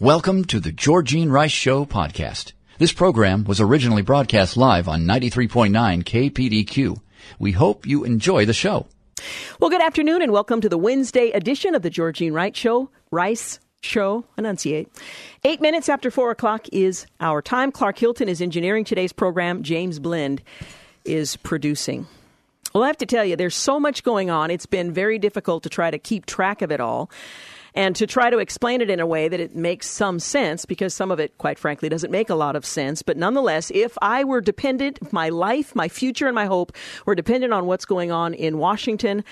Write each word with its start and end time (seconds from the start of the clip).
Welcome 0.00 0.44
to 0.44 0.60
the 0.60 0.70
Georgene 0.70 1.28
Rice 1.28 1.50
Show 1.50 1.84
podcast. 1.84 2.52
This 2.78 2.92
program 2.92 3.42
was 3.42 3.60
originally 3.60 4.02
broadcast 4.02 4.56
live 4.56 4.86
on 4.86 5.06
93.9 5.06 5.72
KPDQ. 6.04 7.00
We 7.40 7.50
hope 7.50 7.84
you 7.84 8.04
enjoy 8.04 8.44
the 8.44 8.52
show. 8.52 8.86
Well, 9.58 9.70
good 9.70 9.82
afternoon 9.82 10.22
and 10.22 10.30
welcome 10.30 10.60
to 10.60 10.68
the 10.68 10.78
Wednesday 10.78 11.30
edition 11.30 11.74
of 11.74 11.82
the 11.82 11.90
Georgene 11.90 12.32
Rice 12.32 12.56
Show. 12.56 12.90
Rice 13.10 13.58
Show, 13.80 14.24
enunciate. 14.36 14.88
Eight 15.42 15.60
minutes 15.60 15.88
after 15.88 16.12
four 16.12 16.30
o'clock 16.30 16.68
is 16.70 17.04
our 17.18 17.42
time. 17.42 17.72
Clark 17.72 17.98
Hilton 17.98 18.28
is 18.28 18.40
engineering 18.40 18.84
today's 18.84 19.12
program. 19.12 19.64
James 19.64 19.98
Blend 19.98 20.42
is 21.04 21.34
producing. 21.38 22.06
Well, 22.72 22.84
I 22.84 22.86
have 22.86 22.98
to 22.98 23.06
tell 23.06 23.24
you, 23.24 23.34
there's 23.34 23.56
so 23.56 23.80
much 23.80 24.04
going 24.04 24.30
on. 24.30 24.52
It's 24.52 24.66
been 24.66 24.92
very 24.92 25.18
difficult 25.18 25.64
to 25.64 25.68
try 25.68 25.90
to 25.90 25.98
keep 25.98 26.24
track 26.24 26.62
of 26.62 26.70
it 26.70 26.78
all 26.78 27.10
and 27.74 27.94
to 27.96 28.06
try 28.06 28.30
to 28.30 28.38
explain 28.38 28.80
it 28.80 28.90
in 28.90 29.00
a 29.00 29.06
way 29.06 29.28
that 29.28 29.40
it 29.40 29.54
makes 29.54 29.88
some 29.88 30.18
sense 30.18 30.64
because 30.64 30.94
some 30.94 31.10
of 31.10 31.20
it, 31.20 31.36
quite 31.38 31.58
frankly, 31.58 31.88
doesn't 31.88 32.10
make 32.10 32.30
a 32.30 32.34
lot 32.34 32.56
of 32.56 32.64
sense. 32.64 33.02
But 33.02 33.16
nonetheless, 33.16 33.70
if 33.74 33.96
I 34.02 34.24
were 34.24 34.40
dependent, 34.40 35.12
my 35.12 35.28
life, 35.28 35.74
my 35.74 35.88
future, 35.88 36.26
and 36.26 36.34
my 36.34 36.46
hope 36.46 36.72
were 37.06 37.14
dependent 37.14 37.52
on 37.52 37.66
what's 37.66 37.84
going 37.84 38.10
on 38.10 38.34
in 38.34 38.58
Washington, 38.58 39.24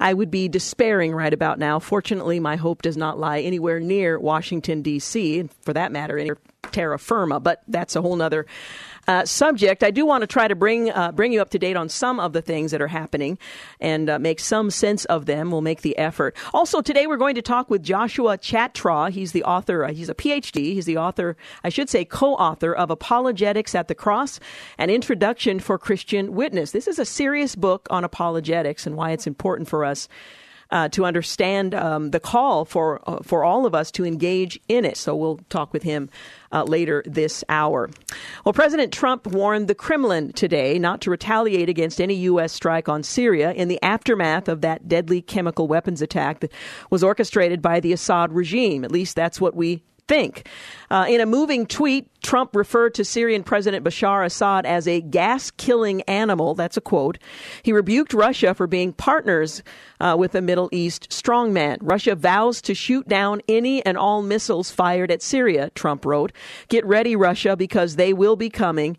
I 0.00 0.14
would 0.14 0.30
be 0.30 0.48
despairing 0.48 1.12
right 1.12 1.32
about 1.32 1.58
now. 1.58 1.78
Fortunately, 1.78 2.40
my 2.40 2.56
hope 2.56 2.82
does 2.82 2.96
not 2.96 3.18
lie 3.18 3.40
anywhere 3.40 3.80
near 3.80 4.18
Washington, 4.18 4.82
D.C., 4.82 5.48
for 5.62 5.72
that 5.72 5.92
matter, 5.92 6.36
terra 6.72 6.98
firma, 6.98 7.40
but 7.40 7.62
that's 7.68 7.96
a 7.96 8.02
whole 8.02 8.20
other 8.20 8.46
uh, 9.06 9.24
subject, 9.24 9.82
I 9.82 9.90
do 9.90 10.06
want 10.06 10.22
to 10.22 10.26
try 10.26 10.48
to 10.48 10.54
bring 10.54 10.90
uh, 10.90 11.12
bring 11.12 11.32
you 11.32 11.40
up 11.40 11.50
to 11.50 11.58
date 11.58 11.76
on 11.76 11.88
some 11.88 12.20
of 12.20 12.32
the 12.32 12.42
things 12.42 12.70
that 12.70 12.80
are 12.80 12.88
happening 12.88 13.38
and 13.80 14.08
uh, 14.08 14.18
make 14.18 14.40
some 14.40 14.70
sense 14.70 15.04
of 15.06 15.26
them. 15.26 15.50
We'll 15.50 15.60
make 15.60 15.82
the 15.82 15.96
effort. 15.98 16.36
Also, 16.52 16.80
today 16.80 17.06
we're 17.06 17.16
going 17.16 17.34
to 17.34 17.42
talk 17.42 17.70
with 17.70 17.82
Joshua 17.82 18.38
Chatraw. 18.38 19.10
He's 19.10 19.32
the 19.32 19.44
author. 19.44 19.84
Uh, 19.84 19.92
he's 19.92 20.08
a 20.08 20.14
PhD. 20.14 20.74
He's 20.74 20.86
the 20.86 20.96
author, 20.96 21.36
I 21.62 21.68
should 21.68 21.88
say, 21.88 22.04
co-author 22.04 22.74
of 22.74 22.90
Apologetics 22.90 23.74
at 23.74 23.88
the 23.88 23.94
Cross: 23.94 24.40
An 24.78 24.90
Introduction 24.90 25.60
for 25.60 25.78
Christian 25.78 26.34
Witness. 26.34 26.70
This 26.70 26.88
is 26.88 26.98
a 26.98 27.04
serious 27.04 27.54
book 27.54 27.86
on 27.90 28.04
apologetics 28.04 28.86
and 28.86 28.96
why 28.96 29.10
it's 29.12 29.26
important 29.26 29.68
for 29.68 29.84
us 29.84 30.08
uh, 30.74 30.88
to 30.88 31.04
understand 31.04 31.72
um, 31.72 32.10
the 32.10 32.18
call 32.18 32.64
for 32.64 33.00
uh, 33.08 33.22
for 33.22 33.44
all 33.44 33.64
of 33.64 33.74
us 33.76 33.92
to 33.92 34.04
engage 34.04 34.58
in 34.68 34.84
it. 34.84 34.96
So 34.96 35.14
we'll 35.14 35.38
talk 35.48 35.72
with 35.72 35.84
him 35.84 36.10
uh, 36.50 36.64
later 36.64 37.04
this 37.06 37.44
hour. 37.48 37.88
Well, 38.44 38.52
President 38.52 38.92
Trump 38.92 39.28
warned 39.28 39.68
the 39.68 39.74
Kremlin 39.76 40.32
today 40.32 40.78
not 40.80 41.00
to 41.02 41.10
retaliate 41.10 41.68
against 41.68 42.00
any 42.00 42.14
U.S. 42.14 42.52
strike 42.52 42.88
on 42.88 43.04
Syria 43.04 43.52
in 43.52 43.68
the 43.68 43.80
aftermath 43.82 44.48
of 44.48 44.62
that 44.62 44.88
deadly 44.88 45.22
chemical 45.22 45.68
weapons 45.68 46.02
attack 46.02 46.40
that 46.40 46.52
was 46.90 47.04
orchestrated 47.04 47.62
by 47.62 47.78
the 47.78 47.92
Assad 47.92 48.32
regime. 48.32 48.84
At 48.84 48.90
least 48.90 49.14
that's 49.14 49.40
what 49.40 49.54
we 49.54 49.84
think. 50.06 50.48
Uh, 50.90 51.06
in 51.08 51.20
a 51.20 51.26
moving 51.26 51.66
tweet, 51.66 52.08
Trump 52.22 52.54
referred 52.54 52.94
to 52.94 53.04
Syrian 53.04 53.42
President 53.42 53.84
Bashar 53.84 54.24
Assad 54.24 54.66
as 54.66 54.86
a 54.86 55.00
gas 55.00 55.50
killing 55.50 56.02
animal. 56.02 56.54
That's 56.54 56.76
a 56.76 56.80
quote. 56.80 57.18
He 57.62 57.72
rebuked 57.72 58.14
Russia 58.14 58.54
for 58.54 58.66
being 58.66 58.92
partners 58.92 59.62
uh, 60.00 60.16
with 60.18 60.34
a 60.34 60.42
Middle 60.42 60.68
East 60.72 61.10
strongman. 61.10 61.78
Russia 61.80 62.14
vows 62.14 62.60
to 62.62 62.74
shoot 62.74 63.08
down 63.08 63.40
any 63.48 63.84
and 63.84 63.96
all 63.96 64.22
missiles 64.22 64.70
fired 64.70 65.10
at 65.10 65.22
Syria, 65.22 65.70
Trump 65.74 66.04
wrote. 66.04 66.32
Get 66.68 66.84
ready, 66.84 67.16
Russia, 67.16 67.56
because 67.56 67.96
they 67.96 68.12
will 68.12 68.36
be 68.36 68.50
coming. 68.50 68.96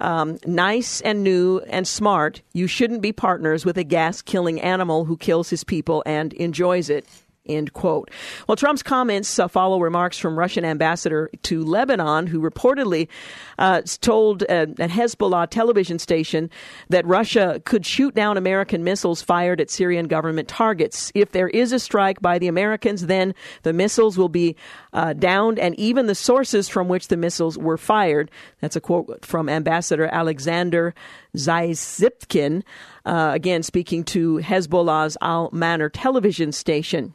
Um, 0.00 0.38
nice 0.44 1.00
and 1.00 1.22
new 1.22 1.60
and 1.68 1.86
smart, 1.86 2.42
you 2.52 2.66
shouldn't 2.66 3.00
be 3.00 3.12
partners 3.12 3.64
with 3.64 3.78
a 3.78 3.84
gas 3.84 4.22
killing 4.22 4.60
animal 4.60 5.04
who 5.04 5.16
kills 5.16 5.50
his 5.50 5.64
people 5.64 6.02
and 6.04 6.32
enjoys 6.34 6.90
it. 6.90 7.06
End 7.46 7.74
quote. 7.74 8.10
Well, 8.48 8.56
Trump's 8.56 8.82
comments 8.82 9.38
uh, 9.38 9.48
follow 9.48 9.78
remarks 9.78 10.16
from 10.16 10.38
Russian 10.38 10.64
ambassador 10.64 11.30
to 11.42 11.62
Lebanon, 11.62 12.26
who 12.26 12.40
reportedly 12.40 13.08
uh, 13.58 13.82
told 14.00 14.42
a, 14.42 14.62
a, 14.62 14.88
Hezbollah 14.88 15.48
television 15.50 15.98
station 15.98 16.50
that 16.88 17.06
Russia 17.06 17.60
could 17.64 17.86
shoot 17.86 18.14
down 18.14 18.36
American 18.36 18.84
missiles 18.84 19.22
fired 19.22 19.60
at 19.60 19.70
Syrian 19.70 20.06
government 20.06 20.48
targets. 20.48 21.12
If 21.14 21.32
there 21.32 21.48
is 21.48 21.72
a 21.72 21.78
strike 21.78 22.20
by 22.20 22.38
the 22.38 22.48
Americans, 22.48 23.06
then 23.06 23.34
the 23.62 23.72
missiles 23.72 24.18
will 24.18 24.28
be 24.28 24.56
uh, 24.92 25.12
downed, 25.12 25.58
and 25.58 25.78
even 25.78 26.06
the 26.06 26.14
sources 26.14 26.68
from 26.68 26.88
which 26.88 27.08
the 27.08 27.16
missiles 27.16 27.58
were 27.58 27.78
fired. 27.78 28.30
That's 28.60 28.76
a 28.76 28.80
quote 28.80 29.24
from 29.24 29.48
Ambassador 29.48 30.06
Alexander 30.06 30.94
Zasypkin, 31.36 32.62
uh, 33.04 33.30
again 33.34 33.62
speaking 33.62 34.04
to 34.04 34.38
Hezbollah's 34.38 35.16
Al 35.20 35.50
Manar 35.52 35.88
television 35.88 36.52
station. 36.52 37.14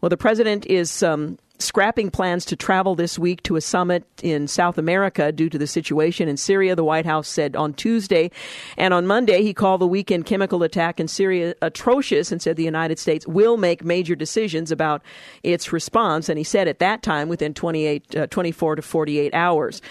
Well, 0.00 0.10
the 0.10 0.16
president 0.16 0.66
is. 0.66 1.02
Um, 1.02 1.38
scrapping 1.60 2.10
plans 2.10 2.44
to 2.46 2.56
travel 2.56 2.94
this 2.94 3.18
week 3.18 3.42
to 3.44 3.56
a 3.56 3.60
summit 3.60 4.04
in 4.22 4.48
South 4.48 4.78
America 4.78 5.32
due 5.32 5.48
to 5.48 5.58
the 5.58 5.66
situation 5.66 6.28
in 6.28 6.36
Syria, 6.36 6.74
the 6.74 6.84
White 6.84 7.06
House 7.06 7.28
said 7.28 7.56
on 7.56 7.74
Tuesday. 7.74 8.30
And 8.76 8.94
on 8.94 9.06
Monday, 9.06 9.42
he 9.42 9.54
called 9.54 9.80
the 9.80 9.86
weekend 9.86 10.26
chemical 10.26 10.62
attack 10.62 11.00
in 11.00 11.08
Syria 11.08 11.54
atrocious 11.62 12.32
and 12.32 12.40
said 12.40 12.56
the 12.56 12.64
United 12.64 12.98
States 12.98 13.26
will 13.26 13.56
make 13.56 13.84
major 13.84 14.14
decisions 14.14 14.72
about 14.72 15.02
its 15.42 15.72
response. 15.72 16.28
And 16.28 16.38
he 16.38 16.44
said 16.44 16.68
at 16.68 16.78
that 16.80 17.02
time, 17.02 17.28
within 17.28 17.54
28, 17.54 18.16
uh, 18.16 18.26
24 18.26 18.76
to 18.76 18.82
48 18.82 19.34
hours. 19.34 19.82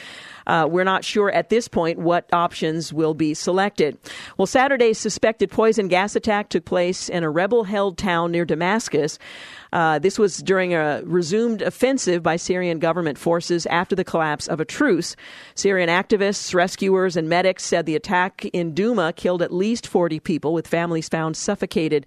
Uh, 0.50 0.66
we're 0.68 0.84
not 0.84 1.06
sure 1.06 1.30
at 1.31 1.50
this 1.50 1.68
point 1.68 2.00
what 2.00 2.28
options 2.34 2.91
will 2.91 3.13
be 3.13 3.36
selected. 3.36 3.96
Well, 4.36 4.47
Saturday's 4.47 4.97
suspected 4.97 5.51
poison 5.51 5.88
gas 5.90 6.16
attack 6.16 6.50
took 6.50 6.66
place 6.66 7.07
in 7.07 7.24
a 7.24 7.30
rebel 7.30 7.66
held 7.66 8.00
town 8.00 8.31
near 8.31 8.46
Damascus. 8.46 9.19
Uh, 9.72 10.00
this 10.00 10.18
was 10.18 10.38
during 10.38 10.74
a 10.74 11.02
resumed 11.06 11.62
offensive 11.62 12.24
by 12.24 12.35
Syrian 12.35 12.80
government 12.80 13.18
forces 13.18 13.66
after 13.68 13.96
the 13.96 14.03
collapse 14.03 14.47
of 14.47 14.59
a 14.59 14.66
truce. 14.66 15.16
Syrian 15.56 15.90
activists, 15.90 16.53
rescuers, 16.53 17.16
and 17.16 17.30
medics 17.30 17.63
said 17.63 17.85
the 17.85 17.96
attack 17.96 18.46
in 18.53 18.74
Douma 18.74 19.16
killed 19.16 19.41
at 19.41 19.53
least 19.53 19.88
40 19.88 20.19
people, 20.19 20.53
with 20.53 20.68
families 20.68 21.09
found 21.09 21.38
suffocated 21.38 22.06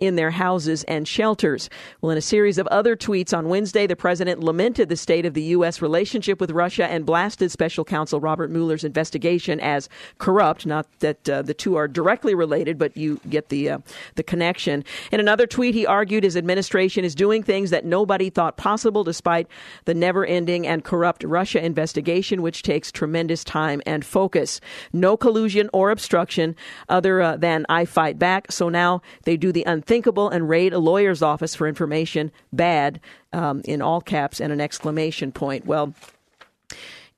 in 0.00 0.16
their 0.16 0.32
houses 0.32 0.84
and 0.84 1.06
shelters. 1.06 1.70
Well, 2.00 2.10
in 2.10 2.18
a 2.18 2.22
series 2.22 2.58
of 2.58 2.66
other 2.68 2.96
tweets 2.96 3.36
on 3.36 3.48
Wednesday, 3.48 3.86
the 3.86 3.96
president 3.96 4.40
lamented 4.40 4.88
the 4.88 4.96
state 4.96 5.24
of 5.24 5.34
the 5.34 5.42
U.S. 5.42 5.80
relationship 5.80 6.40
with 6.40 6.50
Russia 6.50 6.86
and 6.86 7.06
blasted 7.06 7.50
special 7.50 7.84
counsel 7.84 8.20
Robert 8.20 8.50
Mueller's 8.50 8.84
investigation 8.84 9.60
as 9.60 9.88
corrupt. 10.18 10.66
Not 10.66 10.86
that 11.00 11.28
uh, 11.28 11.42
the 11.42 11.54
two 11.54 11.76
are 11.76 11.86
directly 11.86 12.34
related, 12.34 12.78
but 12.78 12.96
you 12.96 13.20
get 13.28 13.48
the 13.48 13.70
uh, 13.70 13.78
the 14.16 14.22
connection. 14.22 14.84
In 15.12 15.20
another 15.20 15.46
tweet, 15.46 15.74
he 15.74 15.86
argued 15.86 16.24
his 16.24 16.36
administration 16.36 17.03
is 17.04 17.14
doing 17.14 17.42
things 17.42 17.70
that 17.70 17.84
nobody 17.84 18.30
thought 18.30 18.56
possible 18.56 19.04
despite 19.04 19.46
the 19.84 19.94
never 19.94 20.24
ending 20.24 20.66
and 20.66 20.84
corrupt 20.84 21.24
Russia 21.24 21.64
investigation, 21.64 22.42
which 22.42 22.62
takes 22.62 22.90
tremendous 22.90 23.44
time 23.44 23.82
and 23.86 24.04
focus. 24.04 24.60
No 24.92 25.16
collusion 25.16 25.70
or 25.72 25.90
obstruction 25.90 26.56
other 26.88 27.20
uh, 27.20 27.36
than 27.36 27.66
I 27.68 27.84
fight 27.84 28.18
back. 28.18 28.50
So 28.50 28.68
now 28.68 29.02
they 29.24 29.36
do 29.36 29.52
the 29.52 29.64
unthinkable 29.64 30.28
and 30.28 30.48
raid 30.48 30.72
a 30.72 30.78
lawyer's 30.78 31.22
office 31.22 31.54
for 31.54 31.68
information. 31.68 32.32
Bad, 32.52 33.00
um, 33.32 33.62
in 33.64 33.82
all 33.82 34.00
caps 34.00 34.40
and 34.40 34.52
an 34.52 34.60
exclamation 34.60 35.32
point. 35.32 35.66
Well, 35.66 35.94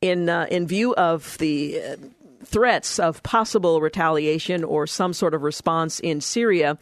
in, 0.01 0.29
uh, 0.29 0.47
in 0.51 0.67
view 0.67 0.95
of 0.95 1.37
the 1.39 1.81
uh, 1.81 1.97
threats 2.45 2.99
of 2.99 3.23
possible 3.23 3.81
retaliation 3.81 4.65
or 4.65 4.87
some 4.87 5.13
sort 5.13 5.35
of 5.35 5.43
response 5.43 6.01
in 6.01 6.21
Syria, 6.21 6.79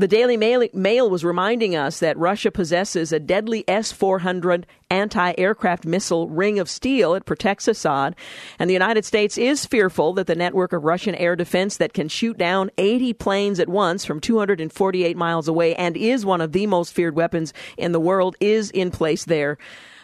the 0.00 0.08
Daily 0.08 0.36
Mail, 0.36 0.68
Mail, 0.74 1.08
was 1.08 1.24
reminding 1.24 1.74
us 1.74 2.00
that 2.00 2.18
Russia 2.18 2.50
possesses 2.50 3.12
a 3.12 3.18
deadly 3.18 3.64
S 3.66 3.92
400 3.92 4.66
anti 4.90 5.34
aircraft 5.38 5.86
missile 5.86 6.28
ring 6.28 6.58
of 6.58 6.68
steel. 6.68 7.14
It 7.14 7.24
protects 7.24 7.66
Assad. 7.66 8.14
And 8.58 8.68
the 8.68 8.74
United 8.74 9.06
States 9.06 9.38
is 9.38 9.64
fearful 9.64 10.12
that 10.14 10.26
the 10.26 10.34
network 10.34 10.74
of 10.74 10.84
Russian 10.84 11.14
air 11.14 11.34
defense 11.34 11.78
that 11.78 11.94
can 11.94 12.08
shoot 12.08 12.36
down 12.36 12.70
80 12.76 13.14
planes 13.14 13.58
at 13.58 13.70
once 13.70 14.04
from 14.04 14.20
248 14.20 15.16
miles 15.16 15.48
away 15.48 15.74
and 15.74 15.96
is 15.96 16.26
one 16.26 16.42
of 16.42 16.52
the 16.52 16.66
most 16.66 16.92
feared 16.92 17.16
weapons 17.16 17.54
in 17.78 17.92
the 17.92 18.00
world 18.00 18.36
is 18.38 18.70
in 18.70 18.90
place 18.90 19.24
there 19.24 19.56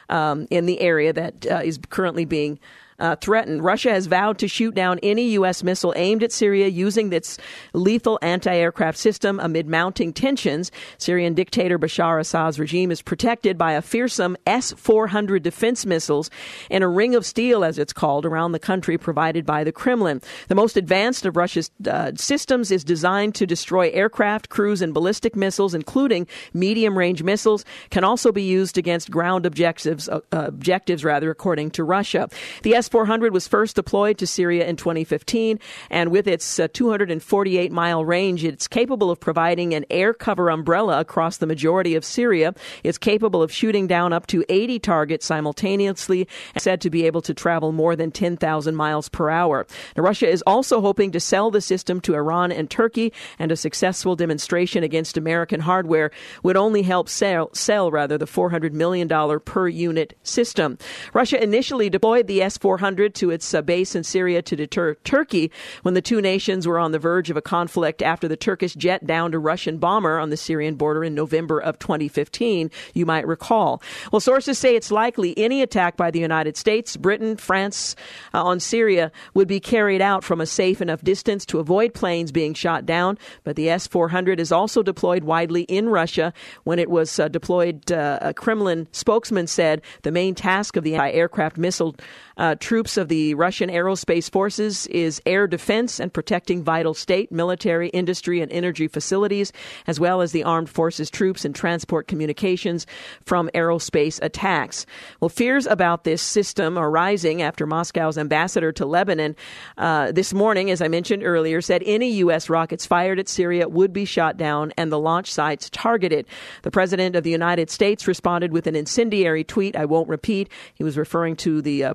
um, 0.09 0.47
in 0.51 0.67
the 0.67 0.81
area 0.81 1.13
that 1.13 1.47
uh, 1.51 1.61
is 1.63 1.79
currently 1.91 2.25
being 2.25 2.59
uh, 3.03 3.17
threatened. 3.17 3.65
Russia 3.65 3.91
has 3.91 4.07
vowed 4.07 4.39
to 4.39 4.47
shoot 4.47 4.75
down 4.75 5.01
any 5.03 5.31
U.S. 5.31 5.65
missile 5.65 5.93
aimed 5.97 6.23
at 6.23 6.31
Syria 6.31 6.69
using 6.69 7.13
its 7.13 7.37
lethal 7.75 8.17
anti 8.23 8.55
aircraft 8.55 8.97
system 8.97 9.41
amid 9.41 9.67
mounting 9.67 10.13
tensions. 10.13 10.71
Syrian 10.99 11.35
dictator 11.35 11.81
Bashar 11.81 12.21
Assad's 12.21 12.61
regime 12.61 12.93
is 12.93 13.03
protected 13.03 13.59
by 13.59 13.73
a 13.73 13.83
fearsome 13.83 14.37
S 14.47 14.73
400 14.77 15.43
defense 15.43 15.85
missiles 15.85 16.31
and 16.71 16.85
a 16.85 16.89
ring 16.89 17.17
of 17.17 17.27
steel, 17.27 17.65
as 17.65 17.77
it's 17.77 17.93
called, 17.93 18.25
around 18.25 18.53
the 18.53 18.61
country 18.61 18.97
provided 18.97 19.45
by 19.45 19.65
the 19.65 19.73
Kremlin. 19.73 20.23
The 20.47 20.55
most 20.55 20.77
advanced 20.77 21.27
of 21.27 21.37
Russia's 21.37 21.73
uh, 21.89 22.13
systems 22.15 22.71
is 22.71 22.85
designed 22.85 23.35
to 23.35 23.47
destroy 23.47 23.91
aircraft, 23.91 24.49
cruise, 24.49 24.81
and 24.81 24.95
ballistic 24.95 25.35
missiles, 25.35 25.75
including 25.75 26.29
medium 26.55 26.97
range 26.97 27.25
missiles, 27.25 27.65
can 27.91 28.05
also 28.05 28.31
be 28.31 28.45
used 28.45 28.79
against 28.79 29.11
ground 29.11 29.45
objectives, 29.45 30.09
uh, 30.09 30.21
objectives 30.31 31.03
rather, 31.03 31.33
according 31.33 31.73
to 31.73 31.83
Russia. 31.83 32.29
The 32.63 32.77
S 32.77 32.92
S-400 32.93 33.31
was 33.31 33.49
first 33.49 33.75
deployed 33.75 34.19
to 34.19 34.27
Syria 34.27 34.67
in 34.67 34.77
2015, 34.77 35.59
and 35.89 36.11
with 36.11 36.29
its 36.29 36.61
uh, 36.61 36.69
248 36.75 37.73
mile 37.73 38.05
range, 38.05 38.45
it's 38.45 38.69
capable 38.69 39.11
of 39.11 39.19
providing 39.19 39.73
an 39.73 39.87
air 39.89 40.13
cover 40.13 40.51
umbrella 40.51 41.01
across 41.01 41.39
the 41.39 41.47
majority 41.47 41.95
of 41.95 42.05
Syria. 42.05 42.55
It's 42.85 42.99
capable 42.99 43.43
of 43.43 43.51
shooting 43.51 43.87
down 43.87 44.13
up 44.13 44.27
to 44.27 44.45
80 44.51 44.79
targets 44.81 45.25
simultaneously, 45.25 46.29
and 46.55 46.63
said 46.63 46.83
to 46.83 46.91
be 46.91 47.07
able 47.07 47.23
to 47.23 47.33
travel 47.33 47.73
more 47.73 47.97
than 47.97 48.11
10,000 48.11 48.77
miles 48.77 49.09
per 49.09 49.31
hour. 49.31 49.67
Now, 49.97 50.03
Russia 50.03 50.29
is 50.29 50.43
also 50.47 50.83
hoping 50.83 51.13
to 51.13 51.21
sell 51.21 51.51
the 51.51 51.63
system 51.63 51.99
to 52.03 52.15
Iran 52.15 52.53
and 52.53 52.69
Turkey, 52.69 53.15
and 53.39 53.51
a 53.51 53.57
successful 53.57 54.17
demonstration 54.17 54.85
against 54.85 55.17
American 55.17 55.61
hardware 55.61 56.11
would 56.43 56.59
only 56.59 56.83
help 56.83 57.09
sell, 57.09 57.49
sell 57.55 57.91
rather 57.91 58.19
the 58.19 58.27
$400 58.27 58.73
million 58.73 59.09
per 59.41 59.67
unit 59.67 60.15
system. 60.23 60.77
Russia 61.15 61.43
initially 61.43 61.89
deployed 61.89 62.27
the 62.27 62.43
S 62.43 62.59
400 62.59 62.72
to 62.79 63.31
its 63.31 63.55
uh, 63.55 63.63
base 63.63 63.95
in 63.95 64.05
Syria 64.05 64.43
to 64.43 64.57
deter 64.57 64.95
Turkey 65.05 65.51
when 65.83 65.95
the 65.95 66.03
two 66.03 66.21
nations 66.21 66.67
were 66.67 66.79
on 66.79 66.93
the 66.93 66.99
verge 66.99 67.31
of 67.31 67.37
a 67.37 67.43
conflict 67.43 68.03
after 68.03 68.29
the 68.29 68.37
Turkish 68.37 68.75
jet 68.75 69.07
downed 69.07 69.35
a 69.35 69.39
Russian 69.39 69.79
bomber 69.79 70.19
on 70.19 70.31
the 70.31 70.37
Syrian 70.37 70.75
border 70.75 71.05
in 71.05 71.15
November 71.15 71.59
of 71.59 71.79
2015, 71.79 72.71
you 72.95 73.07
might 73.07 73.27
recall. 73.27 73.83
Well, 74.11 74.21
sources 74.21 74.59
say 74.59 74.77
it's 74.77 74.91
likely 74.91 75.37
any 75.39 75.63
attack 75.63 75.97
by 75.97 76.11
the 76.11 76.21
United 76.21 76.57
States, 76.57 76.97
Britain, 76.97 77.37
France 77.37 77.97
uh, 78.35 78.43
on 78.43 78.61
Syria 78.61 79.13
would 79.35 79.49
be 79.49 79.61
carried 79.61 80.01
out 80.01 80.25
from 80.25 80.41
a 80.41 80.47
safe 80.47 80.81
enough 80.81 81.03
distance 81.03 81.45
to 81.47 81.59
avoid 81.59 81.95
planes 81.95 82.33
being 82.33 82.55
shot 82.55 82.87
down. 82.87 83.19
But 83.45 83.57
the 83.57 83.69
S 83.69 83.87
400 83.87 84.41
is 84.41 84.53
also 84.53 84.83
deployed 84.83 85.25
widely 85.25 85.63
in 85.63 85.89
Russia. 85.89 86.33
When 86.65 86.79
it 86.79 86.91
was 86.91 87.19
uh, 87.19 87.29
deployed, 87.29 87.91
uh, 87.93 88.19
a 88.23 88.35
Kremlin 88.35 88.89
spokesman 88.93 89.47
said 89.47 89.83
the 90.03 90.11
main 90.11 90.35
task 90.35 90.77
of 90.77 90.85
the 90.85 90.95
anti 90.95 91.11
aircraft 91.11 91.59
missile 91.59 91.97
uh, 92.37 92.55
troops 92.63 92.97
of 92.97 93.09
the 93.09 93.35
Russian 93.35 93.69
aerospace 93.69 94.31
forces 94.31 94.87
is 94.87 95.21
air 95.27 95.49
defense 95.49 95.99
and 95.99 96.13
protecting 96.13 96.63
vital 96.63 96.95
state, 96.95 97.33
military, 97.33 97.89
industry, 97.89 98.41
and 98.41 98.51
energy 98.53 98.87
facilities, 98.87 99.53
as 99.89 99.99
well 99.99 100.23
as 100.23 100.31
the 100.31 100.45
armed 100.45 100.71
forces 100.71 101.11
troops 101.11 101.45
and 101.45 101.57
transport 101.57 102.07
communications 102.07 102.87
from 103.25 103.51
aerospace 103.53 104.23
attacks. 104.23 104.87
Well, 105.21 105.29
fears 105.29 105.67
about 105.67 106.05
this 106.05 106.23
system 106.23 106.79
are 106.79 106.89
rising 106.89 107.43
after 107.43 107.67
Moscow's 107.67 108.17
ambassador 108.17 108.71
to 108.73 108.87
Lebanon 108.87 109.35
uh, 109.77 110.13
this 110.13 110.33
morning, 110.33 110.71
as 110.71 110.81
I 110.81 110.87
mentioned 110.87 111.25
earlier, 111.25 111.61
said 111.61 111.83
any 111.85 112.13
U.S. 112.19 112.49
rockets 112.49 112.87
fired 112.87 113.19
at 113.19 113.29
Syria 113.29 113.69
would 113.69 113.93
be 113.93 114.05
shot 114.05 114.37
down 114.37 114.73
and 114.79 114.93
the 114.93 115.01
launch 115.01 115.33
sites 115.33 115.69
targeted. 115.69 116.27
The 116.63 116.71
president 116.71 117.17
of 117.17 117.25
the 117.25 117.31
United 117.31 117.71
States 117.71 118.07
responded 118.07 118.53
with 118.53 118.69
an 118.69 118.77
incendiary 118.77 119.43
tweet. 119.43 119.75
I 119.75 119.85
won't 119.85 120.09
repeat. 120.09 120.49
He 120.75 120.85
was 120.85 120.97
referring 120.97 121.35
to 121.37 121.61
the 121.61 121.85
uh, 121.85 121.95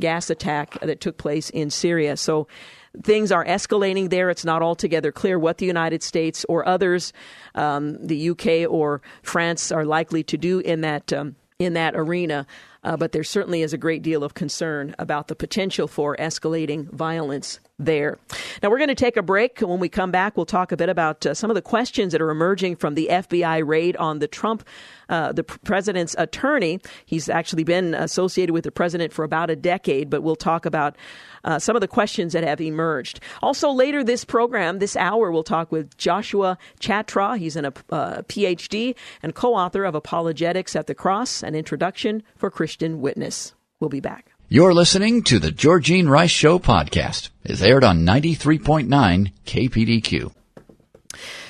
gas 0.00 0.30
attack 0.30 0.78
that 0.80 1.00
took 1.00 1.18
place 1.18 1.50
in 1.50 1.70
Syria. 1.70 2.16
So 2.16 2.48
things 3.02 3.32
are 3.32 3.44
escalating 3.44 4.10
there. 4.10 4.30
It's 4.30 4.44
not 4.44 4.62
altogether 4.62 5.12
clear 5.12 5.38
what 5.38 5.58
the 5.58 5.66
United 5.66 6.02
States 6.02 6.44
or 6.48 6.66
others, 6.66 7.12
um, 7.54 8.04
the 8.04 8.30
UK 8.30 8.70
or 8.70 9.02
France, 9.22 9.72
are 9.72 9.84
likely 9.84 10.22
to 10.24 10.36
do 10.36 10.60
in 10.60 10.82
that 10.82 11.12
um, 11.12 11.36
in 11.58 11.74
that 11.74 11.94
arena. 11.94 12.46
Uh, 12.84 12.96
but 12.96 13.12
there 13.12 13.22
certainly 13.22 13.62
is 13.62 13.72
a 13.72 13.78
great 13.78 14.02
deal 14.02 14.24
of 14.24 14.34
concern 14.34 14.94
about 14.98 15.28
the 15.28 15.36
potential 15.36 15.86
for 15.86 16.16
escalating 16.16 16.90
violence 16.90 17.60
there. 17.78 18.18
Now, 18.62 18.70
we're 18.70 18.78
going 18.78 18.88
to 18.88 18.94
take 18.94 19.16
a 19.16 19.22
break. 19.22 19.60
When 19.60 19.78
we 19.78 19.88
come 19.88 20.10
back, 20.10 20.36
we'll 20.36 20.46
talk 20.46 20.72
a 20.72 20.76
bit 20.76 20.88
about 20.88 21.24
uh, 21.24 21.34
some 21.34 21.50
of 21.50 21.54
the 21.54 21.62
questions 21.62 22.12
that 22.12 22.20
are 22.20 22.30
emerging 22.30 22.76
from 22.76 22.94
the 22.94 23.08
FBI 23.10 23.66
raid 23.66 23.96
on 23.96 24.18
the 24.18 24.26
Trump, 24.26 24.66
uh, 25.08 25.32
the 25.32 25.44
president's 25.44 26.16
attorney. 26.18 26.80
He's 27.06 27.28
actually 27.28 27.64
been 27.64 27.94
associated 27.94 28.52
with 28.52 28.64
the 28.64 28.72
president 28.72 29.12
for 29.12 29.24
about 29.24 29.48
a 29.48 29.56
decade, 29.56 30.10
but 30.10 30.22
we'll 30.22 30.36
talk 30.36 30.66
about 30.66 30.96
uh, 31.44 31.58
some 31.58 31.76
of 31.76 31.80
the 31.80 31.88
questions 31.88 32.32
that 32.32 32.44
have 32.44 32.60
emerged. 32.60 33.20
Also, 33.42 33.70
later 33.70 34.04
this 34.04 34.24
program, 34.24 34.78
this 34.78 34.96
hour, 34.96 35.30
we'll 35.30 35.42
talk 35.42 35.72
with 35.72 35.96
Joshua 35.96 36.58
Chatraw. 36.80 37.38
He's 37.38 37.56
an, 37.56 37.66
a 37.66 37.72
uh, 37.90 38.22
PhD 38.22 38.94
and 39.22 39.34
co 39.34 39.54
author 39.54 39.84
of 39.84 39.94
Apologetics 39.94 40.76
at 40.76 40.86
the 40.86 40.94
Cross, 40.94 41.42
an 41.42 41.54
introduction 41.54 42.22
for 42.36 42.50
Christian 42.50 43.00
witness. 43.00 43.54
We'll 43.80 43.90
be 43.90 44.00
back. 44.00 44.32
You're 44.48 44.74
listening 44.74 45.22
to 45.24 45.38
the 45.38 45.50
Georgene 45.50 46.08
Rice 46.08 46.30
Show 46.30 46.58
podcast. 46.58 47.30
It's 47.42 47.62
aired 47.62 47.84
on 47.84 48.04
93.9 48.04 49.32
KPDQ. 49.46 50.32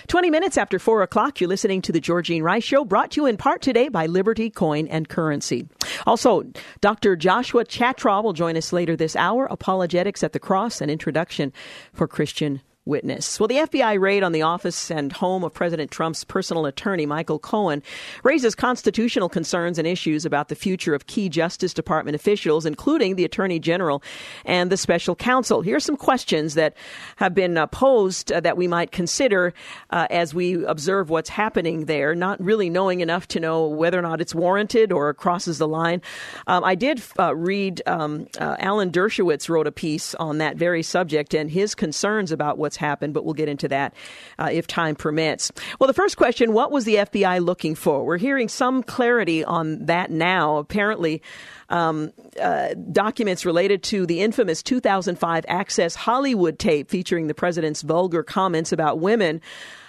20 0.08 0.30
minutes 0.30 0.58
after 0.58 0.78
4 0.78 1.02
o'clock, 1.02 1.40
you're 1.40 1.48
listening 1.48 1.82
to 1.82 1.92
the 1.92 2.00
Georgene 2.00 2.42
Rice 2.42 2.64
Show, 2.64 2.84
brought 2.84 3.12
to 3.12 3.22
you 3.22 3.26
in 3.26 3.36
part 3.36 3.62
today 3.62 3.88
by 3.88 4.06
Liberty 4.06 4.50
Coin 4.50 4.86
and 4.88 5.08
Currency. 5.08 5.68
Also, 6.06 6.44
Dr. 6.80 7.16
Joshua 7.16 7.64
Chatraw 7.64 8.22
will 8.22 8.32
join 8.32 8.56
us 8.56 8.72
later 8.72 8.96
this 8.96 9.16
hour. 9.16 9.46
Apologetics 9.46 10.22
at 10.22 10.32
the 10.32 10.40
Cross, 10.40 10.80
an 10.80 10.90
introduction 10.90 11.52
for 11.92 12.08
Christian 12.08 12.60
witness. 12.84 13.38
Well, 13.38 13.46
the 13.46 13.58
FBI 13.58 14.00
raid 14.00 14.24
on 14.24 14.32
the 14.32 14.42
office 14.42 14.90
and 14.90 15.12
home 15.12 15.44
of 15.44 15.54
President 15.54 15.92
Trump's 15.92 16.24
personal 16.24 16.66
attorney, 16.66 17.06
Michael 17.06 17.38
Cohen, 17.38 17.80
raises 18.24 18.56
constitutional 18.56 19.28
concerns 19.28 19.78
and 19.78 19.86
issues 19.86 20.24
about 20.24 20.48
the 20.48 20.56
future 20.56 20.92
of 20.92 21.06
key 21.06 21.28
Justice 21.28 21.72
Department 21.72 22.16
officials, 22.16 22.66
including 22.66 23.14
the 23.14 23.24
Attorney 23.24 23.60
General 23.60 24.02
and 24.44 24.70
the 24.70 24.76
special 24.76 25.14
counsel. 25.14 25.62
Here 25.62 25.76
are 25.76 25.80
some 25.80 25.96
questions 25.96 26.54
that 26.54 26.76
have 27.16 27.34
been 27.34 27.56
uh, 27.56 27.68
posed 27.68 28.32
uh, 28.32 28.40
that 28.40 28.56
we 28.56 28.66
might 28.66 28.90
consider 28.90 29.54
uh, 29.90 30.08
as 30.10 30.34
we 30.34 30.64
observe 30.64 31.08
what's 31.08 31.30
happening 31.30 31.84
there, 31.84 32.16
not 32.16 32.42
really 32.42 32.68
knowing 32.68 33.00
enough 33.00 33.28
to 33.28 33.40
know 33.40 33.68
whether 33.68 33.98
or 33.98 34.02
not 34.02 34.20
it's 34.20 34.34
warranted 34.34 34.90
or 34.90 35.14
crosses 35.14 35.58
the 35.58 35.68
line. 35.68 36.02
Um, 36.48 36.64
I 36.64 36.74
did 36.74 37.00
uh, 37.18 37.34
read 37.36 37.80
um, 37.86 38.26
uh, 38.40 38.56
Alan 38.58 38.90
Dershowitz 38.90 39.48
wrote 39.48 39.68
a 39.68 39.72
piece 39.72 40.16
on 40.16 40.38
that 40.38 40.56
very 40.56 40.82
subject 40.82 41.32
and 41.32 41.48
his 41.48 41.76
concerns 41.76 42.32
about 42.32 42.58
what's 42.58 42.71
what's 42.72 42.78
happened, 42.78 43.12
but 43.12 43.24
we'll 43.24 43.34
get 43.34 43.50
into 43.50 43.68
that 43.68 43.92
uh, 44.38 44.48
if 44.50 44.66
time 44.66 44.94
permits. 44.94 45.52
Well, 45.78 45.86
the 45.86 45.94
first 45.94 46.16
question 46.16 46.54
what 46.54 46.72
was 46.72 46.84
the 46.84 46.96
FBI 46.96 47.44
looking 47.44 47.74
for? 47.74 48.04
We're 48.04 48.16
hearing 48.16 48.48
some 48.48 48.82
clarity 48.82 49.44
on 49.44 49.84
that 49.86 50.10
now. 50.10 50.56
Apparently, 50.56 51.20
um, 51.68 52.12
uh, 52.40 52.74
documents 52.90 53.44
related 53.44 53.82
to 53.84 54.06
the 54.06 54.20
infamous 54.22 54.62
2005 54.62 55.44
Access 55.48 55.94
Hollywood 55.94 56.58
tape 56.58 56.88
featuring 56.88 57.26
the 57.26 57.34
president's 57.34 57.82
vulgar 57.82 58.22
comments 58.22 58.72
about 58.72 59.00
women 59.00 59.42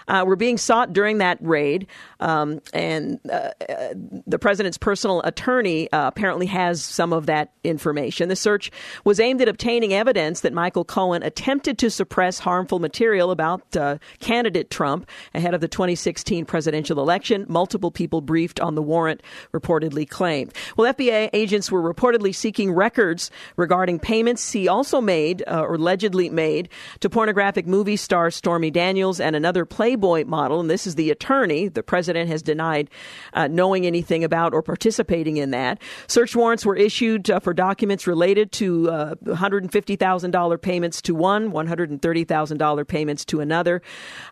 uh, 0.07 0.23
were 0.25 0.35
being 0.35 0.57
sought 0.57 0.91
during 0.91 1.19
that 1.19 1.37
raid. 1.41 1.87
Um, 2.23 2.61
and 2.73 3.19
uh, 3.29 3.51
uh, 3.69 3.93
the 4.25 4.39
president's 4.39 4.77
personal 4.77 5.21
attorney 5.23 5.91
uh, 5.91 6.07
apparently 6.07 6.45
has 6.45 6.81
some 6.81 7.11
of 7.11 7.25
that 7.25 7.51
information. 7.65 8.29
The 8.29 8.37
search 8.37 8.71
was 9.03 9.19
aimed 9.19 9.41
at 9.41 9.49
obtaining 9.49 9.93
evidence 9.93 10.39
that 10.39 10.53
Michael 10.53 10.85
Cohen 10.85 11.21
attempted 11.21 11.77
to 11.79 11.89
suppress 11.89 12.39
harmful 12.39 12.79
material 12.79 13.29
about 13.29 13.75
uh, 13.75 13.97
candidate 14.21 14.69
Trump 14.69 15.09
ahead 15.35 15.53
of 15.53 15.59
the 15.59 15.67
2016 15.67 16.45
presidential 16.45 17.01
election. 17.01 17.45
Multiple 17.49 17.91
people 17.91 18.21
briefed 18.21 18.61
on 18.61 18.75
the 18.75 18.81
warrant 18.81 19.21
reportedly 19.53 20.09
claimed. 20.09 20.53
Well, 20.77 20.93
FBI 20.93 21.29
agents 21.33 21.69
were 21.69 21.93
reportedly 21.93 22.33
seeking 22.33 22.71
records 22.71 23.31
regarding 23.57 23.99
payments 23.99 24.49
he 24.53 24.69
also 24.69 25.01
made 25.01 25.43
uh, 25.45 25.59
or 25.59 25.75
allegedly 25.75 26.29
made 26.29 26.69
to 27.01 27.09
pornographic 27.09 27.67
movie 27.67 27.97
star 27.97 28.31
Stormy 28.31 28.71
Daniels 28.71 29.19
and 29.19 29.35
another 29.35 29.65
Playboy 29.65 30.23
model, 30.23 30.61
and 30.61 30.69
this 30.69 30.87
is 30.87 30.95
the 30.95 31.11
attorney. 31.11 31.67
The 31.67 31.83
president 31.83 32.12
has 32.15 32.41
denied 32.41 32.89
uh, 33.33 33.47
knowing 33.47 33.85
anything 33.85 34.23
about 34.23 34.53
or 34.53 34.61
participating 34.61 35.37
in 35.37 35.51
that. 35.51 35.81
Search 36.07 36.35
warrants 36.35 36.65
were 36.65 36.75
issued 36.75 37.29
uh, 37.29 37.39
for 37.39 37.53
documents 37.53 38.07
related 38.07 38.51
to 38.53 38.89
uh, 38.89 39.15
$150,000 39.25 40.61
payments 40.61 41.01
to 41.01 41.15
one, 41.15 41.51
$130,000 41.51 42.87
payments 42.87 43.25
to 43.25 43.39
another. 43.39 43.81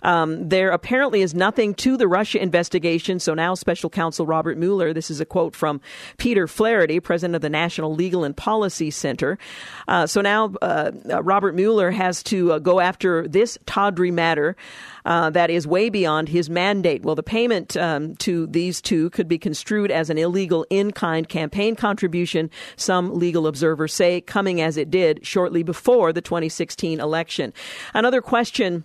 Um, 0.02 0.50
there 0.50 0.70
apparently 0.70 1.22
is 1.22 1.34
nothing 1.34 1.74
to 1.76 1.98
the 1.98 2.08
Russia 2.08 2.42
investigation, 2.42 3.20
so 3.20 3.34
now 3.34 3.56
Special 3.56 3.90
Counsel 3.90 4.26
Robert 4.26 4.58
Mueller, 4.58 4.94
this 4.94 5.12
is 5.12 5.20
a 5.20 5.26
quote 5.26 5.56
from 5.56 5.82
Peter 6.18 6.48
Flaherty, 6.48 7.00
president 7.00 7.36
of 7.36 7.42
the 7.42 7.50
National 7.50 7.94
Legal 7.94 8.24
and 8.24 8.36
Policy 8.36 8.92
Center. 8.92 9.38
Uh, 9.88 10.08
so 10.08 10.22
now 10.22 10.54
uh, 10.62 10.92
Robert 11.22 11.56
Mueller 11.56 11.92
has 11.92 12.24
to 12.24 12.54
uh, 12.54 12.60
go 12.60 12.80
after 12.80 13.28
this 13.28 13.58
tawdry 13.66 14.12
matter 14.12 14.56
uh, 15.06 15.30
that 15.32 15.50
is 15.50 15.68
way 15.68 15.90
beyond 15.90 16.30
his 16.30 16.50
mandate. 16.50 17.04
Well, 17.04 17.16
the 17.16 17.24
payment 17.24 17.78
um, 17.78 18.16
to 18.18 18.48
these 18.48 18.82
two 18.82 19.10
could 19.12 19.28
be 19.28 19.38
construed 19.38 19.92
as 19.92 20.10
an 20.10 20.18
illegal 20.18 20.66
in 20.70 20.92
kind 20.92 21.28
campaign 21.28 21.76
contribution, 21.76 22.50
some 22.76 23.14
legal 23.14 23.48
observers 23.48 23.94
say, 23.94 24.22
coming 24.22 24.62
as 24.62 24.78
it 24.78 24.90
did 24.90 25.26
shortly 25.26 25.64
before 25.64 26.14
the 26.14 26.22
2016 26.22 27.00
election. 27.00 27.54
Another 27.94 28.22
question 28.22 28.84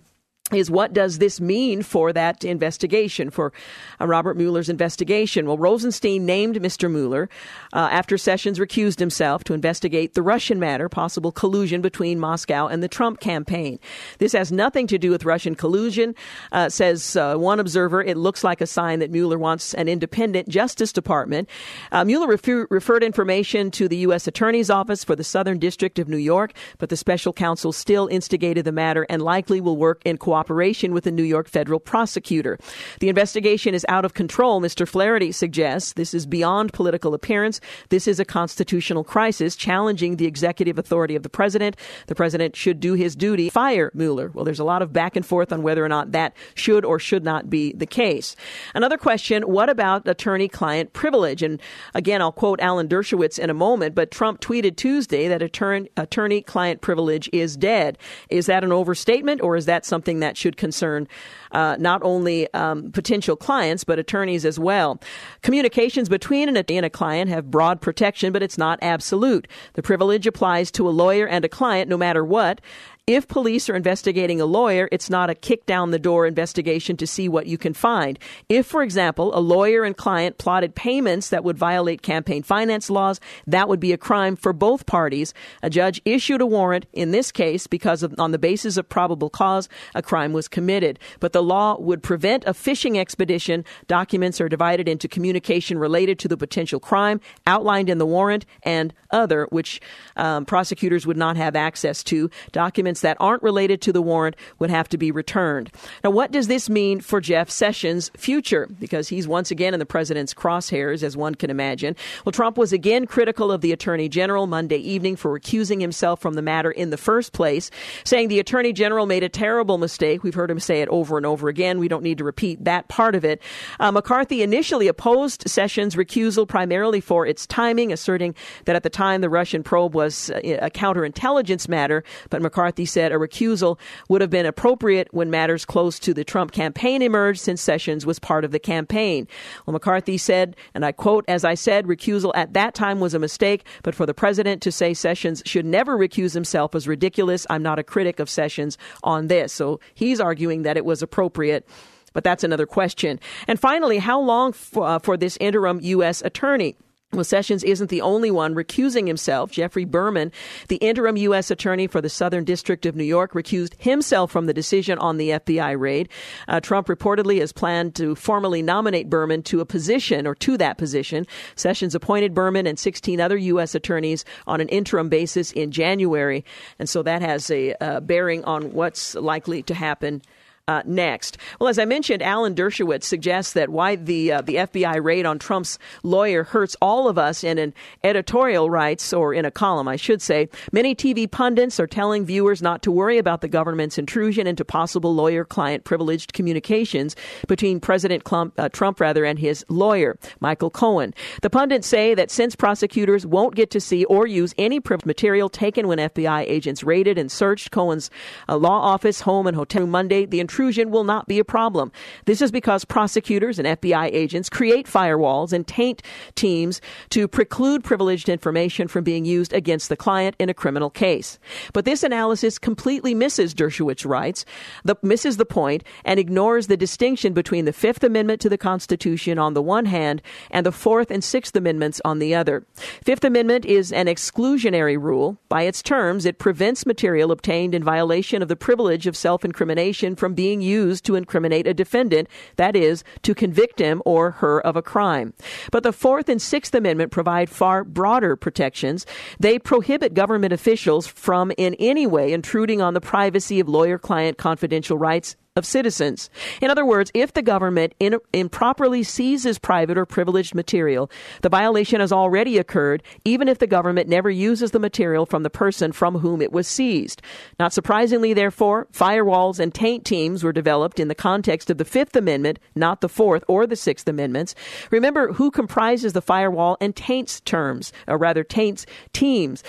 is 0.53 0.71
what 0.71 0.93
does 0.93 1.17
this 1.17 1.41
mean 1.41 1.83
for 1.83 2.13
that 2.13 2.45
investigation, 2.45 3.29
for 3.29 3.51
uh, 3.99 4.07
Robert 4.07 4.37
Mueller's 4.37 4.69
investigation? 4.69 5.45
Well, 5.45 5.57
Rosenstein 5.57 6.25
named 6.25 6.55
Mr. 6.57 6.89
Mueller 6.89 7.29
uh, 7.73 7.89
after 7.91 8.17
Sessions 8.17 8.57
recused 8.57 8.99
himself 8.99 9.43
to 9.45 9.53
investigate 9.53 10.13
the 10.13 10.21
Russian 10.21 10.59
matter, 10.59 10.87
possible 10.87 11.31
collusion 11.31 11.81
between 11.81 12.19
Moscow 12.19 12.67
and 12.67 12.81
the 12.81 12.87
Trump 12.87 13.19
campaign. 13.19 13.79
This 14.19 14.31
has 14.31 14.51
nothing 14.51 14.87
to 14.87 14.97
do 14.97 15.11
with 15.11 15.25
Russian 15.25 15.55
collusion, 15.55 16.15
uh, 16.51 16.69
says 16.69 17.15
uh, 17.15 17.35
one 17.35 17.59
observer. 17.59 18.01
It 18.01 18.15
looks 18.15 18.43
like 18.43 18.61
a 18.61 18.67
sign 18.67 18.99
that 18.99 19.11
Mueller 19.11 19.37
wants 19.37 19.73
an 19.73 19.89
independent 19.89 20.47
Justice 20.47 20.93
Department. 20.93 21.49
Uh, 21.91 22.05
Mueller 22.05 22.27
refer- 22.27 22.67
referred 22.69 23.03
information 23.03 23.69
to 23.71 23.87
the 23.87 23.97
U.S. 23.97 24.27
Attorney's 24.27 24.69
Office 24.69 25.03
for 25.03 25.15
the 25.15 25.23
Southern 25.23 25.59
District 25.59 25.99
of 25.99 26.07
New 26.07 26.17
York, 26.17 26.53
but 26.77 26.89
the 26.89 26.97
special 26.97 27.33
counsel 27.33 27.73
still 27.73 28.07
instigated 28.07 28.63
the 28.63 28.71
matter 28.71 29.05
and 29.09 29.21
likely 29.21 29.59
will 29.59 29.77
work 29.77 30.01
in 30.05 30.17
cooperation 30.17 30.36
cooperation 30.37 30.93
with 30.93 31.03
the 31.03 31.11
New 31.11 31.23
York 31.23 31.47
federal 31.49 31.79
prosecutor. 31.79 32.59
The 32.99 33.09
investigation 33.09 33.73
is 33.73 33.83
out 33.89 34.05
of 34.05 34.13
control, 34.13 34.61
Mr. 34.61 34.87
Flaherty 34.87 35.31
suggests. 35.31 35.93
This 35.93 36.13
is 36.13 36.27
beyond 36.27 36.73
political 36.73 37.15
appearance. 37.15 37.59
This 37.89 38.07
is 38.07 38.19
a 38.19 38.25
constitutional 38.25 39.03
crisis 39.03 39.55
challenging 39.55 40.17
the 40.17 40.27
executive 40.27 40.77
authority 40.77 41.15
of 41.15 41.23
the 41.23 41.29
president. 41.29 41.75
The 42.05 42.13
president 42.13 42.55
should 42.55 42.79
do 42.79 42.93
his 42.93 43.15
duty, 43.15 43.49
fire 43.49 43.89
Mueller. 43.95 44.29
Well, 44.31 44.45
there's 44.45 44.59
a 44.59 44.63
lot 44.63 44.83
of 44.83 44.93
back 44.93 45.15
and 45.15 45.25
forth 45.25 45.51
on 45.51 45.63
whether 45.63 45.83
or 45.83 45.89
not 45.89 46.11
that 46.11 46.35
should 46.53 46.85
or 46.85 46.99
should 46.99 47.23
not 47.23 47.49
be 47.49 47.73
the 47.73 47.87
case. 47.87 48.35
Another 48.75 48.97
question 48.97 49.41
what 49.41 49.71
about 49.71 50.07
attorney 50.07 50.47
client 50.47 50.93
privilege? 50.93 51.41
And 51.41 51.59
again, 51.95 52.21
I'll 52.21 52.31
quote 52.31 52.59
Alan 52.61 52.87
Dershowitz 52.87 53.39
in 53.39 53.49
a 53.49 53.55
moment, 53.55 53.95
but 53.95 54.11
Trump 54.11 54.39
tweeted 54.39 54.75
Tuesday 54.75 55.27
that 55.29 55.41
attorney 55.41 56.41
client 56.43 56.81
privilege 56.81 57.27
is 57.33 57.57
dead. 57.57 57.97
Is 58.29 58.45
that 58.45 58.63
an 58.63 58.71
overstatement 58.71 59.41
or 59.41 59.55
is 59.55 59.65
that 59.65 59.85
something 59.85 60.19
that 60.19 60.26
that 60.27 60.37
should 60.37 60.57
concern 60.57 61.07
uh, 61.53 61.77
not 61.79 62.03
only 62.03 62.53
um, 62.53 62.91
potential 62.91 63.35
clients, 63.35 63.83
but 63.83 63.97
attorneys 63.97 64.45
as 64.45 64.59
well. 64.59 64.99
Communications 65.41 66.09
between 66.09 66.49
an 66.49 66.57
attorney 66.57 66.77
and 66.77 66.85
a 66.85 66.89
client 66.89 67.29
have 67.29 67.49
broad 67.49 67.79
protection, 67.81 68.33
but 68.33 68.43
it's 68.43 68.57
not 68.57 68.77
absolute. 68.81 69.47
The 69.73 69.81
privilege 69.81 70.27
applies 70.27 70.69
to 70.71 70.87
a 70.87 70.91
lawyer 70.91 71.25
and 71.25 71.45
a 71.45 71.49
client 71.49 71.89
no 71.89 71.97
matter 71.97 72.25
what, 72.25 72.59
if 73.07 73.25
police 73.29 73.69
are 73.69 73.75
investigating 73.75 74.41
a 74.41 74.45
lawyer, 74.45 74.89
it's 74.91 75.09
not 75.09 75.29
a 75.29 75.35
kick 75.35 75.65
down 75.65 75.91
the 75.91 75.97
door 75.97 76.27
investigation 76.27 76.97
to 76.97 77.07
see 77.07 77.29
what 77.29 77.47
you 77.47 77.57
can 77.57 77.73
find. 77.73 78.19
If, 78.49 78.65
for 78.65 78.83
example, 78.83 79.33
a 79.33 79.39
lawyer 79.39 79.85
and 79.85 79.95
client 79.95 80.37
plotted 80.37 80.75
payments 80.75 81.29
that 81.29 81.45
would 81.45 81.57
violate 81.57 82.01
campaign 82.01 82.43
finance 82.43 82.89
laws, 82.89 83.21
that 83.47 83.69
would 83.69 83.79
be 83.79 83.93
a 83.93 83.97
crime 83.97 84.35
for 84.35 84.51
both 84.51 84.85
parties. 84.85 85.33
A 85.63 85.69
judge 85.69 86.01
issued 86.03 86.41
a 86.41 86.45
warrant 86.45 86.85
in 86.91 87.11
this 87.11 87.31
case 87.31 87.65
because 87.65 88.03
of, 88.03 88.13
on 88.19 88.31
the 88.31 88.37
basis 88.37 88.75
of 88.75 88.89
probable 88.89 89.29
cause, 89.29 89.69
a 89.95 90.01
crime 90.01 90.33
was 90.33 90.49
committed. 90.49 90.99
But 91.21 91.31
the 91.31 91.41
law 91.41 91.79
would 91.79 92.03
prevent 92.03 92.43
a 92.45 92.53
fishing 92.53 92.99
expedition. 92.99 93.63
Documents 93.87 94.41
are 94.41 94.49
divided 94.49 94.89
into 94.89 95.07
communication 95.07 95.79
related 95.79 96.19
to 96.19 96.27
the 96.27 96.35
potential 96.35 96.81
crime 96.81 97.21
outlined 97.45 97.89
in 97.89 97.99
the 97.99 98.05
warrant 98.05 98.45
and 98.63 98.93
other, 99.11 99.47
which 99.49 99.79
um, 100.17 100.43
prosecutors 100.43 101.07
would 101.07 101.15
not 101.15 101.37
have 101.37 101.55
access 101.55 102.03
to. 102.03 102.29
Documents 102.51 102.96
documents 102.97 103.01
that 103.01 103.17
aren't 103.19 103.43
related 103.43 103.81
to 103.81 103.93
the 103.93 104.01
warrant 104.01 104.35
would 104.59 104.69
have 104.69 104.89
to 104.89 104.97
be 104.97 105.11
returned. 105.11 105.71
Now, 106.03 106.11
what 106.11 106.31
does 106.31 106.47
this 106.47 106.69
mean 106.69 107.01
for 107.01 107.21
Jeff 107.21 107.49
Sessions' 107.49 108.11
future? 108.17 108.67
Because 108.79 109.09
he's 109.09 109.27
once 109.27 109.51
again 109.51 109.73
in 109.73 109.79
the 109.79 109.85
president's 109.85 110.33
crosshairs, 110.33 111.03
as 111.03 111.15
one 111.15 111.35
can 111.35 111.49
imagine. 111.49 111.95
Well, 112.25 112.31
Trump 112.31 112.57
was 112.57 112.73
again 112.73 113.05
critical 113.05 113.51
of 113.51 113.61
the 113.61 113.71
attorney 113.71 114.09
general 114.09 114.47
Monday 114.47 114.77
evening 114.77 115.15
for 115.15 115.31
recusing 115.31 115.81
himself 115.81 116.19
from 116.19 116.35
the 116.35 116.41
matter 116.41 116.71
in 116.71 116.89
the 116.89 116.97
first 116.97 117.33
place, 117.33 117.71
saying 118.03 118.29
the 118.29 118.39
attorney 118.39 118.73
general 118.73 119.05
made 119.05 119.23
a 119.23 119.29
terrible 119.29 119.77
mistake. 119.77 120.23
We've 120.23 120.35
heard 120.35 120.51
him 120.51 120.59
say 120.59 120.81
it 120.81 120.89
over 120.89 121.17
and 121.17 121.25
over 121.25 121.49
again. 121.49 121.79
We 121.79 121.87
don't 121.87 122.03
need 122.03 122.17
to 122.17 122.23
repeat 122.23 122.63
that 122.65 122.87
part 122.87 123.15
of 123.15 123.23
it. 123.23 123.41
Uh, 123.79 123.91
McCarthy 123.91 124.41
initially 124.41 124.87
opposed 124.87 125.47
Sessions' 125.47 125.95
recusal 125.95 126.47
primarily 126.47 127.01
for 127.01 127.25
its 127.25 127.45
timing, 127.47 127.91
asserting 127.91 128.35
that 128.65 128.75
at 128.75 128.83
the 128.83 128.89
time 128.89 129.21
the 129.21 129.29
Russian 129.29 129.63
probe 129.63 129.93
was 129.93 130.29
a 130.29 130.69
counterintelligence 130.69 131.67
matter, 131.67 132.03
but 132.29 132.41
McCarthy 132.41 132.85
said 132.87 133.11
a 133.11 133.15
recusal 133.15 133.77
would 134.09 134.21
have 134.21 134.31
been 134.31 134.45
appropriate 134.45 135.07
when 135.11 135.29
matters 135.29 135.65
close 135.65 135.99
to 135.99 136.13
the 136.13 136.23
Trump 136.23 136.51
campaign 136.51 137.01
emerged 137.01 137.39
since 137.39 137.61
Sessions 137.61 138.05
was 138.05 138.17
part 138.17 138.43
of 138.43 138.51
the 138.51 138.59
campaign. 138.59 139.27
Well, 139.65 139.73
McCarthy 139.73 140.17
said, 140.17 140.55
and 140.73 140.83
I 140.83 140.91
quote, 140.91 141.25
as 141.27 141.45
I 141.45 141.53
said, 141.53 141.85
recusal 141.85 142.31
at 142.33 142.53
that 142.53 142.73
time 142.73 142.99
was 142.99 143.13
a 143.13 143.19
mistake, 143.19 143.63
but 143.83 143.93
for 143.93 144.05
the 144.05 144.13
president 144.13 144.61
to 144.63 144.71
say 144.71 144.93
Sessions 144.93 145.43
should 145.45 145.65
never 145.65 145.97
recuse 145.97 146.33
himself 146.33 146.73
is 146.73 146.87
ridiculous. 146.87 147.45
I'm 147.49 147.63
not 147.63 147.77
a 147.77 147.83
critic 147.83 148.19
of 148.19 148.29
Sessions 148.29 148.77
on 149.03 149.27
this. 149.27 149.53
So 149.53 149.79
he's 149.93 150.19
arguing 150.19 150.63
that 150.63 150.77
it 150.77 150.85
was 150.85 151.01
appropriate 151.01 151.67
but 152.13 152.23
that's 152.23 152.43
another 152.43 152.65
question. 152.65 153.19
And 153.47 153.59
finally, 153.59 153.99
how 153.99 154.19
long 154.19 154.51
for, 154.51 154.87
uh, 154.87 154.97
for 154.97 155.17
this 155.17 155.37
interim 155.39 155.79
U.S. 155.81 156.23
attorney? 156.23 156.75
Well, 157.13 157.23
Sessions 157.23 157.63
isn't 157.63 157.89
the 157.89 158.01
only 158.01 158.29
one 158.29 158.53
recusing 158.53 159.07
himself. 159.07 159.49
Geoffrey 159.49 159.85
Berman, 159.85 160.29
the 160.67 160.75
interim 160.75 161.15
U.S. 161.15 161.49
attorney 161.49 161.87
for 161.87 162.01
the 162.01 162.09
Southern 162.09 162.43
District 162.43 162.85
of 162.85 162.97
New 162.97 163.05
York, 163.05 163.31
recused 163.31 163.81
himself 163.81 164.29
from 164.29 164.45
the 164.45 164.53
decision 164.53 164.99
on 164.99 165.15
the 165.15 165.29
FBI 165.29 165.79
raid. 165.79 166.09
Uh, 166.49 166.59
Trump 166.59 166.87
reportedly 166.87 167.39
has 167.39 167.53
planned 167.53 167.95
to 167.95 168.13
formally 168.13 168.61
nominate 168.61 169.09
Berman 169.09 169.41
to 169.43 169.61
a 169.61 169.65
position 169.65 170.27
or 170.27 170.35
to 170.35 170.57
that 170.57 170.77
position. 170.77 171.25
Sessions 171.55 171.95
appointed 171.95 172.33
Berman 172.33 172.67
and 172.67 172.77
16 172.77 173.21
other 173.21 173.37
U.S. 173.37 173.73
attorneys 173.73 174.25
on 174.45 174.59
an 174.59 174.67
interim 174.67 175.07
basis 175.07 175.53
in 175.53 175.71
January. 175.71 176.43
And 176.77 176.89
so 176.89 177.03
that 177.03 177.21
has 177.21 177.49
a 177.49 177.73
uh, 177.75 178.01
bearing 178.01 178.43
on 178.43 178.73
what's 178.73 179.15
likely 179.15 179.63
to 179.63 179.73
happen 179.73 180.21
uh, 180.67 180.81
next. 180.85 181.37
Well, 181.59 181.69
as 181.69 181.79
I 181.79 181.85
mentioned, 181.85 182.21
Alan 182.21 182.53
Dershowitz 182.53 183.03
suggests 183.03 183.53
that 183.53 183.69
why 183.69 183.95
the 183.95 184.33
uh, 184.33 184.41
the 184.41 184.55
FBI 184.55 185.01
raid 185.01 185.25
on 185.25 185.39
Trump's 185.39 185.79
lawyer 186.03 186.43
hurts 186.43 186.75
all 186.81 187.07
of 187.07 187.17
us 187.17 187.43
in 187.43 187.57
an 187.57 187.73
editorial 188.03 188.69
writes 188.69 189.13
or 189.13 189.33
in 189.33 189.45
a 189.45 189.51
column, 189.51 189.87
I 189.87 189.95
should 189.95 190.21
say. 190.21 190.49
Many 190.73 190.93
TV 190.93 191.29
pundits 191.29 191.79
are 191.79 191.87
telling 191.87 192.25
viewers 192.25 192.61
not 192.61 192.81
to 192.81 192.91
worry 192.91 193.17
about 193.17 193.39
the 193.39 193.47
government's 193.47 193.97
intrusion 193.97 194.45
into 194.45 194.65
possible 194.65 195.15
lawyer-client 195.15 195.85
privileged 195.85 196.33
communications 196.33 197.15
between 197.47 197.79
President 197.79 198.25
Trump, 198.25 198.53
uh, 198.57 198.67
Trump 198.67 198.99
rather 198.99 199.23
and 199.23 199.39
his 199.39 199.63
lawyer, 199.69 200.17
Michael 200.41 200.69
Cohen. 200.69 201.13
The 201.43 201.49
pundits 201.49 201.87
say 201.87 202.13
that 202.13 202.29
since 202.29 202.57
prosecutors 202.57 203.25
won't 203.25 203.55
get 203.55 203.71
to 203.71 203.79
see 203.79 204.03
or 204.05 204.27
use 204.27 204.53
any 204.57 204.81
privileged 204.81 205.05
material 205.05 205.47
taken 205.47 205.87
when 205.87 205.99
FBI 205.99 206.41
agents 206.41 206.83
raided 206.83 207.17
and 207.17 207.31
searched 207.31 207.71
Cohen's 207.71 208.09
uh, 208.49 208.57
law 208.57 208.81
office, 208.81 209.21
home, 209.21 209.47
and 209.47 209.55
hotel 209.55 209.85
Monday, 209.85 210.25
the 210.25 210.39
intrusion 210.39 210.56
intrusion 210.57 210.89
will 210.89 211.03
not 211.03 211.27
be 211.27 211.37
a 211.37 211.45
problem. 211.45 211.91
This 212.25 212.41
is 212.41 212.49
because 212.49 212.83
prosecutors 212.83 213.59
and 213.59 213.67
FBI 213.67 214.09
agents 214.11 214.49
create 214.49 214.87
firewalls 214.87 215.53
and 215.53 215.67
taint 215.67 216.01
teams 216.33 216.81
to 217.11 217.27
preclude 217.27 217.83
privileged 217.83 218.27
information 218.27 218.87
from 218.87 219.03
being 219.03 219.23
used 219.23 219.53
against 219.53 219.87
the 219.87 219.95
client 219.95 220.35
in 220.39 220.49
a 220.49 220.55
criminal 220.55 220.89
case. 220.89 221.37
But 221.73 221.85
this 221.85 222.01
analysis 222.01 222.57
completely 222.57 223.13
misses, 223.13 223.53
Dershowitz 223.53 224.03
writes, 224.03 224.45
the, 224.83 224.95
misses 225.03 225.37
the 225.37 225.45
point 225.45 225.83
and 226.03 226.19
ignores 226.19 226.65
the 226.65 226.75
distinction 226.77 227.33
between 227.33 227.65
the 227.65 227.73
Fifth 227.73 228.03
Amendment 228.03 228.41
to 228.41 228.49
the 228.49 228.57
Constitution 228.57 229.37
on 229.37 229.53
the 229.53 229.61
one 229.61 229.85
hand 229.85 230.23
and 230.49 230.65
the 230.65 230.71
Fourth 230.71 231.11
and 231.11 231.23
Sixth 231.23 231.55
Amendments 231.55 232.01
on 232.03 232.17
the 232.17 232.33
other. 232.33 232.65
Fifth 233.03 233.23
Amendment 233.23 233.63
is 233.63 233.91
an 233.91 234.07
exclusionary 234.07 234.99
rule. 234.99 235.37
By 235.49 235.63
its 235.63 235.83
terms, 235.83 236.25
it 236.25 236.39
prevents 236.39 236.87
material 236.87 237.31
obtained 237.31 237.75
in 237.75 237.83
violation 237.83 238.41
of 238.41 238.47
the 238.47 238.55
privilege 238.55 239.05
of 239.05 239.15
self-incrimination 239.15 240.15
from 240.15 240.33
being 240.33 240.46
being 240.47 240.61
used 240.61 241.03
to 241.03 241.15
incriminate 241.15 241.67
a 241.67 241.73
defendant, 241.73 242.29
that 242.55 242.73
is, 242.73 243.03
to 243.21 243.35
convict 243.35 243.79
him 243.79 244.01
or 244.05 244.31
her 244.31 244.65
of 244.65 244.77
a 244.77 244.81
crime. 244.81 245.33
But 245.73 245.83
the 245.83 245.91
Fourth 245.91 246.29
and 246.29 246.41
Sixth 246.41 246.73
Amendment 246.73 247.11
provide 247.11 247.49
far 247.49 247.83
broader 247.83 248.37
protections. 248.37 249.05
They 249.41 249.59
prohibit 249.59 250.13
government 250.13 250.53
officials 250.53 251.05
from 251.05 251.51
in 251.57 251.73
any 251.79 252.07
way 252.07 252.31
intruding 252.31 252.81
on 252.81 252.93
the 252.93 253.01
privacy 253.01 253.59
of 253.59 253.67
lawyer 253.67 253.97
client 253.97 254.37
confidential 254.37 254.97
rights 254.97 255.35
of 255.57 255.65
citizens. 255.65 256.29
In 256.61 256.69
other 256.69 256.85
words, 256.85 257.11
if 257.13 257.33
the 257.33 257.41
government 257.41 257.93
in, 257.99 258.19
improperly 258.31 259.01
seizes 259.01 259.57
private 259.57 259.97
or 259.97 260.05
privileged 260.05 260.53
material, 260.53 261.09
the 261.41 261.49
violation 261.49 261.99
has 261.99 262.11
already 262.11 262.59
occurred, 262.59 263.01
even 263.25 263.47
if 263.47 263.57
the 263.57 263.67
government 263.67 264.07
never 264.07 264.29
uses 264.29 264.71
the 264.71 264.79
material 264.79 265.25
from 265.25 265.41
the 265.41 265.49
person 265.49 265.91
from 265.91 266.19
whom 266.19 266.41
it 266.41 266.51
was 266.51 266.67
seized. 266.67 267.23
Not 267.59 267.73
surprisingly, 267.73 268.33
therefore, 268.33 268.87
firewalls 268.93 269.59
and 269.59 269.73
taint 269.73 270.05
teams 270.05 270.43
were 270.43 270.53
developed 270.53 270.99
in 270.99 271.07
the 271.07 271.15
context 271.15 271.71
of 271.71 271.79
the 271.79 271.85
Fifth 271.85 272.15
Amendment, 272.15 272.59
not 272.75 273.01
the 273.01 273.09
Fourth 273.09 273.43
or 273.47 273.65
the 273.65 273.75
Sixth 273.75 274.07
Amendments. 274.07 274.53
Remember 274.91 275.33
who 275.33 275.49
comprises 275.49 276.13
the 276.13 276.21
firewall 276.21 276.77
and 276.79 276.95
taints 276.95 277.41
terms, 277.41 277.91
or 278.07 278.17
rather 278.19 278.43
taints 278.43 278.85
teams. 279.11 279.63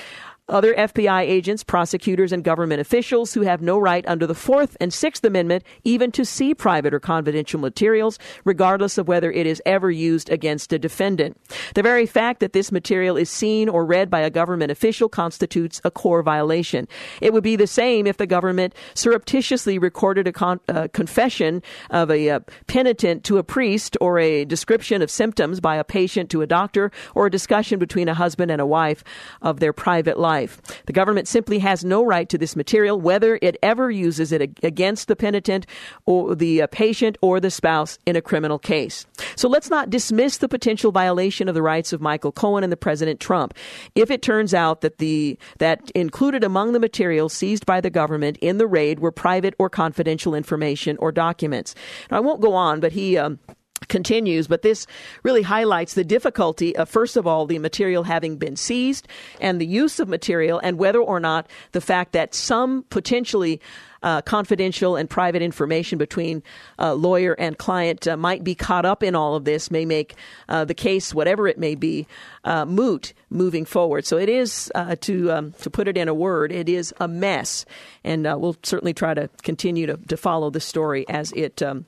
Other 0.48 0.74
FBI 0.74 1.22
agents, 1.22 1.62
prosecutors, 1.62 2.32
and 2.32 2.42
government 2.42 2.80
officials 2.80 3.34
who 3.34 3.42
have 3.42 3.60
no 3.60 3.78
right 3.78 4.06
under 4.08 4.26
the 4.26 4.34
Fourth 4.34 4.76
and 4.80 4.92
Sixth 4.92 5.24
Amendment 5.24 5.64
even 5.84 6.10
to 6.12 6.24
see 6.24 6.54
private 6.54 6.94
or 6.94 7.00
confidential 7.00 7.60
materials, 7.60 8.18
regardless 8.44 8.96
of 8.96 9.08
whether 9.08 9.30
it 9.30 9.46
is 9.46 9.62
ever 9.66 9.90
used 9.90 10.30
against 10.30 10.72
a 10.72 10.78
defendant. 10.78 11.38
The 11.74 11.82
very 11.82 12.06
fact 12.06 12.40
that 12.40 12.52
this 12.52 12.72
material 12.72 13.16
is 13.16 13.28
seen 13.28 13.68
or 13.68 13.84
read 13.84 14.08
by 14.08 14.20
a 14.20 14.30
government 14.30 14.70
official 14.70 15.08
constitutes 15.08 15.80
a 15.84 15.90
core 15.90 16.22
violation. 16.22 16.88
It 17.20 17.32
would 17.32 17.44
be 17.44 17.56
the 17.56 17.66
same 17.66 18.06
if 18.06 18.16
the 18.16 18.26
government 18.26 18.74
surreptitiously 18.94 19.78
recorded 19.78 20.26
a 20.26 20.32
con- 20.32 20.60
uh, 20.68 20.88
confession 20.92 21.62
of 21.90 22.10
a 22.10 22.30
uh, 22.30 22.40
penitent 22.66 23.24
to 23.24 23.38
a 23.38 23.42
priest 23.42 23.96
or 24.00 24.18
a 24.18 24.44
description 24.44 25.02
of 25.02 25.10
symptoms 25.10 25.60
by 25.60 25.76
a 25.76 25.84
patient 25.84 26.30
to 26.30 26.42
a 26.42 26.46
doctor 26.46 26.90
or 27.14 27.26
a 27.26 27.30
discussion 27.30 27.78
between 27.78 28.08
a 28.08 28.14
husband 28.14 28.50
and 28.50 28.60
a 28.60 28.66
wife 28.66 29.04
of 29.42 29.60
their 29.60 29.72
private 29.72 30.18
life. 30.18 30.37
The 30.86 30.92
government 30.92 31.28
simply 31.28 31.58
has 31.60 31.84
no 31.84 32.04
right 32.04 32.28
to 32.28 32.38
this 32.38 32.56
material, 32.56 33.00
whether 33.00 33.38
it 33.42 33.56
ever 33.62 33.90
uses 33.90 34.32
it 34.32 34.42
against 34.62 35.08
the 35.08 35.16
penitent 35.16 35.66
or 36.06 36.34
the 36.34 36.62
uh, 36.62 36.66
patient 36.68 37.18
or 37.20 37.40
the 37.40 37.50
spouse 37.50 37.98
in 38.06 38.16
a 38.16 38.22
criminal 38.22 38.58
case. 38.58 39.06
So 39.36 39.48
let's 39.48 39.70
not 39.70 39.90
dismiss 39.90 40.38
the 40.38 40.48
potential 40.48 40.92
violation 40.92 41.48
of 41.48 41.54
the 41.54 41.62
rights 41.62 41.92
of 41.92 42.00
Michael 42.00 42.32
Cohen 42.32 42.64
and 42.64 42.72
the 42.72 42.76
President 42.76 43.20
Trump. 43.20 43.54
If 43.94 44.10
it 44.10 44.22
turns 44.22 44.54
out 44.54 44.80
that 44.82 44.98
the 44.98 45.38
that 45.58 45.90
included 45.92 46.44
among 46.44 46.72
the 46.72 46.80
materials 46.80 47.32
seized 47.32 47.66
by 47.66 47.80
the 47.80 47.90
government 47.90 48.36
in 48.38 48.58
the 48.58 48.66
raid 48.66 49.00
were 49.00 49.12
private 49.12 49.54
or 49.58 49.70
confidential 49.70 50.34
information 50.34 50.96
or 50.98 51.12
documents. 51.12 51.74
Now, 52.10 52.18
I 52.18 52.20
won't 52.20 52.40
go 52.40 52.54
on, 52.54 52.80
but 52.80 52.92
he 52.92 53.16
um, 53.16 53.38
continues, 53.86 54.48
but 54.48 54.62
this 54.62 54.86
really 55.22 55.42
highlights 55.42 55.94
the 55.94 56.04
difficulty 56.04 56.74
of, 56.76 56.88
first 56.88 57.16
of 57.16 57.26
all, 57.26 57.46
the 57.46 57.58
material 57.58 58.02
having 58.02 58.36
been 58.36 58.56
seized 58.56 59.06
and 59.40 59.60
the 59.60 59.66
use 59.66 60.00
of 60.00 60.08
material, 60.08 60.58
and 60.58 60.78
whether 60.78 61.00
or 61.00 61.20
not 61.20 61.46
the 61.72 61.80
fact 61.80 62.12
that 62.12 62.34
some 62.34 62.84
potentially 62.90 63.60
uh, 64.02 64.22
confidential 64.22 64.96
and 64.96 65.10
private 65.10 65.42
information 65.42 65.98
between 65.98 66.42
uh, 66.78 66.94
lawyer 66.94 67.32
and 67.32 67.58
client 67.58 68.06
uh, 68.06 68.16
might 68.16 68.44
be 68.44 68.54
caught 68.54 68.84
up 68.84 69.02
in 69.02 69.14
all 69.14 69.34
of 69.34 69.44
this 69.44 69.70
may 69.70 69.84
make 69.84 70.14
uh, 70.48 70.64
the 70.64 70.74
case, 70.74 71.12
whatever 71.12 71.48
it 71.48 71.58
may 71.58 71.74
be, 71.74 72.06
uh, 72.44 72.64
moot 72.64 73.12
moving 73.30 73.64
forward. 73.64 74.06
So 74.06 74.16
it 74.16 74.28
is, 74.28 74.70
uh, 74.74 74.96
to 75.00 75.32
um, 75.32 75.52
to 75.62 75.70
put 75.70 75.88
it 75.88 75.96
in 75.96 76.08
a 76.08 76.14
word, 76.14 76.52
it 76.52 76.68
is 76.68 76.94
a 77.00 77.08
mess, 77.08 77.64
and 78.04 78.24
we'll 78.40 78.56
certainly 78.62 78.94
try 78.94 79.14
to 79.14 79.28
continue 79.42 79.86
to, 79.86 79.96
to 79.96 80.16
follow 80.16 80.50
the 80.50 80.60
story 80.60 81.04
as 81.08 81.32
it. 81.32 81.62
Um, 81.62 81.86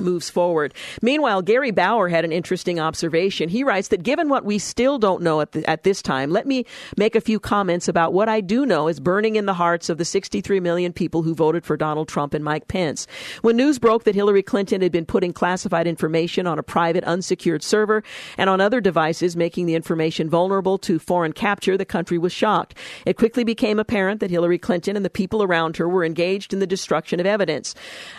moves 0.00 0.30
forward. 0.30 0.74
Meanwhile, 1.00 1.42
Gary 1.42 1.70
Bauer 1.70 2.08
had 2.08 2.24
an 2.24 2.32
interesting 2.32 2.80
observation. 2.80 3.48
He 3.48 3.64
writes 3.64 3.88
that 3.88 4.02
given 4.02 4.28
what 4.28 4.44
we 4.44 4.58
still 4.58 4.98
don't 4.98 5.22
know 5.22 5.40
at, 5.40 5.52
the, 5.52 5.68
at 5.68 5.82
this 5.82 6.02
time, 6.02 6.30
let 6.30 6.46
me 6.46 6.64
make 6.96 7.14
a 7.14 7.20
few 7.20 7.40
comments 7.40 7.88
about 7.88 8.12
what 8.12 8.28
I 8.28 8.40
do 8.40 8.66
know 8.66 8.88
is 8.88 9.00
burning 9.00 9.36
in 9.36 9.46
the 9.46 9.54
hearts 9.54 9.88
of 9.88 9.98
the 9.98 10.04
63 10.04 10.60
million 10.60 10.92
people 10.92 11.22
who 11.22 11.34
voted 11.34 11.64
for 11.64 11.76
Donald 11.76 12.08
Trump 12.08 12.34
and 12.34 12.44
Mike 12.44 12.68
Pence. 12.68 13.06
When 13.42 13.56
news 13.56 13.78
broke 13.78 14.04
that 14.04 14.14
Hillary 14.14 14.42
Clinton 14.42 14.80
had 14.80 14.92
been 14.92 15.06
putting 15.06 15.32
classified 15.32 15.86
information 15.86 16.46
on 16.46 16.58
a 16.58 16.62
private 16.62 17.04
unsecured 17.04 17.62
server 17.62 18.02
and 18.38 18.48
on 18.48 18.60
other 18.60 18.80
devices, 18.80 19.36
making 19.36 19.66
the 19.66 19.74
information 19.74 20.28
vulnerable 20.28 20.78
to 20.78 20.98
foreign 20.98 21.32
capture, 21.32 21.76
the 21.76 21.84
country 21.84 22.18
was 22.18 22.32
shocked. 22.32 22.76
It 23.06 23.16
quickly 23.16 23.44
became 23.44 23.78
apparent 23.78 24.20
that 24.20 24.30
Hillary 24.30 24.58
Clinton 24.58 24.96
and 24.96 25.04
the 25.04 25.10
people 25.10 25.42
around 25.42 25.76
her 25.76 25.88
were 25.88 26.04
engaged 26.04 26.52
in 26.52 26.58
the 26.58 26.66
destruction 26.66 27.20
of 27.20 27.26
evidence. 27.26 27.74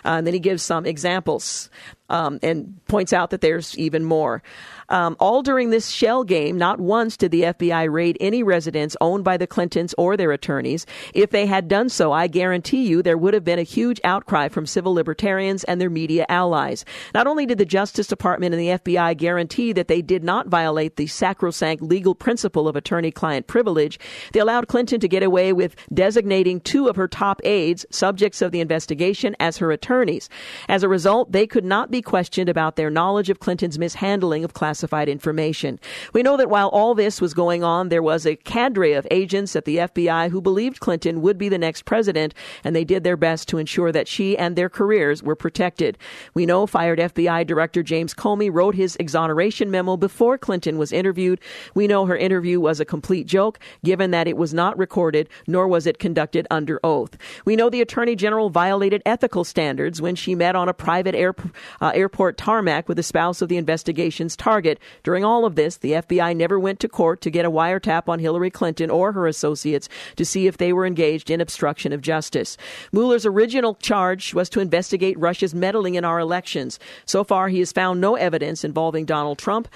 Uh, 0.05 0.09
and 0.19 0.27
then 0.27 0.33
he 0.33 0.39
gives 0.39 0.63
some 0.63 0.85
examples 0.85 1.69
um, 2.09 2.39
and 2.41 2.79
points 2.87 3.13
out 3.13 3.31
that 3.31 3.41
there's 3.41 3.77
even 3.77 4.03
more. 4.03 4.41
Um, 4.89 5.15
all 5.19 5.41
during 5.41 5.69
this 5.69 5.89
shell 5.89 6.23
game, 6.23 6.57
not 6.57 6.79
once 6.79 7.17
did 7.17 7.31
the 7.31 7.43
FBI 7.43 7.91
raid 7.91 8.17
any 8.19 8.43
residence 8.43 8.95
owned 9.01 9.23
by 9.23 9.37
the 9.37 9.47
Clintons 9.47 9.95
or 9.97 10.17
their 10.17 10.31
attorneys. 10.31 10.85
If 11.13 11.31
they 11.31 11.45
had 11.45 11.67
done 11.67 11.89
so, 11.89 12.11
I 12.11 12.27
guarantee 12.27 12.85
you 12.85 13.01
there 13.01 13.17
would 13.17 13.33
have 13.33 13.43
been 13.43 13.59
a 13.59 13.63
huge 13.63 13.99
outcry 14.03 14.49
from 14.49 14.65
civil 14.65 14.93
libertarians 14.93 15.63
and 15.63 15.79
their 15.79 15.89
media 15.89 16.25
allies. 16.29 16.85
Not 17.13 17.27
only 17.27 17.45
did 17.45 17.57
the 17.57 17.65
Justice 17.65 18.07
Department 18.07 18.53
and 18.53 18.61
the 18.61 18.79
FBI 18.79 19.17
guarantee 19.17 19.73
that 19.73 19.87
they 19.87 20.01
did 20.01 20.23
not 20.23 20.47
violate 20.47 20.95
the 20.95 21.07
sacrosanct 21.07 21.81
legal 21.81 22.15
principle 22.15 22.67
of 22.67 22.75
attorney 22.75 23.11
client 23.11 23.47
privilege, 23.47 23.99
they 24.33 24.39
allowed 24.39 24.67
Clinton 24.67 24.99
to 24.99 25.07
get 25.07 25.23
away 25.23 25.53
with 25.53 25.75
designating 25.93 26.59
two 26.59 26.87
of 26.87 26.95
her 26.95 27.07
top 27.07 27.41
aides, 27.43 27.85
subjects 27.89 28.41
of 28.41 28.51
the 28.51 28.59
investigation, 28.59 29.35
as 29.39 29.57
her 29.57 29.71
attorneys. 29.71 30.29
As 30.67 30.83
a 30.83 30.89
result, 30.89 31.31
they 31.31 31.47
could 31.47 31.65
not 31.65 31.91
be 31.91 32.01
questioned 32.01 32.49
about 32.49 32.75
their 32.75 32.89
knowledge 32.89 33.29
of 33.29 33.39
Clinton's 33.39 33.79
mishandling 33.79 34.43
of 34.43 34.53
classified 34.53 34.72
classified 34.73 35.07
information. 35.07 35.79
We 36.13 36.23
know 36.23 36.35
that 36.35 36.49
while 36.49 36.69
all 36.69 36.95
this 36.95 37.21
was 37.21 37.35
going 37.35 37.63
on, 37.63 37.89
there 37.89 38.01
was 38.01 38.25
a 38.25 38.35
cadre 38.35 38.93
of 38.93 39.05
agents 39.11 39.55
at 39.55 39.65
the 39.65 39.77
FBI 39.77 40.31
who 40.31 40.41
believed 40.41 40.79
Clinton 40.79 41.21
would 41.21 41.37
be 41.37 41.47
the 41.47 41.59
next 41.59 41.85
president, 41.85 42.33
and 42.63 42.75
they 42.75 42.83
did 42.83 43.03
their 43.03 43.15
best 43.15 43.47
to 43.49 43.59
ensure 43.59 43.91
that 43.91 44.07
she 44.07 44.35
and 44.35 44.55
their 44.55 44.69
careers 44.69 45.21
were 45.21 45.35
protected. 45.35 45.95
We 46.33 46.47
know 46.47 46.65
fired 46.65 46.97
FBI 46.97 47.45
Director 47.45 47.83
James 47.83 48.15
Comey 48.15 48.49
wrote 48.51 48.73
his 48.73 48.97
exoneration 48.99 49.69
memo 49.69 49.95
before 49.95 50.39
Clinton 50.39 50.79
was 50.79 50.91
interviewed. 50.91 51.39
We 51.75 51.85
know 51.85 52.07
her 52.07 52.17
interview 52.17 52.59
was 52.59 52.79
a 52.79 52.85
complete 52.85 53.27
joke, 53.27 53.59
given 53.85 54.09
that 54.09 54.27
it 54.27 54.37
was 54.37 54.55
not 54.55 54.75
recorded, 54.75 55.29
nor 55.45 55.67
was 55.67 55.85
it 55.85 55.99
conducted 55.99 56.47
under 56.49 56.79
oath. 56.83 57.15
We 57.45 57.55
know 57.55 57.69
the 57.69 57.81
Attorney 57.81 58.15
General 58.15 58.49
violated 58.49 59.03
ethical 59.05 59.43
standards 59.43 60.01
when 60.01 60.15
she 60.15 60.33
met 60.33 60.55
on 60.55 60.67
a 60.67 60.73
private 60.73 61.13
air, 61.13 61.35
uh, 61.79 61.91
airport 61.93 62.37
tarmac 62.37 62.87
with 62.87 62.97
the 62.97 63.03
spouse 63.03 63.43
of 63.43 63.49
the 63.49 63.57
investigation's 63.57 64.35
target 64.35 64.62
during 65.03 65.23
all 65.23 65.45
of 65.45 65.55
this, 65.55 65.77
the 65.77 65.91
FBI 65.93 66.35
never 66.35 66.59
went 66.59 66.79
to 66.79 66.89
court 66.89 67.21
to 67.21 67.29
get 67.29 67.45
a 67.45 67.51
wiretap 67.51 68.09
on 68.09 68.19
Hillary 68.19 68.49
Clinton 68.49 68.89
or 68.89 69.11
her 69.11 69.27
associates 69.27 69.89
to 70.15 70.25
see 70.25 70.47
if 70.47 70.57
they 70.57 70.73
were 70.73 70.85
engaged 70.85 71.29
in 71.29 71.41
obstruction 71.41 71.93
of 71.93 72.01
justice. 72.01 72.57
Mueller's 72.91 73.25
original 73.25 73.75
charge 73.75 74.33
was 74.33 74.49
to 74.49 74.59
investigate 74.59 75.19
Russia's 75.19 75.53
meddling 75.53 75.95
in 75.95 76.05
our 76.05 76.19
elections. 76.19 76.79
So 77.05 77.23
far, 77.23 77.49
he 77.49 77.59
has 77.59 77.71
found 77.71 78.01
no 78.01 78.15
evidence 78.15 78.63
involving 78.63 79.05
Donald 79.05 79.37
Trump 79.37 79.67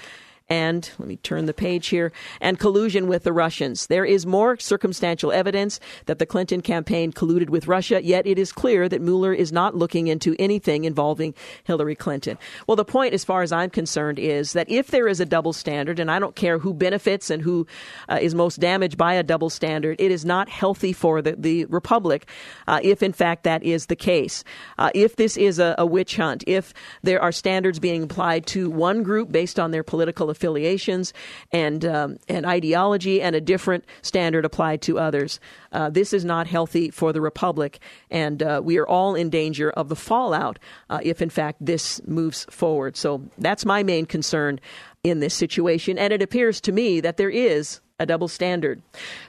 and 0.48 0.90
let 0.98 1.08
me 1.08 1.16
turn 1.16 1.46
the 1.46 1.54
page 1.54 1.88
here 1.88 2.12
and 2.40 2.58
collusion 2.58 3.06
with 3.06 3.24
the 3.24 3.32
Russians. 3.32 3.86
There 3.86 4.04
is 4.04 4.26
more 4.26 4.58
circumstantial 4.58 5.32
evidence 5.32 5.80
that 6.06 6.18
the 6.18 6.26
Clinton 6.26 6.62
campaign 6.62 7.12
colluded 7.12 7.50
with 7.50 7.68
Russia, 7.68 8.02
yet 8.02 8.26
it 8.26 8.38
is 8.38 8.52
clear 8.52 8.88
that 8.88 9.02
Mueller 9.02 9.32
is 9.32 9.52
not 9.52 9.74
looking 9.74 10.08
into 10.08 10.34
anything 10.38 10.84
involving 10.84 11.34
Hillary 11.64 11.94
Clinton. 11.94 12.38
Well, 12.66 12.76
the 12.76 12.84
point, 12.84 13.14
as 13.14 13.24
far 13.24 13.42
as 13.42 13.52
I'm 13.52 13.70
concerned, 13.70 14.18
is 14.18 14.52
that 14.52 14.70
if 14.70 14.88
there 14.88 15.08
is 15.08 15.20
a 15.20 15.26
double 15.26 15.52
standard, 15.52 15.98
and 15.98 16.10
I 16.10 16.18
don't 16.18 16.36
care 16.36 16.58
who 16.58 16.72
benefits 16.72 17.30
and 17.30 17.42
who 17.42 17.66
uh, 18.08 18.18
is 18.20 18.34
most 18.34 18.60
damaged 18.60 18.96
by 18.96 19.14
a 19.14 19.22
double 19.22 19.50
standard, 19.50 20.00
it 20.00 20.10
is 20.10 20.24
not 20.24 20.48
healthy 20.48 20.92
for 20.92 21.20
the, 21.22 21.34
the 21.36 21.66
Republic 21.66 22.28
uh, 22.66 22.80
if, 22.82 23.02
in 23.02 23.12
fact, 23.12 23.44
that 23.44 23.62
is 23.62 23.86
the 23.86 23.96
case. 23.96 24.44
Uh, 24.78 24.90
if 24.94 25.16
this 25.16 25.36
is 25.36 25.58
a, 25.58 25.74
a 25.78 25.86
witch 25.86 26.16
hunt, 26.16 26.44
if 26.46 26.72
there 27.02 27.20
are 27.20 27.32
standards 27.32 27.78
being 27.78 28.04
applied 28.04 28.46
to 28.46 28.70
one 28.70 29.02
group 29.02 29.30
based 29.30 29.58
on 29.58 29.70
their 29.70 29.82
political 29.82 30.30
affiliations 30.38 31.12
and 31.52 31.84
um, 31.84 32.18
and 32.28 32.46
ideology, 32.46 33.20
and 33.20 33.34
a 33.34 33.40
different 33.40 33.84
standard 34.02 34.44
applied 34.44 34.80
to 34.82 34.98
others. 34.98 35.40
Uh, 35.72 35.90
this 35.90 36.12
is 36.12 36.24
not 36.24 36.46
healthy 36.46 36.90
for 36.90 37.12
the 37.12 37.20
republic, 37.20 37.80
and 38.10 38.42
uh, 38.42 38.60
we 38.62 38.78
are 38.78 38.86
all 38.86 39.14
in 39.14 39.30
danger 39.30 39.70
of 39.70 39.88
the 39.88 39.96
fallout 39.96 40.58
uh, 40.90 41.00
if, 41.02 41.20
in 41.20 41.30
fact, 41.30 41.64
this 41.64 42.00
moves 42.06 42.46
forward. 42.50 42.96
So 42.96 43.22
that's 43.38 43.64
my 43.64 43.82
main 43.82 44.06
concern 44.06 44.60
in 45.02 45.20
this 45.20 45.34
situation, 45.34 45.98
and 45.98 46.12
it 46.12 46.22
appears 46.22 46.60
to 46.62 46.72
me 46.72 47.00
that 47.00 47.16
there 47.16 47.30
is 47.30 47.80
a 47.98 48.06
double 48.06 48.28
standard. 48.28 48.80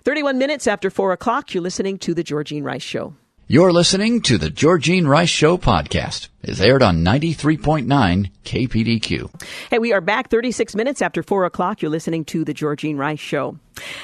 31 0.03 0.37
minutes 0.37 0.67
after 0.67 0.89
4 0.89 1.11
o'clock, 1.13 1.53
you're 1.53 1.63
listening 1.63 1.97
to 1.99 2.13
The 2.13 2.23
Georgene 2.23 2.63
Rice 2.63 2.83
Show. 2.83 3.15
You're 3.51 3.73
listening 3.73 4.21
to 4.21 4.37
The 4.37 4.51
Georgene 4.51 5.07
Rice 5.07 5.27
Show 5.27 5.57
podcast 5.57 6.27
is 6.43 6.61
aired 6.61 6.83
on 6.83 7.03
93.9 7.03 8.29
KPDQ. 8.45 9.43
Hey, 9.71 9.79
we 9.79 9.91
are 9.91 10.01
back 10.01 10.29
36 10.29 10.75
minutes 10.75 11.01
after 11.01 11.23
4 11.23 11.45
o'clock. 11.45 11.81
You're 11.81 11.89
listening 11.89 12.25
to 12.25 12.45
The 12.45 12.53
Georgene 12.53 12.99
Rice 12.99 13.19
Show. 13.19 13.57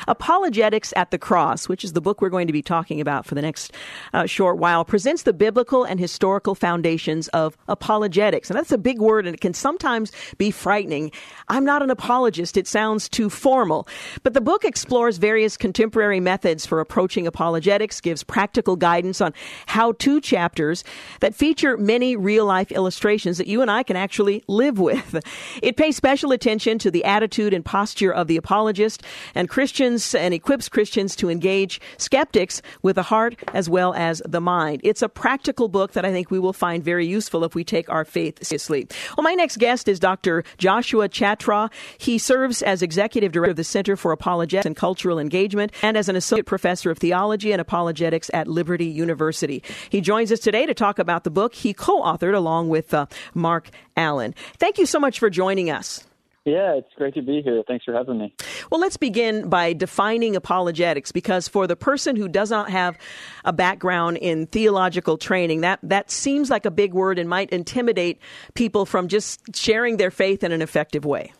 Apologetics 0.07 0.93
at 0.95 1.11
the 1.11 1.17
Cross, 1.17 1.67
which 1.69 1.83
is 1.83 1.93
the 1.93 2.01
book 2.01 2.21
we're 2.21 2.29
going 2.29 2.47
to 2.47 2.53
be 2.53 2.61
talking 2.61 3.01
about 3.01 3.25
for 3.25 3.35
the 3.35 3.41
next 3.41 3.71
uh, 4.13 4.25
short 4.25 4.57
while, 4.57 4.85
presents 4.85 5.23
the 5.23 5.33
biblical 5.33 5.83
and 5.83 5.99
historical 5.99 6.55
foundations 6.55 7.27
of 7.29 7.57
apologetics. 7.67 8.49
And 8.49 8.57
that's 8.57 8.71
a 8.71 8.77
big 8.77 8.99
word, 8.99 9.25
and 9.25 9.33
it 9.33 9.41
can 9.41 9.53
sometimes 9.53 10.11
be 10.37 10.51
frightening. 10.51 11.11
I'm 11.47 11.65
not 11.65 11.81
an 11.81 11.89
apologist, 11.89 12.57
it 12.57 12.67
sounds 12.67 13.09
too 13.09 13.29
formal. 13.29 13.87
But 14.23 14.33
the 14.33 14.41
book 14.41 14.63
explores 14.63 15.17
various 15.17 15.57
contemporary 15.57 16.19
methods 16.19 16.65
for 16.65 16.79
approaching 16.79 17.27
apologetics, 17.27 18.01
gives 18.01 18.23
practical 18.23 18.75
guidance 18.75 19.21
on 19.21 19.33
how 19.65 19.91
to 19.93 20.21
chapters 20.21 20.83
that 21.19 21.35
feature 21.35 21.77
many 21.77 22.15
real 22.15 22.45
life 22.45 22.71
illustrations 22.71 23.37
that 23.37 23.47
you 23.47 23.61
and 23.61 23.69
I 23.69 23.83
can 23.83 23.95
actually 23.95 24.43
live 24.47 24.79
with. 24.79 25.23
It 25.61 25.77
pays 25.77 25.95
special 25.95 26.31
attention 26.31 26.79
to 26.79 26.91
the 26.91 27.03
attitude 27.03 27.53
and 27.53 27.63
posture 27.63 28.11
of 28.11 28.27
the 28.27 28.37
apologist, 28.37 29.03
and 29.33 29.49
Christians 29.49 29.64
Christians 29.65 30.13
and 30.13 30.31
equips 30.31 30.69
Christians 30.69 31.15
to 31.15 31.27
engage 31.27 31.81
skeptics 31.97 32.61
with 32.83 32.97
the 32.97 33.01
heart 33.01 33.35
as 33.55 33.67
well 33.67 33.95
as 33.95 34.21
the 34.23 34.39
mind. 34.39 34.79
It's 34.83 35.01
a 35.01 35.09
practical 35.09 35.69
book 35.69 35.93
that 35.93 36.05
I 36.05 36.11
think 36.11 36.29
we 36.29 36.37
will 36.37 36.53
find 36.53 36.83
very 36.83 37.07
useful 37.07 37.43
if 37.43 37.55
we 37.55 37.63
take 37.63 37.89
our 37.89 38.05
faith 38.05 38.45
seriously. 38.45 38.87
Well, 39.17 39.23
my 39.23 39.33
next 39.33 39.57
guest 39.57 39.87
is 39.87 39.99
Dr. 39.99 40.43
Joshua 40.59 41.09
Chatraw. 41.09 41.71
He 41.97 42.19
serves 42.19 42.61
as 42.61 42.83
executive 42.83 43.31
director 43.31 43.49
of 43.49 43.57
the 43.57 43.63
Center 43.63 43.95
for 43.95 44.11
Apologetics 44.11 44.67
and 44.67 44.75
Cultural 44.75 45.17
Engagement 45.17 45.71
and 45.81 45.97
as 45.97 46.09
an 46.09 46.15
associate 46.15 46.45
professor 46.45 46.91
of 46.91 46.99
theology 46.99 47.51
and 47.51 47.59
apologetics 47.59 48.29
at 48.35 48.47
Liberty 48.47 48.85
University. 48.85 49.63
He 49.89 49.99
joins 49.99 50.31
us 50.31 50.41
today 50.41 50.67
to 50.67 50.75
talk 50.75 50.99
about 50.99 51.23
the 51.23 51.31
book 51.31 51.55
he 51.55 51.73
co-authored 51.73 52.35
along 52.35 52.69
with 52.69 52.93
uh, 52.93 53.07
Mark 53.33 53.71
Allen. 53.97 54.35
Thank 54.59 54.77
you 54.77 54.85
so 54.85 54.99
much 54.99 55.17
for 55.17 55.31
joining 55.31 55.71
us. 55.71 56.05
Yeah, 56.45 56.75
it's 56.75 56.93
great 56.95 57.15
to 57.15 57.23
be 57.23 57.41
here. 57.41 57.63
Thanks 57.67 57.85
for 57.85 57.93
having 57.93 58.19
me. 58.19 58.35
Well, 58.69 58.79
let's 58.79 58.97
begin 58.97 59.49
by 59.49 59.73
defining 59.73 60.35
apologetics 60.35 61.11
because 61.11 61.47
for 61.47 61.65
the 61.65 61.75
person 61.75 62.15
who 62.15 62.27
does 62.27 62.51
not 62.51 62.69
have 62.69 62.99
a 63.43 63.51
background 63.51 64.17
in 64.17 64.45
theological 64.45 65.17
training, 65.17 65.61
that, 65.61 65.79
that 65.81 66.11
seems 66.11 66.51
like 66.51 66.67
a 66.67 66.71
big 66.71 66.93
word 66.93 67.17
and 67.17 67.27
might 67.27 67.49
intimidate 67.49 68.21
people 68.53 68.85
from 68.85 69.07
just 69.07 69.55
sharing 69.55 69.97
their 69.97 70.11
faith 70.11 70.43
in 70.43 70.51
an 70.51 70.61
effective 70.61 71.03
way. 71.03 71.33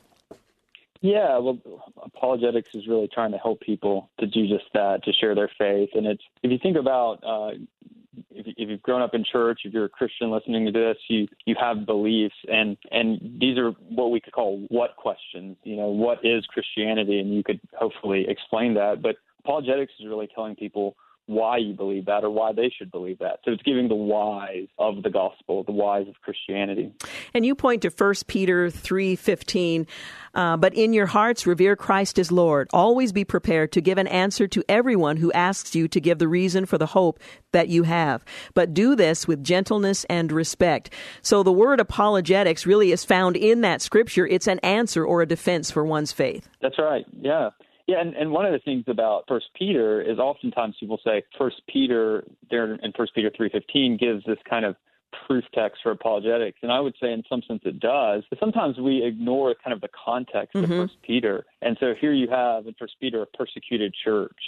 Yeah, 1.01 1.37
well, 1.37 1.59
apologetics 2.03 2.71
is 2.73 2.87
really 2.87 3.07
trying 3.07 3.31
to 3.31 3.37
help 3.37 3.61
people 3.61 4.09
to 4.19 4.25
do 4.25 4.47
just 4.47 4.65
that, 4.73 5.03
to 5.03 5.13
share 5.13 5.35
their 5.35 5.51
faith. 5.55 5.89
And 5.93 6.07
it's 6.07 6.23
if 6.41 6.49
you 6.49 6.57
think 6.57 6.77
about 6.77 7.23
uh, 7.23 7.51
if, 8.31 8.45
if 8.57 8.69
you've 8.69 8.81
grown 8.81 9.01
up 9.01 9.13
in 9.13 9.23
church, 9.29 9.61
if 9.63 9.73
you're 9.73 9.85
a 9.85 9.89
Christian 9.89 10.31
listening 10.31 10.65
to 10.65 10.71
this, 10.71 10.97
you 11.09 11.27
you 11.45 11.55
have 11.59 11.85
beliefs, 11.85 12.35
and 12.47 12.77
and 12.91 13.37
these 13.39 13.57
are 13.57 13.71
what 13.89 14.11
we 14.11 14.19
could 14.19 14.33
call 14.33 14.65
what 14.69 14.95
questions. 14.95 15.57
You 15.63 15.77
know, 15.77 15.87
what 15.87 16.19
is 16.23 16.45
Christianity, 16.45 17.19
and 17.19 17.33
you 17.33 17.43
could 17.43 17.59
hopefully 17.77 18.25
explain 18.27 18.73
that. 18.75 19.01
But 19.01 19.17
apologetics 19.39 19.93
is 19.99 20.07
really 20.07 20.29
telling 20.33 20.55
people 20.55 20.95
why 21.27 21.57
you 21.57 21.73
believe 21.73 22.05
that 22.05 22.23
or 22.23 22.29
why 22.29 22.53
they 22.53 22.71
should 22.75 22.91
believe 22.91 23.19
that. 23.19 23.39
So 23.43 23.51
it's 23.51 23.63
giving 23.63 23.87
the 23.87 23.95
whys 23.95 24.67
of 24.77 25.01
the 25.01 25.09
gospel, 25.09 25.63
the 25.63 25.71
whys 25.71 26.07
of 26.07 26.15
Christianity. 26.21 26.91
And 27.33 27.45
you 27.45 27.55
point 27.55 27.81
to 27.81 27.89
1 27.89 28.27
Peter 28.27 28.69
3:15, 28.69 29.87
uh, 30.35 30.57
but 30.57 30.73
in 30.75 30.93
your 30.93 31.07
hearts 31.07 31.47
revere 31.47 31.75
Christ 31.75 32.19
as 32.19 32.31
Lord. 32.31 32.69
Always 32.73 33.11
be 33.11 33.25
prepared 33.25 33.71
to 33.71 33.81
give 33.81 33.97
an 33.97 34.07
answer 34.07 34.47
to 34.47 34.63
everyone 34.69 35.17
who 35.17 35.31
asks 35.31 35.75
you 35.75 35.87
to 35.87 35.99
give 35.99 36.19
the 36.19 36.27
reason 36.27 36.65
for 36.65 36.77
the 36.77 36.87
hope 36.87 37.19
that 37.51 37.69
you 37.69 37.83
have. 37.83 38.23
But 38.53 38.73
do 38.73 38.95
this 38.95 39.27
with 39.27 39.43
gentleness 39.43 40.05
and 40.05 40.31
respect. 40.31 40.91
So 41.21 41.41
the 41.41 41.51
word 41.51 41.79
apologetics 41.79 42.65
really 42.65 42.91
is 42.91 43.03
found 43.03 43.35
in 43.35 43.61
that 43.61 43.81
scripture. 43.81 44.27
It's 44.27 44.47
an 44.47 44.59
answer 44.59 45.05
or 45.05 45.21
a 45.21 45.25
defense 45.25 45.71
for 45.71 45.83
one's 45.83 46.11
faith. 46.11 46.47
That's 46.61 46.77
right. 46.77 47.05
Yeah. 47.19 47.49
Yeah, 47.87 48.01
and, 48.01 48.15
and 48.15 48.31
one 48.31 48.45
of 48.45 48.51
the 48.51 48.59
things 48.59 48.85
about 48.87 49.25
First 49.27 49.45
Peter 49.55 50.01
is 50.01 50.17
oftentimes 50.17 50.75
people 50.79 50.99
say 51.03 51.23
First 51.37 51.61
Peter 51.67 52.23
there 52.49 52.73
in 52.73 52.91
First 52.97 53.13
Peter 53.13 53.31
three 53.35 53.49
fifteen 53.49 53.95
gives 53.95 54.25
this 54.25 54.39
kind 54.49 54.65
of 54.65 54.75
proof 55.27 55.45
text 55.53 55.81
for 55.83 55.91
apologetics, 55.91 56.57
and 56.61 56.71
I 56.71 56.79
would 56.79 56.95
say 56.99 57.13
in 57.13 57.23
some 57.29 57.41
sense 57.47 57.61
it 57.63 57.79
does. 57.79 58.23
But 58.29 58.39
sometimes 58.39 58.77
we 58.77 59.03
ignore 59.03 59.53
kind 59.63 59.73
of 59.73 59.81
the 59.81 59.89
context 60.03 60.55
mm-hmm. 60.55 60.71
of 60.71 60.89
First 60.89 61.01
Peter, 61.03 61.45
and 61.61 61.77
so 61.79 61.93
here 62.01 62.11
you 62.11 62.27
have 62.29 62.65
in 62.65 62.73
First 62.79 62.95
Peter 62.99 63.21
a 63.21 63.27
persecuted 63.27 63.93
church, 64.03 64.41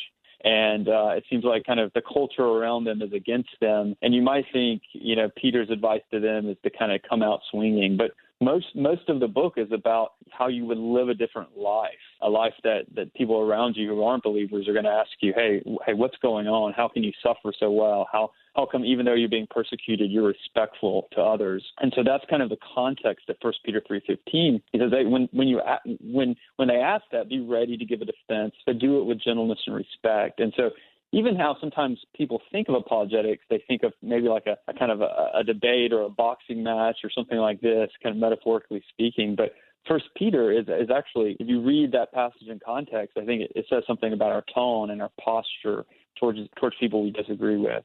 and 0.44 0.90
uh, 0.90 1.10
it 1.10 1.24
seems 1.30 1.44
like 1.44 1.64
kind 1.64 1.80
of 1.80 1.94
the 1.94 2.02
culture 2.02 2.44
around 2.44 2.86
them 2.86 3.04
is 3.04 3.14
against 3.14 3.52
them. 3.62 3.96
And 4.02 4.16
you 4.16 4.24
might 4.24 4.46
think, 4.52 4.82
you 4.94 5.16
know, 5.16 5.30
Peter's 5.36 5.70
advice 5.70 6.02
to 6.12 6.20
them 6.20 6.50
is 6.50 6.58
to 6.64 6.72
kind 6.72 6.92
of 6.92 7.02
come 7.08 7.22
out 7.22 7.42
swinging, 7.52 7.98
but 7.98 8.12
most 8.40 8.68
most 8.76 9.10
of 9.10 9.20
the 9.20 9.28
book 9.28 9.54
is 9.58 9.68
about 9.72 10.14
how 10.32 10.48
you 10.48 10.66
would 10.66 10.78
live 10.78 11.10
a 11.10 11.14
different 11.14 11.58
life, 11.58 11.90
a 12.22 12.30
life 12.30 12.54
that 12.64 12.82
that 12.96 13.14
people 13.16 13.40
around 13.40 13.76
you 13.76 13.90
who 13.90 14.04
aren't 14.04 14.24
believers 14.24 14.68
are 14.68 14.74
going 14.74 14.86
to 14.86 14.92
ask 14.92 15.10
you, 15.22 15.34
hey, 15.36 15.64
hey, 15.86 15.94
what's 15.94 16.18
going 16.22 16.48
on? 16.48 16.74
How 16.74 16.88
can 16.88 17.04
you 17.04 17.12
suffer 17.24 17.52
so 17.60 17.72
well? 17.72 18.08
How 18.12 18.32
how 18.56 18.68
come 18.72 18.86
even 18.86 19.06
though 19.06 19.16
you're 19.16 19.30
being 19.30 19.48
persecuted, 19.50 20.12
you're 20.12 20.28
respectful 20.28 21.08
to 21.14 21.22
others? 21.22 21.64
And 21.80 21.92
so 21.96 22.04
that's 22.06 22.24
kind 22.30 22.44
of 22.44 22.50
the 22.50 22.58
context 22.76 23.30
of 23.30 23.38
First 23.42 23.60
Peter 23.66 23.82
three 23.88 24.02
fifteen. 24.06 24.62
Because 24.72 24.92
they, 24.92 25.06
when 25.06 25.28
when 25.32 25.48
you 25.48 25.60
when 26.04 26.36
when 26.58 26.68
they 26.68 26.78
ask 26.78 27.06
that, 27.12 27.30
be 27.30 27.40
ready 27.40 27.76
to 27.76 27.86
give 27.86 28.02
a 28.02 28.06
defense, 28.06 28.54
but 28.68 28.78
do 28.78 29.00
it 29.00 29.06
with 29.06 29.20
gentleness 29.22 29.60
and 29.66 29.76
respect. 29.76 30.40
And 30.40 30.54
so 30.56 30.70
even 31.14 31.36
how 31.36 31.56
sometimes 31.60 32.00
people 32.16 32.42
think 32.52 32.68
of 32.70 32.76
apologetics, 32.76 33.44
they 33.50 33.64
think 33.68 33.84
of 33.84 33.94
maybe 34.02 34.28
like 34.28 34.46
a, 34.46 34.58
a 34.70 34.74
kind 34.74 34.92
of 34.92 35.02
a, 35.02 35.30
a 35.36 35.44
debate 35.44 35.94
or 35.94 36.02
a 36.02 36.10
boxing 36.10 36.64
match 36.64 36.98
or 37.04 37.10
something 37.10 37.38
like 37.38 37.62
this, 37.62 37.90
kind 38.04 38.16
of 38.16 38.20
metaphorically 38.20 38.84
speaking. 38.90 39.36
But 39.36 39.54
First 39.88 40.06
Peter 40.18 40.52
is 40.52 40.66
is 40.68 40.90
actually, 40.94 41.38
if 41.40 41.48
you 41.48 41.62
read 41.62 41.94
that 41.94 42.12
passage 42.12 42.50
in 42.50 42.60
context, 42.64 43.18
I 43.18 43.26
think 43.26 43.44
it, 43.44 43.52
it 43.56 43.66
says 43.70 43.84
something 43.88 44.12
about 44.12 44.32
our 44.32 44.44
tone 44.54 44.90
and 44.90 45.02
our 45.02 45.12
posture 45.24 45.86
towards 46.20 46.40
towards 46.56 46.76
people 46.80 47.04
we 47.04 47.12
disagree 47.12 47.58
with. 47.58 47.84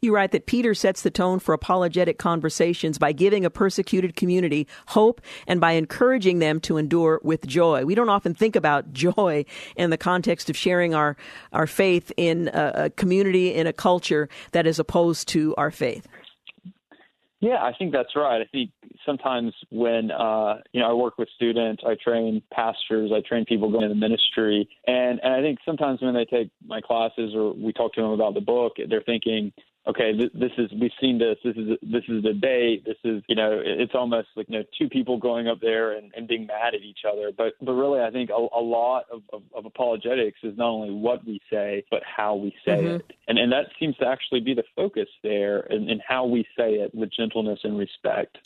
You 0.00 0.14
write 0.14 0.32
that 0.32 0.46
Peter 0.46 0.74
sets 0.74 1.02
the 1.02 1.10
tone 1.10 1.38
for 1.38 1.54
apologetic 1.54 2.18
conversations 2.18 2.98
by 2.98 3.12
giving 3.12 3.44
a 3.44 3.50
persecuted 3.50 4.16
community 4.16 4.66
hope 4.88 5.20
and 5.46 5.60
by 5.60 5.72
encouraging 5.72 6.40
them 6.40 6.60
to 6.60 6.76
endure 6.76 7.20
with 7.22 7.46
joy. 7.46 7.84
We 7.84 7.94
don't 7.94 8.08
often 8.08 8.34
think 8.34 8.56
about 8.56 8.92
joy 8.92 9.44
in 9.76 9.90
the 9.90 9.98
context 9.98 10.50
of 10.50 10.56
sharing 10.56 10.94
our 10.94 11.16
our 11.52 11.66
faith 11.66 12.12
in 12.16 12.48
a, 12.48 12.72
a 12.74 12.90
community 12.90 13.54
in 13.54 13.66
a 13.66 13.72
culture 13.72 14.28
that 14.52 14.66
is 14.66 14.78
opposed 14.78 15.28
to 15.28 15.54
our 15.56 15.70
faith. 15.70 16.06
Yeah, 17.42 17.60
I 17.60 17.72
think 17.76 17.92
that's 17.92 18.14
right. 18.14 18.40
I 18.40 18.44
think 18.52 18.70
sometimes 19.04 19.52
when 19.70 20.12
uh, 20.12 20.58
you 20.72 20.80
know 20.80 20.88
I 20.88 20.92
work 20.92 21.18
with 21.18 21.28
students, 21.34 21.82
I 21.84 21.96
train 21.96 22.40
pastors, 22.52 23.10
I 23.12 23.20
train 23.28 23.44
people 23.44 23.68
going 23.68 23.82
into 23.82 23.96
ministry, 23.96 24.68
and 24.86 25.18
and 25.24 25.34
I 25.34 25.42
think 25.42 25.58
sometimes 25.66 26.00
when 26.00 26.14
they 26.14 26.24
take 26.24 26.50
my 26.64 26.80
classes 26.80 27.32
or 27.34 27.52
we 27.52 27.72
talk 27.72 27.94
to 27.94 28.00
them 28.00 28.12
about 28.12 28.34
the 28.34 28.40
book, 28.40 28.74
they're 28.88 29.02
thinking, 29.02 29.52
okay, 29.86 30.16
this, 30.16 30.30
this 30.34 30.52
is 30.58 30.70
we've 30.80 30.92
seen 31.00 31.18
this. 31.18 31.36
This 31.44 31.56
is 31.56 31.78
this 31.82 32.04
is 32.08 32.18
a 32.18 32.32
debate. 32.32 32.84
This 32.84 32.96
is 33.04 33.22
you 33.28 33.34
know 33.34 33.60
it's 33.64 33.94
almost 33.94 34.28
like 34.36 34.46
you 34.48 34.58
know 34.58 34.64
two 34.78 34.88
people 34.88 35.18
going 35.18 35.48
up 35.48 35.60
there 35.60 35.92
and, 35.92 36.12
and 36.16 36.28
being 36.28 36.46
mad 36.46 36.74
at 36.74 36.82
each 36.82 37.00
other. 37.10 37.30
But 37.36 37.54
but 37.60 37.72
really, 37.72 38.00
I 38.00 38.10
think 38.10 38.30
a, 38.30 38.34
a 38.34 38.60
lot 38.60 39.04
of, 39.12 39.22
of, 39.32 39.42
of 39.54 39.66
apologetics 39.66 40.38
is 40.42 40.56
not 40.56 40.68
only 40.68 40.90
what 40.90 41.24
we 41.26 41.40
say 41.50 41.84
but 41.90 42.02
how 42.04 42.34
we 42.34 42.54
say 42.64 42.78
mm-hmm. 42.78 42.96
it, 42.96 43.12
and 43.28 43.38
and 43.38 43.52
that 43.52 43.66
seems 43.78 43.96
to 43.96 44.06
actually 44.06 44.40
be 44.40 44.54
the 44.54 44.64
focus 44.76 45.08
there 45.22 45.60
in, 45.60 45.88
in 45.88 46.00
how 46.06 46.24
we 46.26 46.44
say 46.56 46.74
it 46.74 46.94
with 46.94 47.10
gentleness 47.12 47.60
and 47.64 47.78
respect. 47.78 48.38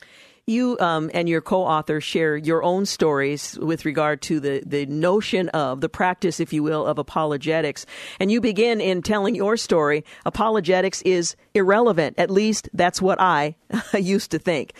You 0.48 0.78
um, 0.78 1.10
and 1.12 1.28
your 1.28 1.40
co-author 1.40 2.00
share 2.00 2.36
your 2.36 2.62
own 2.62 2.86
stories 2.86 3.58
with 3.60 3.84
regard 3.84 4.22
to 4.22 4.38
the, 4.38 4.62
the 4.64 4.86
notion 4.86 5.48
of 5.48 5.80
the 5.80 5.88
practice, 5.88 6.38
if 6.38 6.52
you 6.52 6.62
will, 6.62 6.86
of 6.86 6.98
apologetics. 6.98 7.84
And 8.20 8.30
you 8.30 8.40
begin 8.40 8.80
in 8.80 9.02
telling 9.02 9.34
your 9.34 9.56
story. 9.56 10.04
Apologetics 10.24 11.02
is 11.02 11.34
irrelevant. 11.54 12.14
At 12.16 12.30
least 12.30 12.68
that's 12.72 13.02
what 13.02 13.20
I 13.20 13.56
used 13.98 14.30
to 14.30 14.38
think. 14.38 14.74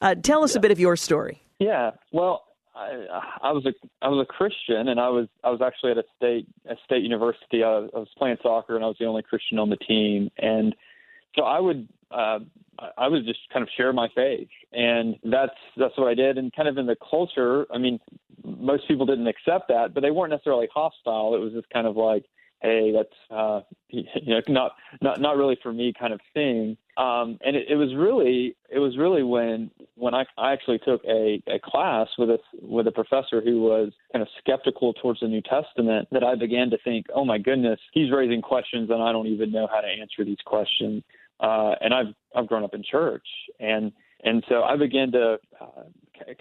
Uh, 0.00 0.14
tell 0.14 0.42
us 0.42 0.54
yeah. 0.54 0.58
a 0.58 0.62
bit 0.62 0.70
of 0.70 0.80
your 0.80 0.96
story. 0.96 1.42
Yeah. 1.58 1.90
Well, 2.12 2.44
I, 2.74 3.20
I 3.42 3.52
was 3.52 3.66
a 3.66 3.74
I 4.00 4.08
was 4.08 4.26
a 4.26 4.32
Christian, 4.32 4.88
and 4.88 4.98
I 4.98 5.10
was 5.10 5.28
I 5.44 5.50
was 5.50 5.60
actually 5.60 5.90
at 5.90 5.98
a 5.98 6.04
state 6.16 6.48
a 6.64 6.76
state 6.86 7.02
university. 7.02 7.62
I 7.62 7.80
was, 7.80 7.90
I 7.94 7.98
was 7.98 8.08
playing 8.16 8.38
soccer, 8.42 8.74
and 8.74 8.82
I 8.82 8.88
was 8.88 8.96
the 8.98 9.04
only 9.04 9.22
Christian 9.22 9.58
on 9.58 9.68
the 9.68 9.76
team. 9.76 10.30
And 10.38 10.74
so 11.36 11.44
I 11.44 11.60
would 11.60 11.88
uh, 12.10 12.40
I 12.96 13.08
was 13.08 13.24
just 13.24 13.40
kind 13.52 13.62
of 13.62 13.68
share 13.76 13.92
my 13.92 14.08
faith, 14.14 14.48
and 14.72 15.16
that's 15.24 15.52
that's 15.76 15.96
what 15.96 16.08
I 16.08 16.14
did. 16.14 16.38
And 16.38 16.52
kind 16.54 16.68
of 16.68 16.78
in 16.78 16.86
the 16.86 16.96
culture, 17.08 17.66
I 17.72 17.78
mean, 17.78 18.00
most 18.44 18.88
people 18.88 19.06
didn't 19.06 19.26
accept 19.26 19.68
that, 19.68 19.94
but 19.94 20.00
they 20.00 20.10
weren't 20.10 20.30
necessarily 20.30 20.68
hostile. 20.72 21.34
It 21.34 21.38
was 21.38 21.52
just 21.52 21.68
kind 21.70 21.86
of 21.86 21.96
like, 21.96 22.24
hey, 22.62 22.92
that's 22.92 23.30
uh, 23.30 23.60
you 23.88 24.04
know 24.26 24.40
not 24.48 24.72
not 25.02 25.20
not 25.20 25.36
really 25.36 25.58
for 25.62 25.72
me 25.72 25.92
kind 25.98 26.12
of 26.12 26.20
thing. 26.34 26.76
Um, 26.96 27.38
and 27.42 27.56
it, 27.56 27.66
it 27.70 27.76
was 27.76 27.94
really 27.94 28.56
it 28.70 28.78
was 28.78 28.96
really 28.98 29.22
when 29.22 29.70
when 29.94 30.14
I, 30.14 30.24
I 30.38 30.52
actually 30.52 30.78
took 30.78 31.02
a, 31.04 31.42
a 31.46 31.58
class 31.62 32.08
with 32.18 32.30
a 32.30 32.38
with 32.60 32.86
a 32.86 32.92
professor 32.92 33.40
who 33.40 33.62
was 33.62 33.92
kind 34.12 34.22
of 34.22 34.28
skeptical 34.38 34.94
towards 34.94 35.20
the 35.20 35.28
New 35.28 35.42
Testament 35.42 36.08
that 36.12 36.24
I 36.24 36.34
began 36.34 36.70
to 36.70 36.78
think, 36.82 37.06
oh 37.14 37.24
my 37.24 37.38
goodness, 37.38 37.78
he's 37.92 38.10
raising 38.10 38.42
questions 38.42 38.90
and 38.90 39.02
I 39.02 39.12
don't 39.12 39.28
even 39.28 39.52
know 39.52 39.68
how 39.70 39.80
to 39.80 39.88
answer 39.88 40.24
these 40.24 40.40
questions. 40.44 41.02
Uh, 41.40 41.74
and 41.80 41.94
I've 41.94 42.14
I've 42.34 42.46
grown 42.46 42.64
up 42.64 42.74
in 42.74 42.82
church, 42.82 43.26
and 43.58 43.92
and 44.22 44.44
so 44.48 44.62
I 44.62 44.76
began 44.76 45.12
to 45.12 45.38
uh, 45.60 45.82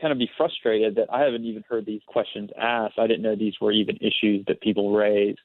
kind 0.02 0.12
of 0.12 0.18
be 0.18 0.30
frustrated 0.38 0.96
that 0.96 1.08
I 1.12 1.22
haven't 1.22 1.46
even 1.46 1.64
heard 1.70 1.86
these 1.86 2.02
questions 2.08 2.50
asked. 2.60 3.00
I 3.00 3.08
didn't 3.08 3.22
know 3.22 3.36
these 3.36 3.56
were 3.62 3.72
even 3.72 3.98
issues 3.98 4.46
that 4.48 4.62
people 4.62 4.94
raised, 4.94 5.40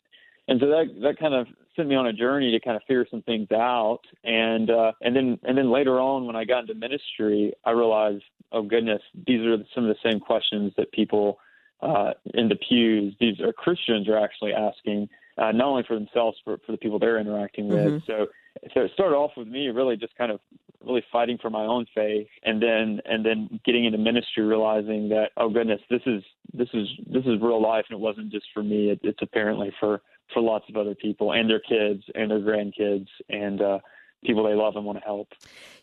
and 0.48 0.60
so 0.60 0.66
that 0.66 0.86
that 1.02 1.18
kind 1.18 1.34
of 1.34 1.46
sent 1.76 1.88
me 1.88 1.94
on 1.94 2.06
a 2.06 2.12
journey 2.12 2.50
to 2.50 2.60
kind 2.60 2.76
of 2.76 2.82
figure 2.82 3.06
some 3.10 3.22
things 3.22 3.50
out. 3.52 4.00
And 4.24 4.70
uh, 4.70 4.92
and 5.00 5.14
then 5.14 5.38
and 5.44 5.56
then 5.56 5.70
later 5.70 6.00
on, 6.00 6.26
when 6.26 6.36
I 6.36 6.44
got 6.44 6.60
into 6.60 6.74
ministry, 6.74 7.52
I 7.64 7.70
realized, 7.70 8.24
oh 8.50 8.62
goodness, 8.62 9.02
these 9.26 9.40
are 9.40 9.56
some 9.74 9.88
of 9.88 9.94
the 9.94 10.10
same 10.10 10.18
questions 10.18 10.72
that 10.76 10.90
people 10.90 11.38
uh, 11.84 12.12
in 12.32 12.48
the 12.48 12.56
pews, 12.56 13.14
these 13.20 13.40
are 13.40 13.52
Christians 13.52 14.08
are 14.08 14.18
actually 14.18 14.52
asking, 14.54 15.08
uh, 15.36 15.52
not 15.52 15.66
only 15.66 15.82
for 15.86 15.94
themselves, 15.94 16.38
but 16.46 16.64
for 16.64 16.72
the 16.72 16.78
people 16.78 16.98
they're 16.98 17.20
interacting 17.20 17.68
with. 17.68 17.78
Mm-hmm. 17.78 18.06
So 18.06 18.26
so 18.72 18.81
it 18.81 18.90
started 18.94 19.16
off 19.16 19.33
with 19.37 19.48
me 19.48 19.68
really 19.68 19.96
just 19.96 20.16
kind 20.16 20.33
of 20.33 20.40
really 20.85 21.05
fighting 21.11 21.38
for 21.40 21.50
my 21.50 21.64
own 21.64 21.87
faith, 21.94 22.29
and 22.44 22.62
then 22.62 23.00
and 23.05 23.24
then 23.24 23.61
getting 23.64 23.85
into 23.85 23.98
ministry, 23.98 24.44
realizing 24.44 25.09
that 25.11 25.31
oh 25.37 25.48
goodness, 25.48 25.81
this 25.90 26.03
is 26.07 26.22
this 26.53 26.68
is 26.74 26.88
this 27.07 27.24
is 27.24 27.40
real 27.40 27.62
life, 27.62 27.85
and 27.90 27.98
it 27.98 28.00
wasn't 28.00 28.31
just 28.31 28.46
for 28.53 28.62
me. 28.62 28.90
It, 28.90 29.00
it's 29.03 29.22
apparently 29.22 29.72
for 29.81 30.03
for 30.33 30.40
lots 30.40 30.64
of 30.68 30.77
other 30.77 30.94
people 30.94 31.33
and 31.33 31.48
their 31.48 31.61
kids 31.61 32.03
and 32.14 32.31
their 32.31 32.40
grandkids, 32.40 33.09
and 33.29 33.61
uh, 33.61 33.79
people 34.24 34.44
they 34.44 34.54
love 34.54 34.76
and 34.76 34.84
want 34.84 34.98
to 34.98 35.04
help. 35.04 35.28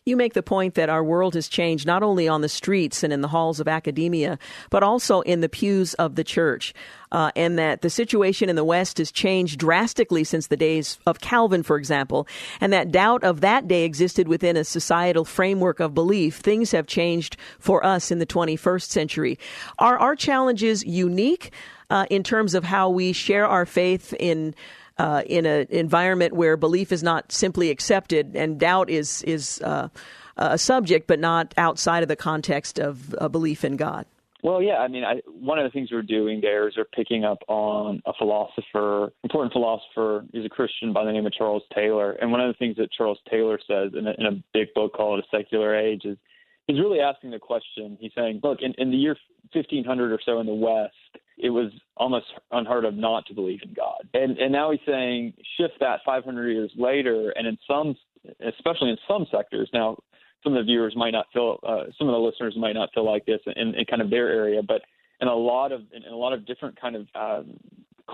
You 0.04 0.16
make 0.16 0.34
the 0.34 0.42
point 0.42 0.74
that 0.74 0.88
our 0.88 1.04
world 1.04 1.34
has 1.34 1.48
changed 1.48 1.86
not 1.86 2.02
only 2.02 2.26
on 2.26 2.40
the 2.40 2.48
streets 2.48 3.04
and 3.04 3.12
in 3.12 3.20
the 3.20 3.28
halls 3.28 3.60
of 3.60 3.68
academia, 3.68 4.36
but 4.68 4.82
also 4.82 5.20
in 5.20 5.40
the 5.40 5.48
pews 5.48 5.94
of 5.94 6.16
the 6.16 6.24
church, 6.24 6.74
uh, 7.12 7.30
and 7.36 7.56
that 7.56 7.82
the 7.82 7.90
situation 7.90 8.48
in 8.48 8.56
the 8.56 8.64
West 8.64 8.98
has 8.98 9.12
changed 9.12 9.60
drastically 9.60 10.24
since 10.24 10.48
the 10.48 10.56
days 10.56 10.98
of 11.06 11.20
Calvin, 11.20 11.62
for 11.62 11.76
example, 11.76 12.26
and 12.60 12.72
that 12.72 12.90
doubt 12.90 13.22
of 13.22 13.42
that 13.42 13.68
day 13.68 13.84
existed 13.84 14.26
within 14.26 14.56
a 14.56 14.64
societal 14.64 15.24
framework 15.24 15.78
of 15.78 15.94
belief. 15.94 16.38
Things 16.38 16.72
have 16.72 16.88
changed 16.88 17.36
for 17.60 17.84
us 17.86 18.10
in 18.10 18.18
the 18.18 18.26
21st 18.26 18.88
century. 18.88 19.38
Are 19.78 19.98
our 19.98 20.16
challenges 20.16 20.82
unique 20.84 21.52
uh, 21.90 22.06
in 22.10 22.24
terms 22.24 22.54
of 22.54 22.64
how 22.64 22.90
we 22.90 23.12
share 23.12 23.46
our 23.46 23.66
faith 23.66 24.12
in? 24.18 24.56
Uh, 25.02 25.22
in 25.26 25.46
an 25.46 25.66
environment 25.70 26.32
where 26.32 26.56
belief 26.56 26.92
is 26.92 27.02
not 27.02 27.32
simply 27.32 27.70
accepted 27.70 28.36
and 28.36 28.60
doubt 28.60 28.88
is 28.88 29.22
is 29.24 29.60
uh, 29.62 29.88
a 30.36 30.56
subject, 30.56 31.08
but 31.08 31.18
not 31.18 31.52
outside 31.58 32.04
of 32.04 32.08
the 32.08 32.14
context 32.14 32.78
of 32.78 33.12
a 33.18 33.28
belief 33.28 33.64
in 33.64 33.76
God. 33.76 34.06
Well, 34.44 34.62
yeah, 34.62 34.78
I 34.78 34.86
mean, 34.86 35.02
I, 35.04 35.20
one 35.26 35.58
of 35.58 35.64
the 35.64 35.70
things 35.70 35.90
we're 35.90 36.02
doing 36.02 36.40
there 36.40 36.68
is 36.68 36.76
we're 36.76 36.84
picking 36.84 37.24
up 37.24 37.38
on 37.48 38.00
a 38.06 38.12
philosopher, 38.12 39.12
important 39.24 39.52
philosopher. 39.52 40.24
He's 40.32 40.44
a 40.44 40.48
Christian 40.48 40.92
by 40.92 41.04
the 41.04 41.10
name 41.10 41.26
of 41.26 41.32
Charles 41.32 41.64
Taylor, 41.74 42.12
and 42.12 42.30
one 42.30 42.40
of 42.40 42.46
the 42.46 42.58
things 42.58 42.76
that 42.76 42.92
Charles 42.92 43.18
Taylor 43.28 43.58
says 43.66 43.92
in 43.98 44.06
a, 44.06 44.14
in 44.18 44.26
a 44.26 44.42
big 44.54 44.72
book 44.72 44.94
called 44.94 45.18
A 45.18 45.36
Secular 45.36 45.76
Age 45.76 46.02
is 46.04 46.16
he's 46.68 46.78
really 46.78 47.00
asking 47.00 47.32
the 47.32 47.40
question. 47.40 47.98
He's 48.00 48.12
saying, 48.16 48.40
look, 48.44 48.58
in, 48.62 48.72
in 48.78 48.92
the 48.92 48.96
year 48.96 49.16
1500 49.52 50.12
or 50.12 50.20
so 50.24 50.38
in 50.38 50.46
the 50.46 50.54
West, 50.54 51.21
it 51.42 51.50
was 51.50 51.72
almost 51.96 52.26
unheard 52.52 52.84
of 52.84 52.94
not 52.94 53.26
to 53.26 53.34
believe 53.34 53.60
in 53.62 53.74
God. 53.74 54.08
And 54.14 54.38
and 54.38 54.52
now 54.52 54.70
he's 54.70 54.80
saying 54.86 55.34
shift 55.58 55.74
that 55.80 56.00
500 56.06 56.48
years 56.48 56.70
later, 56.76 57.30
and 57.36 57.46
in 57.46 57.58
some, 57.66 57.96
especially 58.46 58.90
in 58.90 58.96
some 59.08 59.26
sectors, 59.30 59.68
now 59.74 59.98
some 60.44 60.54
of 60.54 60.64
the 60.64 60.64
viewers 60.64 60.94
might 60.96 61.10
not 61.10 61.26
feel, 61.32 61.58
uh, 61.66 61.84
some 61.98 62.08
of 62.08 62.12
the 62.12 62.18
listeners 62.18 62.54
might 62.56 62.74
not 62.74 62.90
feel 62.94 63.04
like 63.04 63.26
this 63.26 63.40
in, 63.56 63.74
in 63.74 63.84
kind 63.84 64.00
of 64.00 64.10
their 64.10 64.28
area, 64.28 64.62
but 64.66 64.82
in 65.20 65.28
a 65.28 65.34
lot 65.34 65.72
of 65.72 65.82
in 65.92 66.04
a 66.04 66.16
lot 66.16 66.32
of 66.32 66.46
different 66.46 66.80
kind 66.80 66.96
of 66.96 67.06
um, 67.14 67.58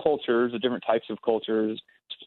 cultures, 0.01 0.51
the 0.51 0.59
different 0.59 0.83
types 0.85 1.05
of 1.11 1.21
cultures, 1.23 1.79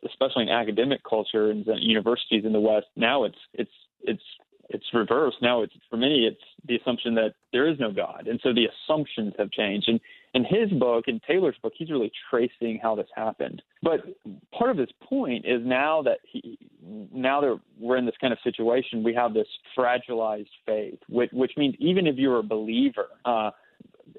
especially 0.09 0.45
in 0.45 0.49
academic 0.49 1.01
culture 1.09 1.51
and 1.51 1.67
universities 1.81 2.45
in 2.45 2.53
the 2.53 2.61
West, 2.61 2.87
now 2.95 3.25
it's 3.25 3.38
it's 3.55 3.71
it's 4.03 4.23
it's 4.69 4.87
reversed. 4.95 5.38
Now 5.43 5.62
it's 5.62 5.75
for 5.91 5.97
many 5.97 6.27
it's 6.27 6.41
the 6.67 6.77
assumption 6.77 7.15
that 7.17 7.35
there 7.53 7.69
is 7.69 7.79
no 7.81 7.93
God, 7.93 8.29
and 8.29 8.38
so 8.43 8.53
the 8.53 8.67
assumptions 8.67 9.35
have 9.38 9.51
changed. 9.51 9.88
And 9.88 10.01
in 10.35 10.45
his 10.45 10.71
book, 10.79 11.05
in 11.09 11.21
Taylor's 11.27 11.57
book, 11.62 11.75
he's 11.77 11.90
really 11.90 12.11
tracing 12.31 12.79
how 12.83 12.95
this 12.95 13.09
happened. 13.14 13.62
But 13.83 14.01
part 14.57 14.71
of 14.71 14.79
his 14.79 14.88
point 15.03 15.45
is 15.45 15.61
now 15.64 16.03
that 16.03 16.18
he, 16.25 16.59
now 17.12 17.40
that 17.42 17.61
we're 17.79 17.99
in 17.99 18.07
this 18.07 18.14
kind 18.21 18.33
of 18.33 18.38
situation, 18.42 19.03
we 19.03 19.14
have 19.14 19.35
this 19.35 19.49
fragilized 19.77 20.49
faith, 20.64 20.99
which, 21.09 21.31
which 21.33 21.53
means 21.57 21.75
even 21.79 22.07
if 22.07 22.16
you're 22.16 22.38
a 22.38 22.42
believer, 22.42 23.09
uh, 23.25 23.51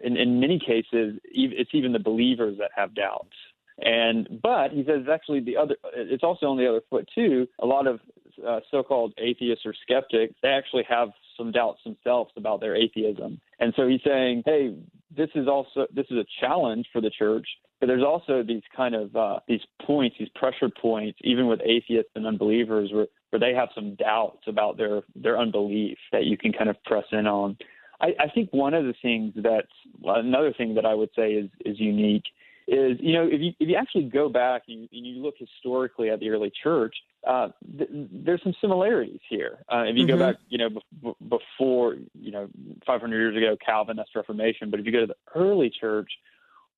in, 0.03 0.17
in 0.17 0.39
many 0.39 0.59
cases, 0.59 1.19
it's 1.25 1.71
even 1.73 1.93
the 1.93 1.99
believers 1.99 2.57
that 2.59 2.71
have 2.75 2.93
doubts. 2.93 3.35
And 3.79 4.39
but 4.41 4.71
he 4.71 4.83
says 4.85 5.05
actually 5.11 5.39
the 5.39 5.57
other, 5.57 5.75
it's 5.95 6.23
also 6.23 6.45
on 6.45 6.57
the 6.57 6.67
other 6.69 6.81
foot 6.89 7.09
too. 7.13 7.47
A 7.59 7.65
lot 7.65 7.87
of 7.87 7.99
uh, 8.47 8.59
so-called 8.69 9.13
atheists 9.17 9.65
or 9.65 9.73
skeptics, 9.81 10.35
they 10.43 10.49
actually 10.49 10.83
have 10.87 11.09
some 11.37 11.51
doubts 11.51 11.79
themselves 11.83 12.31
about 12.37 12.59
their 12.59 12.75
atheism. 12.75 13.39
And 13.59 13.73
so 13.75 13.87
he's 13.87 14.01
saying, 14.05 14.43
hey, 14.45 14.75
this 15.15 15.29
is 15.35 15.47
also 15.47 15.87
this 15.93 16.05
is 16.09 16.17
a 16.17 16.25
challenge 16.39 16.87
for 16.91 17.01
the 17.01 17.09
church, 17.09 17.47
but 17.79 17.87
there's 17.87 18.03
also 18.03 18.43
these 18.43 18.63
kind 18.75 18.95
of 18.95 19.15
uh, 19.15 19.39
these 19.47 19.61
points, 19.85 20.15
these 20.19 20.29
pressure 20.35 20.69
points, 20.81 21.19
even 21.23 21.47
with 21.47 21.59
atheists 21.63 22.11
and 22.15 22.25
unbelievers, 22.25 22.89
where 22.91 23.07
where 23.29 23.39
they 23.39 23.53
have 23.53 23.69
some 23.75 23.95
doubts 23.95 24.43
about 24.47 24.77
their 24.77 25.01
their 25.15 25.39
unbelief 25.39 25.97
that 26.11 26.25
you 26.25 26.37
can 26.37 26.53
kind 26.53 26.69
of 26.69 26.81
press 26.83 27.05
in 27.11 27.27
on. 27.27 27.57
I, 28.01 28.07
I 28.19 28.29
think 28.33 28.49
one 28.51 28.73
of 28.73 28.85
the 28.85 28.93
things 29.01 29.33
that's 29.35 29.67
another 30.03 30.53
thing 30.53 30.75
that 30.75 30.85
I 30.85 30.93
would 30.93 31.09
say 31.15 31.31
is 31.31 31.49
is 31.65 31.79
unique 31.79 32.25
is 32.67 32.97
you 32.99 33.13
know 33.13 33.27
if 33.29 33.41
you 33.41 33.51
if 33.59 33.69
you 33.69 33.75
actually 33.75 34.05
go 34.05 34.29
back 34.29 34.63
and 34.67 34.81
you, 34.81 34.87
and 34.91 35.05
you 35.05 35.21
look 35.21 35.35
historically 35.37 36.09
at 36.09 36.19
the 36.19 36.29
early 36.29 36.51
church, 36.63 36.95
uh, 37.27 37.49
th- 37.77 37.89
there's 37.91 38.41
some 38.43 38.53
similarities 38.61 39.19
here. 39.29 39.59
Uh, 39.71 39.83
if 39.83 39.95
you 39.95 40.05
mm-hmm. 40.05 40.17
go 40.17 40.31
back, 40.31 40.35
you 40.49 40.57
know, 40.57 40.69
b- 40.69 41.13
before 41.29 41.95
you 42.13 42.31
know 42.31 42.49
500 42.85 43.17
years 43.17 43.37
ago, 43.37 43.55
Calvin, 43.65 43.97
that's 43.97 44.09
Reformation. 44.15 44.69
But 44.69 44.79
if 44.79 44.85
you 44.85 44.91
go 44.91 45.01
to 45.01 45.07
the 45.07 45.15
early 45.35 45.71
church, 45.79 46.09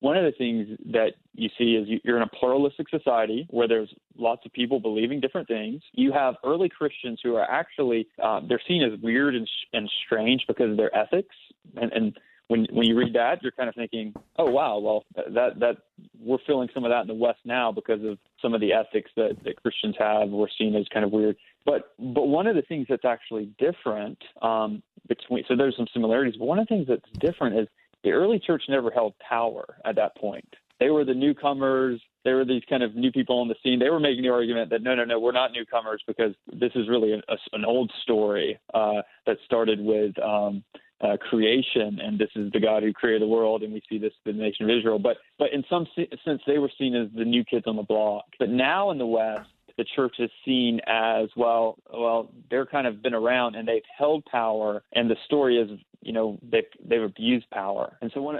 one 0.00 0.16
of 0.16 0.24
the 0.24 0.32
things 0.32 0.68
that 0.92 1.14
you 1.34 1.48
see 1.58 1.74
is 1.74 2.00
you're 2.04 2.16
in 2.16 2.22
a 2.22 2.28
pluralistic 2.28 2.88
society 2.88 3.46
where 3.50 3.66
there's 3.66 3.92
lots 4.16 4.44
of 4.44 4.52
people 4.52 4.78
believing 4.78 5.20
different 5.20 5.48
things. 5.48 5.82
You 5.92 6.12
have 6.12 6.34
early 6.44 6.68
Christians 6.68 7.20
who 7.22 7.34
are 7.34 7.50
actually 7.50 8.08
uh, 8.22 8.40
they're 8.46 8.60
seen 8.68 8.82
as 8.82 9.00
weird 9.00 9.34
and, 9.34 9.48
and 9.72 9.90
strange 10.04 10.44
because 10.46 10.70
of 10.70 10.76
their 10.76 10.94
ethics 10.94 11.34
and, 11.76 11.92
and 11.92 12.18
when 12.48 12.66
when 12.70 12.86
you 12.86 12.96
read 12.96 13.14
that, 13.14 13.42
you're 13.42 13.52
kind 13.52 13.68
of 13.68 13.74
thinking, 13.74 14.14
oh 14.38 14.50
wow, 14.50 14.78
well 14.78 15.04
that 15.14 15.58
that 15.58 15.76
we're 16.20 16.38
feeling 16.46 16.68
some 16.72 16.84
of 16.84 16.90
that 16.90 17.02
in 17.02 17.08
the 17.08 17.14
West 17.14 17.40
now 17.44 17.72
because 17.72 18.02
of 18.04 18.18
some 18.40 18.54
of 18.54 18.60
the 18.60 18.72
ethics 18.72 19.10
that, 19.16 19.36
that 19.44 19.60
Christians 19.62 19.96
have. 19.98 20.28
We're 20.28 20.48
seen 20.58 20.74
as 20.76 20.86
kind 20.92 21.04
of 21.04 21.12
weird, 21.12 21.36
but 21.64 21.94
but 21.98 22.28
one 22.28 22.46
of 22.46 22.56
the 22.56 22.62
things 22.62 22.86
that's 22.88 23.04
actually 23.04 23.50
different 23.58 24.18
um, 24.42 24.82
between 25.08 25.44
so 25.48 25.56
there's 25.56 25.76
some 25.76 25.88
similarities, 25.92 26.36
but 26.38 26.46
one 26.46 26.58
of 26.58 26.66
the 26.68 26.74
things 26.74 26.88
that's 26.88 27.10
different 27.18 27.58
is 27.58 27.68
the 28.04 28.12
early 28.12 28.38
church 28.38 28.64
never 28.68 28.90
held 28.90 29.14
power 29.18 29.64
at 29.84 29.96
that 29.96 30.16
point. 30.16 30.48
They 30.78 30.90
were 30.90 31.04
the 31.04 31.14
newcomers. 31.14 32.00
They 32.24 32.32
were 32.32 32.44
these 32.44 32.62
kind 32.68 32.82
of 32.82 32.94
new 32.94 33.10
people 33.10 33.38
on 33.40 33.48
the 33.48 33.54
scene. 33.62 33.78
They 33.78 33.88
were 33.88 34.00
making 34.00 34.24
the 34.24 34.30
argument 34.30 34.70
that 34.70 34.82
no, 34.82 34.94
no, 34.94 35.04
no, 35.04 35.18
we're 35.18 35.32
not 35.32 35.52
newcomers 35.52 36.02
because 36.06 36.34
this 36.52 36.72
is 36.74 36.88
really 36.88 37.12
a, 37.12 37.18
a, 37.32 37.36
an 37.52 37.64
old 37.64 37.90
story 38.02 38.58
uh, 38.74 39.02
that 39.26 39.38
started 39.44 39.80
with 39.80 40.18
um, 40.18 40.62
uh, 41.00 41.16
creation, 41.18 41.98
and 42.02 42.18
this 42.18 42.30
is 42.36 42.50
the 42.52 42.60
God 42.60 42.82
who 42.82 42.92
created 42.92 43.22
the 43.22 43.26
world, 43.26 43.62
and 43.62 43.72
we 43.72 43.82
see 43.88 43.98
this 43.98 44.12
in 44.24 44.38
the 44.38 44.42
nation 44.42 44.68
of 44.68 44.76
Israel. 44.76 44.98
But 44.98 45.18
but 45.38 45.52
in 45.52 45.64
some 45.68 45.86
sense, 45.94 46.40
they 46.46 46.58
were 46.58 46.70
seen 46.78 46.94
as 46.94 47.08
the 47.14 47.24
new 47.24 47.44
kids 47.44 47.66
on 47.66 47.76
the 47.76 47.82
block. 47.82 48.24
But 48.38 48.48
now 48.48 48.90
in 48.90 48.98
the 48.98 49.06
West, 49.06 49.48
the 49.76 49.84
church 49.94 50.16
is 50.18 50.30
seen 50.44 50.80
as 50.86 51.28
well. 51.36 51.76
Well, 51.92 52.30
they're 52.50 52.66
kind 52.66 52.86
of 52.86 53.02
been 53.02 53.14
around 53.14 53.56
and 53.56 53.68
they've 53.68 53.82
held 53.96 54.24
power, 54.24 54.82
and 54.92 55.10
the 55.10 55.16
story 55.26 55.58
is, 55.58 55.78
you 56.00 56.12
know, 56.12 56.38
they've 56.42 56.64
they've 56.84 57.02
abused 57.02 57.48
power. 57.50 57.96
And 58.00 58.10
so 58.14 58.22
one 58.22 58.38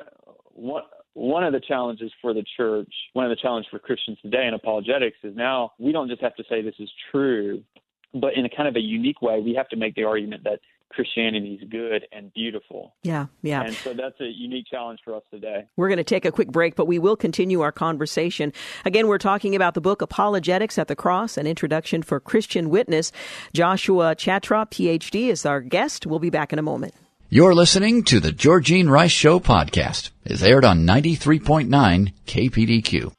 one 0.53 0.83
one 1.13 1.45
of 1.45 1.53
the 1.53 1.61
challenges 1.61 2.13
for 2.21 2.35
the 2.35 2.45
church, 2.57 2.93
one 3.13 3.25
of 3.25 3.31
the 3.31 3.41
challenges 3.41 3.69
for 3.71 3.79
Christians 3.79 4.19
today 4.23 4.47
in 4.47 4.55
apologetics 4.55 5.17
is 5.23 5.37
now 5.37 5.73
we 5.79 5.93
don't 5.93 6.09
just 6.09 6.23
have 6.23 6.37
to 6.37 6.45
say 6.49 6.63
this 6.63 6.75
is 6.79 6.91
true, 7.11 7.63
but 8.15 8.35
in 8.35 8.47
a 8.47 8.49
kind 8.49 8.69
of 8.69 8.77
a 8.77 8.81
unique 8.81 9.21
way, 9.21 9.41
we 9.41 9.55
have 9.55 9.69
to 9.71 9.77
make 9.77 9.95
the 9.95 10.05
argument 10.05 10.45
that 10.45 10.61
Christianity 10.91 11.59
is 11.61 11.69
good 11.69 12.07
and 12.13 12.33
beautiful. 12.33 12.95
Yeah, 13.03 13.27
yeah. 13.43 13.63
And 13.63 13.75
so 13.75 13.93
that's 13.93 14.21
a 14.21 14.27
unique 14.27 14.67
challenge 14.71 15.01
for 15.05 15.15
us 15.15 15.23
today. 15.31 15.67
We're 15.77 15.89
going 15.89 15.99
to 15.99 16.05
take 16.05 16.25
a 16.25 16.33
quick 16.33 16.49
break, 16.49 16.75
but 16.75 16.87
we 16.87 16.99
will 16.99 17.17
continue 17.17 17.61
our 17.61 17.73
conversation. 17.73 18.53
Again, 18.85 19.09
we're 19.09 19.19
talking 19.19 19.55
about 19.55 19.75
the 19.75 19.81
book 19.81 20.01
Apologetics 20.01 20.79
at 20.79 20.89
the 20.89 20.97
Cross, 20.97 21.37
an 21.37 21.47
introduction 21.47 22.03
for 22.03 22.21
Christian 22.21 22.71
witness. 22.71 23.13
Joshua 23.53 24.15
Chatraw, 24.15 24.71
PhD, 24.71 25.29
is 25.29 25.45
our 25.45 25.61
guest. 25.61 26.07
We'll 26.07 26.19
be 26.19 26.31
back 26.31 26.53
in 26.53 26.59
a 26.59 26.63
moment. 26.63 26.95
You're 27.29 27.55
listening 27.55 28.05
to 28.05 28.21
the 28.21 28.31
Georgene 28.31 28.89
Rice 28.89 29.11
Show 29.11 29.41
podcast. 29.41 30.11
It's 30.25 30.43
aired 30.43 30.65
on 30.65 30.87
93.9 30.87 32.13
KPDQ. 32.25 33.16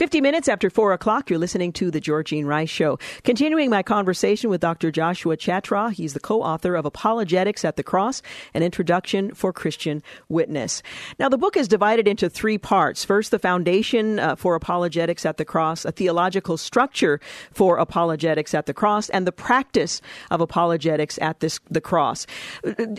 50 0.00 0.22
minutes 0.22 0.48
after 0.48 0.70
4 0.70 0.94
o'clock, 0.94 1.28
you're 1.28 1.38
listening 1.38 1.74
to 1.74 1.90
The 1.90 2.00
Georgene 2.00 2.46
Rice 2.46 2.70
Show. 2.70 2.98
Continuing 3.22 3.68
my 3.68 3.82
conversation 3.82 4.48
with 4.48 4.62
Dr. 4.62 4.90
Joshua 4.90 5.36
Chatraw. 5.36 5.92
He's 5.92 6.14
the 6.14 6.20
co-author 6.20 6.74
of 6.74 6.86
Apologetics 6.86 7.66
at 7.66 7.76
the 7.76 7.82
Cross, 7.82 8.22
an 8.54 8.62
introduction 8.62 9.34
for 9.34 9.52
Christian 9.52 10.02
witness. 10.30 10.82
Now, 11.18 11.28
the 11.28 11.36
book 11.36 11.54
is 11.54 11.68
divided 11.68 12.08
into 12.08 12.30
three 12.30 12.56
parts. 12.56 13.04
First, 13.04 13.30
the 13.30 13.38
foundation 13.38 14.18
uh, 14.18 14.36
for 14.36 14.54
apologetics 14.54 15.26
at 15.26 15.36
the 15.36 15.44
cross, 15.44 15.84
a 15.84 15.92
theological 15.92 16.56
structure 16.56 17.20
for 17.52 17.76
apologetics 17.76 18.54
at 18.54 18.64
the 18.64 18.72
cross, 18.72 19.10
and 19.10 19.26
the 19.26 19.32
practice 19.32 20.00
of 20.30 20.40
apologetics 20.40 21.18
at 21.20 21.40
this, 21.40 21.60
the 21.68 21.82
cross. 21.82 22.26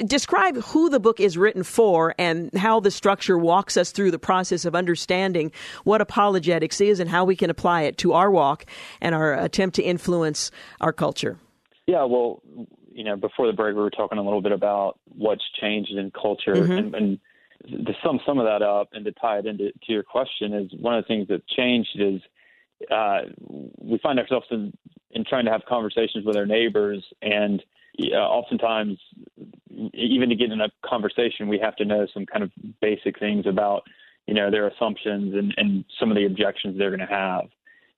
Describe 0.06 0.56
who 0.58 0.88
the 0.88 1.00
book 1.00 1.20
is 1.20 1.36
written 1.36 1.64
for 1.64 2.14
and 2.20 2.56
how 2.56 2.80
the 2.80 2.92
structure 2.92 3.40
walks 3.40 3.76
us 3.76 3.90
through 3.90 4.12
the 4.12 4.20
process 4.20 4.66
of 4.66 4.76
understanding 4.76 5.52
what 5.84 6.00
apologetics 6.00 6.80
is 6.80 6.91
is 6.92 7.00
and 7.00 7.10
how 7.10 7.26
we 7.26 7.36
can 7.36 7.50
apply 7.50 7.84
it 7.84 7.98
to 8.00 8.14
our 8.14 8.30
walk 8.30 8.66
and 9.00 9.16
our 9.16 9.34
attempt 9.34 9.76
to 9.78 9.84
influence 9.84 10.52
our 10.80 10.94
culture. 10.94 11.38
Yeah, 11.88 12.04
well, 12.04 12.42
you 12.94 13.04
know, 13.04 13.16
before 13.16 13.48
the 13.48 13.54
break, 13.54 13.76
we 13.76 13.82
were 13.82 13.90
talking 13.90 14.18
a 14.18 14.24
little 14.24 14.42
bit 14.42 14.52
about 14.52 15.00
what's 15.06 15.44
changed 15.60 15.92
in 15.92 16.12
culture, 16.12 16.56
mm-hmm. 16.56 16.72
and, 16.72 16.96
and 16.96 17.20
to 17.86 17.94
sum 18.04 18.20
some 18.26 18.40
of 18.40 18.46
that 18.46 18.62
up 18.62 18.90
and 18.94 19.06
to 19.06 19.12
tie 19.14 19.40
it 19.40 19.46
into 19.46 19.72
to 19.72 19.94
your 19.94 20.04
question 20.04 20.54
is 20.54 20.72
one 20.80 20.96
of 20.96 21.04
the 21.04 21.08
things 21.08 21.28
that 21.28 21.48
changed 21.48 22.00
is 22.00 22.22
uh, 22.90 23.22
we 23.78 24.00
find 24.00 24.20
ourselves 24.20 24.48
in, 24.50 24.74
in 25.12 25.24
trying 25.24 25.46
to 25.46 25.52
have 25.52 25.62
conversations 25.68 26.26
with 26.26 26.36
our 26.36 26.46
neighbors 26.46 27.04
and 27.22 27.62
uh, 28.00 28.16
oftentimes, 28.16 28.98
even 29.94 30.30
to 30.30 30.36
get 30.36 30.52
in 30.52 30.62
a 30.62 30.70
conversation, 30.86 31.48
we 31.48 31.60
have 31.60 31.76
to 31.76 31.86
know 31.86 32.08
some 32.14 32.26
kind 32.26 32.44
of 32.44 32.52
basic 32.82 33.20
things 33.20 33.46
about 33.46 33.84
you 34.28 34.34
know 34.34 34.52
their 34.52 34.68
assumptions 34.68 35.34
and, 35.36 35.54
and 35.58 35.86
some 36.00 36.10
of 36.10 36.16
the 36.16 36.26
objections 36.26 36.78
they're 36.78 36.96
going 36.96 37.08
to 37.08 37.14
have. 37.14 37.46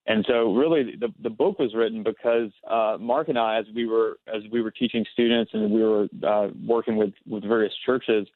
And 0.06 0.26
so, 0.28 0.54
really, 0.54 0.96
the 1.00 1.14
the 1.22 1.30
book 1.30 1.60
was 1.60 1.74
written 1.74 2.04
because 2.04 2.52
uh, 2.70 2.98
Mark 3.00 3.30
and 3.30 3.40
I, 3.40 3.58
as 3.58 3.66
we 3.74 3.86
were 3.86 4.18
as 4.28 4.44
we 4.52 4.62
were 4.62 4.72
teaching 4.72 5.06
students 5.14 5.52
and 5.54 5.72
we 5.72 5.82
were 5.82 6.08
uh, 6.28 6.50
working 6.66 6.98
with 6.98 7.14
with 7.26 7.44
various 7.44 7.74
churches, 7.86 8.28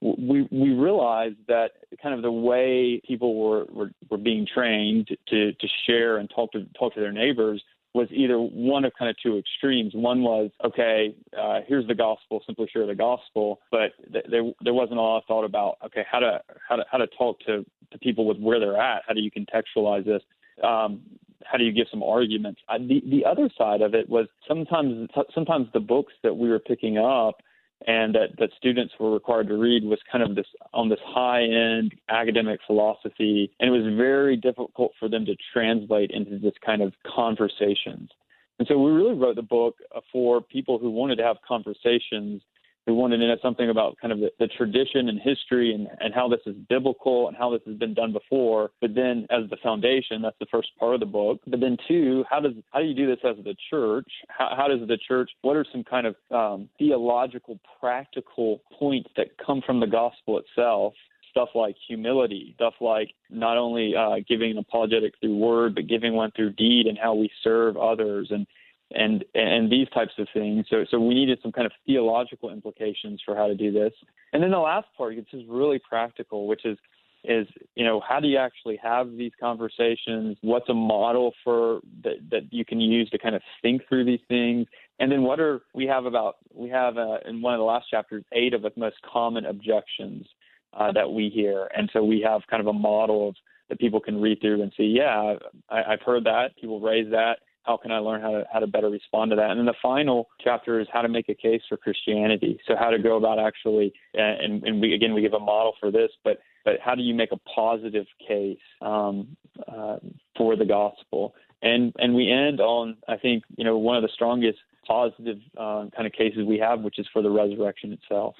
we 0.00 0.46
we 0.50 0.70
realized 0.70 1.36
that 1.48 1.72
kind 2.00 2.14
of 2.14 2.22
the 2.22 2.30
way 2.30 3.00
people 3.06 3.34
were 3.34 3.64
were, 3.72 3.90
were 4.10 4.18
being 4.18 4.46
trained 4.46 5.08
to 5.28 5.52
to 5.52 5.68
share 5.86 6.18
and 6.18 6.30
talk 6.30 6.52
to 6.52 6.64
talk 6.78 6.94
to 6.94 7.00
their 7.00 7.12
neighbors 7.12 7.62
was 7.94 8.08
either 8.10 8.38
one 8.38 8.84
of 8.84 8.92
kind 8.98 9.10
of 9.10 9.16
two 9.22 9.36
extremes. 9.36 9.92
One 9.94 10.22
was, 10.22 10.50
okay, 10.64 11.14
uh, 11.38 11.60
here's 11.66 11.86
the 11.86 11.94
gospel, 11.94 12.42
simply 12.46 12.68
share 12.72 12.86
the 12.86 12.94
gospel, 12.94 13.60
but 13.70 13.92
th- 14.12 14.24
there 14.30 14.50
there 14.62 14.74
wasn't 14.74 14.98
a 14.98 15.02
lot 15.02 15.18
of 15.18 15.24
thought 15.26 15.44
about, 15.44 15.76
okay, 15.84 16.04
how 16.10 16.20
to 16.20 16.40
how 16.68 16.76
to 16.76 16.84
how 16.90 16.98
to 16.98 17.06
talk 17.06 17.40
to 17.40 17.64
to 17.90 17.98
people 17.98 18.26
with 18.26 18.38
where 18.38 18.58
they're 18.58 18.80
at. 18.80 19.02
How 19.06 19.12
do 19.14 19.20
you 19.20 19.30
contextualize 19.30 20.06
this? 20.06 20.22
Um, 20.64 21.02
how 21.44 21.58
do 21.58 21.64
you 21.64 21.72
give 21.72 21.86
some 21.90 22.02
arguments? 22.02 22.60
Uh, 22.68 22.78
the 22.78 23.02
the 23.06 23.24
other 23.24 23.50
side 23.58 23.82
of 23.82 23.94
it 23.94 24.08
was 24.08 24.26
sometimes 24.48 25.10
sometimes 25.34 25.68
the 25.74 25.80
books 25.80 26.14
that 26.22 26.34
we 26.34 26.48
were 26.48 26.58
picking 26.58 26.98
up 26.98 27.42
and 27.86 28.14
that, 28.14 28.36
that 28.38 28.50
students 28.56 28.94
were 28.98 29.12
required 29.12 29.48
to 29.48 29.56
read 29.56 29.84
was 29.84 29.98
kind 30.10 30.22
of 30.22 30.34
this 30.34 30.46
on 30.72 30.88
this 30.88 30.98
high 31.04 31.42
end 31.42 31.94
academic 32.08 32.60
philosophy 32.66 33.50
and 33.60 33.68
it 33.68 33.72
was 33.72 33.94
very 33.96 34.36
difficult 34.36 34.92
for 34.98 35.08
them 35.08 35.24
to 35.26 35.36
translate 35.52 36.10
into 36.10 36.38
this 36.38 36.54
kind 36.64 36.82
of 36.82 36.92
conversations. 37.14 38.10
And 38.58 38.68
so 38.68 38.78
we 38.78 38.90
really 38.90 39.14
wrote 39.14 39.36
the 39.36 39.42
book 39.42 39.76
uh, 39.94 40.00
for 40.12 40.40
people 40.40 40.78
who 40.78 40.90
wanted 40.90 41.16
to 41.16 41.24
have 41.24 41.36
conversations 41.46 42.42
who 42.86 42.94
wanted 42.94 43.18
to 43.18 43.28
know 43.28 43.36
something 43.40 43.70
about 43.70 43.96
kind 44.00 44.12
of 44.12 44.18
the, 44.18 44.30
the 44.38 44.48
tradition 44.48 45.08
and 45.08 45.20
history 45.20 45.72
and, 45.72 45.88
and 46.00 46.12
how 46.12 46.28
this 46.28 46.40
is 46.46 46.56
biblical 46.68 47.28
and 47.28 47.36
how 47.36 47.50
this 47.50 47.60
has 47.66 47.76
been 47.76 47.94
done 47.94 48.12
before. 48.12 48.70
But 48.80 48.94
then 48.94 49.26
as 49.30 49.48
the 49.50 49.56
foundation, 49.62 50.22
that's 50.22 50.38
the 50.40 50.46
first 50.50 50.68
part 50.78 50.94
of 50.94 51.00
the 51.00 51.06
book. 51.06 51.40
But 51.46 51.60
then 51.60 51.76
two, 51.86 52.24
how 52.28 52.40
does 52.40 52.52
how 52.72 52.80
do 52.80 52.86
you 52.86 52.94
do 52.94 53.06
this 53.06 53.20
as 53.24 53.36
the 53.44 53.54
church? 53.70 54.10
How, 54.28 54.54
how 54.56 54.68
does 54.68 54.86
the 54.88 54.98
church? 55.08 55.30
What 55.42 55.56
are 55.56 55.64
some 55.70 55.84
kind 55.84 56.06
of 56.06 56.16
um, 56.30 56.68
theological, 56.78 57.58
practical 57.80 58.62
points 58.78 59.10
that 59.16 59.28
come 59.44 59.62
from 59.64 59.80
the 59.80 59.86
gospel 59.86 60.38
itself? 60.38 60.94
Stuff 61.30 61.50
like 61.54 61.76
humility, 61.88 62.52
stuff 62.56 62.74
like 62.82 63.10
not 63.30 63.56
only 63.56 63.94
uh, 63.96 64.16
giving 64.28 64.50
an 64.50 64.58
apologetic 64.58 65.14
through 65.18 65.34
word, 65.34 65.74
but 65.74 65.86
giving 65.86 66.12
one 66.12 66.30
through 66.36 66.52
deed, 66.52 66.86
and 66.86 66.98
how 66.98 67.14
we 67.14 67.30
serve 67.42 67.78
others, 67.78 68.28
and 68.30 68.46
and 68.94 69.24
and 69.34 69.70
these 69.70 69.88
types 69.90 70.12
of 70.18 70.28
things. 70.32 70.66
So 70.68 70.84
so 70.90 71.00
we 71.00 71.14
needed 71.14 71.38
some 71.42 71.52
kind 71.52 71.66
of 71.66 71.72
theological 71.86 72.50
implications 72.50 73.20
for 73.24 73.36
how 73.36 73.46
to 73.46 73.54
do 73.54 73.72
this. 73.72 73.92
And 74.32 74.42
then 74.42 74.50
the 74.50 74.58
last 74.58 74.88
part, 74.96 75.16
which 75.16 75.32
is 75.32 75.42
really 75.48 75.80
practical, 75.88 76.46
which 76.46 76.64
is 76.64 76.78
is 77.24 77.46
you 77.76 77.84
know 77.84 78.00
how 78.06 78.18
do 78.18 78.28
you 78.28 78.38
actually 78.38 78.78
have 78.82 79.12
these 79.16 79.32
conversations? 79.40 80.36
What's 80.40 80.68
a 80.68 80.74
model 80.74 81.32
for 81.44 81.80
that 82.02 82.16
that 82.30 82.52
you 82.52 82.64
can 82.64 82.80
use 82.80 83.08
to 83.10 83.18
kind 83.18 83.34
of 83.34 83.42
think 83.60 83.82
through 83.88 84.04
these 84.04 84.20
things? 84.28 84.66
And 84.98 85.10
then 85.10 85.22
what 85.22 85.40
are 85.40 85.60
we 85.74 85.86
have 85.86 86.04
about 86.04 86.36
we 86.52 86.68
have 86.70 86.96
uh, 86.96 87.18
in 87.26 87.40
one 87.40 87.54
of 87.54 87.58
the 87.58 87.64
last 87.64 87.88
chapters 87.90 88.24
eight 88.32 88.54
of 88.54 88.62
the 88.62 88.72
most 88.76 88.96
common 89.10 89.46
objections 89.46 90.26
uh, 90.74 90.90
that 90.92 91.12
we 91.12 91.28
hear, 91.28 91.68
and 91.76 91.90
so 91.92 92.02
we 92.02 92.20
have 92.26 92.42
kind 92.50 92.60
of 92.60 92.66
a 92.66 92.72
model 92.72 93.28
of 93.28 93.36
that 93.68 93.78
people 93.78 94.00
can 94.00 94.20
read 94.20 94.40
through 94.40 94.60
and 94.60 94.72
see. 94.76 94.84
Yeah, 94.84 95.34
I, 95.70 95.82
I've 95.92 96.02
heard 96.02 96.24
that 96.24 96.56
people 96.60 96.80
raise 96.80 97.10
that 97.10 97.38
how 97.64 97.76
can 97.76 97.92
I 97.92 97.98
learn 97.98 98.20
how 98.20 98.30
to 98.30 98.44
how 98.52 98.58
to 98.58 98.66
better 98.66 98.90
respond 98.90 99.30
to 99.30 99.36
that? 99.36 99.50
And 99.50 99.58
then 99.58 99.66
the 99.66 99.74
final 99.80 100.28
chapter 100.42 100.80
is 100.80 100.88
how 100.92 101.02
to 101.02 101.08
make 101.08 101.28
a 101.28 101.34
case 101.34 101.62
for 101.68 101.76
Christianity. 101.76 102.60
So 102.66 102.74
how 102.76 102.90
to 102.90 102.98
go 102.98 103.16
about 103.16 103.38
actually, 103.38 103.92
and, 104.14 104.62
and 104.64 104.80
we 104.80 104.94
again 104.94 105.14
we 105.14 105.22
give 105.22 105.34
a 105.34 105.40
model 105.40 105.74
for 105.80 105.90
this, 105.90 106.10
but 106.24 106.38
but 106.64 106.74
how 106.84 106.94
do 106.94 107.02
you 107.02 107.14
make 107.14 107.32
a 107.32 107.38
positive 107.38 108.06
case 108.26 108.58
um, 108.80 109.36
uh, 109.66 109.96
for 110.36 110.56
the 110.56 110.64
gospel? 110.64 111.34
And 111.62 111.92
and 111.98 112.14
we 112.14 112.30
end 112.30 112.60
on 112.60 112.96
I 113.08 113.16
think 113.16 113.44
you 113.56 113.64
know 113.64 113.78
one 113.78 113.96
of 113.96 114.02
the 114.02 114.10
strongest 114.12 114.58
positive 114.86 115.38
uh, 115.56 115.86
kind 115.94 116.06
of 116.06 116.12
cases 116.12 116.44
we 116.46 116.58
have, 116.58 116.80
which 116.80 116.98
is 116.98 117.06
for 117.12 117.22
the 117.22 117.30
resurrection 117.30 117.92
itself. 117.92 118.34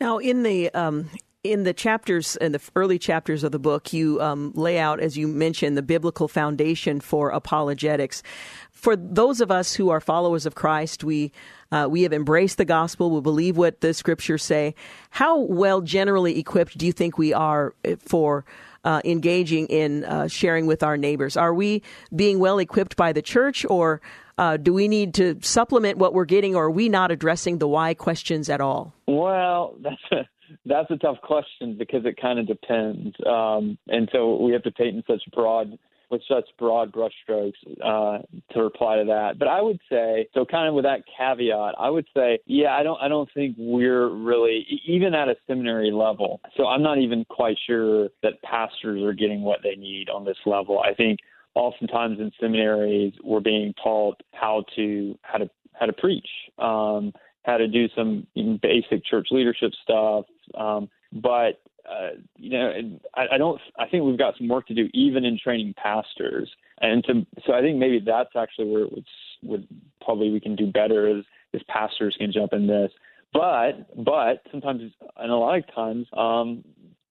Now, 0.00 0.18
in 0.18 0.42
the 0.42 0.70
um, 0.70 1.10
in 1.42 1.62
the 1.62 1.72
chapters, 1.72 2.36
in 2.36 2.52
the 2.52 2.60
early 2.76 2.98
chapters 2.98 3.44
of 3.44 3.52
the 3.52 3.58
book, 3.58 3.92
you 3.92 4.20
um, 4.20 4.52
lay 4.54 4.78
out, 4.78 5.00
as 5.00 5.16
you 5.16 5.26
mentioned, 5.26 5.76
the 5.76 5.82
biblical 5.82 6.28
foundation 6.28 7.00
for 7.00 7.30
apologetics. 7.30 8.22
For 8.70 8.94
those 8.94 9.40
of 9.40 9.50
us 9.50 9.74
who 9.74 9.88
are 9.88 10.00
followers 10.00 10.44
of 10.44 10.54
Christ, 10.54 11.02
we 11.02 11.32
uh, 11.72 11.86
we 11.88 12.02
have 12.02 12.12
embraced 12.12 12.58
the 12.58 12.64
gospel. 12.64 13.10
We 13.10 13.20
believe 13.20 13.56
what 13.56 13.80
the 13.80 13.94
scriptures 13.94 14.42
say. 14.42 14.74
How 15.10 15.38
well 15.38 15.80
generally 15.80 16.38
equipped 16.38 16.76
do 16.76 16.84
you 16.84 16.92
think 16.92 17.16
we 17.16 17.32
are 17.32 17.74
eh, 17.84 17.96
for? 18.00 18.44
Uh, 18.82 19.02
engaging 19.04 19.66
in 19.66 20.06
uh, 20.06 20.26
sharing 20.26 20.64
with 20.64 20.82
our 20.82 20.96
neighbors? 20.96 21.36
Are 21.36 21.52
we 21.52 21.82
being 22.16 22.38
well 22.38 22.58
equipped 22.58 22.96
by 22.96 23.12
the 23.12 23.20
church, 23.20 23.66
or 23.68 24.00
uh, 24.38 24.56
do 24.56 24.72
we 24.72 24.88
need 24.88 25.12
to 25.16 25.38
supplement 25.42 25.98
what 25.98 26.14
we're 26.14 26.24
getting, 26.24 26.56
or 26.56 26.64
are 26.64 26.70
we 26.70 26.88
not 26.88 27.10
addressing 27.10 27.58
the 27.58 27.68
why 27.68 27.92
questions 27.92 28.48
at 28.48 28.62
all? 28.62 28.94
Well, 29.06 29.76
that's 29.82 30.00
a 30.12 30.26
that's 30.66 30.90
a 30.90 30.96
tough 30.96 31.20
question 31.22 31.76
because 31.78 32.04
it 32.04 32.20
kind 32.20 32.38
of 32.38 32.46
depends, 32.46 33.14
um, 33.26 33.78
and 33.88 34.08
so 34.12 34.36
we 34.36 34.52
have 34.52 34.62
to 34.64 34.70
paint 34.70 34.96
in 34.96 35.02
such 35.06 35.22
broad 35.32 35.78
with 36.10 36.22
such 36.28 36.48
broad 36.58 36.92
brushstrokes 36.92 37.52
uh, 37.84 38.18
to 38.52 38.62
reply 38.62 38.96
to 38.96 39.04
that. 39.04 39.38
But 39.38 39.48
I 39.48 39.62
would 39.62 39.78
say, 39.90 40.28
so 40.34 40.44
kind 40.44 40.68
of 40.68 40.74
with 40.74 40.84
that 40.84 41.02
caveat, 41.16 41.74
I 41.78 41.88
would 41.88 42.06
say, 42.14 42.40
yeah, 42.46 42.74
I 42.74 42.82
don't, 42.82 43.00
I 43.00 43.08
don't 43.08 43.30
think 43.32 43.54
we're 43.56 44.08
really 44.08 44.66
even 44.86 45.14
at 45.14 45.28
a 45.28 45.36
seminary 45.46 45.92
level. 45.92 46.40
So 46.56 46.66
I'm 46.66 46.82
not 46.82 46.98
even 46.98 47.24
quite 47.26 47.56
sure 47.66 48.08
that 48.22 48.42
pastors 48.42 49.02
are 49.02 49.12
getting 49.12 49.42
what 49.42 49.60
they 49.62 49.76
need 49.76 50.08
on 50.10 50.24
this 50.24 50.38
level. 50.46 50.80
I 50.80 50.94
think 50.94 51.20
oftentimes 51.54 52.18
in 52.18 52.30
seminaries 52.40 53.12
we're 53.22 53.40
being 53.40 53.74
taught 53.82 54.20
how 54.32 54.64
to 54.76 55.16
how 55.22 55.38
to 55.38 55.50
how 55.74 55.86
to 55.86 55.92
preach. 55.92 56.28
Um, 56.58 57.12
how 57.44 57.56
to 57.56 57.66
do 57.66 57.88
some 57.96 58.26
basic 58.62 59.04
church 59.04 59.28
leadership 59.30 59.72
stuff. 59.82 60.26
Um, 60.54 60.88
but 61.12 61.60
uh, 61.88 62.10
you 62.36 62.50
know, 62.50 62.98
I, 63.14 63.34
I 63.34 63.38
don't. 63.38 63.60
I 63.78 63.88
think 63.88 64.04
we've 64.04 64.18
got 64.18 64.36
some 64.36 64.48
work 64.48 64.66
to 64.68 64.74
do, 64.74 64.88
even 64.94 65.24
in 65.24 65.38
training 65.42 65.74
pastors. 65.76 66.50
And 66.80 67.04
to, 67.04 67.26
so 67.46 67.52
I 67.52 67.60
think 67.60 67.78
maybe 67.78 68.00
that's 68.04 68.36
actually 68.36 68.70
where 68.70 68.82
it 68.82 68.92
would, 68.92 69.06
would 69.42 69.68
probably 70.02 70.30
we 70.30 70.40
can 70.40 70.56
do 70.56 70.70
better 70.70 71.08
is, 71.08 71.24
is 71.52 71.62
pastors 71.68 72.16
can 72.18 72.32
jump 72.32 72.52
in 72.52 72.66
this. 72.66 72.90
But 73.32 73.94
but 74.04 74.42
sometimes 74.50 74.82
and 75.16 75.30
a 75.30 75.36
lot 75.36 75.58
of 75.58 75.74
times 75.74 76.06
um, 76.16 76.64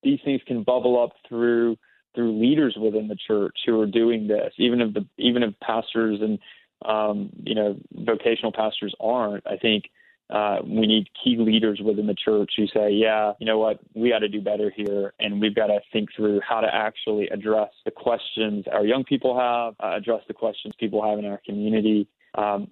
these 0.03 0.19
things 0.23 0.41
can 0.47 0.63
bubble 0.63 1.01
up 1.01 1.11
through 1.27 1.77
through 2.15 2.39
leaders 2.39 2.77
within 2.79 3.07
the 3.07 3.17
church 3.27 3.55
who 3.65 3.79
are 3.79 3.87
doing 3.87 4.27
this. 4.27 4.53
Even 4.57 4.81
if 4.81 4.93
the 4.93 5.05
even 5.17 5.43
if 5.43 5.53
pastors 5.61 6.19
and 6.21 6.39
um, 6.85 7.31
you 7.43 7.55
know 7.55 7.77
vocational 7.93 8.51
pastors 8.51 8.93
aren't, 8.99 9.45
I 9.47 9.57
think 9.57 9.85
uh, 10.29 10.57
we 10.63 10.85
need 10.85 11.07
key 11.23 11.37
leaders 11.37 11.81
within 11.83 12.07
the 12.07 12.15
church 12.15 12.51
who 12.55 12.67
say, 12.67 12.91
yeah, 12.91 13.33
you 13.39 13.45
know 13.45 13.57
what, 13.57 13.79
we 13.95 14.09
got 14.09 14.19
to 14.19 14.29
do 14.29 14.41
better 14.41 14.71
here, 14.75 15.13
and 15.19 15.41
we've 15.41 15.55
got 15.55 15.67
to 15.67 15.79
think 15.91 16.09
through 16.15 16.39
how 16.47 16.61
to 16.61 16.67
actually 16.73 17.27
address 17.29 17.71
the 17.85 17.91
questions 17.91 18.65
our 18.71 18.85
young 18.85 19.03
people 19.03 19.37
have, 19.37 19.73
uh, 19.83 19.95
address 19.95 20.21
the 20.27 20.33
questions 20.33 20.73
people 20.79 21.07
have 21.07 21.17
in 21.19 21.25
our 21.25 21.41
community. 21.45 22.07
Um, 22.35 22.67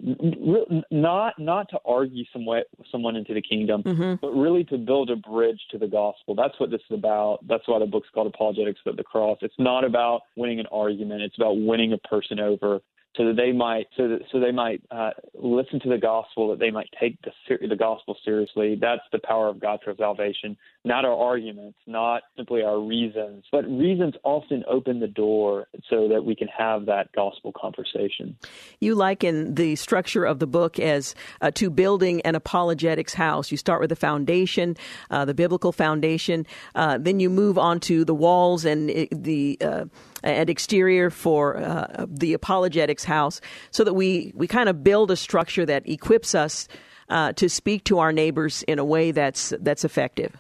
not 0.92 1.34
not 1.40 1.68
to 1.70 1.80
argue 1.84 2.26
some 2.32 2.46
way, 2.46 2.64
someone 2.92 3.16
into 3.16 3.34
the 3.34 3.42
kingdom, 3.42 3.82
mm-hmm. 3.82 4.14
but 4.22 4.30
really 4.30 4.64
to 4.66 4.78
build 4.78 5.10
a 5.10 5.16
bridge 5.16 5.60
to 5.72 5.80
the 5.80 5.88
gospel. 5.88 6.36
That's 6.36 6.60
what 6.60 6.70
this 6.70 6.82
is 6.92 6.96
about. 6.96 7.40
That's 7.48 7.68
why 7.68 7.80
the 7.80 7.88
book's 7.88 8.08
called 8.14 8.28
Apologetics 8.28 8.82
of 8.86 8.98
the 8.98 9.04
Cross. 9.04 9.40
It's 9.42 9.56
not 9.58 9.84
about 9.84 10.22
winning 10.36 10.60
an 10.60 10.68
argument. 10.72 11.24
It's 11.24 11.38
about 11.38 11.58
winning 11.58 11.94
a 11.94 11.98
person 12.08 12.40
over 12.40 12.82
so 13.18 13.26
that 13.26 13.36
they 13.36 13.52
might 13.52 13.88
so 13.98 14.08
that 14.08 14.20
so 14.32 14.40
they 14.40 14.52
might 14.52 14.82
uh, 14.92 15.10
listen 15.34 15.80
to 15.82 15.90
the 15.90 15.98
gospel, 15.98 16.50
that 16.50 16.60
they 16.60 16.72
might 16.72 16.90
take 17.00 17.18
the 17.24 17.32
the 17.68 17.76
gospel 17.76 18.16
seriously. 18.24 18.78
That's 18.80 19.02
the 19.12 19.20
power 19.20 19.50
of 19.50 19.60
God 19.60 19.80
for 19.84 19.94
salvation, 19.98 20.56
not 20.86 21.04
our 21.04 21.14
arguments, 21.14 21.78
not 21.88 22.22
simply 22.36 22.62
our 22.62 22.80
reasons, 22.80 23.46
but 23.52 23.66
reasons 23.66 24.14
often 24.24 24.64
open 24.70 25.00
the 25.00 25.08
door 25.08 25.68
so 25.90 26.08
that 26.10 26.24
we 26.24 26.36
can 26.36 26.48
have 26.48 26.86
that 26.86 27.12
gospel 27.14 27.52
conversation. 27.60 28.38
You 28.80 28.96
liken 28.96 29.56
the 29.56 29.76
structure 29.76 30.24
of 30.24 30.40
the 30.40 30.48
book 30.48 30.80
as 30.80 31.16
uh, 31.42 31.52
to 31.52 31.70
building 31.70 32.22
an 32.22 32.36
apologetics 32.36 33.16
house. 33.16 33.52
You 33.52 33.58
start 33.58 33.82
with 33.82 33.90
the 33.90 33.96
foundation, 33.96 34.78
uh, 35.10 35.26
the 35.26 35.34
biblical 35.34 35.72
foundation, 35.72 36.46
uh, 36.76 36.98
then 37.00 37.20
you 37.20 37.30
move 37.30 37.58
on 37.58 37.80
to 37.82 38.06
the 38.06 38.14
walls 38.14 38.66
and 38.66 38.90
uh, 38.90 39.06
the 39.12 39.58
uh, 39.62 39.86
and 40.24 40.50
exterior 40.50 41.10
for 41.10 41.58
uh, 41.58 42.06
the 42.08 42.34
apologetics 42.34 43.04
house 43.04 43.42
so 43.72 43.84
that 43.84 43.94
we, 43.94 44.32
we 44.36 44.48
kind 44.48 44.70
of 44.70 44.84
build 44.84 45.12
a 45.12 45.16
structure 45.16 45.66
that 45.66 45.88
equips 45.88 46.34
us 46.34 46.68
uh, 47.10 47.34
to 47.34 47.50
speak 47.50 47.84
to 47.86 48.00
our 48.00 48.12
neighbors 48.12 48.64
in 48.64 48.80
a 48.80 48.86
way 48.86 49.12
that's 49.12 49.54
that's 49.62 49.86
effective. 49.86 50.36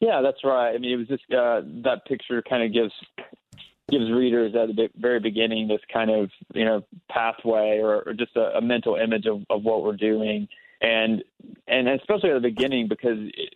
Yeah, 0.00 0.20
that's 0.22 0.44
right. 0.44 0.74
I 0.74 0.78
mean, 0.78 0.92
it 0.92 0.96
was 0.96 1.08
just 1.08 1.24
uh, 1.32 1.62
that 1.84 2.04
picture 2.06 2.42
kind 2.42 2.62
of 2.62 2.72
gives 2.72 2.92
gives 3.90 4.10
readers 4.10 4.54
at 4.54 4.74
the 4.74 4.88
very 4.96 5.20
beginning 5.20 5.68
this 5.68 5.80
kind 5.92 6.10
of 6.10 6.30
you 6.54 6.64
know 6.64 6.82
pathway 7.10 7.78
or, 7.82 8.02
or 8.06 8.14
just 8.14 8.34
a, 8.36 8.56
a 8.56 8.60
mental 8.60 8.96
image 8.96 9.26
of, 9.26 9.42
of 9.50 9.62
what 9.62 9.82
we're 9.82 9.96
doing. 9.96 10.48
and 10.80 11.22
and 11.68 11.88
especially 11.88 12.30
at 12.30 12.34
the 12.34 12.48
beginning 12.48 12.88
because 12.88 13.18
it, 13.18 13.54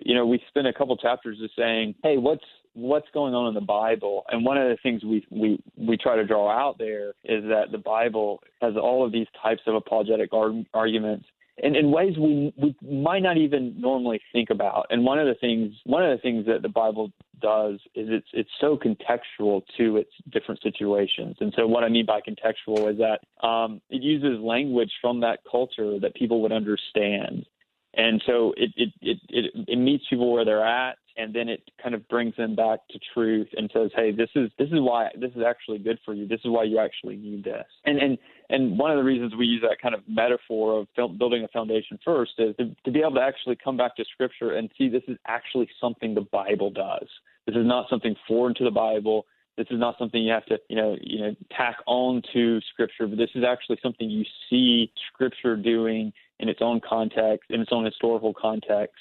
you 0.00 0.14
know 0.14 0.26
we 0.26 0.42
spend 0.48 0.66
a 0.66 0.72
couple 0.72 0.96
chapters 0.96 1.38
just 1.38 1.56
saying, 1.56 1.94
hey, 2.02 2.16
what's 2.18 2.44
what's 2.74 3.08
going 3.12 3.34
on 3.34 3.48
in 3.48 3.54
the 3.54 3.60
Bible. 3.60 4.24
And 4.28 4.44
one 4.44 4.58
of 4.58 4.68
the 4.68 4.76
things 4.82 5.04
we 5.04 5.26
we 5.30 5.62
we 5.76 5.96
try 5.96 6.16
to 6.16 6.24
draw 6.24 6.50
out 6.50 6.78
there 6.78 7.10
is 7.24 7.44
that 7.44 7.66
the 7.70 7.78
Bible 7.78 8.42
has 8.60 8.74
all 8.76 9.04
of 9.04 9.12
these 9.12 9.26
types 9.42 9.62
of 9.66 9.74
apologetic 9.74 10.32
ar- 10.32 10.64
arguments 10.74 11.26
in, 11.58 11.76
in 11.76 11.90
ways 11.90 12.16
we 12.18 12.52
we 12.56 12.74
might 12.82 13.22
not 13.22 13.36
even 13.36 13.80
normally 13.80 14.20
think 14.32 14.50
about. 14.50 14.86
And 14.90 15.04
one 15.04 15.18
of 15.18 15.26
the 15.26 15.34
things 15.34 15.74
one 15.84 16.04
of 16.04 16.16
the 16.16 16.22
things 16.22 16.46
that 16.46 16.62
the 16.62 16.68
Bible 16.68 17.12
does 17.40 17.74
is 17.94 18.08
it's 18.10 18.28
it's 18.32 18.50
so 18.60 18.76
contextual 18.76 19.62
to 19.76 19.96
its 19.96 20.10
different 20.30 20.62
situations. 20.62 21.36
And 21.40 21.52
so 21.56 21.66
what 21.66 21.84
I 21.84 21.88
mean 21.88 22.06
by 22.06 22.20
contextual 22.20 22.90
is 22.90 22.98
that 22.98 23.46
um, 23.46 23.80
it 23.90 24.02
uses 24.02 24.40
language 24.40 24.92
from 25.00 25.20
that 25.20 25.40
culture 25.50 25.98
that 26.00 26.14
people 26.14 26.40
would 26.42 26.52
understand. 26.52 27.46
And 27.94 28.22
so 28.24 28.54
it, 28.56 28.70
it, 28.74 28.88
it, 29.02 29.18
it, 29.28 29.64
it 29.68 29.76
meets 29.76 30.04
people 30.08 30.32
where 30.32 30.46
they're 30.46 30.64
at 30.64 30.96
and 31.16 31.34
then 31.34 31.48
it 31.48 31.62
kind 31.82 31.94
of 31.94 32.06
brings 32.08 32.34
them 32.36 32.54
back 32.54 32.80
to 32.90 32.98
truth 33.12 33.48
and 33.56 33.70
says, 33.72 33.90
"Hey, 33.94 34.12
this 34.12 34.30
is 34.34 34.50
this 34.58 34.68
is 34.68 34.80
why 34.80 35.08
this 35.18 35.32
is 35.32 35.42
actually 35.46 35.78
good 35.78 35.98
for 36.04 36.14
you. 36.14 36.26
This 36.26 36.40
is 36.44 36.50
why 36.50 36.64
you 36.64 36.78
actually 36.78 37.16
need 37.16 37.44
this." 37.44 37.66
And 37.84 37.98
and 37.98 38.18
and 38.50 38.78
one 38.78 38.90
of 38.90 38.96
the 38.96 39.04
reasons 39.04 39.34
we 39.34 39.46
use 39.46 39.62
that 39.62 39.80
kind 39.80 39.94
of 39.94 40.02
metaphor 40.08 40.80
of 40.80 41.18
building 41.18 41.44
a 41.44 41.48
foundation 41.48 41.98
first 42.04 42.32
is 42.38 42.54
to, 42.56 42.74
to 42.84 42.90
be 42.90 43.00
able 43.00 43.14
to 43.14 43.22
actually 43.22 43.56
come 43.56 43.76
back 43.76 43.96
to 43.96 44.04
Scripture 44.12 44.52
and 44.52 44.70
see 44.76 44.88
this 44.88 45.04
is 45.08 45.16
actually 45.26 45.68
something 45.80 46.14
the 46.14 46.26
Bible 46.32 46.70
does. 46.70 47.08
This 47.46 47.56
is 47.56 47.66
not 47.66 47.88
something 47.88 48.14
foreign 48.28 48.54
to 48.56 48.64
the 48.64 48.70
Bible. 48.70 49.26
This 49.56 49.66
is 49.70 49.78
not 49.78 49.96
something 49.98 50.22
you 50.22 50.32
have 50.32 50.46
to, 50.46 50.58
you 50.68 50.76
know, 50.76 50.96
you 51.00 51.20
know, 51.20 51.36
tack 51.50 51.76
on 51.86 52.22
to 52.32 52.60
Scripture, 52.72 53.06
but 53.06 53.18
this 53.18 53.30
is 53.34 53.44
actually 53.44 53.78
something 53.82 54.08
you 54.08 54.24
see 54.48 54.90
Scripture 55.12 55.56
doing 55.56 56.12
in 56.40 56.48
its 56.48 56.60
own 56.62 56.80
context, 56.86 57.50
in 57.50 57.60
its 57.60 57.70
own 57.72 57.84
historical 57.84 58.34
context, 58.34 58.96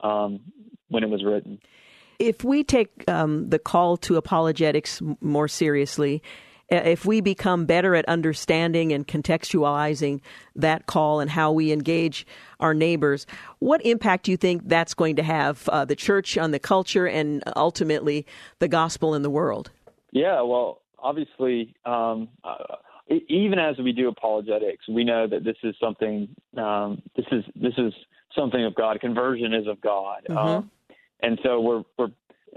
um, 0.00 0.40
when 0.88 1.02
it 1.02 1.10
was 1.10 1.24
written. 1.24 1.58
If 2.18 2.42
we 2.42 2.64
take 2.64 3.08
um, 3.08 3.48
the 3.50 3.58
call 3.58 3.96
to 3.98 4.16
apologetics 4.16 5.00
more 5.20 5.46
seriously, 5.46 6.22
if 6.70 7.06
we 7.06 7.20
become 7.20 7.64
better 7.64 7.94
at 7.94 8.04
understanding 8.06 8.92
and 8.92 9.06
contextualizing 9.06 10.20
that 10.56 10.86
call 10.86 11.20
and 11.20 11.30
how 11.30 11.52
we 11.52 11.72
engage 11.72 12.26
our 12.60 12.74
neighbors, 12.74 13.26
what 13.58 13.84
impact 13.86 14.24
do 14.24 14.30
you 14.30 14.36
think 14.36 14.68
that's 14.68 14.94
going 14.94 15.16
to 15.16 15.22
have 15.22 15.68
uh, 15.70 15.84
the 15.84 15.96
church 15.96 16.36
on 16.36 16.50
the 16.50 16.58
culture 16.58 17.06
and 17.06 17.42
ultimately 17.56 18.26
the 18.58 18.68
gospel 18.68 19.14
in 19.14 19.22
the 19.22 19.30
world? 19.30 19.70
Yeah, 20.12 20.42
well, 20.42 20.82
obviously, 20.98 21.74
um, 21.86 22.28
uh, 22.44 22.76
even 23.28 23.58
as 23.58 23.78
we 23.78 23.92
do 23.92 24.08
apologetics, 24.08 24.86
we 24.88 25.04
know 25.04 25.26
that 25.26 25.44
this 25.44 25.56
is 25.62 25.74
something. 25.82 26.28
Um, 26.56 27.02
this 27.16 27.26
is 27.32 27.44
this 27.56 27.74
is 27.78 27.92
something 28.34 28.64
of 28.64 28.74
God. 28.74 29.00
Conversion 29.00 29.54
is 29.54 29.66
of 29.66 29.80
God, 29.80 30.22
mm-hmm. 30.28 30.38
um, 30.38 30.70
and 31.20 31.38
so 31.42 31.60
we're 31.60 31.82
we're. 31.98 32.08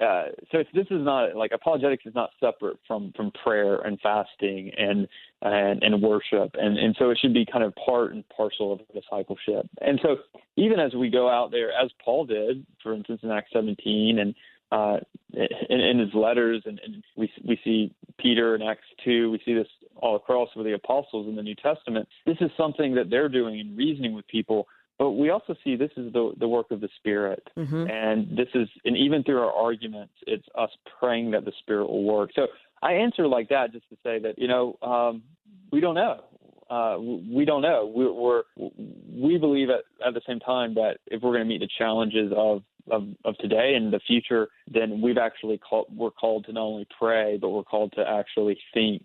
Uh, 0.01 0.29
so 0.53 0.63
this 0.73 0.87
is 0.89 1.03
not 1.03 1.35
like 1.35 1.51
apologetics 1.53 2.05
is 2.05 2.15
not 2.15 2.29
separate 2.39 2.77
from 2.87 3.11
from 3.15 3.29
prayer 3.43 3.81
and 3.81 3.99
fasting 4.01 4.71
and 4.77 5.05
and, 5.41 5.83
and 5.83 6.01
worship 6.01 6.49
and 6.53 6.77
and 6.77 6.95
so 6.97 7.09
it 7.09 7.19
should 7.21 7.33
be 7.33 7.45
kind 7.45 7.61
of 7.61 7.75
part 7.75 8.13
and 8.13 8.23
parcel 8.29 8.71
of 8.71 8.79
discipleship 8.93 9.69
and 9.81 9.99
so 10.01 10.15
even 10.55 10.79
as 10.79 10.93
we 10.93 11.09
go 11.09 11.29
out 11.29 11.51
there 11.51 11.71
as 11.73 11.91
Paul 12.03 12.25
did 12.25 12.65
for 12.81 12.93
instance 12.93 13.19
in 13.21 13.31
Acts 13.31 13.49
17 13.51 14.19
and 14.19 14.33
uh, 14.71 14.97
in, 15.33 15.79
in 15.79 15.99
his 15.99 16.13
letters, 16.13 16.63
and, 16.65 16.79
and 16.83 17.03
we 17.15 17.31
we 17.45 17.59
see 17.63 17.93
Peter 18.17 18.55
in 18.55 18.61
Acts 18.61 18.87
two. 19.03 19.29
We 19.31 19.41
see 19.45 19.53
this 19.53 19.67
all 19.97 20.15
across 20.15 20.49
with 20.55 20.65
the 20.65 20.73
apostles 20.73 21.27
in 21.27 21.35
the 21.35 21.43
New 21.43 21.55
Testament. 21.55 22.07
This 22.25 22.37
is 22.41 22.49
something 22.55 22.95
that 22.95 23.09
they're 23.09 23.29
doing 23.29 23.59
and 23.59 23.77
reasoning 23.77 24.13
with 24.13 24.27
people 24.27 24.67
but 25.01 25.13
we 25.13 25.31
also 25.31 25.55
see 25.63 25.75
this 25.75 25.89
is 25.97 26.13
the 26.13 26.31
the 26.37 26.47
work 26.47 26.69
of 26.69 26.79
the 26.79 26.89
Spirit, 26.97 27.41
mm-hmm. 27.57 27.89
and 27.89 28.37
this 28.37 28.49
is 28.53 28.69
and 28.85 28.95
even 28.95 29.23
through 29.23 29.39
our 29.39 29.51
arguments, 29.51 30.13
it's 30.27 30.45
us 30.55 30.69
praying 30.99 31.31
that 31.31 31.43
the 31.43 31.51
Spirit 31.57 31.87
will 31.87 32.03
work. 32.03 32.29
So 32.35 32.45
I 32.83 32.91
answer 32.93 33.25
like 33.27 33.49
that 33.49 33.71
just 33.71 33.89
to 33.89 33.95
say 34.03 34.19
that 34.19 34.37
you 34.37 34.47
know 34.47 34.77
um, 34.83 35.23
we 35.71 35.79
don't 35.79 35.95
know. 35.95 36.19
Uh, 36.69 36.97
we 36.99 37.45
don't 37.45 37.63
know. 37.63 37.91
We, 37.95 38.11
we're 38.11 38.43
we 39.19 39.39
believe 39.39 39.69
at, 39.71 39.85
at 40.07 40.13
the 40.13 40.21
same 40.27 40.39
time 40.39 40.75
that 40.75 40.97
if 41.07 41.23
we're 41.23 41.31
going 41.31 41.45
to 41.45 41.49
meet 41.49 41.61
the 41.61 41.69
challenges 41.79 42.31
of, 42.37 42.61
of 42.91 43.07
of 43.25 43.35
today 43.39 43.73
and 43.75 43.91
the 43.91 44.01
future, 44.05 44.49
then 44.71 45.01
we've 45.01 45.17
actually 45.17 45.57
called 45.57 45.87
we're 45.95 46.11
called 46.11 46.45
to 46.45 46.53
not 46.53 46.61
only 46.61 46.87
pray, 46.99 47.39
but 47.41 47.49
we're 47.49 47.63
called 47.63 47.91
to 47.93 48.07
actually 48.07 48.59
think 48.71 49.01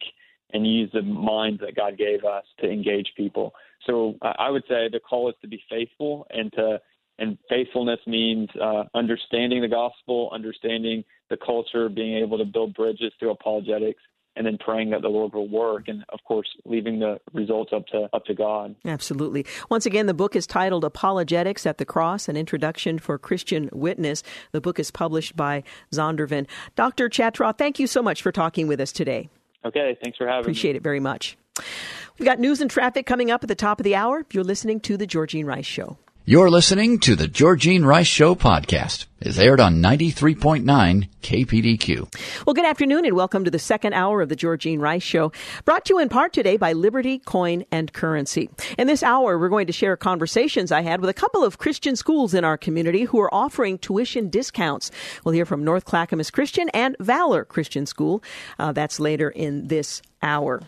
and 0.53 0.67
use 0.67 0.91
the 0.93 1.03
minds 1.03 1.61
that 1.61 1.75
God 1.75 1.99
gave 1.99 2.25
us 2.25 2.45
to 2.61 2.71
engage 2.71 3.13
people. 3.17 3.53
So 3.87 4.17
I 4.23 4.51
would 4.51 4.65
say 4.69 4.89
the 4.91 5.01
call 5.01 5.29
is 5.29 5.35
to 5.43 5.49
be 5.49 5.63
faithful 5.69 6.27
and 6.31 6.53
to 6.53 6.81
and 7.19 7.39
faithfulness 7.49 8.01
means 8.07 8.49
uh, 8.61 8.85
understanding 8.95 9.63
the 9.63 9.69
gospel, 9.69 10.29
understanding 10.33 11.03
the 11.31 11.37
culture, 11.39 11.89
being 11.89 12.19
able 12.23 12.37
to 12.39 12.45
build 12.45 12.75
bridges 12.75 13.13
through 13.19 13.31
apologetics, 13.31 14.03
and 14.37 14.47
then 14.47 14.59
praying 14.59 14.91
that 14.91 15.01
the 15.01 15.09
Lord 15.09 15.33
will 15.33 15.49
work, 15.49 15.89
and 15.89 16.05
of 16.11 16.21
course, 16.25 16.47
leaving 16.67 16.99
the 16.99 17.19
results 17.33 17.73
up 17.73 17.87
to 17.89 18.09
up 18.13 18.27
to 18.27 18.35
God. 18.35 18.77
Absolutely. 18.85 19.47
Once 19.71 19.87
again, 19.87 20.07
the 20.07 20.15
book 20.15 20.37
is 20.37 20.47
titled 20.47 20.85
"Apologetics 20.85 21.65
at 21.65 21.79
the 21.79 21.87
Cross: 21.87 22.29
An 22.29 22.37
Introduction 22.37 22.99
for 22.99 23.19
Christian 23.19 23.71
Witness." 23.73 24.23
The 24.53 24.61
book 24.61 24.79
is 24.79 24.91
published 24.91 25.37
by 25.37 25.65
Zondervan. 25.93 26.47
Dr. 26.75 27.09
Chatraw, 27.09 27.57
thank 27.57 27.79
you 27.79 27.87
so 27.87 28.03
much 28.03 28.21
for 28.21 28.31
talking 28.31 28.69
with 28.69 28.81
us 28.81 28.93
today. 28.93 29.31
Okay, 29.65 29.97
thanks 30.03 30.19
for 30.19 30.27
having 30.27 30.39
me. 30.39 30.43
Appreciate 30.43 30.73
me. 30.73 30.77
it 30.79 30.83
very 30.83 31.01
much. 31.01 31.37
We've 32.19 32.27
got 32.27 32.39
news 32.39 32.61
and 32.61 32.71
traffic 32.71 33.07
coming 33.07 33.31
up 33.31 33.45
at 33.45 33.49
the 33.49 33.55
top 33.55 33.81
of 33.81 33.85
the 33.85 33.95
hour. 33.95 34.25
You're 34.33 34.45
listening 34.45 34.81
to 34.81 34.97
The 34.97 35.07
Georgene 35.07 35.45
Rice 35.45 35.67
Show. 35.67 35.99
You're 36.29 36.51
listening 36.51 36.99
to 37.03 37.15
the 37.15 37.29
Georgene 37.29 37.85
Rice 37.85 38.09
Show 38.09 38.35
podcast. 38.35 39.07
It's 39.21 39.39
aired 39.39 39.61
on 39.61 39.77
93.9 39.77 41.09
KPDQ. 41.23 42.45
Well, 42.45 42.53
good 42.53 42.65
afternoon 42.65 43.05
and 43.05 43.15
welcome 43.15 43.45
to 43.45 43.51
the 43.53 43.61
second 43.61 43.93
hour 43.93 44.21
of 44.21 44.29
the 44.29 44.35
Georgene 44.35 44.81
Rice 44.81 45.05
Show, 45.05 45.31
brought 45.65 45.85
to 45.85 45.95
you 45.95 46.01
in 46.01 46.09
part 46.09 46.33
today 46.33 46.57
by 46.57 46.73
Liberty 46.73 47.21
Coin 47.21 47.65
and 47.71 47.93
Currency. 47.93 48.51
In 48.77 48.89
this 48.89 49.05
hour, 49.05 49.39
we're 49.39 49.49
going 49.49 49.69
to 49.69 49.73
share 49.73 49.97
conversations 49.97 50.73
I 50.73 50.81
had 50.81 51.01
with 51.01 51.11
a 51.11 51.15
couple 51.15 51.45
of 51.45 51.59
Christian 51.59 51.95
schools 51.95 52.35
in 52.35 52.43
our 52.43 52.59
community 52.59 53.05
who 53.05 53.21
are 53.21 53.33
offering 53.33 53.79
tuition 53.79 54.29
discounts. 54.29 54.91
We'll 55.23 55.35
hear 55.35 55.47
from 55.47 55.63
North 55.63 55.85
Clackamas 55.85 56.33
Christian 56.33 56.69
and 56.71 56.97
Valor 56.99 57.45
Christian 57.45 57.87
School. 57.87 58.21
Uh, 58.59 58.73
that's 58.73 58.99
later 58.99 59.31
in 59.31 59.69
this 59.69 60.03
hour. 60.23 60.61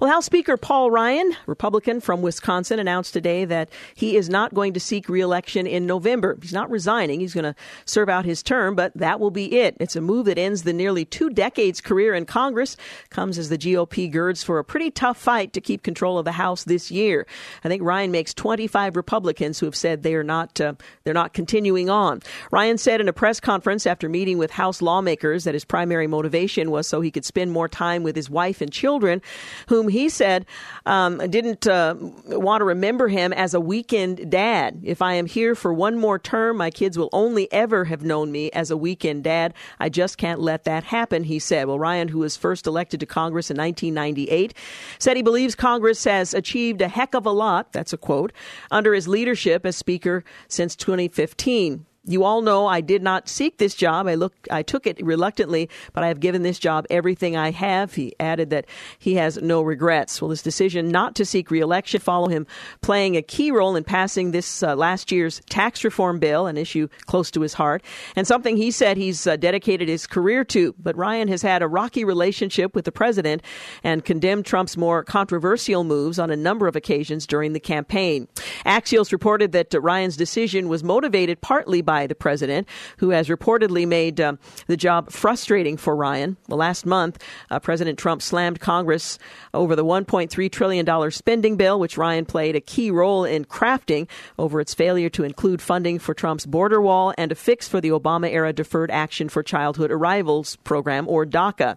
Well, 0.00 0.10
House 0.10 0.26
Speaker 0.26 0.56
Paul 0.56 0.90
Ryan, 0.90 1.36
Republican 1.46 2.00
from 2.00 2.22
Wisconsin, 2.22 2.78
announced 2.78 3.12
today 3.12 3.44
that 3.44 3.70
he 3.94 4.16
is 4.16 4.28
not 4.28 4.54
going 4.54 4.72
to 4.74 4.80
seek 4.80 5.08
reelection 5.08 5.66
in 5.66 5.86
November. 5.86 6.38
He's 6.40 6.52
not 6.52 6.70
resigning. 6.70 7.20
He's 7.20 7.34
going 7.34 7.44
to 7.44 7.54
serve 7.84 8.08
out 8.08 8.24
his 8.24 8.42
term, 8.42 8.74
but 8.74 8.92
that 8.94 9.20
will 9.20 9.30
be 9.30 9.60
it. 9.60 9.76
It's 9.80 9.96
a 9.96 10.00
move 10.00 10.26
that 10.26 10.38
ends 10.38 10.62
the 10.62 10.72
nearly 10.72 11.04
two 11.04 11.30
decades 11.30 11.80
career 11.80 12.14
in 12.14 12.26
Congress, 12.26 12.76
comes 13.10 13.38
as 13.38 13.48
the 13.48 13.58
GOP 13.58 14.10
girds 14.10 14.42
for 14.42 14.58
a 14.58 14.64
pretty 14.64 14.90
tough 14.90 15.16
fight 15.16 15.52
to 15.52 15.60
keep 15.60 15.82
control 15.82 16.18
of 16.18 16.24
the 16.24 16.32
House 16.32 16.64
this 16.64 16.90
year. 16.90 17.26
I 17.64 17.68
think 17.68 17.82
Ryan 17.82 18.10
makes 18.10 18.34
25 18.34 18.96
Republicans 18.96 19.58
who 19.58 19.66
have 19.66 19.76
said 19.76 20.02
they 20.02 20.14
are 20.14 20.24
not 20.24 20.60
uh, 20.60 20.74
they're 21.04 21.14
not 21.14 21.32
continuing 21.32 21.88
on. 21.88 22.20
Ryan 22.50 22.78
said 22.78 23.00
in 23.00 23.08
a 23.08 23.12
press 23.12 23.40
conference 23.40 23.86
after 23.86 24.08
meeting 24.08 24.38
with 24.38 24.50
House 24.50 24.82
lawmakers 24.82 25.44
that 25.44 25.54
his 25.54 25.64
primary 25.64 26.06
motivation 26.06 26.70
was 26.70 26.86
so 26.86 27.00
he 27.00 27.10
could 27.10 27.24
spend 27.24 27.52
more 27.52 27.68
time 27.68 28.02
with 28.02 28.16
his 28.16 28.28
wife 28.28 28.60
and 28.60 28.72
children 28.72 29.22
whom 29.68 29.88
he 29.88 30.08
said 30.08 30.46
um, 30.86 31.18
didn't 31.18 31.66
uh, 31.66 31.94
want 31.98 32.60
to 32.60 32.64
remember 32.64 33.08
him 33.08 33.32
as 33.32 33.54
a 33.54 33.60
weekend 33.60 34.30
dad. 34.30 34.80
If 34.84 35.02
I 35.02 35.14
am 35.14 35.26
here 35.26 35.54
for 35.54 35.72
one 35.72 35.98
more 35.98 36.18
term, 36.18 36.56
my 36.56 36.70
kids 36.70 36.98
will 36.98 37.10
only 37.12 37.50
ever 37.52 37.84
have 37.84 38.02
known 38.02 38.32
me 38.32 38.50
as 38.52 38.70
a 38.70 38.76
weekend 38.76 39.24
dad. 39.24 39.54
I 39.78 39.88
just 39.88 40.18
can't 40.18 40.40
let 40.40 40.64
that 40.64 40.84
happen, 40.84 41.24
he 41.24 41.38
said. 41.38 41.66
Well, 41.66 41.78
Ryan, 41.78 42.08
who 42.08 42.20
was 42.20 42.36
first 42.36 42.66
elected 42.66 43.00
to 43.00 43.06
Congress 43.06 43.50
in 43.50 43.56
1998, 43.56 44.54
said 44.98 45.16
he 45.16 45.22
believes 45.22 45.54
Congress 45.54 46.04
has 46.04 46.34
achieved 46.34 46.80
a 46.80 46.88
heck 46.88 47.14
of 47.14 47.26
a 47.26 47.30
lot, 47.30 47.72
that's 47.72 47.92
a 47.92 47.98
quote, 47.98 48.32
under 48.70 48.94
his 48.94 49.08
leadership 49.08 49.64
as 49.66 49.76
Speaker 49.76 50.24
since 50.48 50.76
2015. 50.76 51.86
You 52.04 52.24
all 52.24 52.42
know 52.42 52.66
I 52.66 52.80
did 52.80 53.00
not 53.00 53.28
seek 53.28 53.58
this 53.58 53.76
job. 53.76 54.08
I 54.08 54.16
look, 54.16 54.34
I 54.50 54.64
took 54.64 54.88
it 54.88 55.00
reluctantly, 55.04 55.70
but 55.92 56.02
I 56.02 56.08
have 56.08 56.18
given 56.18 56.42
this 56.42 56.58
job 56.58 56.84
everything 56.90 57.36
I 57.36 57.52
have. 57.52 57.94
He 57.94 58.16
added 58.18 58.50
that 58.50 58.66
he 58.98 59.14
has 59.14 59.36
no 59.40 59.62
regrets. 59.62 60.20
Well, 60.20 60.30
his 60.30 60.42
decision 60.42 60.88
not 60.88 61.14
to 61.14 61.24
seek 61.24 61.48
reelection 61.48 62.00
follow 62.00 62.26
him 62.26 62.44
playing 62.80 63.16
a 63.16 63.22
key 63.22 63.52
role 63.52 63.76
in 63.76 63.84
passing 63.84 64.32
this 64.32 64.64
uh, 64.64 64.74
last 64.74 65.12
year's 65.12 65.42
tax 65.48 65.84
reform 65.84 66.18
bill, 66.18 66.48
an 66.48 66.56
issue 66.56 66.88
close 67.06 67.30
to 67.30 67.40
his 67.40 67.54
heart, 67.54 67.84
and 68.16 68.26
something 68.26 68.56
he 68.56 68.72
said 68.72 68.96
he's 68.96 69.24
uh, 69.28 69.36
dedicated 69.36 69.88
his 69.88 70.08
career 70.08 70.42
to. 70.46 70.74
But 70.80 70.96
Ryan 70.96 71.28
has 71.28 71.42
had 71.42 71.62
a 71.62 71.68
rocky 71.68 72.04
relationship 72.04 72.74
with 72.74 72.84
the 72.84 72.90
president 72.90 73.42
and 73.84 74.04
condemned 74.04 74.44
Trump's 74.44 74.76
more 74.76 75.04
controversial 75.04 75.84
moves 75.84 76.18
on 76.18 76.32
a 76.32 76.36
number 76.36 76.66
of 76.66 76.74
occasions 76.74 77.28
during 77.28 77.52
the 77.52 77.60
campaign. 77.60 78.26
Axios 78.66 79.12
reported 79.12 79.52
that 79.52 79.72
uh, 79.72 79.80
Ryan's 79.80 80.16
decision 80.16 80.68
was 80.68 80.82
motivated 80.82 81.40
partly 81.40 81.80
by 81.80 81.91
by 81.92 82.06
the 82.06 82.14
president, 82.14 82.66
who 82.96 83.10
has 83.10 83.28
reportedly 83.28 83.86
made 83.86 84.18
uh, 84.18 84.32
the 84.66 84.78
job 84.78 85.10
frustrating 85.10 85.76
for 85.76 85.94
Ryan. 85.94 86.38
Well, 86.48 86.56
last 86.56 86.86
month, 86.86 87.22
uh, 87.50 87.60
President 87.60 87.98
Trump 87.98 88.22
slammed 88.22 88.60
Congress 88.60 89.18
over 89.52 89.76
the 89.76 89.84
$1.3 89.84 90.50
trillion 90.50 91.10
spending 91.10 91.58
bill, 91.58 91.78
which 91.78 91.98
Ryan 91.98 92.24
played 92.24 92.56
a 92.56 92.62
key 92.62 92.90
role 92.90 93.26
in 93.26 93.44
crafting 93.44 94.08
over 94.38 94.58
its 94.58 94.72
failure 94.72 95.10
to 95.10 95.22
include 95.22 95.60
funding 95.60 95.98
for 95.98 96.14
Trump's 96.14 96.46
border 96.46 96.80
wall 96.80 97.12
and 97.18 97.30
a 97.30 97.34
fix 97.34 97.68
for 97.68 97.82
the 97.82 97.90
Obama 97.90 98.32
era 98.32 98.54
Deferred 98.54 98.90
Action 98.90 99.28
for 99.28 99.42
Childhood 99.42 99.90
Arrivals 99.90 100.56
program, 100.64 101.06
or 101.06 101.26
DACA. 101.26 101.76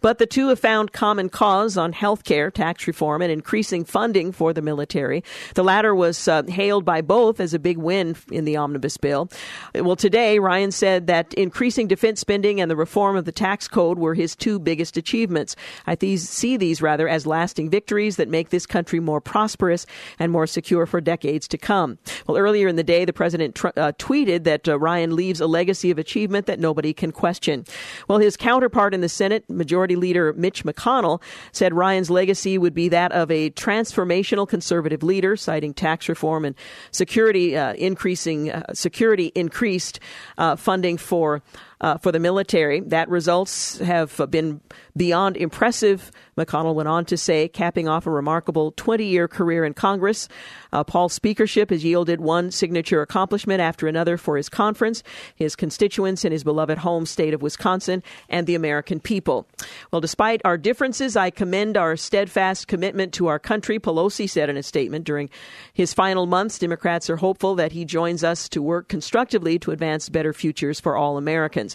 But 0.00 0.18
the 0.18 0.26
two 0.26 0.46
have 0.50 0.60
found 0.60 0.92
common 0.92 1.28
cause 1.28 1.76
on 1.76 1.92
health 1.92 2.22
care, 2.22 2.52
tax 2.52 2.86
reform, 2.86 3.20
and 3.20 3.32
increasing 3.32 3.84
funding 3.84 4.30
for 4.30 4.52
the 4.52 4.62
military. 4.62 5.24
The 5.56 5.64
latter 5.64 5.92
was 5.92 6.28
uh, 6.28 6.44
hailed 6.44 6.84
by 6.84 7.00
both 7.00 7.40
as 7.40 7.52
a 7.52 7.58
big 7.58 7.78
win 7.78 8.14
in 8.30 8.44
the 8.44 8.56
omnibus 8.56 8.96
bill. 8.96 9.28
Well, 9.74 9.96
today, 9.96 10.38
Ryan 10.38 10.70
said 10.70 11.06
that 11.06 11.34
increasing 11.34 11.86
defense 11.88 12.20
spending 12.20 12.60
and 12.60 12.70
the 12.70 12.76
reform 12.76 13.16
of 13.16 13.24
the 13.24 13.32
tax 13.32 13.68
code 13.68 13.98
were 13.98 14.14
his 14.14 14.34
two 14.34 14.58
biggest 14.58 14.96
achievements. 14.96 15.56
I 15.86 15.96
see 16.16 16.56
these 16.56 16.82
rather 16.82 17.08
as 17.08 17.26
lasting 17.26 17.70
victories 17.70 18.16
that 18.16 18.28
make 18.28 18.50
this 18.50 18.66
country 18.66 19.00
more 19.00 19.20
prosperous 19.20 19.86
and 20.18 20.32
more 20.32 20.46
secure 20.46 20.86
for 20.86 21.00
decades 21.00 21.48
to 21.48 21.58
come. 21.58 21.98
Well, 22.26 22.36
earlier 22.36 22.68
in 22.68 22.76
the 22.76 22.84
day, 22.84 23.04
the 23.04 23.12
president 23.12 23.54
tr- 23.54 23.68
uh, 23.76 23.92
tweeted 23.98 24.44
that 24.44 24.68
uh, 24.68 24.78
Ryan 24.78 25.16
leaves 25.16 25.40
a 25.40 25.46
legacy 25.46 25.90
of 25.90 25.98
achievement 25.98 26.46
that 26.46 26.60
nobody 26.60 26.92
can 26.92 27.12
question. 27.12 27.64
Well, 28.08 28.18
his 28.18 28.36
counterpart 28.36 28.94
in 28.94 29.00
the 29.00 29.08
Senate, 29.08 29.48
Majority 29.50 29.96
Leader 29.96 30.32
Mitch 30.34 30.64
McConnell, 30.64 31.22
said 31.52 31.74
Ryan's 31.74 32.10
legacy 32.10 32.58
would 32.58 32.74
be 32.74 32.88
that 32.88 33.12
of 33.12 33.30
a 33.30 33.50
transformational 33.50 34.48
conservative 34.48 35.02
leader, 35.02 35.36
citing 35.36 35.74
tax 35.74 36.08
reform 36.08 36.44
and 36.44 36.54
security 36.90 37.56
uh, 37.56 37.74
increasing 37.74 38.50
uh, 38.50 38.62
security 38.72 39.32
increased 39.46 40.00
uh, 40.38 40.56
funding 40.56 40.98
for 40.98 41.42
uh, 41.80 41.98
for 41.98 42.12
the 42.12 42.18
military. 42.18 42.80
That 42.80 43.08
results 43.08 43.78
have 43.78 44.20
been 44.30 44.60
beyond 44.96 45.36
impressive, 45.36 46.10
McConnell 46.36 46.74
went 46.74 46.88
on 46.88 47.06
to 47.06 47.16
say, 47.16 47.48
capping 47.48 47.88
off 47.88 48.06
a 48.06 48.10
remarkable 48.10 48.72
20 48.72 49.06
year 49.06 49.26
career 49.26 49.64
in 49.64 49.72
Congress. 49.72 50.28
Uh, 50.72 50.84
Paul's 50.84 51.14
speakership 51.14 51.70
has 51.70 51.82
yielded 51.82 52.20
one 52.20 52.50
signature 52.50 53.00
accomplishment 53.00 53.60
after 53.60 53.88
another 53.88 54.18
for 54.18 54.36
his 54.36 54.50
conference, 54.50 55.02
his 55.34 55.56
constituents 55.56 56.24
in 56.24 56.32
his 56.32 56.44
beloved 56.44 56.78
home 56.78 57.06
state 57.06 57.32
of 57.32 57.40
Wisconsin, 57.40 58.02
and 58.28 58.46
the 58.46 58.54
American 58.54 59.00
people. 59.00 59.48
Well, 59.90 60.02
despite 60.02 60.42
our 60.44 60.58
differences, 60.58 61.16
I 61.16 61.30
commend 61.30 61.78
our 61.78 61.96
steadfast 61.96 62.68
commitment 62.68 63.14
to 63.14 63.28
our 63.28 63.38
country, 63.38 63.78
Pelosi 63.78 64.28
said 64.28 64.50
in 64.50 64.58
a 64.58 64.62
statement. 64.62 65.06
During 65.06 65.30
his 65.72 65.94
final 65.94 66.26
months, 66.26 66.58
Democrats 66.58 67.08
are 67.08 67.16
hopeful 67.16 67.54
that 67.54 67.72
he 67.72 67.86
joins 67.86 68.22
us 68.22 68.48
to 68.50 68.60
work 68.60 68.88
constructively 68.88 69.58
to 69.60 69.70
advance 69.70 70.10
better 70.10 70.34
futures 70.34 70.80
for 70.80 70.96
all 70.96 71.16
Americans. 71.16 71.65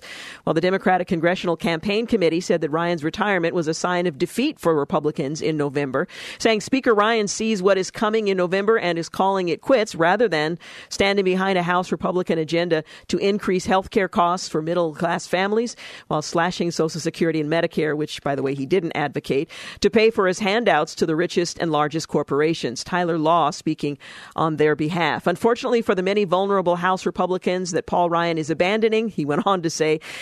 Well, 0.45 0.53
the 0.53 0.61
Democratic 0.61 1.07
Congressional 1.07 1.57
Campaign 1.57 2.07
Committee 2.07 2.39
said 2.39 2.61
that 2.61 2.69
Ryan's 2.69 3.03
retirement 3.03 3.55
was 3.55 3.67
a 3.67 3.73
sign 3.73 4.07
of 4.07 4.17
defeat 4.17 4.59
for 4.59 4.75
Republicans 4.75 5.41
in 5.41 5.57
November, 5.57 6.07
saying 6.37 6.61
Speaker 6.61 6.93
Ryan 6.93 7.27
sees 7.27 7.61
what 7.61 7.77
is 7.77 7.91
coming 7.91 8.27
in 8.27 8.37
November 8.37 8.77
and 8.77 8.97
is 8.97 9.09
calling 9.09 9.49
it 9.49 9.61
quits 9.61 9.95
rather 9.95 10.27
than 10.27 10.59
standing 10.89 11.25
behind 11.25 11.57
a 11.57 11.63
House 11.63 11.91
Republican 11.91 12.37
agenda 12.37 12.83
to 13.07 13.17
increase 13.17 13.65
health 13.65 13.89
care 13.89 14.07
costs 14.07 14.47
for 14.47 14.61
middle 14.61 14.93
class 14.93 15.25
families 15.25 15.75
while 16.07 16.21
slashing 16.21 16.71
Social 16.71 17.01
Security 17.01 17.41
and 17.41 17.49
Medicare, 17.51 17.97
which, 17.97 18.21
by 18.21 18.35
the 18.35 18.43
way, 18.43 18.53
he 18.53 18.65
didn't 18.65 18.93
advocate, 18.95 19.49
to 19.79 19.89
pay 19.89 20.11
for 20.11 20.27
his 20.27 20.39
handouts 20.39 20.95
to 20.95 21.05
the 21.05 21.15
richest 21.15 21.57
and 21.59 21.71
largest 21.71 22.07
corporations. 22.07 22.83
Tyler 22.83 23.17
Law 23.17 23.49
speaking 23.49 23.97
on 24.35 24.57
their 24.57 24.75
behalf. 24.75 25.27
Unfortunately 25.27 25.81
for 25.81 25.95
the 25.95 26.03
many 26.03 26.23
vulnerable 26.23 26.75
House 26.75 27.05
Republicans 27.05 27.71
that 27.71 27.87
Paul 27.87 28.09
Ryan 28.09 28.37
is 28.37 28.49
abandoning, 28.49 29.07
he 29.07 29.25
went 29.25 29.47
on 29.47 29.61
to 29.61 29.69
say 29.69 29.80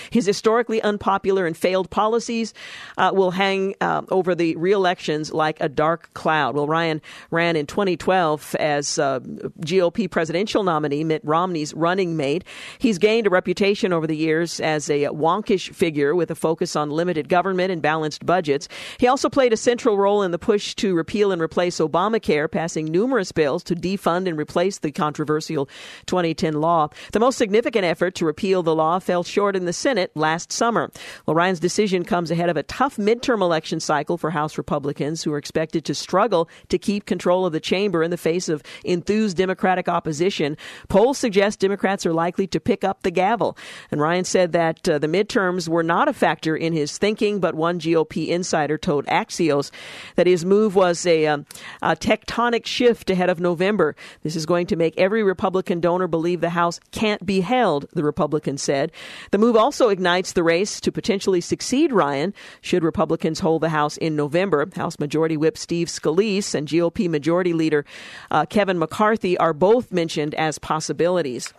his 0.09 0.25
historically 0.25 0.81
unpopular 0.81 1.45
and 1.45 1.55
failed 1.55 1.89
policies 1.89 2.53
uh, 2.97 3.11
will 3.13 3.31
hang 3.31 3.75
uh, 3.81 4.01
over 4.09 4.35
the 4.35 4.55
re-elections 4.55 5.31
like 5.31 5.59
a 5.59 5.69
dark 5.69 6.13
cloud. 6.13 6.55
Well, 6.55 6.67
Ryan 6.67 7.01
ran 7.31 7.55
in 7.55 7.65
2012 7.65 8.55
as 8.55 8.99
uh, 8.99 9.19
GOP 9.19 10.09
presidential 10.09 10.63
nominee, 10.63 11.03
Mitt 11.03 11.23
Romney's 11.23 11.73
running 11.73 12.15
mate. 12.17 12.43
He's 12.77 12.97
gained 12.97 13.27
a 13.27 13.29
reputation 13.29 13.93
over 13.93 14.07
the 14.07 14.15
years 14.15 14.59
as 14.59 14.89
a 14.89 15.03
wonkish 15.05 15.73
figure 15.73 16.15
with 16.15 16.31
a 16.31 16.35
focus 16.35 16.75
on 16.75 16.89
limited 16.89 17.29
government 17.29 17.71
and 17.71 17.81
balanced 17.81 18.25
budgets. 18.25 18.67
He 18.97 19.07
also 19.07 19.29
played 19.29 19.53
a 19.53 19.57
central 19.57 19.97
role 19.97 20.23
in 20.23 20.31
the 20.31 20.39
push 20.39 20.75
to 20.75 20.93
repeal 20.93 21.31
and 21.31 21.41
replace 21.41 21.79
Obamacare, 21.79 22.49
passing 22.49 22.85
numerous 22.85 23.31
bills 23.31 23.63
to 23.63 23.75
defund 23.75 24.27
and 24.27 24.37
replace 24.37 24.79
the 24.79 24.91
controversial 24.91 25.67
2010 26.05 26.61
law. 26.61 26.89
The 27.11 27.19
most 27.19 27.37
significant 27.37 27.85
effort 27.85 28.15
to 28.15 28.25
repeal 28.25 28.63
the 28.63 28.75
law 28.75 28.99
fell 28.99 29.23
short 29.23 29.48
in 29.55 29.65
the 29.65 29.73
Senate 29.73 30.11
last 30.15 30.51
summer. 30.51 30.91
Well, 31.25 31.35
Ryan's 31.35 31.59
decision 31.59 32.05
comes 32.05 32.31
ahead 32.31 32.49
of 32.49 32.57
a 32.57 32.63
tough 32.63 32.97
midterm 32.97 33.41
election 33.41 33.79
cycle 33.79 34.17
for 34.17 34.31
House 34.31 34.57
Republicans 34.57 35.23
who 35.23 35.33
are 35.33 35.37
expected 35.37 35.85
to 35.85 35.95
struggle 35.95 36.49
to 36.69 36.77
keep 36.77 37.05
control 37.05 37.45
of 37.45 37.53
the 37.53 37.59
chamber 37.59 38.03
in 38.03 38.11
the 38.11 38.17
face 38.17 38.49
of 38.49 38.63
enthused 38.85 39.37
Democratic 39.37 39.89
opposition. 39.89 40.57
Polls 40.87 41.17
suggest 41.17 41.59
Democrats 41.59 42.05
are 42.05 42.13
likely 42.13 42.47
to 42.47 42.59
pick 42.59 42.83
up 42.83 43.01
the 43.01 43.11
gavel. 43.11 43.57
And 43.91 43.99
Ryan 43.99 44.25
said 44.25 44.51
that 44.53 44.87
uh, 44.87 44.99
the 44.99 45.07
midterms 45.07 45.67
were 45.67 45.83
not 45.83 46.07
a 46.07 46.13
factor 46.13 46.55
in 46.55 46.73
his 46.73 46.97
thinking, 46.97 47.39
but 47.39 47.55
one 47.55 47.79
GOP 47.79 48.27
insider 48.27 48.77
told 48.77 49.05
Axios 49.07 49.71
that 50.15 50.27
his 50.27 50.45
move 50.45 50.75
was 50.75 51.05
a, 51.05 51.25
um, 51.27 51.45
a 51.81 51.95
tectonic 51.95 52.65
shift 52.65 53.09
ahead 53.09 53.29
of 53.29 53.39
November. 53.39 53.95
This 54.21 54.35
is 54.35 54.45
going 54.45 54.67
to 54.67 54.75
make 54.75 54.97
every 54.97 55.23
Republican 55.23 55.79
donor 55.79 56.07
believe 56.07 56.41
the 56.41 56.51
House 56.51 56.79
can't 56.91 57.25
be 57.25 57.41
held, 57.41 57.87
the 57.93 58.03
Republican 58.03 58.57
said. 58.57 58.91
The 59.31 59.37
move 59.39 59.55
also 59.55 59.89
ignites 59.89 60.33
the 60.33 60.43
race 60.43 60.79
to 60.81 60.91
potentially 60.91 61.41
succeed 61.41 61.91
Ryan 61.91 62.33
should 62.61 62.83
Republicans 62.83 63.39
hold 63.39 63.61
the 63.61 63.69
House 63.69 63.97
in 63.97 64.15
November. 64.15 64.67
House 64.75 64.99
Majority 64.99 65.37
Whip 65.37 65.57
Steve 65.57 65.87
Scalise 65.87 66.53
and 66.53 66.67
GOP 66.67 67.09
Majority 67.09 67.53
Leader 67.53 67.85
uh, 68.31 68.45
Kevin 68.45 68.77
McCarthy 68.77 69.37
are 69.37 69.53
both 69.53 69.91
mentioned 69.91 70.35
as 70.35 70.59
possibilities 70.59 71.53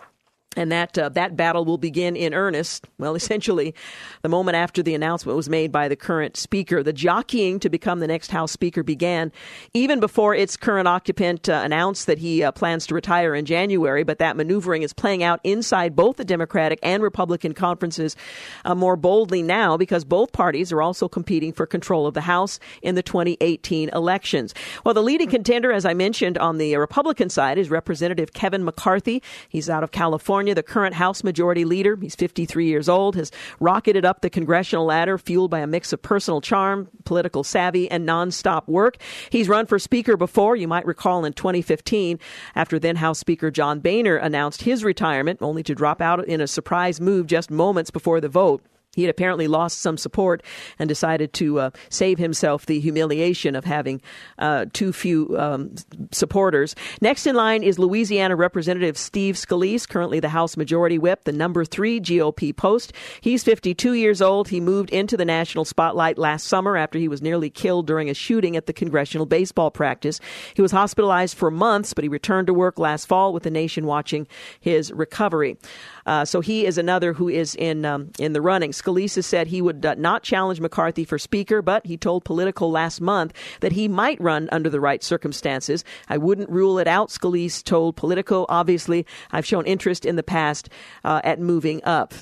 and 0.57 0.73
that 0.73 0.99
uh, 0.99 1.09
that 1.11 1.37
battle 1.37 1.65
will 1.65 1.79
begin 1.79 2.17
in 2.17 2.35
earnest. 2.35 2.87
Well, 2.99 3.15
essentially, 3.21 3.75
the 4.23 4.29
moment 4.29 4.57
after 4.57 4.83
the 4.83 4.95
announcement 4.95 5.37
was 5.37 5.49
made 5.49 5.71
by 5.71 5.89
the 5.89 5.97
current 5.97 6.37
speaker, 6.37 6.83
the 6.83 6.93
jockeying 6.93 7.61
to 7.61 7.71
become 7.71 8.01
the 8.01 8.07
next 8.07 8.31
House 8.31 8.51
Speaker 8.51 8.83
began 8.83 9.31
even 9.75 10.01
before 10.01 10.35
its 10.35 10.57
current 10.57 10.89
occupant 10.89 11.49
uh, 11.49 11.61
announced 11.65 12.07
that 12.07 12.19
he 12.19 12.43
uh, 12.43 12.51
plans 12.51 12.87
to 12.87 12.95
retire 12.95 13.35
in 13.35 13.45
January. 13.45 14.03
But 14.03 14.19
that 14.19 14.37
maneuvering 14.37 14.83
is 14.83 14.93
playing 14.93 15.23
out 15.23 15.41
inside 15.45 15.95
both 15.95 16.17
the 16.17 16.25
Democratic 16.25 16.81
and 16.83 17.03
Republican 17.03 17.55
conferences 17.55 18.17
uh, 18.65 18.75
more 18.75 18.97
boldly 18.97 19.43
now 19.43 19.77
because 19.77 20.05
both 20.05 20.33
parties 20.33 20.73
are 20.73 20.83
also 20.83 21.09
competing 21.09 21.53
for 21.53 21.67
control 21.67 22.07
of 22.07 22.15
the 22.15 22.23
House 22.23 22.59
in 22.83 22.97
the 22.97 23.03
2018 23.03 23.91
elections. 23.91 24.53
Well, 24.85 24.95
the 24.95 25.03
leading 25.03 25.29
contender, 25.29 25.71
as 25.71 25.85
I 25.85 25.95
mentioned, 25.95 26.39
on 26.39 26.59
the 26.59 26.77
Republican 26.77 27.31
side 27.31 27.57
is 27.57 27.71
Representative 27.71 28.33
Kevin 28.33 28.65
McCarthy. 28.65 29.23
He's 29.49 29.71
out 29.71 29.85
of 29.85 29.93
California. 29.93 30.39
California, 30.41 30.55
the 30.55 30.62
current 30.62 30.95
House 30.95 31.22
Majority 31.22 31.66
Leader, 31.66 31.99
he's 32.01 32.14
53 32.14 32.64
years 32.64 32.88
old, 32.88 33.14
has 33.14 33.30
rocketed 33.61 34.07
up 34.07 34.22
the 34.22 34.30
congressional 34.30 34.86
ladder, 34.86 35.18
fueled 35.18 35.51
by 35.51 35.59
a 35.59 35.66
mix 35.66 35.93
of 35.93 36.01
personal 36.01 36.41
charm, 36.41 36.88
political 37.05 37.45
savvy, 37.45 37.91
and 37.91 38.09
nonstop 38.09 38.66
work. 38.66 38.97
He's 39.28 39.51
run 39.51 39.66
for 39.66 39.78
Speaker 39.78 40.16
before, 40.16 40.57
you 40.57 40.66
might 40.66 40.86
recall 40.86 41.26
in 41.26 41.34
2015, 41.34 42.18
after 42.55 42.78
then 42.78 42.97
House 42.97 43.18
Speaker 43.18 43.51
John 43.51 43.80
Boehner 43.80 44.16
announced 44.16 44.62
his 44.62 44.82
retirement, 44.82 45.41
only 45.43 45.62
to 45.62 45.74
drop 45.74 46.01
out 46.01 46.26
in 46.26 46.41
a 46.41 46.47
surprise 46.47 47.03
move 47.03 47.26
just 47.26 47.51
moments 47.51 47.91
before 47.91 48.22
the 48.22 48.30
vote. 48.30 48.62
He 48.97 49.03
had 49.03 49.11
apparently 49.11 49.47
lost 49.47 49.78
some 49.78 49.97
support 49.97 50.43
and 50.76 50.88
decided 50.88 51.32
to 51.34 51.61
uh, 51.61 51.70
save 51.91 52.18
himself 52.18 52.66
the 52.66 52.80
humiliation 52.80 53.55
of 53.55 53.64
having 53.64 54.03
uh, 54.36 54.66
too 54.72 54.93
few 54.93 55.36
um, 55.38 55.76
supporters. 56.11 56.74
Next 57.01 57.24
in 57.24 57.36
line 57.36 57.62
is 57.62 57.78
Louisiana 57.78 58.34
Representative 58.34 58.99
Steve 58.99 59.36
Scalise, 59.36 59.88
currently 59.88 60.18
the 60.18 60.30
House 60.30 60.57
Majority 60.57 60.99
Whip, 60.99 61.22
the 61.22 61.32
number 61.32 61.64
three 61.64 62.01
GOP 62.01 62.57
post. 62.57 62.93
He's 63.20 63.45
52 63.45 63.93
years 63.93 64.20
old. 64.20 64.49
He 64.49 64.59
moved 64.59 64.91
into 64.91 65.16
the 65.16 65.24
national 65.24 65.64
spotlight 65.64 66.18
last 66.18 66.49
summer 66.49 66.76
after 66.76 66.99
he 66.99 67.07
was 67.07 67.22
nearly 67.22 67.49
killed 67.49 67.86
during 67.86 68.11
a 68.11 68.14
shooting 68.14 68.57
at 68.57 68.66
the 68.66 68.72
congressional 68.72 69.24
baseball 69.24 69.70
practice. 69.70 70.18
He 70.55 70.62
was 70.62 70.72
hospitalized 70.72 71.36
for 71.36 71.53
months, 71.53 71.95
but 71.95 72.03
he 72.03 72.09
returned 72.09 72.49
to 72.49 72.55
work 72.55 72.76
last 72.76 73.07
fall 73.07 73.32
with 73.32 73.45
the 73.45 73.53
nation 73.53 73.86
watching 73.86 74.26
his 74.59 74.91
recovery. 74.91 75.59
Uh, 76.07 76.25
so 76.25 76.41
he 76.41 76.67
is 76.67 76.79
another 76.79 77.13
who 77.13 77.29
is 77.29 77.55
in 77.55 77.85
um, 77.85 78.11
in 78.19 78.33
the 78.33 78.41
running. 78.41 78.73
Scalise 78.73 79.23
said 79.25 79.47
he 79.47 79.63
would 79.63 79.85
uh, 79.85 79.95
not 79.97 80.23
challenge 80.23 80.61
McCarthy 80.61 81.05
for 81.05 81.19
Speaker, 81.19 81.63
but 81.63 81.87
he 81.87 81.97
told 81.97 82.25
Politico 82.25 82.67
last 82.67 83.01
month 83.01 83.33
that 83.61 83.73
he 83.73 83.89
might 83.89 84.21
run 84.21 84.49
under 84.53 84.71
the 84.71 84.81
right 84.81 85.03
circumstances. 85.03 85.85
I 86.09 86.19
wouldn't 86.19 86.51
rule 86.51 86.79
it 86.79 86.87
out, 86.87 87.09
Scalise 87.09 87.63
told 87.63 87.97
Politico. 87.97 88.47
Obviously, 88.49 89.07
I've 89.33 89.47
shown 89.47 89.67
interest 89.67 90.05
in 90.05 90.17
the 90.17 90.23
past 90.23 90.69
uh, 91.05 91.21
at 91.25 91.41
moving 91.41 91.83
up. 91.85 92.15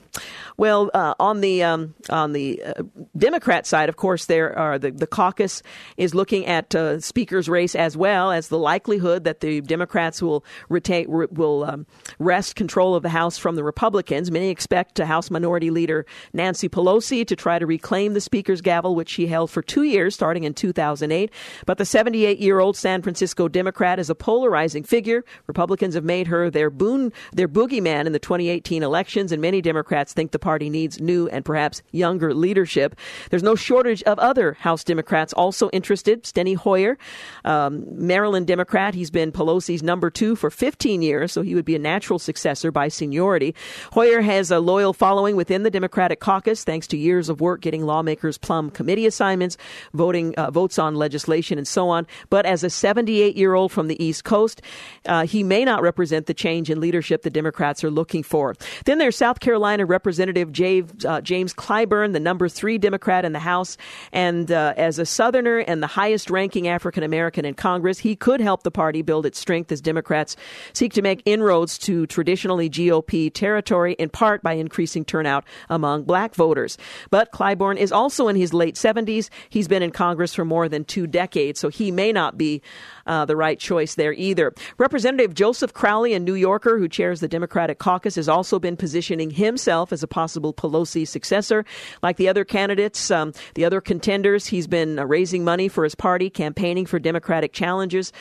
Well, 0.56 0.90
uh, 0.92 1.14
on 1.20 1.40
the 1.40 1.62
um, 1.62 1.94
on 2.10 2.32
the 2.32 2.62
uh, 2.62 2.82
Democrat 3.16 3.66
side, 3.66 3.88
of 3.88 3.96
course, 3.96 4.26
there 4.26 4.58
are 4.58 4.78
the, 4.78 4.90
the 4.90 5.06
caucus 5.06 5.62
is 5.96 6.14
looking 6.14 6.46
at 6.46 6.74
uh, 6.74 7.00
Speaker's 7.00 7.48
race 7.48 7.74
as 7.74 7.96
well 7.96 8.32
as 8.32 8.48
the 8.48 8.58
likelihood 8.58 9.24
that 9.24 9.40
the 9.40 9.60
Democrats 9.60 10.20
will 10.22 10.44
retain 10.68 11.06
will 11.08 11.64
um, 11.64 11.86
wrest 12.18 12.56
control 12.56 12.94
of 12.94 13.02
the 13.02 13.08
House 13.08 13.38
from 13.38 13.54
the 13.54 13.64
Republicans. 13.68 14.30
Many 14.30 14.48
expect 14.48 14.94
to 14.94 15.04
House 15.04 15.30
Minority 15.30 15.70
Leader 15.70 16.06
Nancy 16.32 16.70
Pelosi 16.70 17.26
to 17.26 17.36
try 17.36 17.58
to 17.58 17.66
reclaim 17.66 18.14
the 18.14 18.20
Speaker's 18.20 18.62
gavel, 18.62 18.94
which 18.94 19.10
she 19.10 19.26
held 19.26 19.50
for 19.50 19.60
two 19.60 19.82
years, 19.82 20.14
starting 20.14 20.44
in 20.44 20.54
2008. 20.54 21.30
But 21.66 21.76
the 21.76 21.84
78 21.84 22.38
year 22.38 22.60
old 22.60 22.78
San 22.78 23.02
Francisco 23.02 23.46
Democrat 23.46 23.98
is 23.98 24.08
a 24.08 24.14
polarizing 24.14 24.84
figure. 24.84 25.22
Republicans 25.46 25.94
have 25.94 26.04
made 26.04 26.28
her 26.28 26.48
their 26.48 26.70
boon, 26.70 27.12
their 27.32 27.46
boogeyman 27.46 28.06
in 28.06 28.12
the 28.12 28.18
2018 28.18 28.82
elections, 28.82 29.32
and 29.32 29.42
many 29.42 29.60
Democrats 29.60 30.14
think 30.14 30.32
the 30.32 30.38
party 30.38 30.70
needs 30.70 30.98
new 30.98 31.28
and 31.28 31.44
perhaps 31.44 31.82
younger 31.92 32.32
leadership. 32.32 32.96
There's 33.28 33.42
no 33.42 33.54
shortage 33.54 34.02
of 34.04 34.18
other 34.18 34.54
House 34.54 34.82
Democrats 34.82 35.34
also 35.34 35.68
interested. 35.74 36.22
Steny 36.22 36.56
Hoyer, 36.56 36.96
um, 37.44 37.84
Maryland 37.90 38.46
Democrat, 38.46 38.94
he's 38.94 39.10
been 39.10 39.30
Pelosi's 39.30 39.82
number 39.82 40.10
two 40.10 40.34
for 40.36 40.50
15 40.50 41.02
years, 41.02 41.32
so 41.32 41.42
he 41.42 41.54
would 41.54 41.66
be 41.66 41.76
a 41.76 41.78
natural 41.78 42.18
successor 42.18 42.70
by 42.70 42.88
seniority. 42.88 43.54
Hoyer 43.92 44.20
has 44.20 44.50
a 44.50 44.60
loyal 44.60 44.92
following 44.92 45.36
within 45.36 45.62
the 45.62 45.70
Democratic 45.70 46.20
caucus 46.20 46.64
thanks 46.64 46.86
to 46.88 46.96
years 46.96 47.28
of 47.28 47.40
work 47.40 47.60
getting 47.60 47.84
lawmakers 47.84 48.38
plum 48.38 48.70
committee 48.70 49.06
assignments, 49.06 49.56
voting 49.94 50.34
uh, 50.36 50.50
votes 50.50 50.78
on 50.78 50.94
legislation, 50.94 51.58
and 51.58 51.66
so 51.66 51.88
on. 51.88 52.06
But 52.30 52.46
as 52.46 52.64
a 52.64 52.70
78 52.70 53.36
year 53.36 53.54
old 53.54 53.72
from 53.72 53.88
the 53.88 54.02
East 54.02 54.24
Coast, 54.24 54.62
uh, 55.06 55.26
he 55.26 55.42
may 55.42 55.64
not 55.64 55.82
represent 55.82 56.26
the 56.26 56.34
change 56.34 56.70
in 56.70 56.80
leadership 56.80 57.22
the 57.22 57.30
Democrats 57.30 57.82
are 57.84 57.90
looking 57.90 58.22
for. 58.22 58.54
Then 58.84 58.98
there's 58.98 59.16
South 59.16 59.40
Carolina 59.40 59.86
Representative 59.86 60.52
James, 60.52 61.04
uh, 61.04 61.20
James 61.20 61.54
Clyburn, 61.54 62.12
the 62.12 62.20
number 62.20 62.48
three 62.48 62.78
Democrat 62.78 63.24
in 63.24 63.32
the 63.32 63.38
House, 63.38 63.76
and 64.12 64.50
uh, 64.50 64.74
as 64.76 64.98
a 64.98 65.06
Southerner 65.06 65.58
and 65.58 65.82
the 65.82 65.86
highest 65.86 66.30
ranking 66.30 66.68
African 66.68 67.02
American 67.02 67.44
in 67.44 67.54
Congress, 67.54 67.98
he 67.98 68.16
could 68.16 68.40
help 68.40 68.62
the 68.62 68.70
party 68.70 69.02
build 69.02 69.26
its 69.26 69.38
strength 69.38 69.72
as 69.72 69.80
Democrats 69.80 70.36
seek 70.72 70.92
to 70.94 71.02
make 71.02 71.22
inroads 71.24 71.78
to 71.78 72.06
traditionally 72.06 72.70
GOP 72.70 73.32
territory, 73.32 73.47
in 73.56 74.10
part 74.10 74.42
by 74.42 74.54
increasing 74.54 75.04
turnout 75.04 75.44
among 75.68 76.04
black 76.04 76.34
voters. 76.34 76.76
But 77.10 77.32
Clyburn 77.32 77.76
is 77.76 77.92
also 77.92 78.28
in 78.28 78.36
his 78.36 78.52
late 78.52 78.74
70s. 78.74 79.30
He's 79.48 79.68
been 79.68 79.82
in 79.82 79.90
Congress 79.90 80.34
for 80.34 80.44
more 80.44 80.68
than 80.68 80.84
two 80.84 81.06
decades, 81.06 81.60
so 81.60 81.68
he 81.68 81.90
may 81.90 82.12
not 82.12 82.36
be 82.36 82.62
uh, 83.08 83.24
the 83.24 83.36
right 83.36 83.58
choice 83.58 83.96
there 83.96 84.12
either. 84.12 84.54
Representative 84.76 85.34
Joseph 85.34 85.72
Crowley, 85.72 86.14
a 86.14 86.20
New 86.20 86.34
Yorker 86.34 86.78
who 86.78 86.88
chairs 86.88 87.20
the 87.20 87.28
Democratic 87.28 87.78
caucus, 87.78 88.14
has 88.14 88.28
also 88.28 88.58
been 88.58 88.76
positioning 88.76 89.30
himself 89.30 89.92
as 89.92 90.02
a 90.02 90.06
possible 90.06 90.52
Pelosi 90.54 91.08
successor. 91.08 91.64
Like 92.02 92.16
the 92.16 92.28
other 92.28 92.44
candidates, 92.44 93.10
um, 93.10 93.32
the 93.54 93.64
other 93.64 93.80
contenders, 93.80 94.46
he's 94.46 94.66
been 94.66 94.98
uh, 94.98 95.04
raising 95.04 95.44
money 95.44 95.68
for 95.68 95.84
his 95.84 95.94
party, 95.94 96.30
campaigning 96.30 96.86
for 96.86 96.98
Democratic 96.98 97.52
challenges 97.52 98.12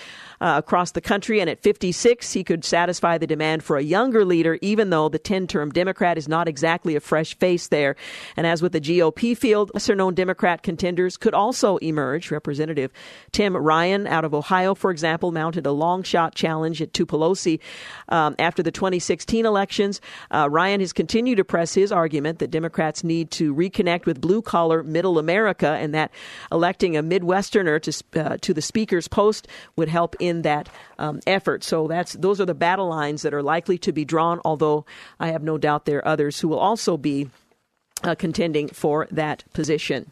uh, 0.42 0.56
across 0.58 0.92
the 0.92 1.02
country. 1.02 1.42
And 1.42 1.50
at 1.50 1.62
56, 1.62 2.32
he 2.34 2.44
could 2.44 2.64
satisfy 2.64 3.18
the 3.18 3.28
demand 3.28 3.64
for 3.64 3.78
a 3.78 3.84
younger 3.84 4.24
leader, 4.24 4.58
even 4.62 4.90
though 4.90 5.10
the 5.10 5.20
10 5.20 5.48
term 5.48 5.72
Democrat 5.72 6.18
is 6.18 6.28
not 6.28 6.48
exactly 6.48 6.96
a 6.96 7.00
fresh 7.00 7.38
face 7.38 7.68
there. 7.68 7.96
And 8.36 8.48
as 8.48 8.62
with 8.62 8.72
the 8.72 8.82
GOP 8.82 9.38
field, 9.38 9.72
lesser 9.74 9.96
known 9.96 10.16
Democrat 10.16 10.64
contenders 10.64 11.18
could 11.18 11.34
also 11.34 11.78
emerge. 11.78 12.32
Representative 12.32 12.92
Tim 13.32 13.56
Ryan 13.56 14.08
out 14.08 14.24
of 14.24 14.34
Ohio, 14.34 14.76
for 14.78 14.92
example, 14.92 15.32
mounted 15.32 15.66
a 15.66 15.72
long 15.72 16.04
shot 16.04 16.36
challenge 16.36 16.80
to 16.80 17.06
Pelosi 17.06 17.60
um, 18.10 18.36
after 18.40 18.64
the 18.64 18.72
2016 18.72 19.46
elections. 19.46 20.02
Uh, 20.32 20.48
Ryan 20.50 20.80
has 20.80 20.94
continued 20.94 21.38
to 21.38 21.44
press 21.44 21.74
his 21.74 21.92
argument 21.92 22.40
that 22.40 22.52
Democrats 22.52 23.04
need 23.04 23.32
to 23.32 23.54
reconnect 23.54 24.06
with 24.06 24.22
blue 24.22 24.42
collar 24.42 24.84
middle 24.84 25.20
America 25.20 25.70
and 25.70 25.94
that 25.94 26.12
electing 26.52 26.96
a 26.98 27.04
Midwesterner 27.04 27.82
to, 27.82 28.22
uh, 28.22 28.38
to 28.42 28.54
the 28.54 28.62
Speaker's 28.62 29.08
post 29.08 29.48
would 29.76 29.90
help 29.90 30.16
in 30.20 30.44
that 30.44 30.70
um, 31.00 31.20
effort. 31.28 31.64
So 31.64 31.88
that's 31.88 32.14
those 32.14 32.40
are 32.42 32.46
the 32.46 32.56
battle 32.56 32.88
lines 32.88 33.22
that 33.22 33.34
are 33.34 33.44
likely 33.44 33.78
to 33.80 33.92
be 33.92 34.06
drawn. 34.06 34.40
Although 34.46 34.86
I 35.20 35.30
have 35.30 35.44
no 35.44 35.58
doubt 35.58 35.86
there 35.86 36.00
are 36.00 36.08
others 36.08 36.40
who 36.40 36.48
will 36.48 36.60
also 36.60 36.98
be 36.98 37.30
uh, 38.04 38.16
contending 38.16 38.68
for 38.68 39.08
that 39.12 39.44
position. 39.54 40.12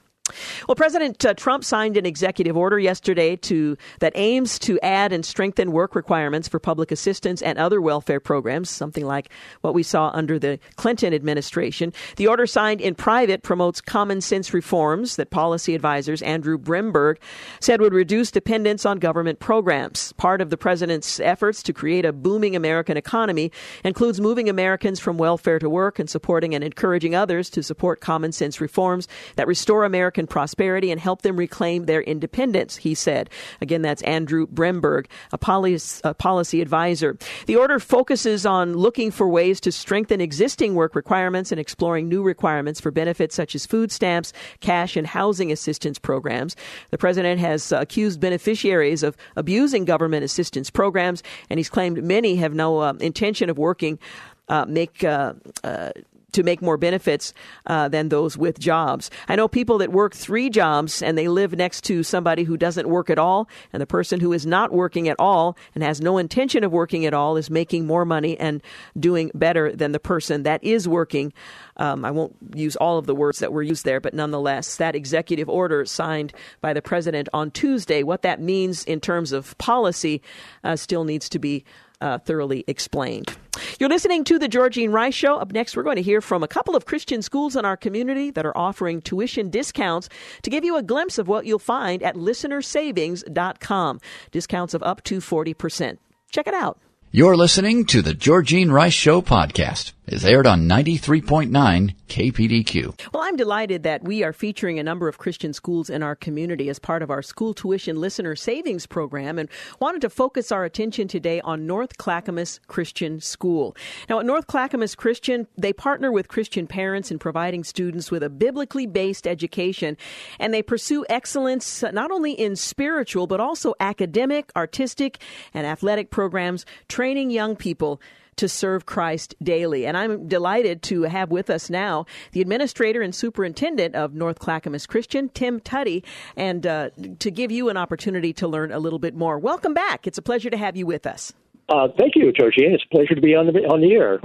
Well, 0.68 0.76
President 0.76 1.24
uh, 1.24 1.36
Trump 1.36 1.64
signed 1.64 1.98
an 1.98 2.06
executive 2.06 2.58
order 2.58 2.80
yesterday 2.80 3.36
to 3.38 3.78
that 4.00 4.14
aims 4.16 4.58
to 4.60 4.80
add 4.80 5.14
and 5.14 5.24
strengthen 5.24 5.72
work 5.72 5.94
requirements 5.94 6.48
for 6.48 6.60
public 6.60 6.92
assistance 6.92 7.44
and 7.44 7.60
other 7.60 7.80
welfare 7.80 8.20
programs, 8.20 8.72
something 8.72 9.06
like 9.06 9.30
what 9.62 9.76
we 9.76 9.84
saw 9.84 10.10
under 10.16 10.40
the 10.40 10.60
Clinton 10.78 11.14
administration. 11.14 11.94
The 12.16 12.26
order 12.26 12.48
signed 12.48 12.82
in 12.82 12.96
private 12.96 13.44
promotes 13.44 13.82
common 13.82 14.20
sense 14.20 14.52
reforms 14.52 15.16
that 15.18 15.30
policy 15.30 15.76
advisors 15.76 16.24
Andrew 16.24 16.58
Bremberg 16.58 17.20
said 17.60 17.80
would 17.80 17.94
reduce 17.94 18.32
dependence 18.32 18.84
on 18.84 18.98
government 18.98 19.40
programs. 19.40 20.12
Part 20.14 20.42
of 20.42 20.50
the 20.50 20.58
president's 20.58 21.20
efforts 21.20 21.62
to 21.64 21.74
create 21.74 22.04
a 22.04 22.12
booming 22.12 22.56
American 22.56 22.98
economy 22.98 23.52
includes 23.84 24.20
moving 24.20 24.50
Americans 24.50 25.00
from 25.00 25.20
welfare 25.20 25.60
to 25.60 25.70
work 25.70 26.00
and 26.00 26.10
supporting 26.10 26.56
and 26.56 26.64
encouraging 26.64 27.14
others 27.14 27.52
to 27.52 27.62
support 27.62 28.02
common 28.02 28.32
sense 28.32 28.60
reforms 28.60 29.08
that 29.36 29.46
restore 29.46 29.84
American 29.84 30.15
American 30.16 30.28
prosperity 30.28 30.92
and 30.92 31.02
help 31.02 31.24
them 31.24 31.36
reclaim 31.36 31.86
their 31.86 32.02
independence, 32.02 32.78
he 32.78 32.96
said. 32.96 33.30
Again, 33.60 33.82
that's 33.82 34.02
Andrew 34.04 34.48
Bremberg, 34.48 35.10
a 35.34 35.38
policy, 35.38 36.02
a 36.06 36.14
policy 36.14 36.62
advisor. 36.62 37.18
The 37.48 37.58
order 37.58 37.80
focuses 37.80 38.46
on 38.46 38.76
looking 38.76 39.12
for 39.12 39.28
ways 39.28 39.60
to 39.62 39.72
strengthen 39.72 40.22
existing 40.22 40.74
work 40.74 40.96
requirements 40.96 41.52
and 41.52 41.60
exploring 41.60 42.08
new 42.08 42.24
requirements 42.24 42.80
for 42.80 42.92
benefits 42.92 43.36
such 43.36 43.56
as 43.56 43.66
food 43.66 43.92
stamps, 43.92 44.32
cash, 44.62 44.96
and 44.96 45.06
housing 45.08 45.52
assistance 45.52 46.00
programs. 46.00 46.56
The 46.92 46.98
president 46.98 47.42
has 47.42 47.74
accused 47.74 48.22
beneficiaries 48.22 49.04
of 49.04 49.18
abusing 49.36 49.84
government 49.84 50.24
assistance 50.24 50.70
programs, 50.70 51.24
and 51.50 51.60
he's 51.60 51.70
claimed 51.70 52.02
many 52.04 52.38
have 52.38 52.54
no 52.54 52.80
uh, 52.80 52.94
intention 53.02 53.50
of 53.50 53.58
working 53.58 54.00
uh, 54.48 54.66
make 54.66 55.04
uh, 55.04 55.34
uh, 55.64 55.92
to 56.36 56.44
make 56.44 56.62
more 56.62 56.78
benefits 56.78 57.34
uh, 57.66 57.88
than 57.88 58.10
those 58.10 58.38
with 58.38 58.60
jobs. 58.60 59.10
I 59.28 59.36
know 59.36 59.48
people 59.48 59.78
that 59.80 59.92
work 59.92 60.14
three 60.14 60.50
jobs 60.50 61.02
and 61.02 61.18
they 61.18 61.28
live 61.28 61.54
next 61.54 61.86
to 61.86 62.04
somebody 62.04 62.44
who 62.44 62.58
doesn't 62.58 62.88
work 62.88 63.10
at 63.10 63.18
all, 63.18 63.48
and 63.72 63.82
the 63.82 63.88
person 63.88 64.20
who 64.20 64.34
is 64.34 64.46
not 64.46 64.72
working 64.72 65.08
at 65.08 65.16
all 65.18 65.58
and 65.74 65.84
has 65.84 66.02
no 66.02 66.18
intention 66.18 66.64
of 66.64 66.72
working 66.72 67.06
at 67.06 67.14
all 67.14 67.38
is 67.38 67.50
making 67.50 67.88
more 67.88 68.06
money 68.06 68.38
and 68.38 68.62
doing 69.00 69.32
better 69.34 69.74
than 69.74 69.94
the 69.94 70.00
person 70.00 70.44
that 70.44 70.64
is 70.64 70.88
working. 70.88 71.34
Um, 71.78 72.06
I 72.06 72.12
won't 72.12 72.36
use 72.54 72.76
all 72.76 72.98
of 72.98 73.06
the 73.06 73.16
words 73.16 73.40
that 73.40 73.54
were 73.54 73.64
used 73.64 73.86
there, 73.86 74.00
but 74.00 74.14
nonetheless, 74.14 74.76
that 74.78 74.96
executive 74.96 75.50
order 75.50 75.86
signed 75.86 76.34
by 76.62 76.74
the 76.74 76.82
president 76.82 77.30
on 77.34 77.52
Tuesday, 77.52 78.04
what 78.04 78.22
that 78.22 78.42
means 78.42 78.84
in 78.84 79.00
terms 79.00 79.32
of 79.32 79.58
policy, 79.58 80.22
uh, 80.64 80.76
still 80.76 81.04
needs 81.06 81.30
to 81.30 81.40
be 81.40 81.64
uh, 82.02 82.18
thoroughly 82.20 82.64
explained. 82.68 83.36
You're 83.80 83.90
listening 83.90 84.24
to 84.26 84.38
the 84.38 84.48
Georgene 84.48 84.92
Rice 84.92 85.14
Show. 85.14 85.38
Up 85.38 85.52
next, 85.52 85.76
we're 85.76 85.84
going 85.84 85.96
to 85.96 86.02
hear 86.02 86.22
from 86.22 86.44
a 86.44 86.48
couple 86.48 86.76
of 86.76 86.86
Christian 86.86 87.22
schools 87.22 87.56
in 87.56 87.66
our 87.66 87.78
community 87.78 88.32
that 88.32 88.46
are 88.46 88.58
offering 88.58 89.02
tuition 89.02 89.50
discounts 89.50 90.10
to 90.42 90.50
give 90.50 90.64
you 90.64 90.78
a 90.78 90.84
glimpse 90.84 91.18
of 91.18 91.28
what 91.28 91.46
you'll 91.46 91.60
find 91.60 92.04
at 92.04 92.16
listenersavings.com. 92.16 94.00
Discounts 94.32 94.74
of 94.74 94.84
up 94.84 95.04
to 95.04 95.18
40%. 95.20 95.98
Check 96.32 96.48
it 96.48 96.54
out. 96.54 96.80
You're 97.12 97.38
listening 97.38 97.86
to 97.86 98.02
the 98.02 98.14
Georgene 98.14 98.72
Rice 98.72 98.94
Show 98.94 99.22
podcast. 99.22 99.94
It's 100.08 100.24
aired 100.24 100.46
on 100.46 100.70
93.9 100.70 101.96
KPDQ. 102.10 103.12
Well, 103.12 103.24
I'm 103.24 103.36
delighted 103.36 103.82
that 103.84 104.04
we 104.04 104.24
are 104.24 104.34
featuring 104.34 104.78
a 104.78 104.84
number 104.84 105.08
of 105.08 105.18
Christian 105.18 105.52
schools 105.52 105.90
in 105.90 106.04
our 106.04 106.16
community 106.16 106.70
as 106.70 106.78
part 106.78 107.02
of 107.02 107.10
our 107.10 107.24
school 107.24 107.56
tuition 107.56 108.00
listener 108.00 108.36
savings 108.36 108.86
program 108.86 109.40
and 109.40 109.50
wanted 109.80 110.02
to 110.02 110.12
focus 110.12 110.52
our 110.52 110.64
attention 110.64 111.08
today 111.08 111.42
on 111.42 111.66
North 111.66 111.98
Clackamas 111.98 112.60
Christian 112.68 113.20
School. 113.20 113.76
Now, 114.08 114.20
at 114.20 114.28
North 114.28 114.46
Clackamas 114.46 114.94
Christian, 114.94 115.48
they 115.58 115.74
partner 115.74 116.12
with 116.12 116.28
Christian 116.28 116.68
parents 116.68 117.10
in 117.10 117.18
providing 117.18 117.64
students 117.64 118.12
with 118.12 118.22
a 118.22 118.30
biblically 118.30 118.86
based 118.86 119.26
education 119.26 119.98
and 120.38 120.54
they 120.54 120.62
pursue 120.62 121.04
excellence 121.10 121.82
not 121.82 122.12
only 122.12 122.34
in 122.34 122.56
spiritual 122.56 123.26
but 123.26 123.40
also 123.40 123.74
academic, 123.80 124.52
artistic, 124.56 125.18
and 125.52 125.66
athletic 125.66 126.12
programs, 126.12 126.64
training 126.88 127.32
young 127.32 127.56
people 127.56 128.00
to 128.38 128.50
serve 128.50 128.86
Christ 128.86 129.36
daily. 129.42 129.86
And 129.86 129.98
I'm 129.98 130.28
delighted 130.28 130.82
to 130.84 131.04
have 131.04 131.32
with 131.32 131.50
us 131.50 131.70
now 131.70 132.06
the 132.32 132.42
administrator 132.42 133.02
and 133.02 133.14
superintendent 133.14 133.96
of 133.96 134.14
North 134.14 134.40
Clackamas 134.40 134.86
Christian, 134.86 135.30
Tim 135.30 135.60
Tutty, 135.60 136.04
and 136.36 136.66
uh, 136.66 136.90
to 137.20 137.32
give 137.32 137.52
you 137.52 137.70
an 137.70 137.78
opportunity 137.78 138.34
to 138.34 138.48
learn 138.48 138.72
a 138.72 138.80
little 138.80 139.00
bit 139.00 139.16
more. 139.16 139.40
Welcome 139.40 139.74
back. 139.74 140.08
It's 140.08 140.18
a 140.18 140.22
pleasure 140.22 140.50
to 140.50 140.58
have 140.58 140.76
you 140.76 140.86
with 140.86 141.06
us. 141.06 141.34
Uh, 141.68 141.88
thank 141.98 142.16
you, 142.16 142.32
Georgene. 142.32 142.74
It's 142.74 142.84
a 142.84 142.96
pleasure 142.96 143.16
to 143.16 143.22
be 143.22 143.34
on 143.34 143.48
the 143.48 143.54
on 143.66 143.82
the 143.82 143.92
air. 143.94 144.20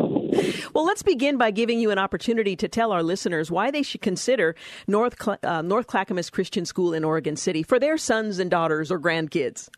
Well, 0.75 0.85
let's 0.85 1.03
begin 1.03 1.39
by 1.39 1.51
giving 1.51 1.81
you 1.81 1.91
an 1.91 1.99
opportunity 1.99 2.55
to 2.57 2.69
tell 2.69 2.93
our 2.93 3.03
listeners 3.03 3.51
why 3.51 3.71
they 3.71 3.83
should 3.83 4.03
consider 4.03 4.55
North, 4.87 5.17
uh, 5.43 5.63
North 5.63 5.87
Clackamas 5.87 6.29
Christian 6.29 6.67
School 6.67 6.93
in 6.93 7.03
Oregon 7.03 7.37
City 7.37 7.63
for 7.63 7.79
their 7.79 7.97
sons 7.97 8.39
and 8.39 8.51
daughters 8.51 8.93
or 8.93 9.01
grandkids. 9.01 9.71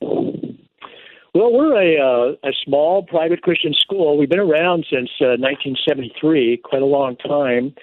Well, 1.34 1.50
we're 1.50 1.80
a, 1.80 1.96
uh, 1.98 2.32
a 2.46 2.52
small 2.62 3.04
private 3.04 3.40
Christian 3.40 3.72
school. 3.72 4.18
We've 4.18 4.28
been 4.28 4.38
around 4.38 4.84
since 4.90 5.08
uh, 5.18 5.40
1973, 5.40 6.58
quite 6.58 6.82
a 6.82 6.86
long 6.86 7.16
time. 7.16 7.74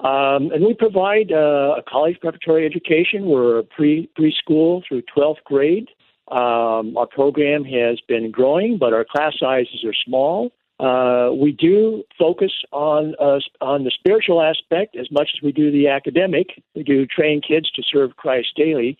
Um, 0.00 0.50
and 0.50 0.66
we 0.66 0.74
provide 0.74 1.30
uh, 1.30 1.76
a 1.78 1.82
college 1.88 2.18
preparatory 2.20 2.66
education. 2.66 3.26
We're 3.26 3.60
a 3.60 3.62
pre 3.62 4.10
preschool 4.18 4.82
through 4.88 5.02
12th 5.16 5.42
grade. 5.44 5.88
Um, 6.32 6.96
our 6.96 7.06
program 7.06 7.64
has 7.64 8.00
been 8.08 8.32
growing, 8.32 8.76
but 8.76 8.92
our 8.92 9.04
class 9.04 9.34
sizes 9.38 9.84
are 9.84 9.94
small. 10.04 10.50
Uh, 10.80 11.30
we 11.32 11.52
do 11.52 12.02
focus 12.18 12.52
on 12.72 13.14
uh, 13.20 13.38
on 13.64 13.84
the 13.84 13.92
spiritual 13.96 14.42
aspect 14.42 14.96
as 14.96 15.10
much 15.12 15.30
as 15.34 15.42
we 15.42 15.52
do 15.52 15.70
the 15.70 15.88
academic. 15.88 16.48
We 16.74 16.82
do 16.82 17.06
train 17.06 17.40
kids 17.40 17.70
to 17.70 17.82
serve 17.90 18.16
Christ 18.16 18.48
daily. 18.56 18.98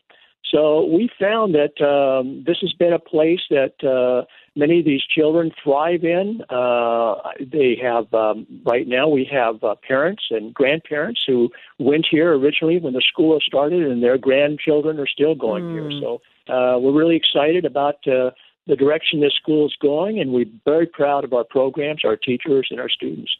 So 0.52 0.86
we 0.86 1.10
found 1.18 1.54
that 1.54 1.82
um, 1.84 2.44
this 2.46 2.58
has 2.60 2.72
been 2.72 2.92
a 2.92 2.98
place 2.98 3.40
that 3.50 3.82
uh, 3.82 4.26
many 4.54 4.78
of 4.78 4.84
these 4.84 5.02
children 5.02 5.50
thrive 5.62 6.04
in. 6.04 6.40
Uh, 6.48 7.16
they 7.40 7.76
have 7.82 8.12
um, 8.14 8.46
right 8.64 8.86
now 8.86 9.08
we 9.08 9.28
have 9.30 9.62
uh, 9.64 9.74
parents 9.86 10.24
and 10.30 10.54
grandparents 10.54 11.20
who 11.26 11.50
went 11.78 12.06
here 12.08 12.32
originally 12.34 12.78
when 12.78 12.92
the 12.92 13.02
school 13.12 13.38
started, 13.44 13.82
and 13.82 14.02
their 14.02 14.18
grandchildren 14.18 15.00
are 15.00 15.06
still 15.06 15.34
going 15.34 15.64
mm. 15.64 15.72
here. 15.72 16.00
So 16.00 16.20
uh, 16.52 16.78
we're 16.78 16.96
really 16.96 17.16
excited 17.16 17.64
about 17.64 18.06
uh, 18.06 18.30
the 18.66 18.76
direction 18.76 19.20
this 19.20 19.34
school 19.34 19.66
is 19.66 19.76
going, 19.80 20.18
and 20.18 20.32
we're 20.32 20.46
very 20.64 20.86
proud 20.86 21.24
of 21.24 21.32
our 21.32 21.44
programs, 21.44 22.02
our 22.04 22.16
teachers, 22.16 22.68
and 22.70 22.80
our 22.80 22.88
students. 22.88 23.30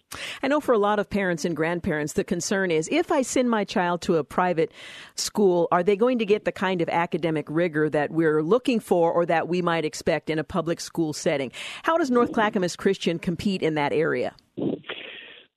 I 0.43 0.49
know 0.49 0.61
for 0.61 0.73
a 0.73 0.79
lot 0.79 0.99
of 0.99 1.11
parents 1.11 1.45
and 1.45 1.57
grandparents, 1.57 2.13
the 2.13 2.25
concern 2.25 2.71
is 2.71 2.89
if 2.93 3.11
I 3.11 3.23
send 3.23 3.51
my 3.51 3.65
child 3.65 4.03
to 4.03 4.17
a 4.17 4.25
private 4.25 4.71
school, 5.17 5.69
are 5.73 5.83
they 5.83 5.97
going 5.97 6.19
to 6.19 6.27
get 6.27 6.45
the 6.45 6.53
kind 6.53 6.81
of 6.81 6.89
academic 6.89 7.47
rigor 7.49 7.91
that 7.91 8.11
we're 8.11 8.43
looking 8.43 8.79
for 8.79 9.13
or 9.13 9.27
that 9.27 9.49
we 9.49 9.63
might 9.63 9.85
expect 9.85 10.31
in 10.31 10.39
a 10.39 10.45
public 10.45 10.81
school 10.81 11.13
setting? 11.13 11.51
How 11.83 11.99
does 11.99 12.11
North 12.11 12.33
Clackamas 12.33 12.77
Christian 12.77 13.19
compete 13.19 13.63
in 13.63 13.75
that 13.75 13.93
area? 13.93 14.35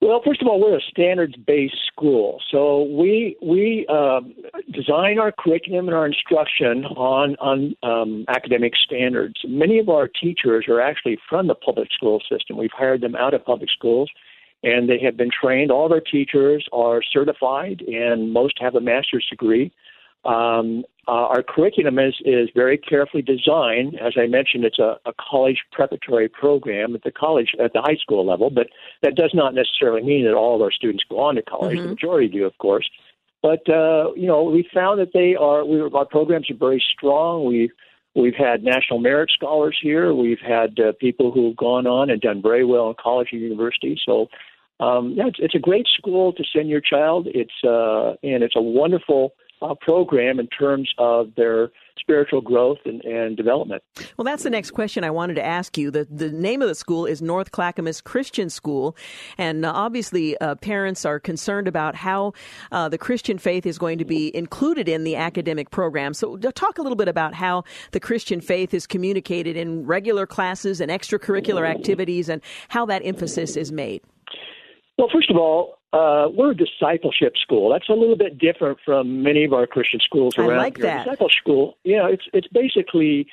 Well, 0.02 0.22
first 0.26 0.42
of 0.42 0.48
all, 0.48 0.62
we're 0.62 0.78
a 0.78 0.82
standards-based 0.82 1.76
school, 1.92 2.40
so 2.50 2.84
we 2.84 3.36
we 3.42 3.86
uh, 3.90 4.22
design 4.72 5.20
our 5.20 5.34
curriculum 5.38 5.90
and 5.90 5.96
our 5.96 6.06
instruction 6.06 6.86
on 6.86 7.36
on 7.36 7.76
um, 7.84 8.24
academic 8.30 8.74
standards. 8.82 9.36
Many 9.46 9.78
of 9.78 9.90
our 9.90 10.08
teachers 10.08 10.68
are 10.70 10.80
actually 10.80 11.18
from 11.30 11.48
the 11.48 11.56
public 11.56 11.90
school 11.92 12.22
system. 12.32 12.56
We've 12.56 12.72
hired 12.72 13.02
them 13.02 13.16
out 13.16 13.34
of 13.34 13.44
public 13.44 13.70
schools, 13.72 14.10
and 14.64 14.88
they 14.88 15.00
have 15.00 15.18
been 15.18 15.32
trained. 15.32 15.70
All 15.70 15.86
of 15.86 15.92
our 15.92 16.00
teachers 16.00 16.66
are 16.72 17.02
certified, 17.04 17.82
and 17.82 18.32
most 18.32 18.54
have 18.62 18.76
a 18.76 18.82
master's 18.82 19.28
degree. 19.30 19.70
Um, 20.26 20.84
uh, 21.08 21.26
our 21.28 21.42
curriculum 21.42 21.98
is, 21.98 22.16
is 22.24 22.50
very 22.54 22.78
carefully 22.78 23.24
designed. 23.24 24.00
As 24.00 24.14
I 24.16 24.28
mentioned, 24.28 24.64
it's 24.64 24.78
a, 24.78 24.98
a 25.06 25.14
college 25.20 25.64
preparatory 25.72 26.30
program 26.30 26.94
at 26.94 27.04
the 27.04 27.12
college 27.12 27.52
at 27.60 27.74
the 27.74 27.82
high 27.82 27.96
school 27.96 28.26
level, 28.26 28.52
but 28.52 28.68
that 29.02 29.16
does 29.16 29.32
not 29.34 29.56
necessarily 29.56 30.04
mean 30.04 30.26
that 30.26 30.36
all 30.36 30.56
of 30.56 30.62
our 30.62 30.72
students 30.72 31.04
go 31.10 31.20
on 31.20 31.36
to 31.36 31.42
college. 31.42 31.78
Mm-hmm. 31.78 31.84
The 31.84 31.90
majority 31.90 32.28
do, 32.28 32.46
of 32.46 32.56
course. 32.60 32.88
But 33.42 33.68
uh, 33.70 34.14
you 34.16 34.28
know, 34.28 34.44
we 34.44 34.70
found 34.72 35.00
that 35.00 35.14
they 35.14 35.36
are. 35.36 35.66
We, 35.66 35.82
our 35.82 36.06
programs 36.06 36.52
are 36.52 36.58
very 36.58 36.84
strong. 36.96 37.46
We've 37.46 37.72
we've 38.14 38.36
had 38.36 38.64
national 38.64 39.00
merit 39.00 39.32
scholars 39.34 39.78
here. 39.82 40.14
We've 40.14 40.42
had 40.46 40.80
uh, 40.80 40.92
people 41.00 41.32
who've 41.32 41.56
gone 41.56 41.88
on 41.88 42.10
and 42.10 42.22
done 42.22 42.42
very 42.42 42.66
well 42.66 42.90
in 42.90 42.96
college 43.02 43.30
and 43.32 43.42
university. 43.42 44.00
So 44.06 44.28
um, 44.80 45.14
yeah, 45.16 45.28
it's, 45.28 45.40
it's 45.40 45.56
a 45.56 45.60
great 45.60 45.88
school 45.98 46.34
to 46.34 46.44
send 46.54 46.70
your 46.70 46.82
child. 46.82 47.28
It's 47.34 47.64
uh, 47.64 48.16
and 48.22 48.44
it's 48.44 48.56
a 48.56 48.62
wonderful 48.62 49.34
uh, 49.62 49.76
program 49.82 50.40
in 50.40 50.48
terms 50.48 50.90
of 50.98 51.34
their 51.36 51.70
spiritual 52.00 52.42
growth 52.42 52.78
and, 52.86 53.02
and, 53.04 53.36
development. 53.36 53.84
Well, 54.18 54.26
that's 54.26 54.44
the 54.44 54.50
next 54.50 54.72
question 54.72 55.04
I 55.04 55.10
wanted 55.12 55.36
to 55.36 55.46
ask 55.46 55.78
you. 55.78 55.92
The, 55.92 56.08
the 56.10 56.32
name 56.32 56.62
of 56.62 56.68
the 56.68 56.76
school 56.76 57.06
is 57.06 57.22
North 57.22 57.52
Clackamas 57.52 58.02
Christian 58.02 58.50
School, 58.50 58.96
and 59.38 59.66
uh, 59.66 59.72
obviously 59.74 60.38
uh, 60.40 60.56
parents 60.56 61.06
are 61.06 61.20
concerned 61.20 61.68
about 61.68 61.96
how 61.96 62.34
uh, 62.72 62.90
the 62.90 62.98
Christian 62.98 63.38
faith 63.38 63.66
is 63.66 63.78
going 63.78 63.98
to 63.98 64.06
be 64.06 64.36
included 64.36 64.88
in 64.88 65.04
the 65.04 65.16
academic 65.16 65.72
program. 65.72 66.14
So, 66.14 66.38
talk 66.38 66.78
a 66.78 66.82
little 66.82 66.96
bit 66.96 67.08
about 67.08 67.34
how 67.34 67.64
the 67.92 68.00
Christian 68.00 68.42
faith 68.42 68.74
is 68.74 68.88
communicated 68.88 69.56
in 69.56 69.86
regular 69.86 70.26
classes 70.26 70.82
and 70.82 70.90
extracurricular 70.90 71.68
activities, 71.68 72.30
and 72.30 72.42
how 72.70 72.86
that 72.88 73.02
emphasis 73.06 73.56
is 73.56 73.72
made. 73.72 74.02
Well, 74.98 75.10
first 75.14 75.30
of 75.30 75.38
all, 75.38 75.79
uh, 75.92 76.28
we're 76.32 76.52
a 76.52 76.56
discipleship 76.56 77.36
school. 77.38 77.72
That's 77.72 77.90
a 77.90 77.94
little 77.94 78.18
bit 78.18 78.38
different 78.38 78.78
from 78.86 79.24
many 79.24 79.44
of 79.44 79.54
our 79.54 79.66
Christian 79.66 80.00
schools 80.00 80.38
around 80.38 80.52
I 80.52 80.58
like 80.58 80.78
here. 80.78 80.86
That. 80.86 81.06
Disciple 81.06 81.30
school, 81.30 81.78
yeah, 81.84 82.08
it's 82.08 82.26
it's 82.34 82.48
basically 82.48 83.28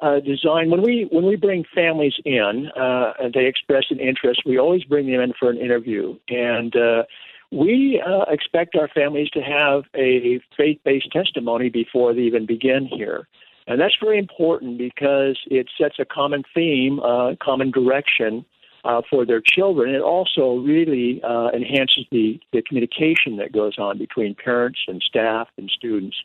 uh, 0.00 0.20
designed 0.20 0.70
when 0.70 0.82
we 0.82 1.06
when 1.10 1.26
we 1.26 1.36
bring 1.36 1.64
families 1.74 2.14
in 2.24 2.70
uh, 2.76 3.12
and 3.20 3.34
they 3.34 3.46
express 3.46 3.84
an 3.90 4.00
interest, 4.00 4.42
we 4.46 4.58
always 4.58 4.84
bring 4.84 5.10
them 5.10 5.20
in 5.20 5.34
for 5.38 5.50
an 5.50 5.58
interview, 5.58 6.16
and 6.28 6.74
uh, 6.76 7.02
we 7.50 8.02
uh, 8.06 8.24
expect 8.30 8.74
our 8.76 8.88
families 8.88 9.28
to 9.30 9.40
have 9.40 9.84
a 9.94 10.40
faith-based 10.56 11.10
testimony 11.12 11.68
before 11.68 12.14
they 12.14 12.20
even 12.22 12.46
begin 12.46 12.86
here. 12.86 13.26
And 13.66 13.78
that's 13.78 13.96
very 14.00 14.18
important 14.18 14.78
because 14.78 15.38
it 15.50 15.68
sets 15.78 15.96
a 15.98 16.04
common 16.06 16.42
theme, 16.54 17.00
uh, 17.00 17.34
common 17.42 17.70
direction 17.70 18.46
uh, 18.88 19.02
for 19.08 19.26
their 19.26 19.42
children. 19.42 19.94
It 19.94 20.00
also 20.00 20.56
really 20.56 21.22
uh, 21.22 21.50
enhances 21.54 22.06
the, 22.10 22.40
the 22.52 22.62
communication 22.62 23.36
that 23.36 23.52
goes 23.52 23.78
on 23.78 23.98
between 23.98 24.34
parents 24.34 24.80
and 24.88 25.02
staff 25.06 25.48
and 25.58 25.70
students. 25.70 26.16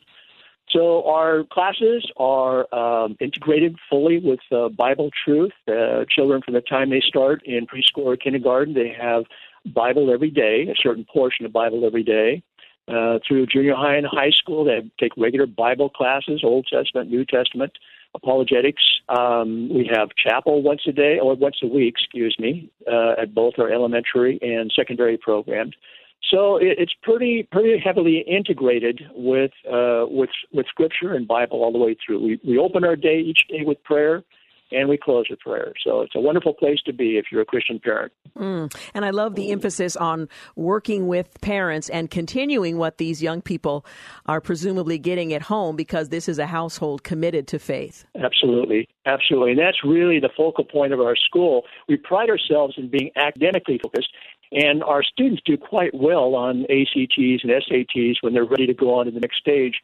So 0.70 1.06
our 1.06 1.44
classes 1.44 2.10
are 2.16 2.74
um, 2.74 3.16
integrated 3.20 3.76
fully 3.90 4.18
with 4.18 4.40
uh, 4.50 4.70
Bible 4.70 5.10
truth. 5.24 5.52
Uh, 5.68 6.06
children, 6.08 6.40
from 6.42 6.54
the 6.54 6.62
time 6.62 6.88
they 6.88 7.02
start 7.06 7.42
in 7.44 7.66
preschool 7.66 8.06
or 8.06 8.16
kindergarten, 8.16 8.72
they 8.72 8.96
have 8.98 9.24
Bible 9.66 10.10
every 10.10 10.30
day, 10.30 10.66
a 10.70 10.74
certain 10.82 11.04
portion 11.04 11.44
of 11.44 11.52
Bible 11.52 11.84
every 11.84 12.02
day. 12.02 12.42
Uh, 12.88 13.18
through 13.26 13.46
junior 13.46 13.74
high 13.74 13.96
and 13.96 14.06
high 14.06 14.30
school, 14.30 14.64
they 14.64 14.90
take 14.98 15.12
regular 15.18 15.46
Bible 15.46 15.90
classes, 15.90 16.40
Old 16.42 16.66
Testament, 16.66 17.10
New 17.10 17.24
Testament 17.26 17.72
apologetics. 18.14 18.82
Um, 19.08 19.68
we 19.68 19.90
have 19.94 20.08
chapel 20.16 20.62
once 20.62 20.82
a 20.86 20.92
day 20.92 21.18
or 21.20 21.34
once 21.34 21.56
a 21.62 21.66
week, 21.66 21.94
excuse 21.98 22.36
me, 22.38 22.70
uh, 22.90 23.14
at 23.20 23.34
both 23.34 23.54
our 23.58 23.70
elementary 23.70 24.38
and 24.42 24.72
secondary 24.74 25.16
programs. 25.16 25.74
So 26.30 26.56
it, 26.56 26.78
it's 26.78 26.94
pretty 27.02 27.46
pretty 27.50 27.78
heavily 27.78 28.24
integrated 28.26 29.02
with 29.14 29.52
uh, 29.70 30.06
with 30.08 30.30
with 30.52 30.66
Scripture 30.68 31.12
and 31.14 31.28
Bible 31.28 31.62
all 31.62 31.72
the 31.72 31.78
way 31.78 31.96
through. 32.04 32.22
We 32.24 32.40
we 32.46 32.58
open 32.58 32.84
our 32.84 32.96
day 32.96 33.18
each 33.20 33.46
day 33.48 33.62
with 33.64 33.82
prayer 33.84 34.22
and 34.74 34.88
we 34.88 34.96
close 34.96 35.26
with 35.30 35.40
prayer. 35.40 35.72
So 35.84 36.02
it's 36.02 36.14
a 36.14 36.20
wonderful 36.20 36.54
place 36.54 36.78
to 36.86 36.92
be 36.92 37.16
if 37.16 37.26
you're 37.30 37.42
a 37.42 37.46
Christian 37.46 37.78
parent. 37.78 38.12
Mm. 38.36 38.74
And 38.94 39.04
I 39.04 39.10
love 39.10 39.34
the 39.34 39.50
emphasis 39.50 39.96
on 39.96 40.28
working 40.56 41.06
with 41.06 41.40
parents 41.40 41.88
and 41.88 42.10
continuing 42.10 42.76
what 42.78 42.98
these 42.98 43.22
young 43.22 43.40
people 43.42 43.86
are 44.26 44.40
presumably 44.40 44.98
getting 44.98 45.32
at 45.32 45.42
home 45.42 45.76
because 45.76 46.08
this 46.08 46.28
is 46.28 46.38
a 46.38 46.46
household 46.46 47.04
committed 47.04 47.46
to 47.48 47.58
faith. 47.58 48.04
Absolutely. 48.22 48.88
Absolutely. 49.06 49.52
And 49.52 49.60
that's 49.60 49.84
really 49.84 50.18
the 50.18 50.30
focal 50.36 50.64
point 50.64 50.92
of 50.92 51.00
our 51.00 51.16
school. 51.16 51.62
We 51.88 51.96
pride 51.96 52.30
ourselves 52.30 52.74
in 52.76 52.88
being 52.88 53.10
academically 53.16 53.78
focused. 53.82 54.08
And 54.52 54.84
our 54.84 55.02
students 55.02 55.42
do 55.44 55.56
quite 55.56 55.92
well 55.94 56.34
on 56.36 56.62
ACTs 56.64 57.42
and 57.42 57.50
SATs 57.50 58.16
when 58.20 58.34
they're 58.34 58.44
ready 58.44 58.66
to 58.66 58.74
go 58.74 58.94
on 58.94 59.06
to 59.06 59.10
the 59.10 59.20
next 59.20 59.38
stage. 59.38 59.74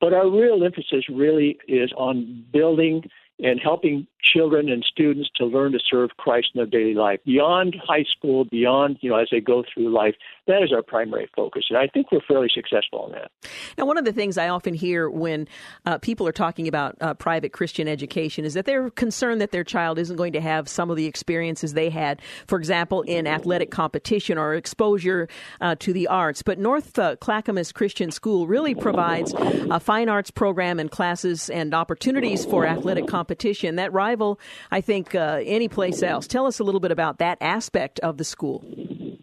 But 0.00 0.12
our 0.12 0.30
real 0.30 0.62
emphasis 0.64 1.08
really 1.08 1.58
is 1.66 1.92
on 1.96 2.44
building 2.52 3.04
and 3.40 3.60
helping 3.60 4.06
children 4.20 4.68
and 4.68 4.84
students 4.84 5.30
to 5.36 5.46
learn 5.46 5.72
to 5.72 5.78
serve 5.90 6.10
Christ 6.18 6.48
in 6.54 6.58
their 6.58 6.66
daily 6.66 6.94
life 6.94 7.20
beyond 7.24 7.76
high 7.86 8.04
school, 8.04 8.44
beyond, 8.44 8.98
you 9.00 9.10
know, 9.10 9.16
as 9.16 9.28
they 9.30 9.40
go 9.40 9.64
through 9.72 9.94
life. 9.94 10.14
That 10.46 10.62
is 10.62 10.72
our 10.72 10.82
primary 10.82 11.28
focus. 11.36 11.66
And 11.70 11.78
I 11.78 11.86
think 11.86 12.10
we're 12.10 12.20
fairly 12.26 12.48
successful 12.52 13.06
in 13.06 13.12
that. 13.12 13.30
Now, 13.76 13.86
one 13.86 13.96
of 13.96 14.04
the 14.04 14.12
things 14.12 14.36
I 14.36 14.48
often 14.48 14.74
hear 14.74 15.08
when 15.08 15.46
uh, 15.86 15.98
people 15.98 16.26
are 16.26 16.32
talking 16.32 16.66
about 16.66 16.96
uh, 17.00 17.14
private 17.14 17.52
Christian 17.52 17.86
education 17.86 18.44
is 18.44 18.54
that 18.54 18.64
they're 18.64 18.90
concerned 18.90 19.40
that 19.40 19.52
their 19.52 19.64
child 19.64 19.98
isn't 19.98 20.16
going 20.16 20.32
to 20.32 20.40
have 20.40 20.68
some 20.68 20.90
of 20.90 20.96
the 20.96 21.06
experiences 21.06 21.74
they 21.74 21.90
had, 21.90 22.20
for 22.46 22.58
example, 22.58 23.02
in 23.02 23.26
athletic 23.26 23.70
competition 23.70 24.36
or 24.36 24.54
exposure 24.54 25.28
uh, 25.60 25.76
to 25.78 25.92
the 25.92 26.08
arts. 26.08 26.42
But 26.42 26.58
North 26.58 26.98
uh, 26.98 27.16
Clackamas 27.16 27.72
Christian 27.72 28.10
School 28.10 28.46
really 28.46 28.74
provides 28.74 29.32
a 29.36 29.78
fine 29.78 30.08
arts 30.08 30.30
program 30.30 30.80
and 30.80 30.90
classes 30.90 31.50
and 31.50 31.72
opportunities 31.72 32.44
for 32.44 32.66
athletic 32.66 33.06
competition 33.06 33.27
that 33.28 33.92
rival, 33.92 34.40
I 34.70 34.80
think, 34.80 35.14
uh, 35.14 35.40
any 35.44 35.68
place 35.68 36.02
else. 36.02 36.26
Tell 36.26 36.46
us 36.46 36.58
a 36.58 36.64
little 36.64 36.80
bit 36.80 36.90
about 36.90 37.18
that 37.18 37.38
aspect 37.40 38.00
of 38.00 38.18
the 38.18 38.24
school. 38.24 38.64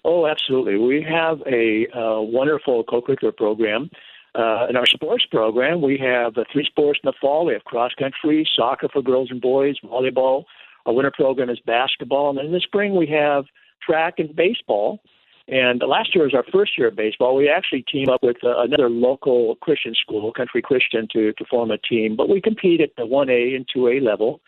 Oh, 0.03 0.27
absolutely. 0.27 0.77
We 0.77 1.05
have 1.07 1.41
a 1.47 1.87
uh, 1.97 2.21
wonderful 2.21 2.83
co-curricular 2.83 3.35
program. 3.35 3.89
Uh, 4.35 4.67
in 4.69 4.75
our 4.75 4.85
sports 4.85 5.25
program, 5.31 5.81
we 5.81 5.97
have 5.97 6.37
uh, 6.37 6.43
three 6.51 6.65
sports 6.65 6.99
in 7.03 7.07
the 7.07 7.13
fall. 7.21 7.45
We 7.45 7.53
have 7.53 7.63
cross 7.63 7.91
country, 7.97 8.47
soccer 8.55 8.89
for 8.91 9.01
girls 9.01 9.29
and 9.31 9.41
boys, 9.41 9.75
volleyball. 9.83 10.43
Our 10.85 10.93
winter 10.93 11.11
program 11.11 11.49
is 11.49 11.59
basketball, 11.65 12.29
and 12.29 12.39
in 12.45 12.51
the 12.51 12.59
spring 12.59 12.95
we 12.95 13.07
have 13.07 13.45
track 13.85 14.15
and 14.17 14.35
baseball. 14.35 14.99
And 15.47 15.83
last 15.87 16.15
year 16.15 16.23
was 16.23 16.33
our 16.33 16.43
first 16.51 16.77
year 16.77 16.87
of 16.87 16.95
baseball. 16.95 17.35
We 17.35 17.49
actually 17.49 17.83
teamed 17.83 18.09
up 18.09 18.23
with 18.23 18.37
uh, 18.43 18.61
another 18.63 18.89
local 18.89 19.55
Christian 19.57 19.93
school, 19.93 20.33
Country 20.33 20.61
Christian, 20.61 21.07
to, 21.13 21.33
to 21.33 21.45
form 21.45 21.69
a 21.69 21.77
team. 21.77 22.15
But 22.15 22.29
we 22.29 22.41
compete 22.41 22.81
at 22.81 22.95
the 22.97 23.03
1A 23.03 23.55
and 23.55 23.67
2A 23.75 24.01
level. 24.01 24.41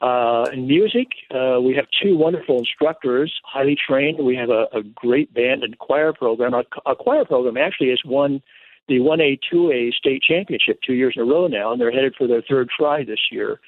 Uh, 0.00 0.44
in 0.52 0.66
music, 0.66 1.08
uh, 1.34 1.58
we 1.60 1.74
have 1.74 1.86
two 2.00 2.16
wonderful 2.16 2.58
instructors, 2.58 3.32
highly 3.44 3.76
trained. 3.76 4.24
We 4.24 4.36
have 4.36 4.50
a, 4.50 4.66
a 4.72 4.82
great 4.82 5.34
band 5.34 5.64
and 5.64 5.76
choir 5.78 6.12
program. 6.12 6.54
Our, 6.54 6.64
our 6.84 6.94
choir 6.94 7.24
program 7.24 7.56
actually 7.56 7.90
has 7.90 8.00
won 8.04 8.40
the 8.88 8.98
1A, 8.98 9.40
2A 9.52 9.94
state 9.94 10.22
championship 10.22 10.78
two 10.86 10.92
years 10.92 11.14
in 11.16 11.22
a 11.22 11.24
row 11.24 11.48
now, 11.48 11.72
and 11.72 11.80
they're 11.80 11.90
headed 11.90 12.14
for 12.16 12.28
their 12.28 12.42
third 12.42 12.68
try 12.68 13.02
this 13.02 13.18
year. 13.32 13.58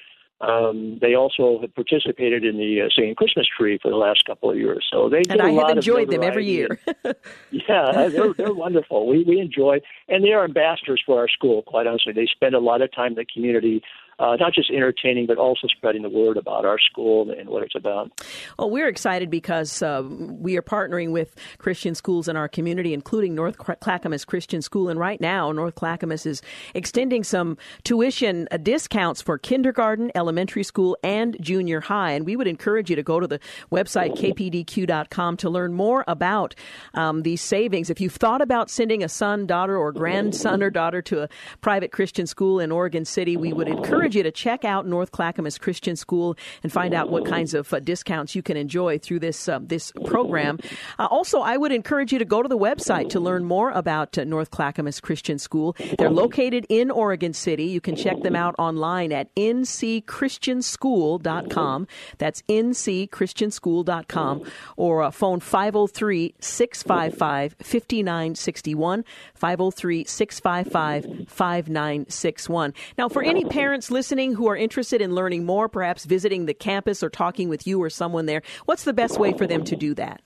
Um, 0.41 0.99
they 1.01 1.15
also 1.15 1.59
have 1.61 1.75
participated 1.75 2.45
in 2.45 2.57
the 2.57 2.81
uh, 2.81 2.89
singing 2.95 3.15
Christmas 3.15 3.45
tree 3.57 3.77
for 3.81 3.91
the 3.91 3.97
last 3.97 4.23
couple 4.25 4.49
of 4.49 4.55
years. 4.55 4.87
So 4.89 5.09
they 5.09 5.23
and 5.29 5.41
I 5.41 5.51
have 5.51 5.69
enjoyed 5.69 6.09
them 6.09 6.23
every 6.23 6.45
year. 6.45 6.79
yeah, 7.51 8.07
they're, 8.07 8.33
they're 8.33 8.53
wonderful. 8.53 9.05
We 9.05 9.23
we 9.23 9.39
enjoy, 9.39 9.81
and 10.07 10.23
they 10.23 10.31
are 10.31 10.45
ambassadors 10.45 11.03
for 11.05 11.19
our 11.19 11.27
school. 11.27 11.61
Quite 11.63 11.87
honestly, 11.87 12.13
they 12.13 12.25
spend 12.25 12.55
a 12.55 12.59
lot 12.59 12.81
of 12.81 12.93
time 12.93 13.11
in 13.11 13.15
the 13.15 13.25
community 13.25 13.83
uh, 14.19 14.35
not 14.35 14.53
just 14.53 14.69
entertaining, 14.69 15.25
but 15.25 15.37
also 15.37 15.67
spreading 15.67 16.01
the 16.01 16.09
word 16.09 16.37
about 16.37 16.65
our 16.65 16.77
school 16.77 17.31
and 17.31 17.49
what 17.49 17.63
it's 17.63 17.75
about. 17.75 18.11
Well, 18.57 18.69
we're 18.69 18.89
excited 18.89 19.29
because 19.29 19.81
uh, 19.81 20.03
we 20.05 20.57
are 20.57 20.61
partnering 20.61 21.11
with 21.11 21.35
Christian 21.57 21.95
schools 21.95 22.27
in 22.27 22.35
our 22.35 22.49
community, 22.49 22.93
including 22.93 23.33
North 23.33 23.57
Clackamas 23.57 24.25
Christian 24.25 24.61
School. 24.61 24.89
And 24.89 24.99
right 24.99 25.21
now, 25.21 25.51
North 25.53 25.75
Clackamas 25.75 26.25
is 26.25 26.41
extending 26.73 27.23
some 27.23 27.57
tuition 27.83 28.47
uh, 28.51 28.57
discounts 28.57 29.21
for 29.21 29.37
kindergarten, 29.37 30.11
elementary 30.15 30.63
school, 30.63 30.97
and 31.01 31.37
junior 31.39 31.79
high. 31.79 32.11
And 32.11 32.25
we 32.25 32.35
would 32.35 32.47
encourage 32.47 32.89
you 32.89 32.97
to 32.97 33.03
go 33.03 33.21
to 33.21 33.27
the 33.27 33.39
website 33.71 34.17
kpdq.com 34.17 35.37
to 35.37 35.49
learn 35.49 35.73
more 35.73 36.03
about 36.07 36.55
um, 36.93 37.23
these 37.23 37.41
savings. 37.41 37.89
If 37.89 38.01
you've 38.01 38.15
thought 38.15 38.41
about 38.41 38.69
sending 38.69 39.01
a 39.01 39.09
son, 39.09 39.47
daughter, 39.47 39.77
or 39.77 39.93
grandson 39.93 40.61
or 40.61 40.69
daughter 40.69 41.01
to 41.03 41.23
a 41.23 41.29
private 41.61 41.93
Christian 41.93 42.27
school 42.27 42.59
in 42.59 42.71
Oregon 42.71 43.05
City, 43.05 43.37
we 43.37 43.53
would 43.53 43.69
encourage 43.69 44.08
encourage 44.09 44.15
you 44.15 44.23
to 44.23 44.31
check 44.31 44.65
out 44.65 44.87
North 44.87 45.11
Clackamas 45.11 45.59
Christian 45.59 45.95
School 45.95 46.35
and 46.63 46.71
find 46.71 46.95
out 46.95 47.11
what 47.11 47.27
kinds 47.27 47.53
of 47.53 47.71
uh, 47.71 47.79
discounts 47.79 48.33
you 48.33 48.41
can 48.41 48.57
enjoy 48.57 48.97
through 48.97 49.19
this 49.19 49.47
uh, 49.47 49.59
this 49.61 49.91
program. 50.05 50.57
Uh, 50.97 51.05
also, 51.11 51.41
I 51.41 51.57
would 51.57 51.71
encourage 51.71 52.11
you 52.11 52.17
to 52.17 52.25
go 52.25 52.41
to 52.41 52.49
the 52.49 52.57
website 52.57 53.09
to 53.09 53.19
learn 53.19 53.45
more 53.45 53.69
about 53.69 54.17
uh, 54.17 54.23
North 54.23 54.49
Clackamas 54.49 54.99
Christian 54.99 55.37
School. 55.37 55.75
They're 55.99 56.09
located 56.09 56.65
in 56.69 56.89
Oregon 56.89 57.33
City. 57.33 57.65
You 57.65 57.81
can 57.81 57.95
check 57.95 58.19
them 58.21 58.35
out 58.35 58.55
online 58.57 59.11
at 59.11 59.27
ncchristianschool.com. 59.35 61.87
That's 62.17 62.41
ncchristianschool.com 62.49 64.51
or 64.75 65.03
uh, 65.03 65.11
phone 65.11 65.39
503 65.39 66.33
655 66.39 67.55
5961. 67.61 69.05
503 69.35 70.05
655 70.05 71.27
5961. 71.27 72.73
Now, 72.97 73.07
for 73.07 73.21
any 73.21 73.45
parents 73.45 73.91
listening 73.91 73.98
who 74.33 74.47
are 74.47 74.55
interested 74.55 75.01
in 75.01 75.15
learning 75.15 75.45
more, 75.45 75.67
perhaps 75.67 76.05
visiting 76.05 76.45
the 76.45 76.53
campus 76.53 77.03
or 77.03 77.09
talking 77.09 77.49
with 77.49 77.67
you 77.67 77.81
or 77.81 77.89
someone 77.89 78.25
there, 78.25 78.41
what's 78.65 78.83
the 78.83 78.93
best 78.93 79.19
way 79.19 79.33
for 79.33 79.45
them 79.45 79.63
to 79.65 79.75
do 79.75 79.93
that? 79.95 80.21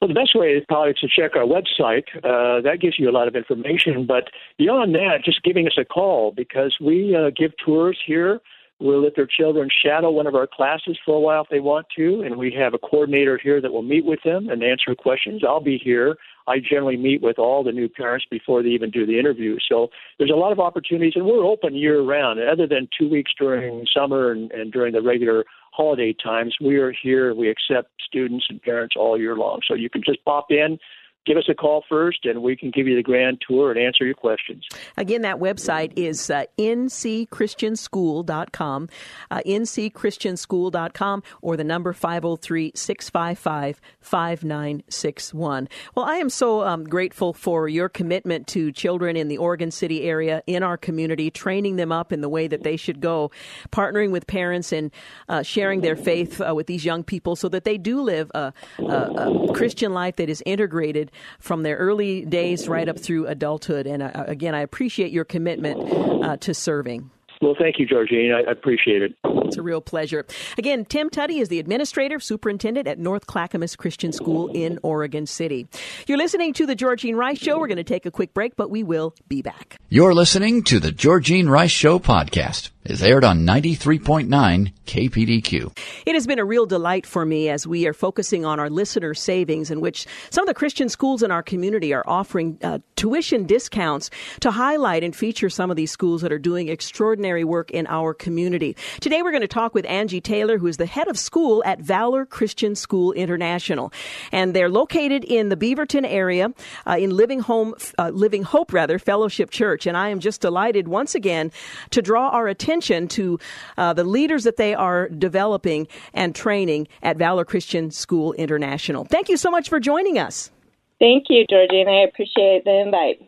Well, 0.00 0.08
the 0.08 0.14
best 0.14 0.34
way 0.34 0.48
is 0.48 0.64
probably 0.68 0.92
to 1.00 1.08
check 1.08 1.36
our 1.36 1.44
website. 1.44 2.04
Uh, 2.16 2.60
that 2.60 2.80
gives 2.80 2.98
you 2.98 3.08
a 3.08 3.12
lot 3.12 3.28
of 3.28 3.34
information. 3.34 4.04
But 4.06 4.24
beyond 4.58 4.94
that, 4.94 5.24
just 5.24 5.42
giving 5.42 5.66
us 5.66 5.78
a 5.78 5.84
call 5.84 6.32
because 6.32 6.76
we 6.80 7.16
uh, 7.16 7.30
give 7.34 7.52
tours 7.64 7.98
here. 8.06 8.40
We'll 8.78 9.02
let 9.02 9.16
their 9.16 9.26
children 9.26 9.70
shadow 9.82 10.10
one 10.10 10.26
of 10.26 10.34
our 10.34 10.46
classes 10.46 10.98
for 11.02 11.16
a 11.16 11.20
while 11.20 11.44
if 11.44 11.48
they 11.48 11.60
want 11.60 11.86
to, 11.96 12.20
and 12.20 12.36
we 12.36 12.52
have 12.52 12.74
a 12.74 12.78
coordinator 12.78 13.40
here 13.42 13.58
that 13.62 13.72
will 13.72 13.82
meet 13.82 14.04
with 14.04 14.20
them 14.22 14.50
and 14.50 14.62
answer 14.62 14.94
questions. 14.94 15.42
I'll 15.48 15.60
be 15.60 15.78
here. 15.78 16.18
I 16.46 16.58
generally 16.58 16.96
meet 16.96 17.22
with 17.22 17.38
all 17.38 17.64
the 17.64 17.72
new 17.72 17.88
parents 17.88 18.26
before 18.30 18.62
they 18.62 18.70
even 18.70 18.90
do 18.90 19.06
the 19.06 19.18
interview. 19.18 19.56
So 19.68 19.88
there's 20.18 20.30
a 20.30 20.36
lot 20.36 20.52
of 20.52 20.60
opportunities, 20.60 21.14
and 21.16 21.26
we're 21.26 21.44
open 21.44 21.74
year 21.74 22.02
round. 22.02 22.40
Other 22.40 22.66
than 22.66 22.88
two 22.98 23.08
weeks 23.08 23.32
during 23.38 23.86
summer 23.92 24.30
and, 24.30 24.50
and 24.52 24.72
during 24.72 24.92
the 24.92 25.02
regular 25.02 25.44
holiday 25.72 26.14
times, 26.14 26.56
we 26.60 26.76
are 26.76 26.92
here. 27.02 27.34
We 27.34 27.50
accept 27.50 27.90
students 28.06 28.46
and 28.48 28.62
parents 28.62 28.94
all 28.96 29.18
year 29.18 29.36
long. 29.36 29.60
So 29.66 29.74
you 29.74 29.90
can 29.90 30.02
just 30.04 30.24
pop 30.24 30.46
in, 30.50 30.78
give 31.26 31.36
us 31.36 31.48
a 31.48 31.54
call 31.54 31.84
first, 31.88 32.24
and 32.24 32.42
we 32.42 32.56
can 32.56 32.70
give 32.70 32.86
you 32.86 32.94
the 32.96 33.02
grand 33.02 33.42
tour 33.46 33.70
and 33.70 33.78
answer 33.78 34.04
your 34.04 34.14
questions. 34.14 34.66
Again, 34.96 35.22
that 35.22 35.36
website 35.36 35.92
is 35.96 36.30
uh, 36.30 36.44
nchristianschool.com, 36.58 38.88
uh, 39.30 39.40
nchristianschool.com, 39.44 41.22
or 41.42 41.56
the 41.56 41.64
number 41.64 41.92
503 41.92 42.72
655 42.74 43.80
5961. 44.00 45.68
Well, 45.94 46.06
I 46.06 46.16
am 46.16 46.30
so 46.30 46.62
um, 46.62 46.84
grateful 46.84 47.32
for 47.32 47.68
your 47.68 47.88
commitment 47.88 48.46
to 48.48 48.72
children 48.72 49.16
in 49.16 49.28
the 49.28 49.38
Oregon 49.38 49.70
City 49.70 50.02
area, 50.04 50.42
in 50.46 50.62
our 50.62 50.76
community, 50.76 51.30
training 51.30 51.76
them 51.76 51.90
up 51.90 52.12
in 52.12 52.20
the 52.20 52.28
way 52.28 52.46
that 52.46 52.62
they 52.62 52.76
should 52.76 53.00
go, 53.00 53.30
partnering 53.70 54.10
with 54.10 54.26
parents 54.26 54.72
and 54.72 54.90
uh, 55.28 55.42
sharing 55.42 55.80
their 55.80 55.96
faith 55.96 56.40
uh, 56.40 56.54
with 56.54 56.66
these 56.66 56.84
young 56.84 57.02
people 57.02 57.34
so 57.34 57.48
that 57.48 57.64
they 57.64 57.78
do 57.78 58.00
live 58.00 58.30
a, 58.34 58.52
a, 58.78 58.84
a 58.84 59.52
Christian 59.52 59.92
life 59.92 60.16
that 60.16 60.28
is 60.28 60.42
integrated 60.46 61.10
from 61.38 61.62
their 61.62 61.76
early 61.76 62.24
days 62.24 62.68
right 62.68 62.88
up 62.88 62.98
through 62.98 63.26
adulthood. 63.26 63.86
And 63.86 64.02
uh, 64.02 64.24
again, 64.26 64.54
I 64.54 64.60
appreciate 64.60 65.12
your 65.12 65.24
commitment 65.24 65.80
uh, 66.24 66.36
to 66.38 66.54
serving. 66.54 67.10
Well, 67.42 67.54
thank 67.58 67.78
you, 67.78 67.86
Georgene. 67.86 68.32
I 68.34 68.50
appreciate 68.50 69.02
it. 69.02 69.14
It's 69.24 69.56
a 69.56 69.62
real 69.62 69.80
pleasure. 69.80 70.24
Again, 70.56 70.84
Tim 70.84 71.10
Tutty 71.10 71.40
is 71.40 71.48
the 71.48 71.58
administrator, 71.58 72.18
superintendent 72.18 72.88
at 72.88 72.98
North 72.98 73.26
Clackamas 73.26 73.76
Christian 73.76 74.12
School 74.12 74.48
in 74.48 74.78
Oregon 74.82 75.26
City. 75.26 75.66
You're 76.06 76.18
listening 76.18 76.52
to 76.54 76.66
the 76.66 76.74
Georgene 76.74 77.14
Rice 77.14 77.38
Show. 77.38 77.58
We're 77.58 77.68
going 77.68 77.76
to 77.76 77.84
take 77.84 78.06
a 78.06 78.10
quick 78.10 78.32
break, 78.32 78.56
but 78.56 78.70
we 78.70 78.82
will 78.82 79.14
be 79.28 79.42
back. 79.42 79.76
You're 79.88 80.14
listening 80.14 80.62
to 80.64 80.80
the 80.80 80.90
Georgene 80.90 81.48
Rice 81.48 81.70
Show 81.70 81.98
podcast 81.98 82.70
is 82.90 83.02
aired 83.02 83.24
on 83.24 83.40
93.9 83.40 84.72
KPDQ. 84.86 85.76
It 86.06 86.14
has 86.14 86.26
been 86.26 86.38
a 86.38 86.44
real 86.44 86.66
delight 86.66 87.06
for 87.06 87.26
me 87.26 87.48
as 87.48 87.66
we 87.66 87.86
are 87.86 87.92
focusing 87.92 88.44
on 88.44 88.60
our 88.60 88.70
listener 88.70 89.14
savings, 89.14 89.70
in 89.70 89.80
which 89.80 90.06
some 90.30 90.42
of 90.42 90.46
the 90.46 90.54
Christian 90.54 90.88
schools 90.88 91.22
in 91.22 91.30
our 91.30 91.42
community 91.42 91.92
are 91.92 92.04
offering 92.06 92.58
uh, 92.62 92.78
tuition 92.94 93.44
discounts 93.44 94.10
to 94.40 94.50
highlight 94.50 95.02
and 95.02 95.14
feature 95.14 95.50
some 95.50 95.70
of 95.70 95.76
these 95.76 95.90
schools 95.90 96.22
that 96.22 96.32
are 96.32 96.38
doing 96.38 96.68
extraordinary 96.68 97.44
work 97.44 97.70
in 97.72 97.86
our 97.88 98.14
community. 98.14 98.76
Today 99.00 99.22
we're 99.22 99.32
going 99.32 99.40
to 99.40 99.48
talk 99.48 99.74
with 99.74 99.84
Angie 99.86 100.20
Taylor, 100.20 100.58
who 100.58 100.66
is 100.66 100.76
the 100.76 100.86
head 100.86 101.08
of 101.08 101.18
school 101.18 101.62
at 101.64 101.80
Valor 101.80 102.24
Christian 102.24 102.74
School 102.74 103.12
International. 103.12 103.92
And 104.32 104.54
they're 104.54 104.70
located 104.70 105.24
in 105.24 105.48
the 105.48 105.56
Beaverton 105.56 106.06
area 106.06 106.52
uh, 106.86 106.96
in 106.98 107.10
Living 107.10 107.40
Home, 107.40 107.74
uh, 107.98 108.10
Living 108.14 108.44
Hope 108.44 108.72
rather, 108.72 108.98
Fellowship 108.98 109.50
Church. 109.50 109.86
And 109.86 109.96
I 109.96 110.10
am 110.10 110.20
just 110.20 110.40
delighted 110.40 110.88
once 110.88 111.14
again 111.14 111.50
to 111.90 112.00
draw 112.00 112.28
our 112.28 112.46
attention 112.46 112.75
attention 112.76 113.08
to 113.08 113.38
uh, 113.78 113.92
the 113.94 114.04
leaders 114.04 114.44
that 114.44 114.56
they 114.56 114.74
are 114.74 115.08
developing 115.08 115.88
and 116.12 116.34
training 116.34 116.86
at 117.02 117.16
Valor 117.16 117.44
Christian 117.44 117.90
School 117.90 118.34
International. 118.34 119.04
Thank 119.04 119.28
you 119.28 119.36
so 119.36 119.50
much 119.50 119.68
for 119.68 119.80
joining 119.80 120.18
us. 120.18 120.50
Thank 120.98 121.26
you, 121.28 121.46
Georgene. 121.50 121.88
I 121.88 122.06
appreciate 122.08 122.64
the 122.64 122.80
invite. 122.80 123.20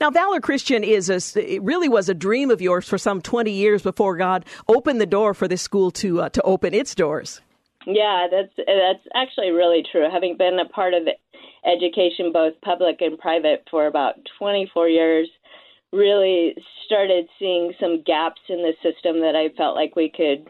Now, 0.00 0.10
Valor 0.10 0.40
Christian 0.40 0.82
is 0.82 1.08
a, 1.08 1.54
it 1.54 1.62
really 1.62 1.88
was 1.88 2.08
a 2.08 2.14
dream 2.14 2.50
of 2.50 2.60
yours 2.60 2.88
for 2.88 2.98
some 2.98 3.20
20 3.20 3.50
years 3.50 3.82
before 3.82 4.16
God 4.16 4.44
opened 4.68 5.00
the 5.00 5.06
door 5.06 5.34
for 5.34 5.46
this 5.46 5.62
school 5.62 5.90
to 5.92 6.22
uh, 6.22 6.28
to 6.30 6.42
open 6.42 6.74
its 6.74 6.94
doors. 6.94 7.40
Yeah, 7.86 8.26
that's 8.30 8.52
that's 8.56 9.06
actually 9.14 9.50
really 9.50 9.84
true. 9.90 10.06
Having 10.10 10.36
been 10.36 10.58
a 10.58 10.68
part 10.68 10.94
of 10.94 11.06
education, 11.64 12.32
both 12.32 12.54
public 12.60 13.00
and 13.00 13.16
private, 13.18 13.68
for 13.70 13.86
about 13.86 14.14
24 14.38 14.88
years, 14.88 15.28
really 15.92 16.54
started 16.86 17.26
seeing 17.38 17.72
some 17.80 18.02
gaps 18.02 18.40
in 18.48 18.58
the 18.58 18.72
system 18.82 19.20
that 19.20 19.36
I 19.36 19.54
felt 19.56 19.76
like 19.76 19.94
we 19.96 20.10
could 20.14 20.48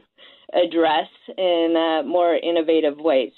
address 0.52 1.08
in 1.38 1.74
uh, 1.76 2.06
more 2.06 2.36
innovative 2.36 2.98
ways. 2.98 3.32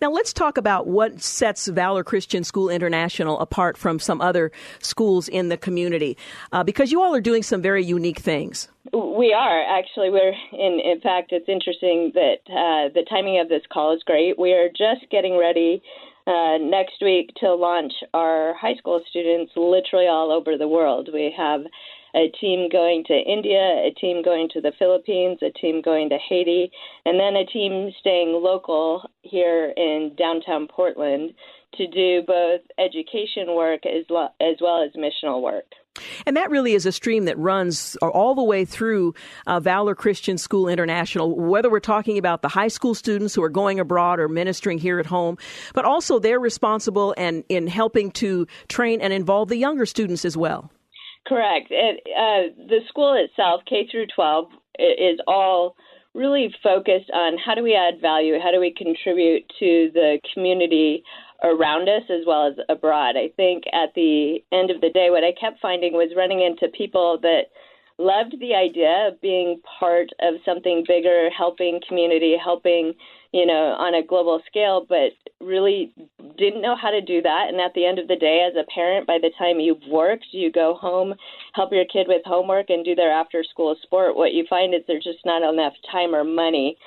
Now, 0.00 0.10
let's 0.10 0.32
talk 0.32 0.56
about 0.56 0.86
what 0.86 1.20
sets 1.20 1.66
Valor 1.66 2.04
Christian 2.04 2.44
School 2.44 2.68
International 2.68 3.38
apart 3.40 3.76
from 3.76 3.98
some 3.98 4.20
other 4.20 4.52
schools 4.80 5.28
in 5.28 5.48
the 5.48 5.56
community, 5.56 6.16
uh, 6.52 6.62
because 6.62 6.92
you 6.92 7.02
all 7.02 7.14
are 7.14 7.20
doing 7.20 7.42
some 7.42 7.60
very 7.60 7.84
unique 7.84 8.20
things. 8.20 8.68
We 8.92 9.32
are 9.32 9.62
actually. 9.62 10.10
We're 10.10 10.32
in. 10.52 10.80
In 10.80 11.00
fact, 11.02 11.32
it's 11.32 11.48
interesting 11.48 12.12
that 12.14 12.38
uh, 12.48 12.92
the 12.94 13.04
timing 13.08 13.40
of 13.40 13.48
this 13.48 13.62
call 13.72 13.94
is 13.94 14.02
great. 14.04 14.38
We 14.38 14.52
are 14.52 14.68
just 14.68 15.10
getting 15.10 15.38
ready 15.38 15.82
uh, 16.26 16.58
next 16.60 17.00
week 17.02 17.30
to 17.40 17.54
launch 17.54 17.92
our 18.14 18.54
high 18.54 18.74
school 18.74 19.00
students 19.08 19.52
literally 19.56 20.06
all 20.06 20.30
over 20.30 20.56
the 20.56 20.68
world. 20.68 21.08
We 21.12 21.34
have 21.36 21.62
a 22.14 22.28
team 22.40 22.68
going 22.70 23.04
to 23.04 23.14
India, 23.14 23.58
a 23.58 23.94
team 24.00 24.22
going 24.22 24.48
to 24.52 24.60
the 24.60 24.72
Philippines, 24.78 25.38
a 25.42 25.50
team 25.50 25.80
going 25.80 26.08
to 26.10 26.18
Haiti, 26.28 26.70
and 27.04 27.18
then 27.18 27.36
a 27.36 27.46
team 27.46 27.90
staying 28.00 28.32
local 28.32 29.08
here 29.22 29.72
in 29.76 30.12
downtown 30.18 30.66
Portland 30.68 31.32
to 31.74 31.86
do 31.86 32.22
both 32.26 32.60
education 32.78 33.54
work 33.54 33.86
as, 33.86 34.04
as 34.40 34.56
well 34.60 34.82
as 34.82 34.90
missional 34.96 35.40
work. 35.40 35.66
And 36.26 36.36
that 36.36 36.50
really 36.50 36.74
is 36.74 36.86
a 36.86 36.92
stream 36.92 37.24
that 37.24 37.38
runs 37.38 37.96
all 38.02 38.34
the 38.34 38.42
way 38.42 38.64
through 38.64 39.14
uh, 39.46 39.60
Valor 39.60 39.94
Christian 39.94 40.38
School 40.38 40.68
International, 40.68 41.34
whether 41.36 41.70
we're 41.70 41.80
talking 41.80 42.18
about 42.18 42.42
the 42.42 42.48
high 42.48 42.68
school 42.68 42.94
students 42.94 43.34
who 43.34 43.42
are 43.42 43.48
going 43.48 43.80
abroad 43.80 44.20
or 44.20 44.28
ministering 44.28 44.78
here 44.78 44.98
at 44.98 45.06
home, 45.06 45.36
but 45.74 45.84
also 45.84 46.18
they're 46.18 46.40
responsible 46.40 47.14
and 47.16 47.44
in 47.48 47.66
helping 47.66 48.10
to 48.12 48.46
train 48.68 49.00
and 49.00 49.12
involve 49.12 49.48
the 49.48 49.56
younger 49.56 49.86
students 49.86 50.24
as 50.24 50.36
well. 50.36 50.70
Correct. 51.26 51.68
It, 51.70 52.00
uh, 52.06 52.54
the 52.68 52.80
school 52.88 53.14
itself, 53.14 53.62
K 53.68 53.86
through 53.90 54.06
12, 54.14 54.46
is 54.78 55.20
all 55.26 55.76
really 56.14 56.52
focused 56.62 57.10
on 57.12 57.38
how 57.38 57.54
do 57.54 57.62
we 57.62 57.74
add 57.74 58.00
value, 58.00 58.38
how 58.42 58.50
do 58.50 58.58
we 58.58 58.74
contribute 58.76 59.44
to 59.58 59.90
the 59.94 60.18
community 60.34 61.04
around 61.42 61.88
us 61.88 62.02
as 62.10 62.26
well 62.26 62.46
as 62.48 62.54
abroad. 62.68 63.16
I 63.16 63.30
think 63.36 63.64
at 63.72 63.94
the 63.94 64.42
end 64.52 64.70
of 64.70 64.80
the 64.80 64.90
day, 64.90 65.08
what 65.10 65.24
I 65.24 65.32
kept 65.32 65.60
finding 65.60 65.92
was 65.92 66.12
running 66.16 66.40
into 66.40 66.68
people 66.76 67.18
that 67.22 67.44
loved 67.98 68.34
the 68.40 68.54
idea 68.54 69.08
of 69.08 69.20
being 69.20 69.60
part 69.78 70.08
of 70.22 70.34
something 70.44 70.84
bigger, 70.88 71.28
helping 71.36 71.80
community, 71.86 72.34
helping, 72.42 72.94
you 73.32 73.44
know, 73.44 73.76
on 73.78 73.94
a 73.94 74.06
global 74.06 74.40
scale, 74.46 74.86
but 74.88 75.12
really 75.40 75.92
didn't 76.38 76.62
know 76.62 76.74
how 76.80 76.90
to 76.90 77.02
do 77.02 77.20
that. 77.20 77.46
And 77.48 77.60
at 77.60 77.74
the 77.74 77.84
end 77.84 77.98
of 77.98 78.08
the 78.08 78.16
day, 78.16 78.48
as 78.48 78.56
a 78.56 78.68
parent, 78.74 79.06
by 79.06 79.18
the 79.20 79.30
time 79.38 79.60
you've 79.60 79.86
worked, 79.88 80.26
you 80.32 80.50
go 80.50 80.74
home, 80.74 81.14
help 81.54 81.72
your 81.72 81.84
kid 81.84 82.06
with 82.08 82.22
homework, 82.24 82.70
and 82.70 82.84
do 82.84 82.94
their 82.94 83.12
after 83.12 83.44
school 83.44 83.76
sport. 83.82 84.16
What 84.16 84.32
you 84.32 84.46
find 84.48 84.74
is 84.74 84.80
there's 84.86 85.04
just 85.04 85.24
not 85.26 85.42
enough 85.42 85.74
time 85.92 86.14
or 86.14 86.24
money 86.24 86.78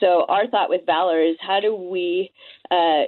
so 0.00 0.24
our 0.28 0.46
thought 0.48 0.68
with 0.68 0.82
Valor 0.86 1.22
is 1.22 1.36
how 1.40 1.60
do 1.60 1.74
we 1.74 2.30
uh, 2.70 3.02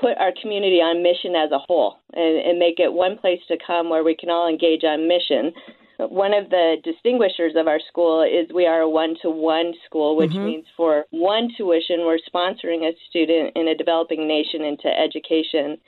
put 0.00 0.16
our 0.18 0.32
community 0.40 0.76
on 0.76 1.02
mission 1.02 1.34
as 1.34 1.50
a 1.50 1.58
whole 1.58 1.98
and, 2.12 2.38
and 2.46 2.58
make 2.58 2.78
it 2.78 2.92
one 2.92 3.18
place 3.18 3.40
to 3.48 3.56
come 3.66 3.90
where 3.90 4.04
we 4.04 4.16
can 4.16 4.30
all 4.30 4.48
engage 4.48 4.84
on 4.84 5.08
mission. 5.08 5.52
One 5.98 6.34
of 6.34 6.50
the 6.50 6.76
distinguishers 6.84 7.54
of 7.56 7.66
our 7.66 7.80
school 7.88 8.22
is 8.22 8.52
we 8.54 8.66
are 8.66 8.82
a 8.82 8.88
one 8.88 9.16
to 9.22 9.30
one 9.30 9.72
school, 9.86 10.16
which 10.16 10.30
mm-hmm. 10.30 10.44
means 10.44 10.66
for 10.76 11.06
one 11.10 11.48
tuition, 11.56 12.04
we're 12.04 12.18
sponsoring 12.18 12.84
a 12.84 12.92
student 13.08 13.56
in 13.56 13.68
a 13.68 13.74
developing 13.74 14.28
nation 14.28 14.62
into 14.62 14.88
education. 14.88 15.78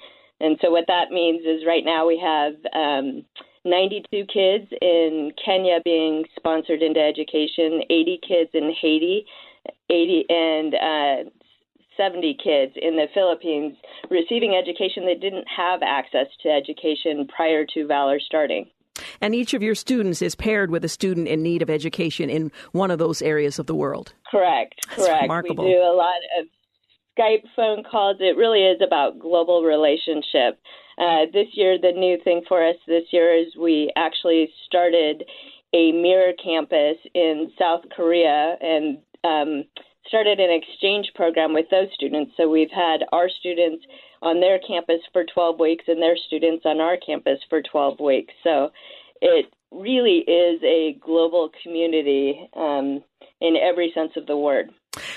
And 0.40 0.56
so, 0.62 0.70
what 0.70 0.86
that 0.88 1.10
means 1.10 1.44
is 1.44 1.66
right 1.66 1.84
now 1.84 2.06
we 2.06 2.18
have 2.24 2.54
um, 2.72 3.24
92 3.64 4.24
kids 4.32 4.72
in 4.80 5.32
Kenya 5.44 5.80
being 5.84 6.24
sponsored 6.36 6.80
into 6.80 7.00
education, 7.00 7.82
80 7.90 8.20
kids 8.26 8.50
in 8.54 8.72
Haiti, 8.80 9.26
80 9.90 10.24
and 10.28 10.74
uh, 10.74 11.30
70 11.96 12.38
kids 12.42 12.72
in 12.80 12.96
the 12.96 13.06
Philippines 13.12 13.76
receiving 14.10 14.54
education 14.54 15.04
that 15.06 15.20
didn't 15.20 15.46
have 15.54 15.80
access 15.82 16.26
to 16.42 16.48
education 16.48 17.26
prior 17.34 17.66
to 17.74 17.86
Valor 17.86 18.20
starting. 18.20 18.66
And 19.20 19.34
each 19.34 19.54
of 19.54 19.62
your 19.62 19.74
students 19.74 20.22
is 20.22 20.34
paired 20.34 20.70
with 20.70 20.84
a 20.84 20.88
student 20.88 21.28
in 21.28 21.42
need 21.42 21.62
of 21.62 21.70
education 21.70 22.30
in 22.30 22.50
one 22.72 22.90
of 22.90 22.98
those 22.98 23.22
areas 23.22 23.58
of 23.58 23.66
the 23.66 23.74
world. 23.74 24.14
Correct. 24.30 24.74
That's 24.88 25.06
correct. 25.06 25.22
Remarkable. 25.22 25.64
We 25.64 25.72
do 25.72 25.78
a 25.78 25.94
lot 25.94 26.18
of 26.38 26.46
Skype 27.18 27.44
phone 27.56 27.84
calls. 27.84 28.16
It 28.20 28.36
really 28.36 28.62
is 28.64 28.80
about 28.84 29.18
global 29.18 29.64
relationship. 29.64 30.60
Uh, 30.98 31.26
this 31.32 31.48
year, 31.52 31.78
the 31.80 31.92
new 31.92 32.18
thing 32.22 32.42
for 32.48 32.66
us 32.66 32.76
this 32.86 33.04
year 33.12 33.36
is 33.36 33.54
we 33.56 33.92
actually 33.96 34.50
started 34.66 35.24
a 35.74 35.92
mirror 35.92 36.32
campus 36.42 36.96
in 37.14 37.52
South 37.58 37.82
Korea, 37.94 38.56
and 38.60 38.98
um, 39.24 39.64
started 40.06 40.40
an 40.40 40.50
exchange 40.50 41.12
program 41.14 41.52
with 41.52 41.66
those 41.70 41.88
students. 41.94 42.32
So 42.36 42.48
we've 42.48 42.70
had 42.70 43.04
our 43.12 43.28
students 43.28 43.84
on 44.22 44.40
their 44.40 44.58
campus 44.66 45.00
for 45.12 45.24
12 45.32 45.60
weeks 45.60 45.84
and 45.86 46.02
their 46.02 46.16
students 46.16 46.64
on 46.64 46.80
our 46.80 46.96
campus 46.96 47.38
for 47.48 47.62
12 47.62 48.00
weeks. 48.00 48.32
So 48.42 48.70
it 49.20 49.46
really 49.70 50.18
is 50.26 50.62
a 50.62 50.98
global 51.00 51.50
community 51.62 52.48
um, 52.56 53.02
in 53.40 53.56
every 53.56 53.92
sense 53.94 54.12
of 54.16 54.26
the 54.26 54.36
word. 54.36 54.70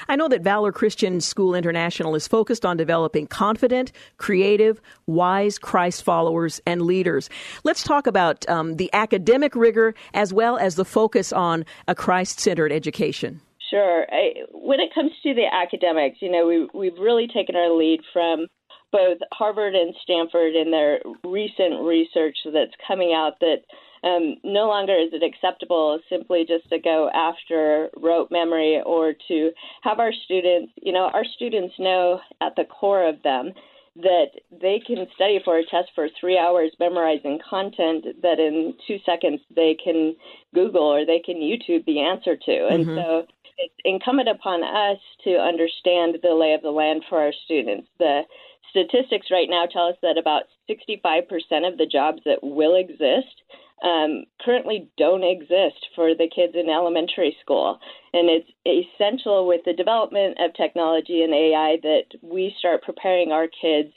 I 0.08 0.16
know 0.16 0.28
that 0.28 0.42
Valor 0.42 0.72
Christian 0.72 1.22
School 1.22 1.56
International 1.56 2.14
is 2.14 2.28
focused 2.28 2.66
on 2.66 2.78
developing 2.78 3.26
confident, 3.26 3.92
creative, 4.18 4.82
wise 5.08 5.58
Christ 5.58 6.04
followers 6.04 6.62
and 6.68 6.84
leaders. 6.84 7.30
Let's 7.64 7.84
talk 7.84 8.06
about 8.06 8.48
um, 8.50 8.76
the 8.76 8.90
academic 8.94 9.56
rigor 9.56 9.96
as 10.14 10.34
well 10.34 10.58
as 10.58 10.76
the 10.76 10.86
focus 10.86 11.32
on 11.34 11.66
a 11.88 11.96
Christ 11.96 12.40
centered 12.40 12.72
education. 12.72 13.42
Sure. 13.72 14.06
I, 14.12 14.34
when 14.52 14.82
it 14.82 14.94
comes 14.94 15.12
to 15.24 15.34
the 15.34 15.46
academics, 15.52 16.18
you 16.22 16.30
know, 16.30 16.46
we, 16.46 16.68
we've 16.78 17.00
really 17.00 17.28
taken 17.28 17.56
our 17.56 17.76
lead 17.76 18.02
from 18.12 18.48
both 18.92 19.18
Harvard 19.32 19.74
and 19.74 19.96
Stanford 20.04 20.54
in 20.54 20.70
their 20.72 21.00
recent 21.24 21.82
research 21.82 22.38
that's 22.54 22.74
coming 22.86 23.14
out 23.16 23.40
that 23.40 23.64
um, 24.04 24.36
no 24.44 24.68
longer 24.68 24.94
is 24.94 25.14
it 25.14 25.24
acceptable 25.24 26.00
simply 26.10 26.46
just 26.46 26.68
to 26.70 26.80
go 26.80 27.10
after 27.14 27.90
rote 27.96 28.30
memory 28.30 28.82
or 28.86 29.14
to 29.30 29.52
have 29.84 30.00
our 30.00 30.12
students, 30.26 30.74
you 30.82 30.92
know, 30.92 31.10
our 31.14 31.24
students 31.24 31.76
know 31.80 32.20
at 32.42 32.56
the 32.58 32.66
core 32.66 33.08
of 33.08 33.24
them 33.24 33.54
that 33.96 34.32
they 34.62 34.82
can 34.86 35.06
study 35.16 35.40
for 35.44 35.58
a 35.58 35.66
test 35.66 35.90
for 35.96 36.08
three 36.20 36.38
hours 36.38 36.72
memorizing 36.80 37.40
content 37.48 38.06
that 38.22 38.40
in 38.40 38.74
two 38.88 38.98
seconds 39.06 39.40
they 39.56 39.78
can 39.82 40.16
Google 40.54 40.84
or 40.84 41.06
they 41.06 41.20
can 41.20 41.38
YouTube 41.38 41.86
the 41.86 42.02
answer 42.02 42.36
to. 42.36 42.68
And 42.68 42.86
mm-hmm. 42.86 42.96
so 42.96 43.28
it's 43.62 43.76
incumbent 43.86 44.30
upon 44.30 44.64
us 44.64 45.00
to 45.24 45.32
understand 45.38 46.18
the 46.22 46.34
lay 46.34 46.54
of 46.54 46.62
the 46.62 46.72
land 46.72 47.04
for 47.10 47.20
our 47.20 47.34
students. 47.46 47.88
The 48.00 48.22
statistics 48.70 49.28
right 49.32 49.50
now 49.50 49.66
tell 49.72 49.88
us 49.88 49.98
that 50.02 50.18
about 50.18 50.44
65% 50.70 51.68
of 51.68 51.78
the 51.78 51.86
jobs 51.86 52.22
that 52.26 52.40
will 52.42 52.76
exist 52.76 53.44
um, 53.84 54.26
currently 54.42 54.90
don't 54.98 55.24
exist 55.24 55.88
for 55.96 56.14
the 56.14 56.30
kids 56.34 56.54
in 56.56 56.70
elementary 56.70 57.36
school. 57.42 57.80
And 58.14 58.30
it's 58.30 58.50
essential 58.66 59.48
with 59.48 59.62
the 59.66 59.74
development 59.74 60.38
of 60.40 60.54
technology 60.54 61.24
and 61.24 61.34
AI 61.34 61.78
that 61.82 62.06
we 62.22 62.56
start 62.60 62.84
preparing 62.84 63.32
our 63.32 63.48
kids 63.48 63.90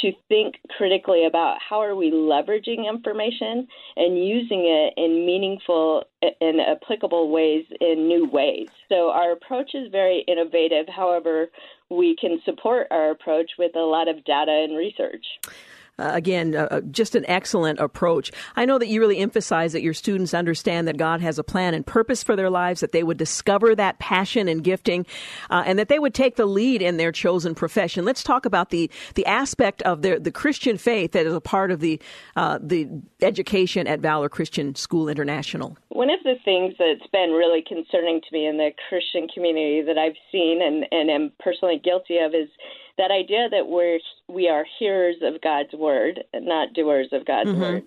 to 0.00 0.12
think 0.28 0.56
critically 0.76 1.26
about 1.26 1.58
how 1.60 1.82
are 1.82 1.96
we 1.96 2.10
leveraging 2.10 2.88
information 2.88 3.66
and 3.96 4.18
using 4.18 4.64
it 4.64 4.94
in 4.96 5.26
meaningful 5.26 6.04
and 6.40 6.60
applicable 6.60 7.30
ways 7.30 7.64
in 7.80 8.08
new 8.08 8.28
ways. 8.28 8.68
So 8.88 9.10
our 9.10 9.32
approach 9.32 9.74
is 9.74 9.90
very 9.90 10.24
innovative. 10.28 10.86
However, 10.88 11.48
we 11.90 12.16
can 12.16 12.40
support 12.44 12.86
our 12.90 13.10
approach 13.10 13.52
with 13.58 13.74
a 13.76 13.80
lot 13.80 14.08
of 14.08 14.24
data 14.24 14.52
and 14.52 14.76
research. 14.76 15.24
Uh, 15.98 16.10
again, 16.12 16.54
uh, 16.54 16.68
uh, 16.70 16.80
just 16.82 17.16
an 17.16 17.24
excellent 17.26 17.80
approach. 17.80 18.30
I 18.54 18.64
know 18.64 18.78
that 18.78 18.86
you 18.86 19.00
really 19.00 19.18
emphasize 19.18 19.72
that 19.72 19.82
your 19.82 19.94
students 19.94 20.32
understand 20.32 20.86
that 20.86 20.96
God 20.96 21.20
has 21.20 21.38
a 21.38 21.44
plan 21.44 21.74
and 21.74 21.84
purpose 21.84 22.22
for 22.22 22.36
their 22.36 22.50
lives, 22.50 22.80
that 22.80 22.92
they 22.92 23.02
would 23.02 23.16
discover 23.16 23.74
that 23.74 23.98
passion 23.98 24.46
and 24.46 24.62
gifting, 24.62 25.06
uh, 25.50 25.64
and 25.66 25.78
that 25.78 25.88
they 25.88 25.98
would 25.98 26.14
take 26.14 26.36
the 26.36 26.46
lead 26.46 26.82
in 26.82 26.98
their 26.98 27.10
chosen 27.10 27.54
profession. 27.54 28.04
Let's 28.04 28.22
talk 28.22 28.46
about 28.46 28.70
the 28.70 28.90
the 29.14 29.26
aspect 29.26 29.82
of 29.82 30.02
their 30.02 30.20
the 30.20 30.30
Christian 30.30 30.78
faith 30.78 31.12
that 31.12 31.26
is 31.26 31.34
a 31.34 31.40
part 31.40 31.72
of 31.72 31.80
the 31.80 32.00
uh, 32.36 32.58
the 32.62 32.88
education 33.20 33.86
at 33.88 33.98
Valor 33.98 34.28
Christian 34.28 34.76
School 34.76 35.08
International. 35.08 35.76
One 35.88 36.10
of 36.10 36.22
the 36.22 36.36
things 36.44 36.74
that's 36.78 37.10
been 37.10 37.32
really 37.32 37.64
concerning 37.66 38.20
to 38.20 38.28
me 38.32 38.46
in 38.46 38.56
the 38.56 38.70
Christian 38.88 39.26
community 39.26 39.82
that 39.82 39.98
I've 39.98 40.16
seen 40.30 40.62
and, 40.62 40.86
and 40.92 41.10
am 41.10 41.32
personally 41.40 41.80
guilty 41.82 42.18
of 42.18 42.34
is 42.34 42.48
that 42.98 43.10
idea 43.10 43.48
that 43.50 43.66
we're 43.66 43.98
we 44.28 44.48
are 44.48 44.64
hearers 44.78 45.16
of 45.22 45.40
God's 45.40 45.72
word, 45.72 46.24
not 46.34 46.74
doers 46.74 47.08
of 47.12 47.24
God's 47.24 47.50
mm-hmm. 47.50 47.60
word. 47.60 47.84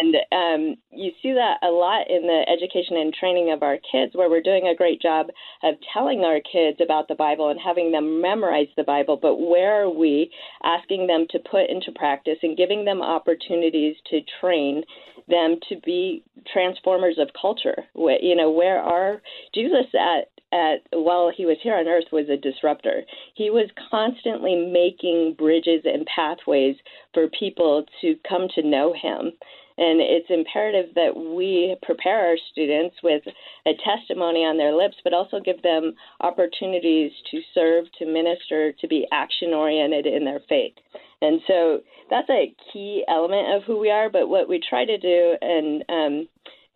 And 0.00 0.16
um, 0.30 0.76
you 0.92 1.10
see 1.20 1.32
that 1.32 1.58
a 1.66 1.70
lot 1.70 2.08
in 2.08 2.22
the 2.22 2.44
education 2.48 2.96
and 2.96 3.12
training 3.12 3.50
of 3.52 3.62
our 3.62 3.78
kids, 3.90 4.14
where 4.14 4.30
we're 4.30 4.40
doing 4.40 4.68
a 4.68 4.76
great 4.76 5.00
job 5.02 5.26
of 5.62 5.74
telling 5.92 6.20
our 6.20 6.40
kids 6.40 6.78
about 6.80 7.08
the 7.08 7.16
Bible 7.16 7.48
and 7.48 7.58
having 7.58 7.90
them 7.90 8.20
memorize 8.20 8.68
the 8.76 8.84
Bible. 8.84 9.18
But 9.20 9.36
where 9.36 9.82
are 9.82 9.90
we 9.90 10.30
asking 10.62 11.08
them 11.08 11.26
to 11.30 11.38
put 11.38 11.70
into 11.70 11.90
practice 11.92 12.38
and 12.42 12.56
giving 12.56 12.84
them 12.84 13.02
opportunities 13.02 13.96
to 14.10 14.20
train 14.40 14.84
them 15.28 15.56
to 15.68 15.76
be 15.84 16.22
transformers 16.52 17.18
of 17.18 17.30
culture? 17.40 17.84
You 17.94 18.36
know, 18.36 18.50
where 18.50 18.78
are 18.78 19.22
Jesus 19.54 19.86
at 19.94 20.28
at 20.52 20.86
while 20.92 21.32
he 21.34 21.44
was 21.44 21.56
here 21.62 21.74
on 21.74 21.88
earth 21.88 22.04
was 22.12 22.28
a 22.28 22.36
disruptor. 22.36 23.02
He 23.34 23.50
was 23.50 23.68
constantly 23.90 24.54
making 24.54 25.34
bridges 25.36 25.82
and 25.84 26.06
pathways 26.06 26.76
for 27.12 27.28
people 27.28 27.84
to 28.00 28.14
come 28.28 28.46
to 28.54 28.62
know 28.62 28.92
him. 28.92 29.32
And 29.76 30.00
it's 30.00 30.30
imperative 30.30 30.94
that 30.94 31.16
we 31.16 31.76
prepare 31.82 32.26
our 32.26 32.36
students 32.52 32.96
with 33.02 33.22
a 33.66 33.72
testimony 33.84 34.44
on 34.44 34.56
their 34.56 34.72
lips, 34.72 34.96
but 35.02 35.12
also 35.12 35.40
give 35.40 35.62
them 35.62 35.94
opportunities 36.20 37.10
to 37.30 37.40
serve, 37.54 37.86
to 37.98 38.06
minister, 38.06 38.72
to 38.80 38.86
be 38.86 39.06
action 39.10 39.52
oriented 39.52 40.06
in 40.06 40.24
their 40.24 40.40
faith. 40.48 40.74
And 41.20 41.40
so 41.48 41.80
that's 42.08 42.30
a 42.30 42.54
key 42.72 43.04
element 43.08 43.56
of 43.56 43.64
who 43.64 43.78
we 43.78 43.90
are. 43.90 44.08
But 44.10 44.28
what 44.28 44.48
we 44.48 44.60
try 44.60 44.84
to 44.84 44.98
do, 44.98 45.36
and 45.40 45.84
um, 45.88 46.28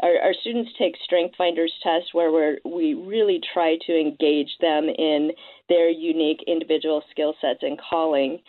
our, 0.03 0.19
our 0.23 0.35
students 0.41 0.71
take 0.79 0.95
Strength 1.05 1.35
Finders 1.37 1.73
tests 1.83 2.15
where 2.15 2.33
we 2.33 2.59
we 2.65 2.95
really 2.95 3.41
try 3.53 3.77
to 3.87 3.99
engage 3.99 4.51
them 4.61 4.89
in 4.89 5.33
their 5.69 5.89
unique 5.89 6.43
individual 6.47 7.03
skill 7.11 7.35
sets 7.41 7.63
and 7.63 7.79
calling. 7.79 8.41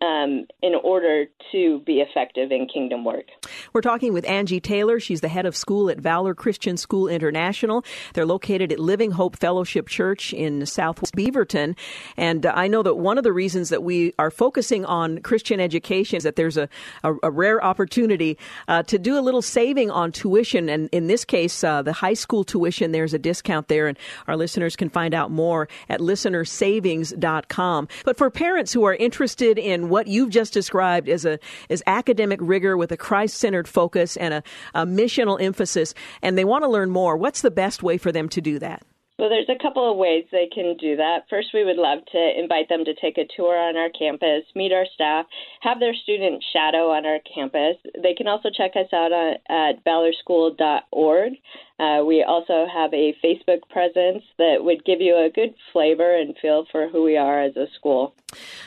Um, 0.00 0.46
in 0.62 0.74
order 0.82 1.26
to 1.52 1.80
be 1.80 2.00
effective 2.00 2.50
in 2.50 2.66
kingdom 2.66 3.04
work. 3.04 3.26
We're 3.72 3.80
talking 3.80 4.12
with 4.12 4.28
Angie 4.28 4.60
Taylor. 4.60 5.00
She's 5.00 5.20
the 5.20 5.28
head 5.28 5.46
of 5.46 5.56
school 5.56 5.90
at 5.90 5.98
Valor 5.98 6.34
Christian 6.34 6.76
School 6.76 7.08
International. 7.08 7.84
They're 8.14 8.26
located 8.26 8.72
at 8.72 8.78
Living 8.78 9.12
Hope 9.12 9.36
Fellowship 9.36 9.88
Church 9.88 10.32
in 10.32 10.66
Southwest 10.66 11.14
Beaverton. 11.14 11.76
And 12.16 12.46
I 12.46 12.68
know 12.68 12.82
that 12.82 12.94
one 12.94 13.18
of 13.18 13.24
the 13.24 13.32
reasons 13.32 13.68
that 13.70 13.82
we 13.82 14.12
are 14.18 14.30
focusing 14.30 14.84
on 14.84 15.18
Christian 15.22 15.60
education 15.60 16.16
is 16.16 16.24
that 16.24 16.36
there's 16.36 16.56
a, 16.56 16.68
a, 17.02 17.14
a 17.22 17.30
rare 17.30 17.62
opportunity 17.62 18.38
uh, 18.68 18.82
to 18.84 18.98
do 18.98 19.18
a 19.18 19.20
little 19.20 19.42
saving 19.42 19.90
on 19.90 20.12
tuition. 20.12 20.68
And 20.68 20.88
in 20.92 21.06
this 21.06 21.24
case, 21.24 21.62
uh, 21.64 21.82
the 21.82 21.92
high 21.92 22.14
school 22.14 22.44
tuition, 22.44 22.92
there's 22.92 23.14
a 23.14 23.18
discount 23.18 23.68
there. 23.68 23.86
And 23.86 23.98
our 24.26 24.36
listeners 24.36 24.76
can 24.76 24.88
find 24.88 25.14
out 25.14 25.30
more 25.30 25.68
at 25.88 26.00
listenersavings.com. 26.00 27.88
But 28.04 28.16
for 28.16 28.30
parents 28.30 28.72
who 28.72 28.84
are 28.84 28.94
interested 28.94 29.58
in 29.58 29.75
what 29.84 30.06
you've 30.06 30.30
just 30.30 30.52
described 30.52 31.08
as 31.08 31.24
a 31.24 31.38
as 31.70 31.82
academic 31.86 32.40
rigor 32.42 32.76
with 32.76 32.92
a 32.92 32.96
Christ 32.96 33.36
centered 33.36 33.68
focus 33.68 34.16
and 34.16 34.34
a, 34.34 34.42
a 34.74 34.86
missional 34.86 35.40
emphasis, 35.40 35.94
and 36.22 36.36
they 36.36 36.44
want 36.44 36.64
to 36.64 36.68
learn 36.68 36.90
more, 36.90 37.16
what's 37.16 37.42
the 37.42 37.50
best 37.50 37.82
way 37.82 37.98
for 37.98 38.12
them 38.12 38.28
to 38.30 38.40
do 38.40 38.58
that? 38.58 38.82
Well, 39.18 39.30
there's 39.30 39.48
a 39.48 39.62
couple 39.62 39.90
of 39.90 39.96
ways 39.96 40.26
they 40.30 40.48
can 40.54 40.76
do 40.78 40.96
that. 40.96 41.24
First, 41.30 41.48
we 41.54 41.64
would 41.64 41.78
love 41.78 42.00
to 42.12 42.38
invite 42.38 42.68
them 42.68 42.84
to 42.84 42.94
take 42.94 43.16
a 43.16 43.26
tour 43.34 43.56
on 43.56 43.74
our 43.74 43.88
campus, 43.88 44.44
meet 44.54 44.72
our 44.72 44.84
staff, 44.94 45.24
have 45.62 45.80
their 45.80 45.94
student 45.94 46.44
shadow 46.52 46.90
on 46.90 47.06
our 47.06 47.20
campus. 47.34 47.76
They 48.02 48.12
can 48.12 48.26
also 48.26 48.50
check 48.54 48.72
us 48.76 48.92
out 48.92 49.12
on, 49.12 49.36
at 49.48 49.82
valorschool.org. 49.86 51.32
Uh, 51.78 52.04
we 52.04 52.24
also 52.24 52.66
have 52.70 52.92
a 52.92 53.16
Facebook 53.24 53.66
presence 53.70 54.22
that 54.36 54.58
would 54.60 54.84
give 54.84 55.00
you 55.00 55.16
a 55.16 55.30
good 55.34 55.54
flavor 55.72 56.14
and 56.14 56.36
feel 56.40 56.66
for 56.70 56.88
who 56.88 57.02
we 57.02 57.16
are 57.16 57.42
as 57.42 57.56
a 57.56 57.68
school. 57.74 58.14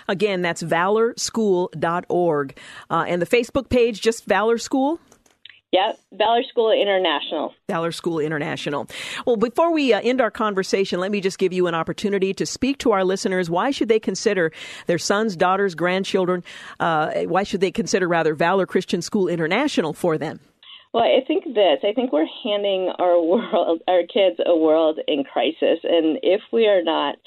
Again, 0.10 0.42
that's 0.42 0.64
valorschool.org. 0.64 2.58
Uh, 2.90 3.06
and 3.08 3.22
the 3.22 3.28
Facebook 3.28 3.70
page, 3.70 4.02
just 4.02 4.26
Valor 4.26 4.58
School? 4.58 5.00
Yep, 5.72 6.00
Valor 6.14 6.42
School 6.50 6.72
International. 6.72 7.54
Valor 7.68 7.92
School 7.92 8.18
International. 8.18 8.88
Well, 9.28 9.36
before 9.36 9.72
we 9.72 9.94
uh, 9.94 10.02
end 10.02 10.20
our 10.20 10.32
conversation, 10.32 11.00
let 11.00 11.12
me 11.12 11.22
just 11.22 11.38
give 11.38 11.54
you 11.54 11.68
an 11.68 11.76
opportunity 11.76 12.34
to 12.34 12.46
speak 12.48 12.80
to 12.80 12.92
our 12.92 13.04
listeners. 13.04 13.52
Why 13.52 13.70
should 13.70 13.88
they 13.88 14.00
consider 14.00 14.52
their 14.88 14.98
sons, 14.98 15.36
daughters, 15.36 15.76
grandchildren? 15.76 16.44
Uh, 16.80 17.26
why 17.26 17.44
should 17.44 17.62
they 17.62 17.72
consider, 17.72 18.08
rather, 18.08 18.34
Valor 18.34 18.66
Christian 18.66 19.04
School 19.04 19.28
International 19.28 19.94
for 19.94 20.18
them? 20.18 20.40
Well, 20.92 21.04
I 21.04 21.24
think 21.28 21.44
this. 21.44 21.82
I 21.84 21.94
think 21.94 22.12
we're 22.12 22.26
handing 22.44 22.92
our 22.98 23.22
world, 23.22 23.84
our 23.88 24.02
kids, 24.12 24.40
a 24.44 24.58
world 24.58 24.98
in 25.08 25.24
crisis, 25.24 25.80
and 25.84 26.18
if 26.24 26.42
we 26.52 26.66
are 26.66 26.82
not 26.82 27.18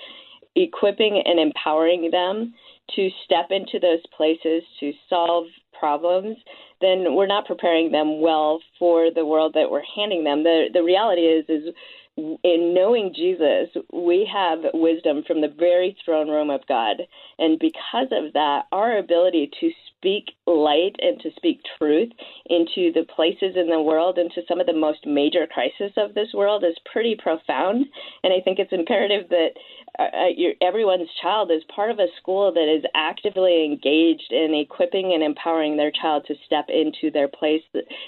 equipping 0.56 1.22
and 1.24 1.38
empowering 1.38 2.10
them 2.10 2.54
to 2.96 3.10
step 3.24 3.46
into 3.50 3.78
those 3.78 4.02
places 4.16 4.62
to 4.80 4.92
solve 5.08 5.46
problems, 5.78 6.36
then 6.80 7.14
we're 7.14 7.26
not 7.26 7.46
preparing 7.46 7.90
them 7.90 8.20
well 8.20 8.60
for 8.78 9.10
the 9.14 9.24
world 9.24 9.54
that 9.54 9.70
we're 9.70 9.82
handing 9.96 10.24
them. 10.24 10.42
The 10.42 10.66
the 10.72 10.82
reality 10.82 11.22
is 11.22 11.44
is 11.48 11.74
in 12.16 12.74
knowing 12.74 13.14
Jesus, 13.16 13.68
we 13.92 14.28
have 14.30 14.58
wisdom 14.74 15.24
from 15.26 15.40
the 15.40 15.48
very 15.58 15.96
throne 16.04 16.28
room 16.28 16.50
of 16.50 16.60
God. 16.68 16.96
And 17.38 17.58
because 17.58 18.08
of 18.12 18.34
that, 18.34 18.64
our 18.70 18.98
ability 18.98 19.50
to 19.60 19.70
speak 19.96 20.32
light 20.46 20.96
and 21.00 21.18
to 21.20 21.30
speak 21.36 21.60
truth 21.78 22.10
into 22.46 22.92
the 22.92 23.06
places 23.16 23.56
in 23.56 23.68
the 23.68 23.80
world, 23.80 24.18
into 24.18 24.42
some 24.46 24.60
of 24.60 24.66
the 24.66 24.74
most 24.74 25.06
major 25.06 25.46
crises 25.46 25.92
of 25.96 26.12
this 26.14 26.28
world, 26.34 26.64
is 26.64 26.76
pretty 26.92 27.16
profound. 27.16 27.86
And 28.22 28.32
I 28.32 28.40
think 28.44 28.58
it's 28.58 28.72
imperative 28.72 29.30
that 29.30 29.52
uh, 29.98 30.02
uh, 30.02 30.26
your, 30.34 30.52
everyone's 30.62 31.08
child 31.20 31.50
is 31.50 31.62
part 31.74 31.90
of 31.90 31.98
a 31.98 32.06
school 32.18 32.52
that 32.52 32.74
is 32.74 32.84
actively 32.94 33.64
engaged 33.64 34.30
in 34.30 34.54
equipping 34.54 35.12
and 35.12 35.22
empowering 35.22 35.76
their 35.76 35.90
child 35.90 36.24
to 36.26 36.34
step 36.46 36.66
into 36.68 37.10
their 37.10 37.28
place, 37.28 37.62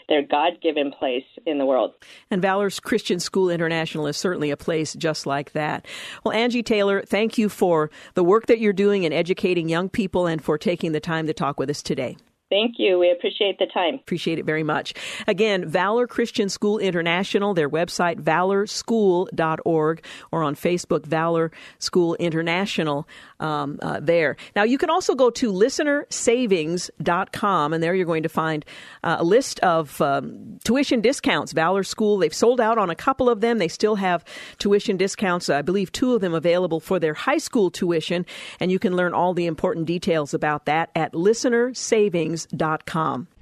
their 0.09 0.23
God 0.23 0.55
given 0.63 0.93
place 0.93 1.25
in 1.47 1.59
the 1.59 1.67
world. 1.67 1.93
And 2.31 2.41
Valor's 2.41 2.81
Christian 2.81 3.21
School 3.21 3.51
International 3.51 4.07
is 4.07 4.17
certainly 4.17 4.51
a 4.51 4.57
place 4.57 4.95
just 4.95 5.27
like 5.27 5.53
that. 5.53 5.87
Well, 6.25 6.35
Angie 6.35 6.63
Taylor, 6.63 7.03
thank 7.03 7.37
you 7.37 7.49
for 7.49 7.91
the 8.15 8.25
work 8.25 8.47
that 8.47 8.61
you're 8.61 8.73
doing 8.73 9.05
in 9.05 9.13
educating 9.13 9.69
young 9.69 9.89
people 9.91 10.27
and 10.27 10.43
for 10.43 10.57
taking 10.57 10.93
the 10.93 11.01
time 11.01 11.27
to 11.27 11.35
talk 11.35 11.59
with 11.59 11.69
us 11.69 11.83
today. 11.83 12.17
Thank 12.55 12.79
you. 12.79 13.01
We 13.01 13.11
appreciate 13.11 13.59
the 13.59 13.67
time. 13.67 13.97
Appreciate 13.97 14.39
it 14.39 14.45
very 14.45 14.63
much. 14.63 14.95
Again, 15.27 15.69
Valor 15.69 16.07
Christian 16.07 16.49
School 16.49 16.79
International, 16.79 17.53
their 17.53 17.69
website, 17.69 18.21
valorschool.org, 18.21 20.05
or 20.31 20.45
on 20.45 20.55
Facebook, 20.55 21.05
Valor 21.05 21.51
School 21.81 22.15
International, 22.15 23.09
um, 23.41 23.81
uh, 23.83 23.99
there. 24.01 24.37
Now, 24.55 24.63
you 24.63 24.79
can 24.79 24.89
also 24.89 25.17
go 25.17 25.31
to 25.31 25.53
listenersavings.com, 25.53 27.73
and 27.73 27.83
there 27.83 27.93
you're 27.93 28.07
going 28.07 28.23
to 28.23 28.29
find 28.29 28.65
uh, 29.03 29.17
a 29.19 29.25
list 29.25 29.59
of 29.59 30.01
um, 30.01 30.61
tuition 30.63 31.01
discounts. 31.01 31.51
Valor 31.51 31.83
School, 31.83 32.19
they've 32.19 32.33
sold 32.33 32.61
out 32.61 32.79
on 32.79 32.89
a 32.89 32.95
couple 32.95 33.29
of 33.29 33.41
them. 33.41 33.59
They 33.59 33.67
still 33.67 33.97
have 33.97 34.25
tuition 34.59 34.97
discounts, 34.97 35.51
I 35.51 35.63
believe 35.63 35.91
two 35.91 36.15
of 36.15 36.21
them 36.21 36.35
available 36.35 36.79
for 36.79 37.01
their 37.01 37.15
high 37.15 37.39
school 37.39 37.73
tuition, 37.73 38.25
and 38.61 38.71
you 38.71 38.79
can 38.79 38.95
learn 38.95 39.13
all 39.13 39.35
the 39.35 39.47
important 39.47 39.87
details 39.87 40.35
about 40.35 40.67
that 40.67 40.91
at 40.95 41.15
listenersavings.com 41.15 42.44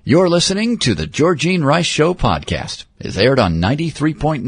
You're 0.05 0.29
listening 0.29 0.79
to 0.79 0.97
the 0.97 1.07
Georgene 1.07 1.63
Rice 1.63 1.87
Show 1.87 2.13
podcast. 2.13 2.87
It's 2.99 3.17
aired 3.17 3.39
on 3.39 3.61
93.9 3.61 4.43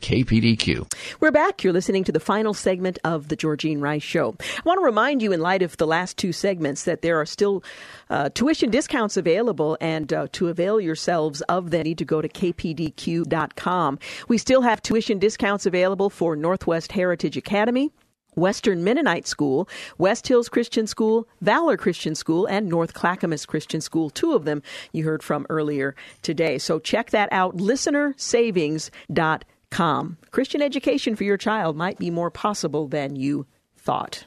KPDQ. 0.00 0.92
We're 1.18 1.32
back. 1.32 1.64
You're 1.64 1.72
listening 1.72 2.04
to 2.04 2.12
the 2.12 2.20
final 2.20 2.54
segment 2.54 3.00
of 3.02 3.26
the 3.26 3.36
Georgene 3.36 3.80
Rice 3.80 4.04
Show. 4.04 4.36
I 4.40 4.62
want 4.64 4.78
to 4.78 4.84
remind 4.84 5.20
you, 5.20 5.32
in 5.32 5.40
light 5.40 5.62
of 5.62 5.76
the 5.76 5.88
last 5.88 6.18
two 6.18 6.32
segments, 6.32 6.84
that 6.84 7.02
there 7.02 7.20
are 7.20 7.26
still 7.26 7.64
uh, 8.10 8.28
tuition 8.32 8.70
discounts 8.70 9.16
available, 9.16 9.76
and 9.80 10.12
uh, 10.12 10.28
to 10.32 10.46
avail 10.46 10.80
yourselves 10.80 11.40
of 11.42 11.70
them, 11.72 11.80
you 11.80 11.84
need 11.84 11.98
to 11.98 12.04
go 12.04 12.22
to 12.22 12.28
kpdq.com. 12.28 13.98
We 14.28 14.38
still 14.38 14.62
have 14.62 14.82
tuition 14.82 15.18
discounts 15.18 15.66
available 15.66 16.10
for 16.10 16.36
Northwest 16.36 16.92
Heritage 16.92 17.36
Academy. 17.36 17.90
Western 18.34 18.84
Mennonite 18.84 19.26
School, 19.26 19.68
West 19.98 20.28
Hills 20.28 20.48
Christian 20.48 20.86
School, 20.86 21.28
Valor 21.40 21.76
Christian 21.76 22.14
School, 22.14 22.46
and 22.46 22.68
North 22.68 22.94
Clackamas 22.94 23.44
Christian 23.46 23.80
School. 23.80 24.10
Two 24.10 24.32
of 24.32 24.44
them 24.44 24.62
you 24.92 25.04
heard 25.04 25.22
from 25.22 25.46
earlier 25.50 25.94
today. 26.22 26.58
So 26.58 26.78
check 26.78 27.10
that 27.10 27.28
out, 27.32 27.56
listenersavings.com. 27.56 30.16
Christian 30.30 30.62
education 30.62 31.16
for 31.16 31.24
your 31.24 31.36
child 31.36 31.76
might 31.76 31.98
be 31.98 32.10
more 32.10 32.30
possible 32.30 32.88
than 32.88 33.16
you 33.16 33.46
thought. 33.76 34.24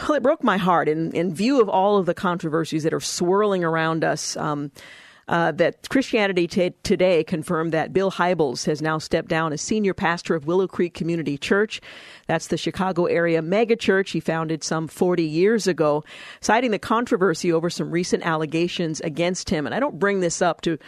Well, 0.00 0.14
it 0.14 0.22
broke 0.22 0.44
my 0.44 0.58
heart 0.58 0.88
in, 0.88 1.10
in 1.12 1.34
view 1.34 1.60
of 1.60 1.68
all 1.68 1.98
of 1.98 2.06
the 2.06 2.14
controversies 2.14 2.84
that 2.84 2.94
are 2.94 3.00
swirling 3.00 3.64
around 3.64 4.04
us. 4.04 4.36
Um, 4.36 4.70
uh, 5.28 5.52
that 5.52 5.88
Christianity 5.88 6.46
t- 6.46 6.74
Today 6.82 7.22
confirmed 7.22 7.72
that 7.72 7.92
Bill 7.92 8.10
Hybels 8.10 8.64
has 8.66 8.80
now 8.80 8.98
stepped 8.98 9.28
down 9.28 9.52
as 9.52 9.60
senior 9.60 9.94
pastor 9.94 10.34
of 10.34 10.46
Willow 10.46 10.66
Creek 10.66 10.94
Community 10.94 11.36
Church. 11.36 11.80
That's 12.26 12.46
the 12.46 12.56
Chicago 12.56 13.06
area 13.06 13.42
megachurch 13.42 14.12
he 14.12 14.20
founded 14.20 14.64
some 14.64 14.88
40 14.88 15.22
years 15.22 15.66
ago, 15.66 16.02
citing 16.40 16.70
the 16.70 16.78
controversy 16.78 17.52
over 17.52 17.68
some 17.68 17.90
recent 17.90 18.24
allegations 18.24 19.00
against 19.00 19.50
him. 19.50 19.66
And 19.66 19.74
I 19.74 19.80
don't 19.80 19.98
bring 19.98 20.20
this 20.20 20.40
up 20.40 20.62
to 20.62 20.78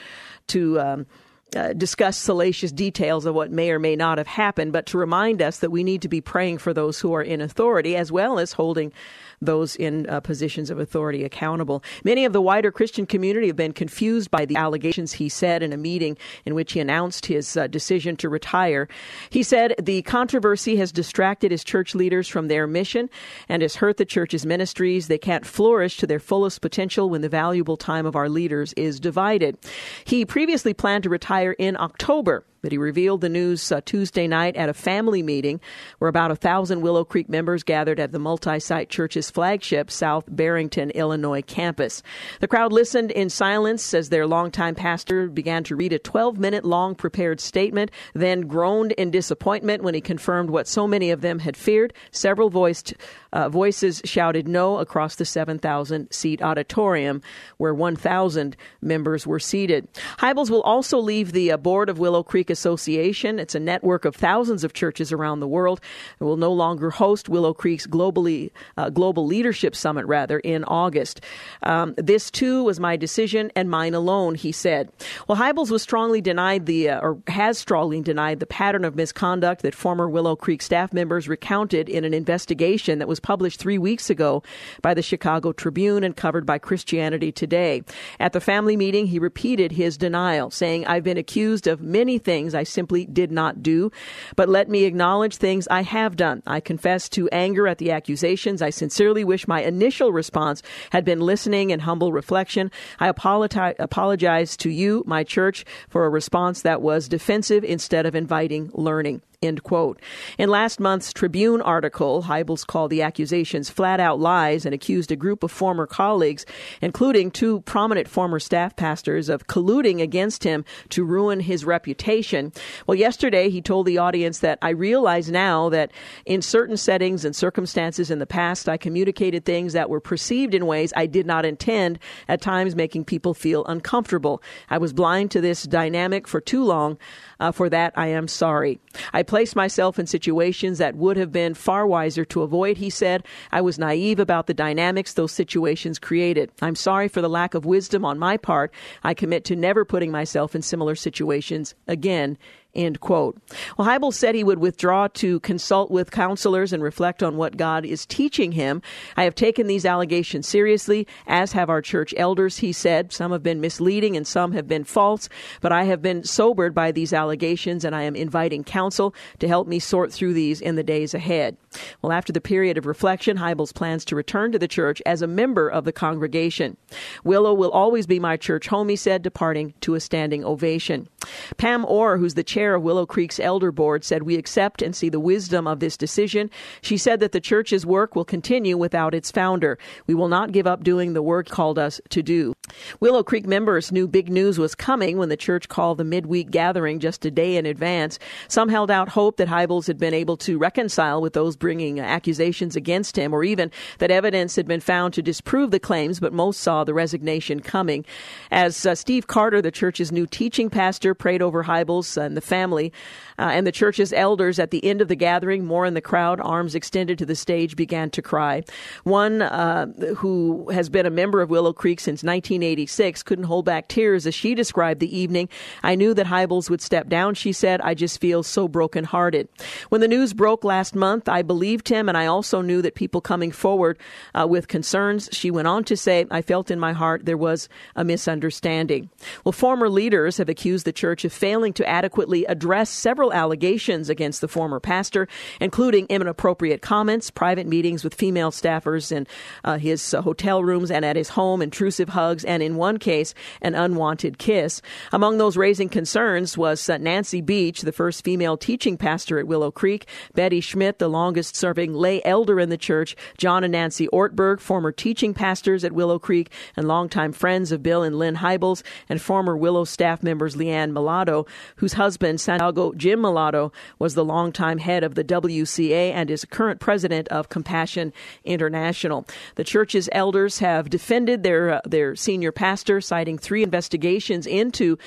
to 0.48 0.80
um, 0.80 1.06
uh, 1.54 1.72
discuss 1.72 2.16
salacious 2.16 2.72
details 2.72 3.26
of 3.26 3.34
what 3.34 3.50
may 3.50 3.70
or 3.70 3.78
may 3.78 3.96
not 3.96 4.18
have 4.18 4.26
happened, 4.26 4.72
but 4.72 4.86
to 4.86 4.98
remind 4.98 5.42
us 5.42 5.58
that 5.58 5.70
we 5.70 5.82
need 5.82 6.02
to 6.02 6.08
be 6.08 6.20
praying 6.20 6.58
for 6.58 6.72
those 6.72 7.00
who 7.00 7.12
are 7.12 7.22
in 7.22 7.40
authority 7.40 7.96
as 7.96 8.12
well 8.12 8.38
as 8.38 8.52
holding 8.52 8.92
those 9.40 9.74
in 9.76 10.06
uh, 10.08 10.20
positions 10.20 10.68
of 10.68 10.78
authority 10.78 11.24
accountable. 11.24 11.82
Many 12.04 12.26
of 12.26 12.34
the 12.34 12.42
wider 12.42 12.70
Christian 12.70 13.06
community 13.06 13.46
have 13.46 13.56
been 13.56 13.72
confused 13.72 14.30
by 14.30 14.44
the 14.44 14.56
allegations 14.56 15.12
he 15.12 15.30
said 15.30 15.62
in 15.62 15.72
a 15.72 15.78
meeting 15.78 16.18
in 16.44 16.54
which 16.54 16.72
he 16.72 16.80
announced 16.80 17.24
his 17.24 17.56
uh, 17.56 17.66
decision 17.66 18.16
to 18.16 18.28
retire. 18.28 18.86
He 19.30 19.42
said 19.42 19.74
the 19.80 20.02
controversy 20.02 20.76
has 20.76 20.92
distracted 20.92 21.50
his 21.50 21.64
church 21.64 21.94
leaders 21.94 22.28
from 22.28 22.48
their 22.48 22.66
mission 22.66 23.08
and 23.48 23.62
has 23.62 23.76
hurt 23.76 23.96
the 23.96 24.04
church's 24.04 24.44
ministries. 24.44 25.08
They 25.08 25.16
can't 25.16 25.46
flourish 25.46 25.96
to 25.98 26.06
their 26.06 26.20
fullest 26.20 26.60
potential 26.60 27.08
when 27.08 27.22
the 27.22 27.28
valuable 27.30 27.78
time 27.78 28.04
of 28.04 28.16
our 28.16 28.28
leaders 28.28 28.74
is 28.74 29.00
divided. 29.00 29.56
He 30.04 30.26
previously 30.26 30.74
planned 30.74 31.04
to 31.04 31.10
retire 31.10 31.52
in 31.52 31.78
October 31.78 32.44
but 32.62 32.72
he 32.72 32.78
revealed 32.78 33.20
the 33.20 33.28
news 33.28 33.70
uh, 33.72 33.80
Tuesday 33.84 34.26
night 34.26 34.56
at 34.56 34.68
a 34.68 34.74
family 34.74 35.22
meeting 35.22 35.60
where 35.98 36.08
about 36.08 36.30
a 36.30 36.36
thousand 36.36 36.80
Willow 36.80 37.04
Creek 37.04 37.28
members 37.28 37.62
gathered 37.62 38.00
at 38.00 38.12
the 38.12 38.18
multi 38.18 38.58
site 38.60 38.88
church's 38.88 39.30
flagship 39.30 39.90
South 39.90 40.24
Barrington, 40.28 40.90
Illinois 40.90 41.42
campus. 41.42 42.02
The 42.40 42.48
crowd 42.48 42.72
listened 42.72 43.10
in 43.10 43.30
silence 43.30 43.94
as 43.94 44.08
their 44.08 44.26
longtime 44.26 44.74
pastor 44.74 45.28
began 45.28 45.64
to 45.64 45.76
read 45.76 45.92
a 45.92 45.98
12 45.98 46.38
minute 46.38 46.64
long 46.64 46.94
prepared 46.94 47.40
statement, 47.40 47.90
then 48.14 48.42
groaned 48.42 48.92
in 48.92 49.10
disappointment 49.10 49.82
when 49.82 49.94
he 49.94 50.00
confirmed 50.00 50.50
what 50.50 50.68
so 50.68 50.86
many 50.86 51.10
of 51.10 51.20
them 51.20 51.38
had 51.38 51.56
feared. 51.56 51.92
Several 52.10 52.50
voiced 52.50 52.94
uh, 53.32 53.48
voices 53.48 54.02
shouted 54.04 54.48
no 54.48 54.78
across 54.78 55.16
the 55.16 55.24
7,000 55.24 56.10
seat 56.12 56.42
auditorium 56.42 57.22
where 57.58 57.74
1,000 57.74 58.56
members 58.80 59.26
were 59.26 59.38
seated. 59.38 59.88
Hybels 60.18 60.50
will 60.50 60.62
also 60.62 60.98
leave 60.98 61.32
the 61.32 61.52
uh, 61.52 61.56
board 61.56 61.88
of 61.88 61.98
Willow 61.98 62.22
Creek 62.22 62.50
Association. 62.50 63.38
It's 63.38 63.54
a 63.54 63.60
network 63.60 64.04
of 64.04 64.16
thousands 64.16 64.64
of 64.64 64.72
churches 64.72 65.12
around 65.12 65.40
the 65.40 65.48
world. 65.48 65.80
It 66.20 66.24
will 66.24 66.36
no 66.36 66.52
longer 66.52 66.90
host 66.90 67.28
Willow 67.28 67.54
Creek's 67.54 67.86
globally 67.86 68.50
uh, 68.76 68.90
global 68.90 69.26
leadership 69.26 69.76
summit, 69.76 70.06
rather 70.06 70.38
in 70.40 70.64
August. 70.64 71.20
Um, 71.62 71.94
this 71.96 72.30
too 72.30 72.64
was 72.64 72.80
my 72.80 72.96
decision 72.96 73.50
and 73.54 73.70
mine 73.70 73.94
alone, 73.94 74.34
he 74.34 74.52
said. 74.52 74.90
Well, 75.28 75.38
Hybels 75.38 75.70
was 75.70 75.82
strongly 75.82 76.20
denied 76.20 76.66
the 76.66 76.90
uh, 76.90 77.00
or 77.00 77.18
has 77.28 77.58
strongly 77.58 78.00
denied 78.00 78.40
the 78.40 78.46
pattern 78.46 78.84
of 78.84 78.96
misconduct 78.96 79.62
that 79.62 79.74
former 79.74 80.08
Willow 80.08 80.36
Creek 80.36 80.62
staff 80.62 80.92
members 80.92 81.28
recounted 81.28 81.88
in 81.88 82.04
an 82.04 82.14
investigation 82.14 82.98
that 82.98 83.08
was 83.08 83.19
published 83.22 83.60
three 83.60 83.78
weeks 83.78 84.10
ago 84.10 84.42
by 84.82 84.94
the 84.94 85.02
Chicago 85.02 85.52
Tribune 85.52 86.04
and 86.04 86.16
covered 86.16 86.44
by 86.46 86.58
Christianity 86.58 87.32
Today. 87.32 87.82
At 88.18 88.32
the 88.32 88.40
family 88.40 88.76
meeting, 88.76 89.06
he 89.06 89.18
repeated 89.18 89.72
his 89.72 89.96
denial, 89.96 90.50
saying, 90.50 90.86
I've 90.86 91.04
been 91.04 91.16
accused 91.18 91.66
of 91.66 91.80
many 91.80 92.18
things 92.18 92.54
I 92.54 92.62
simply 92.62 93.04
did 93.04 93.30
not 93.30 93.62
do, 93.62 93.90
but 94.36 94.48
let 94.48 94.68
me 94.68 94.84
acknowledge 94.84 95.36
things 95.36 95.68
I 95.68 95.82
have 95.82 96.16
done. 96.16 96.42
I 96.46 96.60
confess 96.60 97.08
to 97.10 97.28
anger 97.30 97.68
at 97.68 97.78
the 97.78 97.90
accusations. 97.90 98.62
I 98.62 98.70
sincerely 98.70 99.24
wish 99.24 99.46
my 99.48 99.62
initial 99.62 100.12
response 100.12 100.62
had 100.90 101.04
been 101.04 101.20
listening 101.20 101.72
and 101.72 101.82
humble 101.82 102.12
reflection. 102.12 102.70
I 102.98 103.08
apologize 103.08 104.56
to 104.56 104.70
you, 104.70 105.04
my 105.06 105.24
church, 105.24 105.64
for 105.88 106.04
a 106.04 106.10
response 106.10 106.62
that 106.62 106.82
was 106.82 107.08
defensive 107.08 107.64
instead 107.64 108.06
of 108.06 108.14
inviting 108.14 108.70
learning. 108.74 109.22
End 109.42 109.62
quote. 109.62 109.98
In 110.36 110.50
last 110.50 110.80
month's 110.80 111.14
Tribune 111.14 111.62
article, 111.62 112.24
Hybels 112.24 112.66
called 112.66 112.90
the 112.90 113.02
accusations 113.10 113.68
flat 113.68 113.98
out 113.98 114.20
lies 114.20 114.64
and 114.64 114.72
accused 114.72 115.10
a 115.10 115.16
group 115.16 115.42
of 115.42 115.50
former 115.50 115.84
colleagues, 115.84 116.46
including 116.80 117.28
two 117.28 117.60
prominent 117.62 118.06
former 118.06 118.38
staff 118.38 118.76
pastors, 118.76 119.28
of 119.28 119.48
colluding 119.48 120.00
against 120.00 120.44
him 120.44 120.64
to 120.90 121.02
ruin 121.02 121.40
his 121.40 121.64
reputation. 121.64 122.52
Well, 122.86 122.94
yesterday 122.94 123.50
he 123.50 123.60
told 123.60 123.86
the 123.86 123.98
audience 123.98 124.38
that 124.38 124.60
I 124.62 124.70
realize 124.70 125.28
now 125.28 125.70
that 125.70 125.90
in 126.24 126.40
certain 126.40 126.76
settings 126.76 127.24
and 127.24 127.34
circumstances 127.34 128.12
in 128.12 128.20
the 128.20 128.26
past, 128.26 128.68
I 128.68 128.76
communicated 128.76 129.44
things 129.44 129.72
that 129.72 129.90
were 129.90 130.00
perceived 130.00 130.54
in 130.54 130.66
ways 130.66 130.92
I 130.94 131.06
did 131.06 131.26
not 131.26 131.44
intend, 131.44 131.98
at 132.28 132.40
times 132.40 132.76
making 132.76 133.06
people 133.06 133.34
feel 133.34 133.64
uncomfortable. 133.64 134.40
I 134.68 134.78
was 134.78 134.92
blind 134.92 135.32
to 135.32 135.40
this 135.40 135.64
dynamic 135.64 136.28
for 136.28 136.40
too 136.40 136.62
long. 136.62 136.96
Uh, 137.40 137.50
for 137.50 137.68
that, 137.70 137.92
I 137.96 138.08
am 138.08 138.28
sorry. 138.28 138.78
I 139.12 139.22
placed 139.22 139.56
myself 139.56 139.98
in 139.98 140.06
situations 140.06 140.78
that 140.78 140.94
would 140.94 141.16
have 141.16 141.32
been 141.32 141.54
far 141.54 141.86
wiser 141.86 142.24
to 142.26 142.42
avoid, 142.42 142.76
he 142.76 142.90
said. 142.90 143.24
I 143.50 143.62
was 143.62 143.78
naive 143.78 144.20
about 144.20 144.46
the 144.46 144.54
dynamics 144.54 145.14
those 145.14 145.32
situations 145.32 145.98
created. 145.98 146.52
I'm 146.60 146.76
sorry 146.76 147.08
for 147.08 147.22
the 147.22 147.28
lack 147.28 147.54
of 147.54 147.64
wisdom 147.64 148.04
on 148.04 148.18
my 148.18 148.36
part. 148.36 148.72
I 149.02 149.14
commit 149.14 149.44
to 149.46 149.56
never 149.56 149.84
putting 149.84 150.10
myself 150.10 150.54
in 150.54 150.62
similar 150.62 150.94
situations 150.94 151.74
again. 151.88 152.36
End 152.74 153.00
quote. 153.00 153.36
Well, 153.76 153.88
Heibel 153.88 154.14
said 154.14 154.36
he 154.36 154.44
would 154.44 154.60
withdraw 154.60 155.08
to 155.14 155.40
consult 155.40 155.90
with 155.90 156.12
counselors 156.12 156.72
and 156.72 156.82
reflect 156.82 157.20
on 157.20 157.36
what 157.36 157.56
God 157.56 157.84
is 157.84 158.06
teaching 158.06 158.52
him. 158.52 158.80
I 159.16 159.24
have 159.24 159.34
taken 159.34 159.66
these 159.66 159.84
allegations 159.84 160.46
seriously, 160.46 161.08
as 161.26 161.50
have 161.52 161.68
our 161.68 161.82
church 161.82 162.14
elders, 162.16 162.58
he 162.58 162.72
said. 162.72 163.12
Some 163.12 163.32
have 163.32 163.42
been 163.42 163.60
misleading 163.60 164.16
and 164.16 164.24
some 164.24 164.52
have 164.52 164.68
been 164.68 164.84
false, 164.84 165.28
but 165.60 165.72
I 165.72 165.84
have 165.84 166.00
been 166.00 166.22
sobered 166.22 166.72
by 166.72 166.92
these 166.92 167.12
allegations 167.12 167.84
and 167.84 167.94
I 167.94 168.02
am 168.02 168.14
inviting 168.14 168.62
counsel 168.62 169.14
to 169.40 169.48
help 169.48 169.66
me 169.66 169.80
sort 169.80 170.12
through 170.12 170.34
these 170.34 170.60
in 170.60 170.76
the 170.76 170.84
days 170.84 171.12
ahead. 171.12 171.56
Well, 172.02 172.12
after 172.12 172.32
the 172.32 172.40
period 172.40 172.78
of 172.78 172.86
reflection, 172.86 173.36
Hybels 173.36 173.74
plans 173.74 174.04
to 174.06 174.16
return 174.16 174.52
to 174.52 174.58
the 174.60 174.68
church 174.68 175.02
as 175.06 175.22
a 175.22 175.26
member 175.26 175.68
of 175.68 175.84
the 175.84 175.92
congregation. 175.92 176.76
Willow 177.24 177.52
will 177.52 177.70
always 177.72 178.06
be 178.06 178.20
my 178.20 178.36
church 178.36 178.68
home, 178.68 178.88
he 178.88 178.96
said, 178.96 179.22
departing 179.22 179.74
to 179.80 179.94
a 179.94 180.00
standing 180.00 180.44
ovation. 180.44 181.08
Pam 181.56 181.84
Orr, 181.84 182.16
who's 182.16 182.34
the 182.34 182.44
chair 182.44 182.59
of 182.68 182.82
Willow 182.82 183.06
Creek's 183.06 183.40
elder 183.40 183.72
board, 183.72 184.04
said, 184.04 184.22
We 184.22 184.36
accept 184.36 184.82
and 184.82 184.94
see 184.94 185.08
the 185.08 185.18
wisdom 185.18 185.66
of 185.66 185.80
this 185.80 185.96
decision. 185.96 186.50
She 186.82 186.96
said 186.96 187.20
that 187.20 187.32
the 187.32 187.40
church's 187.40 187.86
work 187.86 188.14
will 188.14 188.24
continue 188.24 188.76
without 188.76 189.14
its 189.14 189.30
founder. 189.30 189.78
We 190.06 190.14
will 190.14 190.28
not 190.28 190.52
give 190.52 190.66
up 190.66 190.84
doing 190.84 191.12
the 191.12 191.22
work 191.22 191.48
called 191.48 191.78
us 191.78 192.00
to 192.10 192.22
do. 192.22 192.54
Willow 193.00 193.22
Creek 193.22 193.46
members 193.46 193.90
knew 193.90 194.06
big 194.06 194.30
news 194.30 194.58
was 194.58 194.74
coming 194.74 195.18
when 195.18 195.28
the 195.28 195.36
church 195.36 195.68
called 195.68 195.98
the 195.98 196.04
midweek 196.04 196.50
gathering 196.50 197.00
just 197.00 197.24
a 197.24 197.30
day 197.30 197.56
in 197.56 197.66
advance. 197.66 198.18
Some 198.48 198.68
held 198.68 198.90
out 198.90 199.08
hope 199.08 199.36
that 199.38 199.48
Hybels 199.48 199.86
had 199.86 199.98
been 199.98 200.14
able 200.14 200.36
to 200.38 200.58
reconcile 200.58 201.20
with 201.20 201.32
those 201.32 201.56
bringing 201.56 202.00
accusations 202.00 202.76
against 202.76 203.16
him, 203.16 203.32
or 203.32 203.44
even 203.44 203.70
that 203.98 204.10
evidence 204.10 204.56
had 204.56 204.66
been 204.66 204.80
found 204.80 205.14
to 205.14 205.22
disprove 205.22 205.70
the 205.70 205.80
claims, 205.80 206.20
but 206.20 206.32
most 206.32 206.60
saw 206.60 206.84
the 206.84 206.94
resignation 206.94 207.60
coming. 207.60 208.04
As 208.50 208.86
uh, 208.86 208.94
Steve 208.94 209.26
Carter, 209.26 209.62
the 209.62 209.70
church's 209.70 210.12
new 210.12 210.26
teaching 210.26 210.70
pastor, 210.70 211.14
prayed 211.14 211.42
over 211.42 211.64
Hybels 211.64 212.16
and 212.20 212.36
the 212.36 212.40
family, 212.50 212.92
uh, 213.38 213.50
and 213.54 213.66
the 213.66 213.72
church's 213.72 214.12
elders 214.12 214.58
at 214.58 214.70
the 214.70 214.84
end 214.84 215.00
of 215.00 215.08
the 215.08 215.14
gathering, 215.14 215.64
more 215.64 215.86
in 215.86 215.94
the 215.94 216.00
crowd, 216.00 216.40
arms 216.40 216.74
extended 216.74 217.16
to 217.18 217.24
the 217.24 217.36
stage, 217.36 217.76
began 217.76 218.10
to 218.10 218.20
cry. 218.20 218.62
One 219.04 219.40
uh, 219.40 219.86
who 220.16 220.68
has 220.70 220.90
been 220.90 221.06
a 221.06 221.10
member 221.10 221.40
of 221.40 221.48
Willow 221.48 221.72
Creek 221.72 222.00
since 222.00 222.22
1986 222.22 223.22
couldn't 223.22 223.44
hold 223.44 223.64
back 223.64 223.88
tears 223.88 224.26
as 224.26 224.34
she 224.34 224.54
described 224.54 225.00
the 225.00 225.16
evening. 225.16 225.48
I 225.82 225.94
knew 225.94 226.12
that 226.14 226.26
Hybels 226.26 226.68
would 226.68 226.82
step 226.82 227.08
down, 227.08 227.34
she 227.34 227.52
said. 227.52 227.80
I 227.80 227.94
just 227.94 228.20
feel 228.20 228.42
so 228.42 228.68
brokenhearted. 228.68 229.48
When 229.88 230.00
the 230.00 230.08
news 230.08 230.34
broke 230.34 230.64
last 230.64 230.94
month, 230.94 231.28
I 231.28 231.42
believed 231.42 231.88
him, 231.88 232.08
and 232.08 232.18
I 232.18 232.26
also 232.26 232.60
knew 232.60 232.82
that 232.82 232.94
people 232.94 233.20
coming 233.20 233.52
forward 233.52 233.98
uh, 234.34 234.46
with 234.48 234.68
concerns. 234.68 235.28
She 235.32 235.50
went 235.50 235.68
on 235.68 235.84
to 235.84 235.96
say, 235.96 236.26
I 236.30 236.42
felt 236.42 236.70
in 236.70 236.80
my 236.80 236.92
heart 236.92 237.24
there 237.24 237.36
was 237.36 237.68
a 237.96 238.04
misunderstanding. 238.04 239.08
Well, 239.44 239.52
former 239.52 239.88
leaders 239.88 240.38
have 240.38 240.48
accused 240.48 240.84
the 240.84 240.92
church 240.92 241.24
of 241.24 241.32
failing 241.32 241.72
to 241.74 241.88
adequately 241.88 242.39
address 242.48 242.90
several 242.90 243.32
allegations 243.32 244.08
against 244.10 244.40
the 244.40 244.48
former 244.48 244.80
pastor, 244.80 245.28
including 245.60 246.06
inappropriate 246.08 246.82
comments, 246.82 247.30
private 247.30 247.66
meetings 247.66 248.04
with 248.04 248.14
female 248.14 248.50
staffers 248.50 249.10
in 249.10 249.26
uh, 249.64 249.78
his 249.78 250.14
uh, 250.14 250.22
hotel 250.22 250.62
rooms 250.62 250.90
and 250.90 251.04
at 251.04 251.16
his 251.16 251.30
home, 251.30 251.62
intrusive 251.62 252.10
hugs, 252.10 252.44
and 252.44 252.62
in 252.62 252.76
one 252.76 252.98
case, 252.98 253.34
an 253.62 253.74
unwanted 253.74 254.38
kiss. 254.38 254.82
Among 255.12 255.38
those 255.38 255.56
raising 255.56 255.88
concerns 255.88 256.56
was 256.56 256.88
uh, 256.88 256.98
Nancy 256.98 257.40
Beach, 257.40 257.80
the 257.80 257.92
first 257.92 258.22
female 258.22 258.56
teaching 258.56 258.96
pastor 258.96 259.38
at 259.38 259.46
Willow 259.46 259.70
Creek, 259.70 260.06
Betty 260.34 260.60
Schmidt, 260.60 260.98
the 260.98 261.08
longest 261.08 261.56
serving 261.56 261.94
lay 261.94 262.22
elder 262.22 262.60
in 262.60 262.68
the 262.68 262.76
church, 262.78 263.16
John 263.38 263.64
and 263.64 263.72
Nancy 263.72 264.06
Ortberg, 264.12 264.60
former 264.60 264.92
teaching 264.92 265.34
pastors 265.34 265.82
at 265.84 265.92
Willow 265.92 266.18
Creek 266.18 266.52
and 266.76 266.86
longtime 266.86 267.32
friends 267.32 267.72
of 267.72 267.82
Bill 267.82 268.02
and 268.02 268.18
Lynn 268.18 268.36
Hybels, 268.36 268.82
and 269.08 269.20
former 269.20 269.56
Willow 269.56 269.84
staff 269.84 270.22
members 270.22 270.54
Leanne 270.54 270.92
Mellado, 270.92 271.48
whose 271.76 271.94
husband, 271.94 272.29
Santiago 272.38 272.92
Jim 272.92 273.20
Mellado, 273.20 273.72
was 273.98 274.14
the 274.14 274.24
longtime 274.24 274.78
head 274.78 275.02
of 275.04 275.14
the 275.14 275.24
WCA 275.24 276.12
and 276.12 276.30
is 276.30 276.44
current 276.44 276.80
president 276.80 277.28
of 277.28 277.48
Compassion 277.48 278.12
International. 278.44 279.26
The 279.54 279.64
church's 279.64 280.08
elders 280.12 280.58
have 280.58 280.90
defended 280.90 281.42
their 281.42 281.70
uh, 281.70 281.80
their 281.86 282.14
senior 282.16 282.52
pastor, 282.52 283.00
citing 283.00 283.38
three 283.38 283.62
investigations 283.62 284.46
into 284.46 284.98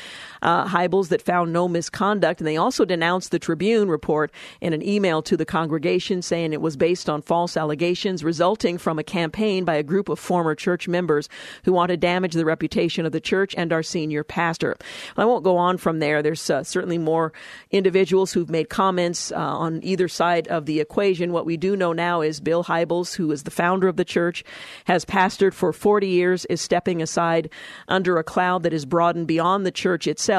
uh, 0.43 0.67
Hybels 0.67 1.07
that 1.07 1.21
found 1.21 1.51
no 1.51 1.67
misconduct, 1.67 2.39
and 2.39 2.47
they 2.47 2.57
also 2.57 2.85
denounced 2.85 3.31
the 3.31 3.39
Tribune 3.39 3.89
report 3.89 4.31
in 4.61 4.73
an 4.73 4.87
email 4.87 5.21
to 5.23 5.35
the 5.35 5.45
congregation, 5.45 6.21
saying 6.21 6.53
it 6.53 6.61
was 6.61 6.77
based 6.77 7.09
on 7.09 7.21
false 7.21 7.57
allegations 7.57 8.23
resulting 8.23 8.77
from 8.77 8.99
a 8.99 9.03
campaign 9.03 9.65
by 9.65 9.75
a 9.75 9.83
group 9.83 10.09
of 10.09 10.19
former 10.19 10.53
church 10.53 10.87
members 10.87 11.29
who 11.63 11.73
want 11.73 11.89
to 11.89 11.97
damage 11.97 12.33
the 12.33 12.45
reputation 12.45 13.05
of 13.05 13.11
the 13.11 13.21
church 13.21 13.55
and 13.57 13.73
our 13.73 13.81
senior 13.81 14.23
pastor. 14.23 14.75
I 15.17 15.25
won't 15.25 15.43
go 15.43 15.57
on 15.57 15.77
from 15.77 15.99
there. 15.99 16.21
There's 16.21 16.49
uh, 16.49 16.63
certainly 16.63 16.97
more 16.97 17.31
individuals 17.71 18.33
who've 18.33 18.49
made 18.49 18.69
comments 18.69 19.31
uh, 19.31 19.37
on 19.37 19.79
either 19.83 20.07
side 20.07 20.47
of 20.49 20.65
the 20.65 20.79
equation. 20.79 21.31
What 21.31 21.45
we 21.45 21.57
do 21.57 21.75
know 21.77 21.93
now 21.93 22.21
is 22.21 22.39
Bill 22.41 22.65
Hybels, 22.65 23.15
who 23.15 23.31
is 23.31 23.43
the 23.43 23.51
founder 23.51 23.87
of 23.87 23.95
the 23.95 24.05
church, 24.05 24.43
has 24.85 25.05
pastored 25.05 25.53
for 25.53 25.71
40 25.71 26.07
years, 26.07 26.45
is 26.45 26.61
stepping 26.61 27.01
aside 27.01 27.49
under 27.87 28.17
a 28.17 28.23
cloud 28.23 28.63
that 28.63 28.73
is 28.73 28.85
broadened 28.85 29.27
beyond 29.27 29.65
the 29.65 29.71
church 29.71 30.07
itself, 30.07 30.32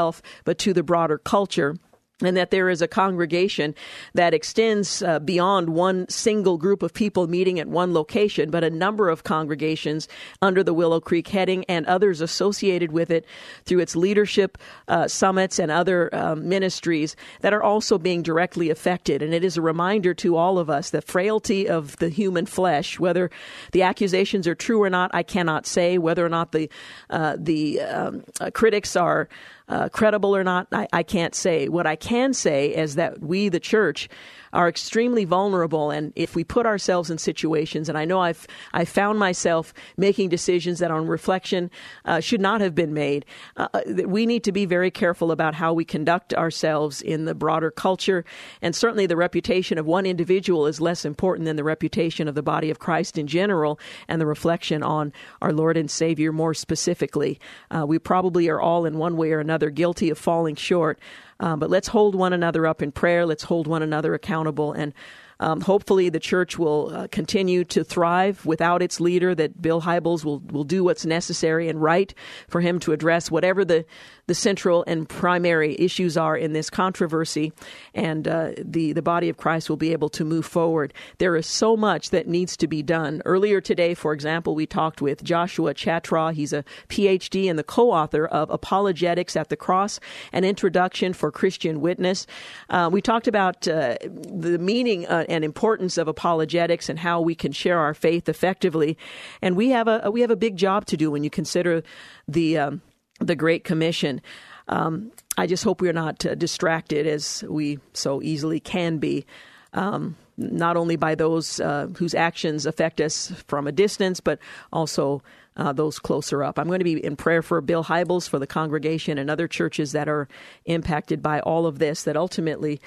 but 0.45 0.59
to 0.59 0.73
the 0.73 0.83
broader 0.83 1.19
culture 1.19 1.77
and 2.23 2.37
that 2.37 2.53
there 2.53 2.69
is 2.69 2.81
a 2.81 2.87
congregation 2.87 3.75
that 4.15 4.33
extends 4.33 5.03
uh, 5.03 5.19
beyond 5.19 5.69
one 5.69 6.09
single 6.09 6.57
group 6.57 6.83
of 6.83 6.95
people 6.95 7.27
meeting 7.27 7.59
at 7.59 7.67
one 7.67 7.93
location, 7.93 8.51
but 8.51 8.63
a 8.63 8.71
number 8.71 9.09
of 9.09 9.25
congregations 9.25 10.07
under 10.41 10.63
the 10.63 10.73
Willow 10.73 11.01
Creek 11.01 11.27
heading 11.29 11.65
and 11.65 11.85
others 11.87 12.21
associated 12.21 12.93
with 12.93 13.11
it 13.11 13.27
through 13.65 13.81
its 13.81 13.97
leadership 13.97 14.59
uh, 14.87 15.09
summits 15.09 15.59
and 15.59 15.73
other 15.73 16.15
um, 16.15 16.49
ministries 16.49 17.17
that 17.41 17.53
are 17.53 17.63
also 17.63 17.99
being 17.99 18.23
directly 18.23 18.71
affected. 18.71 19.21
And 19.21 19.35
it 19.35 19.43
is 19.43 19.57
a 19.57 19.63
reminder 19.63 20.15
to 20.15 20.37
all 20.37 20.59
of 20.59 20.71
us 20.71 20.91
the 20.91 21.03
frailty 21.03 21.69
of 21.69 21.97
the 21.97 22.09
human 22.09 22.47
flesh, 22.47 23.01
whether 23.01 23.31
the 23.73 23.83
accusations 23.83 24.47
are 24.47 24.55
true 24.55 24.81
or 24.81 24.91
not, 24.91 25.11
I 25.13 25.25
cannot 25.25 25.67
say. 25.67 25.99
Whether 25.99 26.25
or 26.25 26.29
not 26.29 26.53
the 26.53 26.71
uh, 27.11 27.37
the 27.39 27.81
um, 27.81 28.25
uh, 28.41 28.51
critics 28.53 28.95
are 28.95 29.29
uh, 29.69 29.89
credible 29.89 30.37
or 30.37 30.45
not, 30.45 30.69
I, 30.73 30.89
I 30.93 31.03
can't 31.03 31.35
say. 31.35 31.69
What 31.69 31.87
I 31.87 31.97
can 31.97 32.35
say 32.35 32.75
is 32.75 32.97
that 32.97 33.21
we, 33.21 33.49
the 33.49 33.61
church, 33.61 34.09
are 34.55 34.69
extremely 34.69 35.25
vulnerable. 35.25 35.91
And 35.91 36.13
if 36.17 36.35
we 36.35 36.45
put 36.45 36.65
ourselves 36.65 37.11
in 37.11 37.19
situations, 37.19 37.89
and 37.89 37.99
I 37.99 38.05
know 38.05 38.21
I've 38.21 38.47
I 38.73 38.85
found 38.85 39.19
myself 39.19 39.75
making 39.97 40.31
decisions 40.31 40.79
that, 40.79 40.91
on 40.91 41.07
reflection, 41.07 41.71
uh, 42.05 42.21
should 42.21 42.41
not 42.41 42.61
have 42.61 42.75
been 42.75 42.95
made. 42.95 43.27
Uh, 43.57 43.69
uh 43.75 43.81
we 44.07 44.27
need 44.27 44.45
to 44.45 44.53
be 44.53 44.65
very 44.65 44.91
careful 44.91 45.33
about 45.33 45.55
how 45.55 45.73
we 45.73 45.85
conduct 45.85 46.33
ourselves 46.35 47.03
in 47.03 47.25
the 47.25 47.35
broader 47.35 47.71
culture, 47.71 48.25
and 48.63 48.75
certainly 48.75 49.07
the 49.07 49.17
reputation 49.17 49.77
of 49.77 49.87
one 49.87 50.07
individual 50.07 50.67
is 50.67 50.81
less 50.81 51.05
important 51.05 51.47
than 51.47 51.57
the 51.57 51.65
reputation 51.65 52.29
of 52.29 52.35
the 52.35 52.43
body 52.43 52.71
of 52.71 52.79
Christ 52.79 53.19
in 53.19 53.27
general, 53.27 53.79
and 54.09 54.21
the 54.21 54.27
reflection 54.27 54.83
on 54.83 55.13
our 55.43 55.53
Lord 55.53 55.77
and 55.77 55.91
Savior 55.91 56.33
more 56.33 56.55
specifically. 56.55 57.41
Uh, 57.71 57.85
we 57.87 57.99
probably 57.99 58.49
are 58.49 58.61
all 58.61 58.87
in 58.87 58.99
one 58.99 59.17
way 59.17 59.33
or 59.33 59.41
another 59.41 59.71
guilty 59.71 60.11
of 60.11 60.19
falling 60.19 60.55
short. 60.55 60.99
Um, 61.41 61.59
but 61.59 61.71
let's 61.71 61.89
hold 61.89 62.15
one 62.15 62.33
another 62.33 62.67
up 62.67 62.83
in 62.83 62.93
prayer. 62.93 63.27
Let's 63.27 63.45
hold 63.45 63.67
one 63.67 63.83
another 63.83 64.15
accountable. 64.15 64.73
And 64.73 64.95
um, 65.41 65.61
hopefully, 65.61 66.09
the 66.09 66.21
church 66.21 66.59
will 66.59 66.95
uh, 66.95 67.09
continue 67.09 67.65
to 67.65 67.83
thrive 67.83 68.47
without 68.47 68.83
its 68.83 69.01
leader. 69.01 69.35
That 69.35 69.61
Bill 69.61 69.83
Hybels 69.83 70.25
will 70.25 70.39
will 70.39 70.65
do 70.65 70.85
what's 70.85 71.05
necessary 71.05 71.69
and 71.69 71.83
right 71.83 72.15
for 72.49 72.61
him 72.61 72.79
to 72.81 72.93
address 72.93 73.31
whatever 73.31 73.65
the 73.65 73.85
the 74.27 74.35
central 74.35 74.85
and 74.87 75.09
primary 75.09 75.77
issues 75.79 76.17
are 76.17 76.37
in 76.37 76.53
this 76.53 76.71
controversy, 76.71 77.53
and 77.95 78.27
uh, 78.27 78.53
the 78.59 78.93
the 78.93 79.03
body 79.03 79.29
of 79.29 79.37
Christ 79.37 79.69
will 79.69 79.77
be 79.77 79.93
able 79.93 80.09
to 80.11 80.25
move 80.25 80.47
forward. 80.47 80.95
There 81.19 81.37
is 81.37 81.47
so 81.47 81.77
much 81.77 82.11
that 82.11 82.27
needs 82.27 82.57
to 82.59 82.67
be 82.67 82.83
done. 82.83 83.23
Earlier 83.25 83.61
today, 83.61 83.95
for 83.95 84.13
example, 84.13 84.55
we 84.55 84.67
talked 84.67 85.03
with 85.03 85.23
Joshua 85.23 85.75
Chatraw. 85.75 86.33
He's 86.33 86.53
a 86.53 86.65
PhD 86.89 87.51
and 87.51 87.59
the 87.59 87.65
co-author 87.65 88.27
of 88.27 88.51
Apologetics 88.51 89.37
at 89.37 89.49
the 89.49 89.57
Cross: 89.57 90.01
An 90.33 90.45
Introduction 90.45 91.13
for 91.13 91.31
Christian 91.31 91.81
Witness. 91.81 92.27
Uh, 92.71 92.89
we 92.91 93.03
talked 93.03 93.29
about 93.29 93.69
uh, 93.69 93.97
the 94.03 94.59
meaning 94.59 95.07
uh, 95.07 95.25
and 95.29 95.45
importance 95.45 95.99
of 95.99 96.09
apologetics 96.09 96.89
and 96.89 96.99
how 96.99 97.21
we 97.21 97.35
can 97.35 97.53
share 97.53 97.79
our 97.79 97.95
faith 97.95 98.29
effectively, 98.29 98.97
and 99.43 99.57
we 99.57 99.71
have 99.71 99.89
a 99.89 100.11
we 100.11 100.23
have 100.23 100.31
a 100.31 100.37
big 100.37 100.57
job 100.57 100.87
to 100.87 100.97
do 100.97 101.11
when 101.11 101.25
you 101.25 101.31
consider 101.31 101.83
the 102.27 102.59
um, 102.59 102.83
the 103.21 103.37
Great 103.37 103.65
Commission. 103.65 104.21
Um, 104.69 105.13
I 105.37 105.47
just 105.47 105.65
hope 105.65 105.81
we're 105.81 105.93
not 105.93 106.25
uh, 106.25 106.35
distracted 106.35 107.07
as 107.07 107.45
we 107.49 107.79
so 107.93 108.23
easily 108.23 108.61
can 108.61 108.99
be. 108.99 109.27
Um, 109.73 110.17
not 110.37 110.77
only 110.77 110.97
by 110.97 111.15
those 111.15 111.61
uh, 111.61 111.89
whose 111.97 112.15
actions 112.15 112.67
affect 112.67 113.01
us 113.01 113.33
from 113.47 113.67
a 113.67 113.73
distance, 113.73 114.21
but 114.21 114.39
also 114.73 115.23
uh, 115.57 115.73
those 115.73 115.99
closer 115.99 116.43
up. 116.43 116.59
I'm 116.59 116.67
going 116.67 116.81
to 116.81 116.85
be 116.85 117.05
in 117.05 117.17
prayer 117.17 117.43
for 117.43 117.61
Bill 117.61 117.85
Hybels, 117.85 118.29
for 118.29 118.39
the 118.39 118.47
congregation, 118.47 119.19
and 119.19 119.31
other 119.31 119.47
churches 119.47 119.93
that 119.93 120.09
are 120.09 120.29
impacted 120.65 121.23
by 121.23 121.41
all 121.41 121.67
of 121.67 121.79
this, 121.79 122.03
that 122.05 122.17
ultimately 122.17 122.81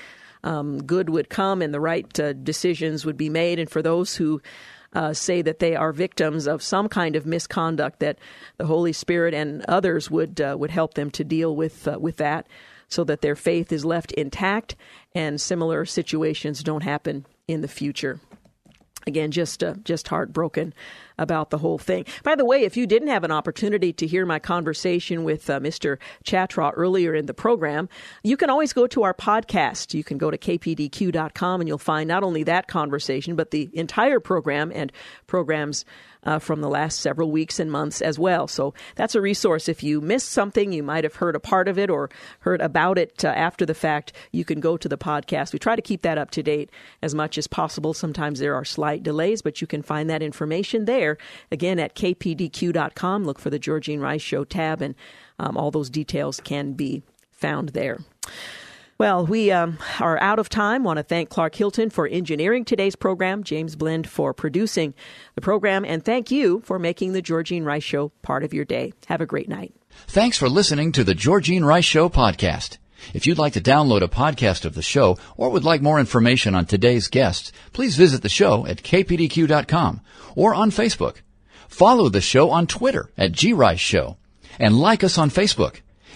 um, 0.43 0.83
good 0.83 1.09
would 1.09 1.29
come 1.29 1.61
and 1.61 1.73
the 1.73 1.79
right 1.79 2.19
uh, 2.19 2.33
decisions 2.33 3.05
would 3.05 3.17
be 3.17 3.29
made. 3.29 3.59
And 3.59 3.69
for 3.69 3.81
those 3.81 4.15
who 4.15 4.41
uh, 4.93 5.13
say 5.13 5.41
that 5.41 5.59
they 5.59 5.75
are 5.75 5.91
victims 5.91 6.47
of 6.47 6.61
some 6.63 6.87
kind 6.87 7.15
of 7.15 7.25
misconduct, 7.25 7.99
that 7.99 8.17
the 8.57 8.65
Holy 8.65 8.93
Spirit 8.93 9.33
and 9.33 9.63
others 9.67 10.09
would 10.09 10.39
uh, 10.41 10.55
would 10.57 10.71
help 10.71 10.93
them 10.93 11.11
to 11.11 11.23
deal 11.23 11.55
with 11.55 11.87
uh, 11.87 11.97
with 11.99 12.17
that, 12.17 12.47
so 12.87 13.03
that 13.03 13.21
their 13.21 13.35
faith 13.35 13.71
is 13.71 13.85
left 13.85 14.11
intact 14.13 14.75
and 15.13 15.39
similar 15.41 15.85
situations 15.85 16.63
don't 16.63 16.83
happen 16.83 17.25
in 17.47 17.61
the 17.61 17.67
future. 17.67 18.19
Again, 19.05 19.31
just 19.31 19.63
uh, 19.63 19.75
just 19.83 20.07
heartbroken 20.07 20.73
about 21.17 21.49
the 21.49 21.57
whole 21.57 21.77
thing. 21.77 22.05
By 22.23 22.35
the 22.35 22.45
way, 22.45 22.63
if 22.63 22.77
you 22.77 22.85
didn't 22.87 23.09
have 23.09 23.23
an 23.23 23.31
opportunity 23.31 23.93
to 23.93 24.07
hear 24.07 24.25
my 24.25 24.39
conversation 24.39 25.23
with 25.23 25.49
uh, 25.49 25.59
Mr. 25.59 25.97
Chatraw 26.23 26.71
earlier 26.75 27.15
in 27.15 27.25
the 27.25 27.33
program, 27.33 27.89
you 28.23 28.37
can 28.37 28.49
always 28.49 28.73
go 28.73 28.87
to 28.87 29.03
our 29.03 29.13
podcast. 29.13 29.93
You 29.93 30.03
can 30.03 30.17
go 30.17 30.31
to 30.31 30.37
kpdq.com 30.37 31.61
and 31.61 31.67
you'll 31.67 31.77
find 31.77 32.07
not 32.07 32.23
only 32.23 32.43
that 32.43 32.67
conversation, 32.67 33.35
but 33.35 33.51
the 33.51 33.69
entire 33.73 34.19
program 34.19 34.71
and 34.73 34.91
programs 35.27 35.85
uh, 36.23 36.39
from 36.39 36.61
the 36.61 36.69
last 36.69 36.99
several 36.99 37.31
weeks 37.31 37.59
and 37.59 37.71
months 37.71 38.01
as 38.01 38.19
well. 38.19 38.47
So 38.47 38.73
that's 38.95 39.15
a 39.15 39.21
resource. 39.21 39.69
If 39.69 39.83
you 39.83 40.01
missed 40.01 40.29
something, 40.29 40.71
you 40.71 40.83
might 40.83 41.03
have 41.03 41.15
heard 41.15 41.35
a 41.35 41.39
part 41.39 41.67
of 41.67 41.77
it 41.77 41.89
or 41.89 42.09
heard 42.39 42.61
about 42.61 42.97
it 42.97 43.23
uh, 43.23 43.29
after 43.29 43.65
the 43.65 43.73
fact, 43.73 44.13
you 44.31 44.45
can 44.45 44.59
go 44.59 44.77
to 44.77 44.89
the 44.89 44.97
podcast. 44.97 45.53
We 45.53 45.59
try 45.59 45.75
to 45.75 45.81
keep 45.81 46.01
that 46.01 46.17
up 46.17 46.31
to 46.31 46.43
date 46.43 46.69
as 47.01 47.15
much 47.15 47.37
as 47.37 47.47
possible. 47.47 47.93
Sometimes 47.93 48.39
there 48.39 48.55
are 48.55 48.65
slight 48.65 49.03
delays, 49.03 49.41
but 49.41 49.61
you 49.61 49.67
can 49.67 49.81
find 49.81 50.09
that 50.09 50.21
information 50.21 50.85
there. 50.85 51.17
Again, 51.51 51.79
at 51.79 51.95
kpdq.com. 51.95 53.23
Look 53.23 53.39
for 53.39 53.49
the 53.49 53.59
Georgene 53.59 54.01
Rice 54.01 54.21
Show 54.21 54.43
tab, 54.43 54.81
and 54.81 54.95
um, 55.39 55.57
all 55.57 55.71
those 55.71 55.89
details 55.89 56.39
can 56.39 56.73
be 56.73 57.03
found 57.31 57.69
there. 57.69 57.99
Well, 58.99 59.27
we 59.27 59.51
um, 59.51 59.77
are 59.99 60.19
out 60.19 60.39
of 60.39 60.49
time. 60.49 60.83
Want 60.83 60.97
to 60.97 61.03
thank 61.03 61.29
Clark 61.29 61.53
Hilton 61.53 61.91
for 61.91 62.07
engineering 62.07 62.65
today's 62.65 62.95
program, 62.95 63.43
James 63.43 63.75
Blend 63.75 64.09
for 64.09 64.33
producing 64.33 64.95
the 65.35 65.41
program, 65.41 65.85
and 65.85 66.03
thank 66.03 66.31
you 66.31 66.61
for 66.61 66.79
making 66.79 67.13
the 67.13 67.21
Georgene 67.21 67.63
Rice 67.63 67.83
Show 67.83 68.09
part 68.23 68.43
of 68.43 68.55
your 68.55 68.65
day. 68.65 68.93
Have 69.05 69.21
a 69.21 69.27
great 69.27 69.47
night. 69.47 69.75
Thanks 70.07 70.37
for 70.37 70.49
listening 70.49 70.91
to 70.93 71.03
the 71.03 71.13
Georgene 71.13 71.63
Rice 71.63 71.85
Show 71.85 72.09
podcast. 72.09 72.77
If 73.13 73.27
you'd 73.27 73.37
like 73.37 73.53
to 73.53 73.61
download 73.61 74.01
a 74.01 74.07
podcast 74.07 74.65
of 74.65 74.73
the 74.73 74.81
show 74.81 75.19
or 75.35 75.51
would 75.51 75.63
like 75.63 75.81
more 75.83 75.99
information 75.99 76.55
on 76.55 76.65
today's 76.65 77.07
guests, 77.07 77.51
please 77.73 77.95
visit 77.95 78.23
the 78.23 78.29
show 78.29 78.65
at 78.65 78.81
kpdq.com 78.81 80.01
or 80.35 80.55
on 80.55 80.71
Facebook. 80.71 81.17
Follow 81.67 82.09
the 82.09 82.21
show 82.21 82.49
on 82.49 82.65
Twitter 82.65 83.11
at 83.15 83.37
grice 83.37 83.79
show 83.79 84.17
and 84.57 84.79
like 84.79 85.03
us 85.03 85.19
on 85.19 85.29
Facebook. 85.29 85.81